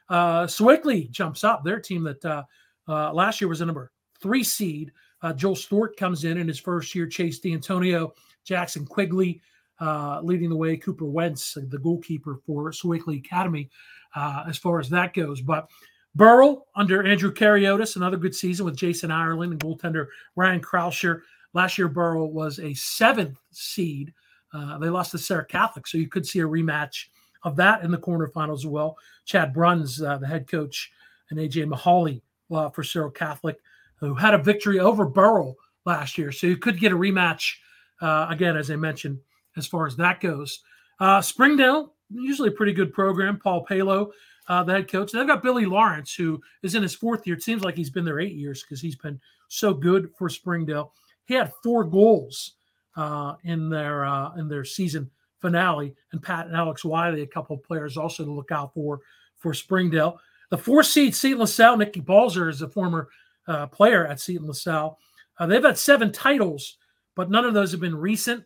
Uh, 0.10 0.48
Sewickley 0.48 1.10
jumps 1.12 1.44
up. 1.44 1.64
Their 1.64 1.80
team 1.80 2.04
that 2.04 2.26
uh, 2.26 2.44
uh, 2.88 3.14
last 3.14 3.40
year 3.40 3.48
was 3.48 3.60
the 3.60 3.66
number 3.66 3.92
three 4.20 4.44
seed. 4.44 4.92
Uh, 5.22 5.34
Joel 5.34 5.56
Stewart 5.56 5.96
comes 5.96 6.26
in 6.26 6.38
in 6.38 6.48
his 6.48 6.60
first 6.60 6.94
year. 6.96 7.06
Chase 7.06 7.40
D'Antonio, 7.40 8.14
Jackson 8.44 8.86
Quigley 8.86 9.42
uh, 9.80 10.20
leading 10.22 10.50
the 10.50 10.56
way. 10.56 10.76
Cooper 10.76 11.06
Wentz, 11.06 11.54
the 11.56 11.78
goalkeeper 11.78 12.40
for 12.46 12.72
Sewickley 12.72 13.18
Academy, 13.18 13.70
uh, 14.16 14.44
as 14.48 14.58
far 14.58 14.80
as 14.80 14.90
that 14.90 15.14
goes. 15.14 15.42
But 15.42 15.70
Burrell 16.16 16.68
under 16.76 17.04
Andrew 17.06 17.34
Cariotis, 17.34 17.96
another 17.96 18.18
good 18.18 18.36
season 18.36 18.66
with 18.66 18.76
Jason 18.76 19.12
Ireland 19.12 19.54
and 19.54 19.62
goaltender 19.62 20.08
Ryan 20.36 20.62
Krauscher. 20.62 21.22
Last 21.54 21.78
year, 21.78 21.88
Burrell 21.88 22.32
was 22.32 22.60
a 22.60 22.74
seventh 22.74 23.40
seed. 23.52 24.14
Uh, 24.54 24.78
they 24.78 24.90
lost 24.90 25.12
to 25.12 25.18
Serra 25.18 25.46
Catholic, 25.46 25.88
so 25.88 25.98
you 25.98 26.10
could 26.10 26.26
see 26.26 26.40
a 26.40 26.48
rematch 26.48 27.06
of 27.44 27.56
that 27.56 27.84
in 27.84 27.92
the 27.92 27.98
quarterfinals 27.98 28.56
as 28.56 28.66
well. 28.66 28.98
Chad 29.26 29.54
Bruns, 29.54 30.02
uh, 30.02 30.18
the 30.18 30.28
head 30.28 30.48
coach, 30.48 30.92
and 31.30 31.40
AJ 31.40 31.66
Mahali 31.72 32.22
uh, 32.52 32.70
for 32.70 32.84
Serra 32.84 33.12
Catholic, 33.12 33.58
who 33.96 34.14
had 34.14 34.34
a 34.34 34.38
victory 34.38 34.80
over 34.80 35.06
Burrell 35.06 35.56
last 35.86 36.18
year. 36.18 36.32
So 36.32 36.48
you 36.48 36.58
could 36.58 36.80
get 36.80 36.92
a 36.92 36.98
rematch 36.98 37.54
uh, 38.02 38.28
again, 38.30 38.58
as 38.58 38.70
I 38.70 38.76
mentioned, 38.76 39.20
as 39.58 39.68
far 39.68 39.88
as 39.88 39.96
that 39.98 40.20
goes. 40.20 40.62
Uh, 41.00 41.22
Springdale, 41.22 41.94
usually 42.14 42.50
a 42.50 42.54
pretty 42.54 42.74
good 42.74 42.94
program. 42.94 43.40
Paul 43.40 43.66
Palo, 43.66 44.12
uh, 44.48 44.64
the 44.64 44.74
head 44.74 44.92
coach. 44.92 45.12
They've 45.12 45.28
got 45.28 45.44
Billy 45.44 45.66
Lawrence, 45.66 46.14
who 46.14 46.42
is 46.64 46.76
in 46.76 46.84
his 46.84 46.96
fourth 46.96 47.26
year. 47.26 47.36
It 47.36 47.44
seems 47.44 47.64
like 47.64 47.76
he's 47.76 47.90
been 47.90 48.06
there 48.06 48.20
eight 48.20 48.36
years 48.36 48.64
because 48.64 48.82
he's 48.82 48.96
been 48.96 49.20
so 49.48 49.74
good 49.74 50.12
for 50.18 50.30
Springdale. 50.30 50.94
He 51.26 51.34
had 51.34 51.54
four 51.64 51.84
goals 51.84 52.54
uh, 52.96 53.36
in 53.44 53.70
their 53.70 54.06
uh, 54.06 54.36
in 54.36 54.48
their 54.48 54.66
season 54.66 55.10
finale, 55.40 55.94
and 56.12 56.22
Pat 56.22 56.48
and 56.48 56.56
Alex 56.56 56.86
Wiley, 56.86 57.22
a 57.22 57.28
couple 57.28 57.56
of 57.56 57.64
players 57.64 57.98
also 57.98 58.24
to 58.24 58.32
look 58.32 58.52
out 58.52 58.74
for 58.74 59.02
for 59.38 59.54
Springdale. 59.54 60.20
The 60.50 60.58
four 60.58 60.84
seed 60.84 61.16
Seton 61.16 61.40
LaSalle, 61.40 61.78
Nikki 61.78 62.02
Balzer 62.02 62.50
is 62.50 62.62
a 62.62 62.68
former 62.68 63.08
uh, 63.48 63.68
player 63.68 64.06
at 64.06 64.20
Seton 64.20 64.48
LaSalle. 64.48 65.00
Uh, 65.40 65.46
they've 65.46 65.64
had 65.64 65.78
seven 65.78 66.12
titles, 66.12 66.78
but 67.16 67.32
none 67.32 67.46
of 67.46 67.54
those 67.54 67.72
have 67.72 67.80
been 67.80 67.96
recent 67.96 68.44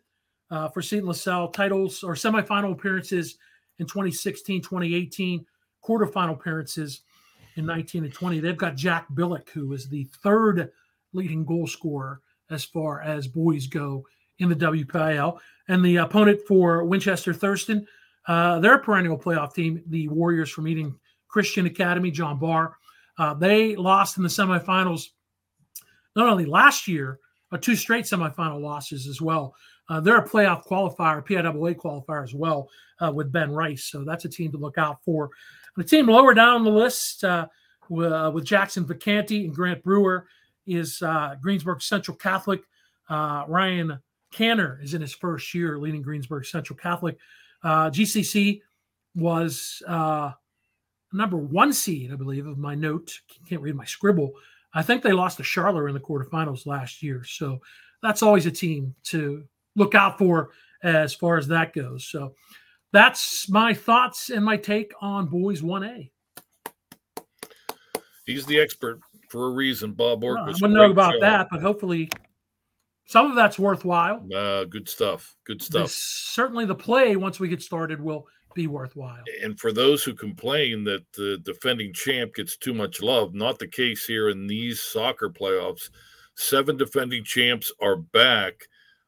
uh, 0.52 0.70
for 0.70 0.82
Seton 0.82 1.08
LaSalle. 1.08 1.50
Titles 1.50 2.04
or 2.04 2.14
semifinal 2.14 2.72
appearances 2.72 3.38
in 3.80 3.86
2016, 3.86 4.62
2018, 4.62 5.46
quarterfinal 5.84 6.34
appearances 6.34 7.02
in 7.56 7.66
19 7.66 8.06
and 8.06 8.14
20. 8.14 8.40
They've 8.40 8.58
got 8.58 8.76
Jack 8.76 9.08
Billick, 9.14 9.50
who 9.50 9.74
is 9.74 9.88
the 9.88 10.06
third 10.24 10.72
leading 11.14 11.46
goal 11.46 11.68
scorer 11.68 12.22
as 12.50 12.64
far 12.64 13.02
as 13.02 13.28
boys 13.28 13.68
go 13.68 14.06
in 14.40 14.50
the 14.50 14.56
WPIAL. 14.56 15.40
And 15.68 15.84
the 15.84 15.98
opponent 15.98 16.42
for 16.48 16.84
Winchester 16.84 17.34
Thurston, 17.34 17.88
uh, 18.28 18.60
their 18.60 18.78
perennial 18.78 19.18
playoff 19.18 19.54
team, 19.54 19.82
the 19.88 20.08
Warriors 20.10 20.50
from 20.50 20.68
Eden 20.68 20.96
Christian 21.28 21.66
Academy, 21.66 22.12
John 22.12 22.40
Barr. 22.40 22.78
Uh, 23.18 23.34
they 23.34 23.76
lost 23.76 24.18
in 24.18 24.24
the 24.24 24.30
semifinals 24.30 25.08
not 26.16 26.30
only 26.30 26.46
last 26.46 26.88
year, 26.88 27.20
but 27.50 27.62
two 27.62 27.76
straight 27.76 28.06
semifinal 28.06 28.62
losses 28.62 29.08
as 29.08 29.22
well. 29.22 29.56
Uh, 29.90 30.00
they're 30.00 30.18
a 30.18 30.28
playoff 30.28 30.66
qualifier, 30.66 31.26
PIAA 31.26 31.76
qualifier 31.76 32.24
as 32.24 32.34
well 32.34 32.70
uh, 33.00 33.12
with 33.12 33.32
Ben 33.32 33.52
Rice. 33.52 33.86
So 33.86 34.04
that's 34.04 34.26
a 34.26 34.30
team 34.30 34.52
to 34.52 34.58
look 34.58 34.78
out 34.78 35.04
for. 35.04 35.30
The 35.78 35.84
team 35.84 36.08
lower 36.08 36.34
down 36.34 36.64
the 36.64 36.72
list 36.72 37.24
uh, 37.24 37.48
with, 37.90 38.12
uh, 38.12 38.32
with 38.34 38.46
Jackson 38.46 38.86
Vacanti 38.86 39.46
and 39.46 39.54
Grant 39.54 39.84
Brewer 39.84 40.28
is 40.66 41.02
uh, 41.02 41.36
Greensburg 41.42 41.82
Central 41.82 42.18
Catholic. 42.18 42.62
Uh, 43.10 43.44
Ryan 43.48 44.00
Canner 44.32 44.80
is 44.82 44.94
in 44.94 45.02
his 45.02 45.14
first 45.14 45.54
year 45.54 45.78
leading 45.78 46.02
Greensburg 46.02 46.46
Central 46.46 46.78
Catholic. 46.78 47.18
GCC 47.64 48.62
was 49.16 49.82
number 51.14 51.38
one 51.38 51.74
seed, 51.74 52.12
I 52.12 52.16
believe, 52.16 52.46
of 52.46 52.58
my 52.58 52.76
note. 52.76 53.20
Can't 53.48 53.62
read 53.62 53.76
my 53.76 53.86
scribble. 53.86 54.34
I 54.74 54.82
think 54.82 55.02
they 55.02 55.14
lost 55.14 55.38
to 55.38 55.44
Charleroi 55.44 55.88
in 55.88 55.94
the 55.94 56.02
quarterfinals 56.02 56.66
last 56.66 57.02
year. 57.02 57.24
So 57.24 57.60
that's 58.04 58.22
always 58.22 58.46
a 58.46 58.52
team 58.52 58.94
to 59.06 59.46
look 59.76 59.96
out 59.96 60.18
for 60.18 60.50
as 60.84 61.14
far 61.14 61.38
as 61.38 61.48
that 61.48 61.74
goes. 61.74 62.06
So 62.06 62.34
that's 62.92 63.50
my 63.50 63.74
thoughts 63.74 64.30
and 64.30 64.44
my 64.44 64.58
take 64.58 64.94
on 65.02 65.28
Boys 65.28 65.62
1A. 65.62 66.12
He's 68.26 68.46
the 68.46 68.60
expert 68.60 69.00
for 69.30 69.48
a 69.48 69.52
reason. 69.52 69.94
Bob 69.94 70.22
Orkwis, 70.22 70.38
I 70.38 70.46
wouldn't 70.46 70.74
know 70.74 70.92
about 70.92 71.14
show. 71.14 71.20
that, 71.22 71.48
but 71.52 71.62
hopefully 71.62 72.10
some 73.06 73.30
of 73.30 73.36
that's 73.36 73.60
worthwhile. 73.60 74.28
Uh, 74.34 74.64
good 74.66 74.90
stuff. 74.90 75.36
Good 75.46 75.62
stuff. 75.62 75.92
certainly, 75.92 76.66
the 76.66 76.76
play 76.76 77.16
once 77.16 77.40
we 77.40 77.48
get 77.48 77.62
started 77.62 78.02
will 78.02 78.28
be 78.56 78.68
worthwhile. 78.68 79.24
And 79.44 79.60
for 79.60 79.72
those 79.72 80.04
who 80.04 80.14
complain 80.14 80.84
that 80.86 81.04
the 81.14 81.38
defending 81.44 81.94
champ 81.94 82.34
gets 82.34 82.58
too 82.58 82.74
much 82.74 83.02
love, 83.02 83.36
not 83.36 83.60
the 83.60 83.68
case 83.68 84.06
here 84.06 84.30
in 84.30 84.48
these 84.48 84.82
soccer 84.82 85.30
playoffs. 85.30 85.90
Seven 86.38 86.78
defending 86.78 87.24
champs 87.24 87.72
are 87.80 87.96
back. 87.96 88.54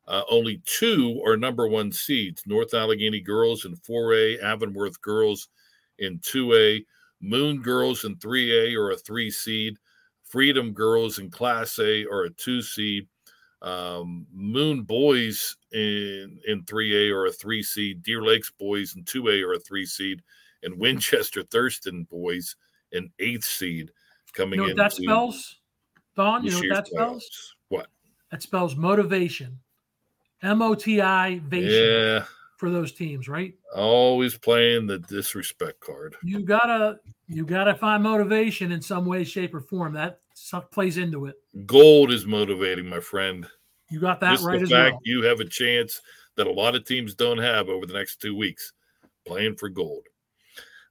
Uh, 0.08 0.24
only 0.30 0.62
two 0.66 1.22
are 1.26 1.36
number 1.36 1.68
one 1.68 1.92
seeds 1.92 2.44
North 2.46 2.74
Allegheny 2.74 3.20
girls 3.20 3.66
in 3.66 3.76
4A, 3.76 4.42
Avonworth 4.42 5.02
girls 5.02 5.50
in 6.00 6.20
2A, 6.20 6.86
Moon 7.22 7.62
girls 7.62 8.06
in 8.06 8.16
3A 8.18 8.76
are 8.78 8.92
a 8.92 8.98
three 8.98 9.32
seed. 9.32 9.78
Freedom 10.24 10.74
Girls 10.74 11.20
in 11.20 11.30
Class 11.30 11.80
A 11.80 12.06
are 12.06 12.26
a 12.26 12.30
two 12.30 12.62
seed. 12.62 13.08
Um, 13.62 14.28
Moon 14.32 14.84
Boys 14.84 15.56
in 15.72 16.40
in 16.46 16.64
3A 16.66 17.12
are 17.12 17.28
a 17.28 17.32
three 17.32 17.64
seed. 17.64 18.04
Deer 18.04 18.22
Lakes 18.22 18.52
Boys 18.52 18.96
in 18.96 19.04
2A 19.04 19.44
are 19.44 19.54
a 19.54 19.60
three 19.60 19.86
seed. 19.86 20.22
And 20.64 20.78
Winchester 20.80 21.44
Thurston 21.44 22.04
Boys 22.04 22.56
an 22.94 23.12
eighth 23.20 23.46
seed 23.46 23.92
coming 24.34 24.60
you 24.60 24.66
know 24.66 24.72
in. 24.72 24.78
that 24.78 24.94
spells, 24.94 25.58
Don? 26.16 26.44
You 26.44 26.52
know 26.52 26.60
what 26.60 26.70
that 26.70 26.88
spells? 26.88 27.56
What? 27.70 27.88
That 28.32 28.42
spells 28.42 28.76
motivation. 28.76 29.60
M 30.44 30.62
O 30.62 30.76
T 30.76 31.02
I. 31.02 31.42
Yeah. 31.52 32.24
for 32.58 32.70
those 32.70 32.92
teams, 32.92 33.28
right? 33.28 33.54
Always 33.76 34.38
playing 34.38 34.88
the 34.88 35.00
disrespect 35.00 35.80
card. 35.80 36.16
You 36.24 36.40
gotta 36.42 37.00
you 37.28 37.46
gotta 37.46 37.76
find 37.76 38.04
motivation 38.04 38.72
in 38.72 38.82
some 38.82 39.06
way, 39.06 39.24
shape, 39.24 39.54
or 39.54 39.62
form. 39.62 39.94
That 39.94 40.20
plays 40.72 40.98
into 40.98 41.26
it. 41.26 41.36
Gold 41.66 42.12
is 42.12 42.26
motivating, 42.26 42.88
my 42.88 43.00
friend. 43.00 43.48
You 43.90 44.00
got 44.00 44.20
that 44.22 44.34
Just 44.34 44.46
right 44.46 44.60
the 44.60 44.68
fact 44.68 44.94
well. 44.94 45.02
you 45.06 45.24
have 45.24 45.40
a 45.40 45.46
chance 45.46 46.02
that 46.36 46.48
a 46.48 46.52
lot 46.52 46.76
of 46.76 46.86
teams 46.86 47.16
don't 47.16 47.38
have 47.38 47.70
over 47.70 47.86
the 47.86 47.94
next 47.94 48.22
two 48.22 48.36
weeks 48.36 48.74
playing 49.26 49.56
for 49.56 49.70
gold. 49.70 50.04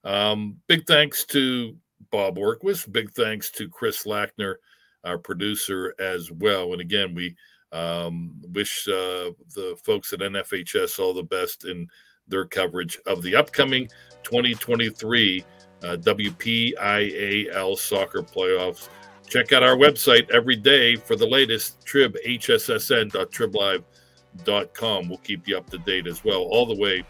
Um, 0.05 0.56
big 0.66 0.86
thanks 0.86 1.24
to 1.27 1.77
Bob 2.10 2.36
Orkwis. 2.36 2.90
Big 2.90 3.10
thanks 3.12 3.51
to 3.52 3.68
Chris 3.68 4.05
Lackner, 4.05 4.56
our 5.05 5.18
producer, 5.18 5.94
as 5.98 6.31
well. 6.31 6.73
And 6.73 6.81
again, 6.81 7.14
we 7.14 7.36
um, 7.76 8.32
wish 8.52 8.88
uh, 8.88 9.30
the 9.54 9.76
folks 9.84 10.14
at 10.14 10.20
NFHS 10.20 10.98
all 10.98 11.12
the 11.12 11.22
best 11.22 11.66
in 11.66 11.86
their 12.26 12.46
coverage 12.46 12.98
of 13.06 13.22
the 13.22 13.36
upcoming 13.36 13.86
2023 14.22 15.44
uh, 15.82 15.96
WPIAL 16.00 17.78
soccer 17.78 18.22
playoffs. 18.22 18.88
Check 19.28 19.52
out 19.52 19.62
our 19.62 19.76
website 19.76 20.30
every 20.30 20.56
day 20.56 20.96
for 20.96 21.16
the 21.16 21.26
latest 21.26 21.84
trib, 21.84 22.16
hssn.triblive.com. 22.26 25.08
We'll 25.08 25.18
keep 25.18 25.46
you 25.46 25.58
up 25.58 25.68
to 25.70 25.76
date 25.78 26.06
as 26.06 26.24
well, 26.24 26.42
all 26.42 26.64
the 26.64 26.80
way 26.80 27.02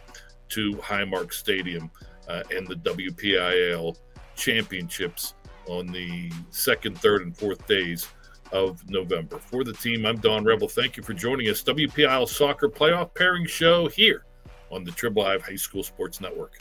to 0.48 0.72
Highmark 0.74 1.32
Stadium 1.32 1.92
uh, 2.28 2.42
and 2.50 2.66
the 2.66 2.74
WPIAL 2.76 3.96
championships 4.34 5.34
on 5.66 5.86
the 5.88 6.32
second, 6.50 6.98
third, 6.98 7.22
and 7.22 7.36
fourth 7.36 7.66
days 7.66 8.08
of 8.52 8.88
November. 8.88 9.38
For 9.38 9.64
the 9.64 9.72
team, 9.72 10.06
I'm 10.06 10.18
Don 10.18 10.44
Rebel. 10.44 10.68
Thank 10.68 10.96
you 10.96 11.02
for 11.02 11.12
joining 11.14 11.48
us. 11.48 11.62
WPIAL 11.62 12.28
Soccer 12.28 12.68
Playoff 12.68 13.14
Pairing 13.14 13.46
Show 13.46 13.88
here 13.88 14.24
on 14.70 14.84
the 14.84 14.90
Trib 14.90 15.16
Live 15.16 15.42
High 15.42 15.56
School 15.56 15.82
Sports 15.82 16.20
Network. 16.20 16.58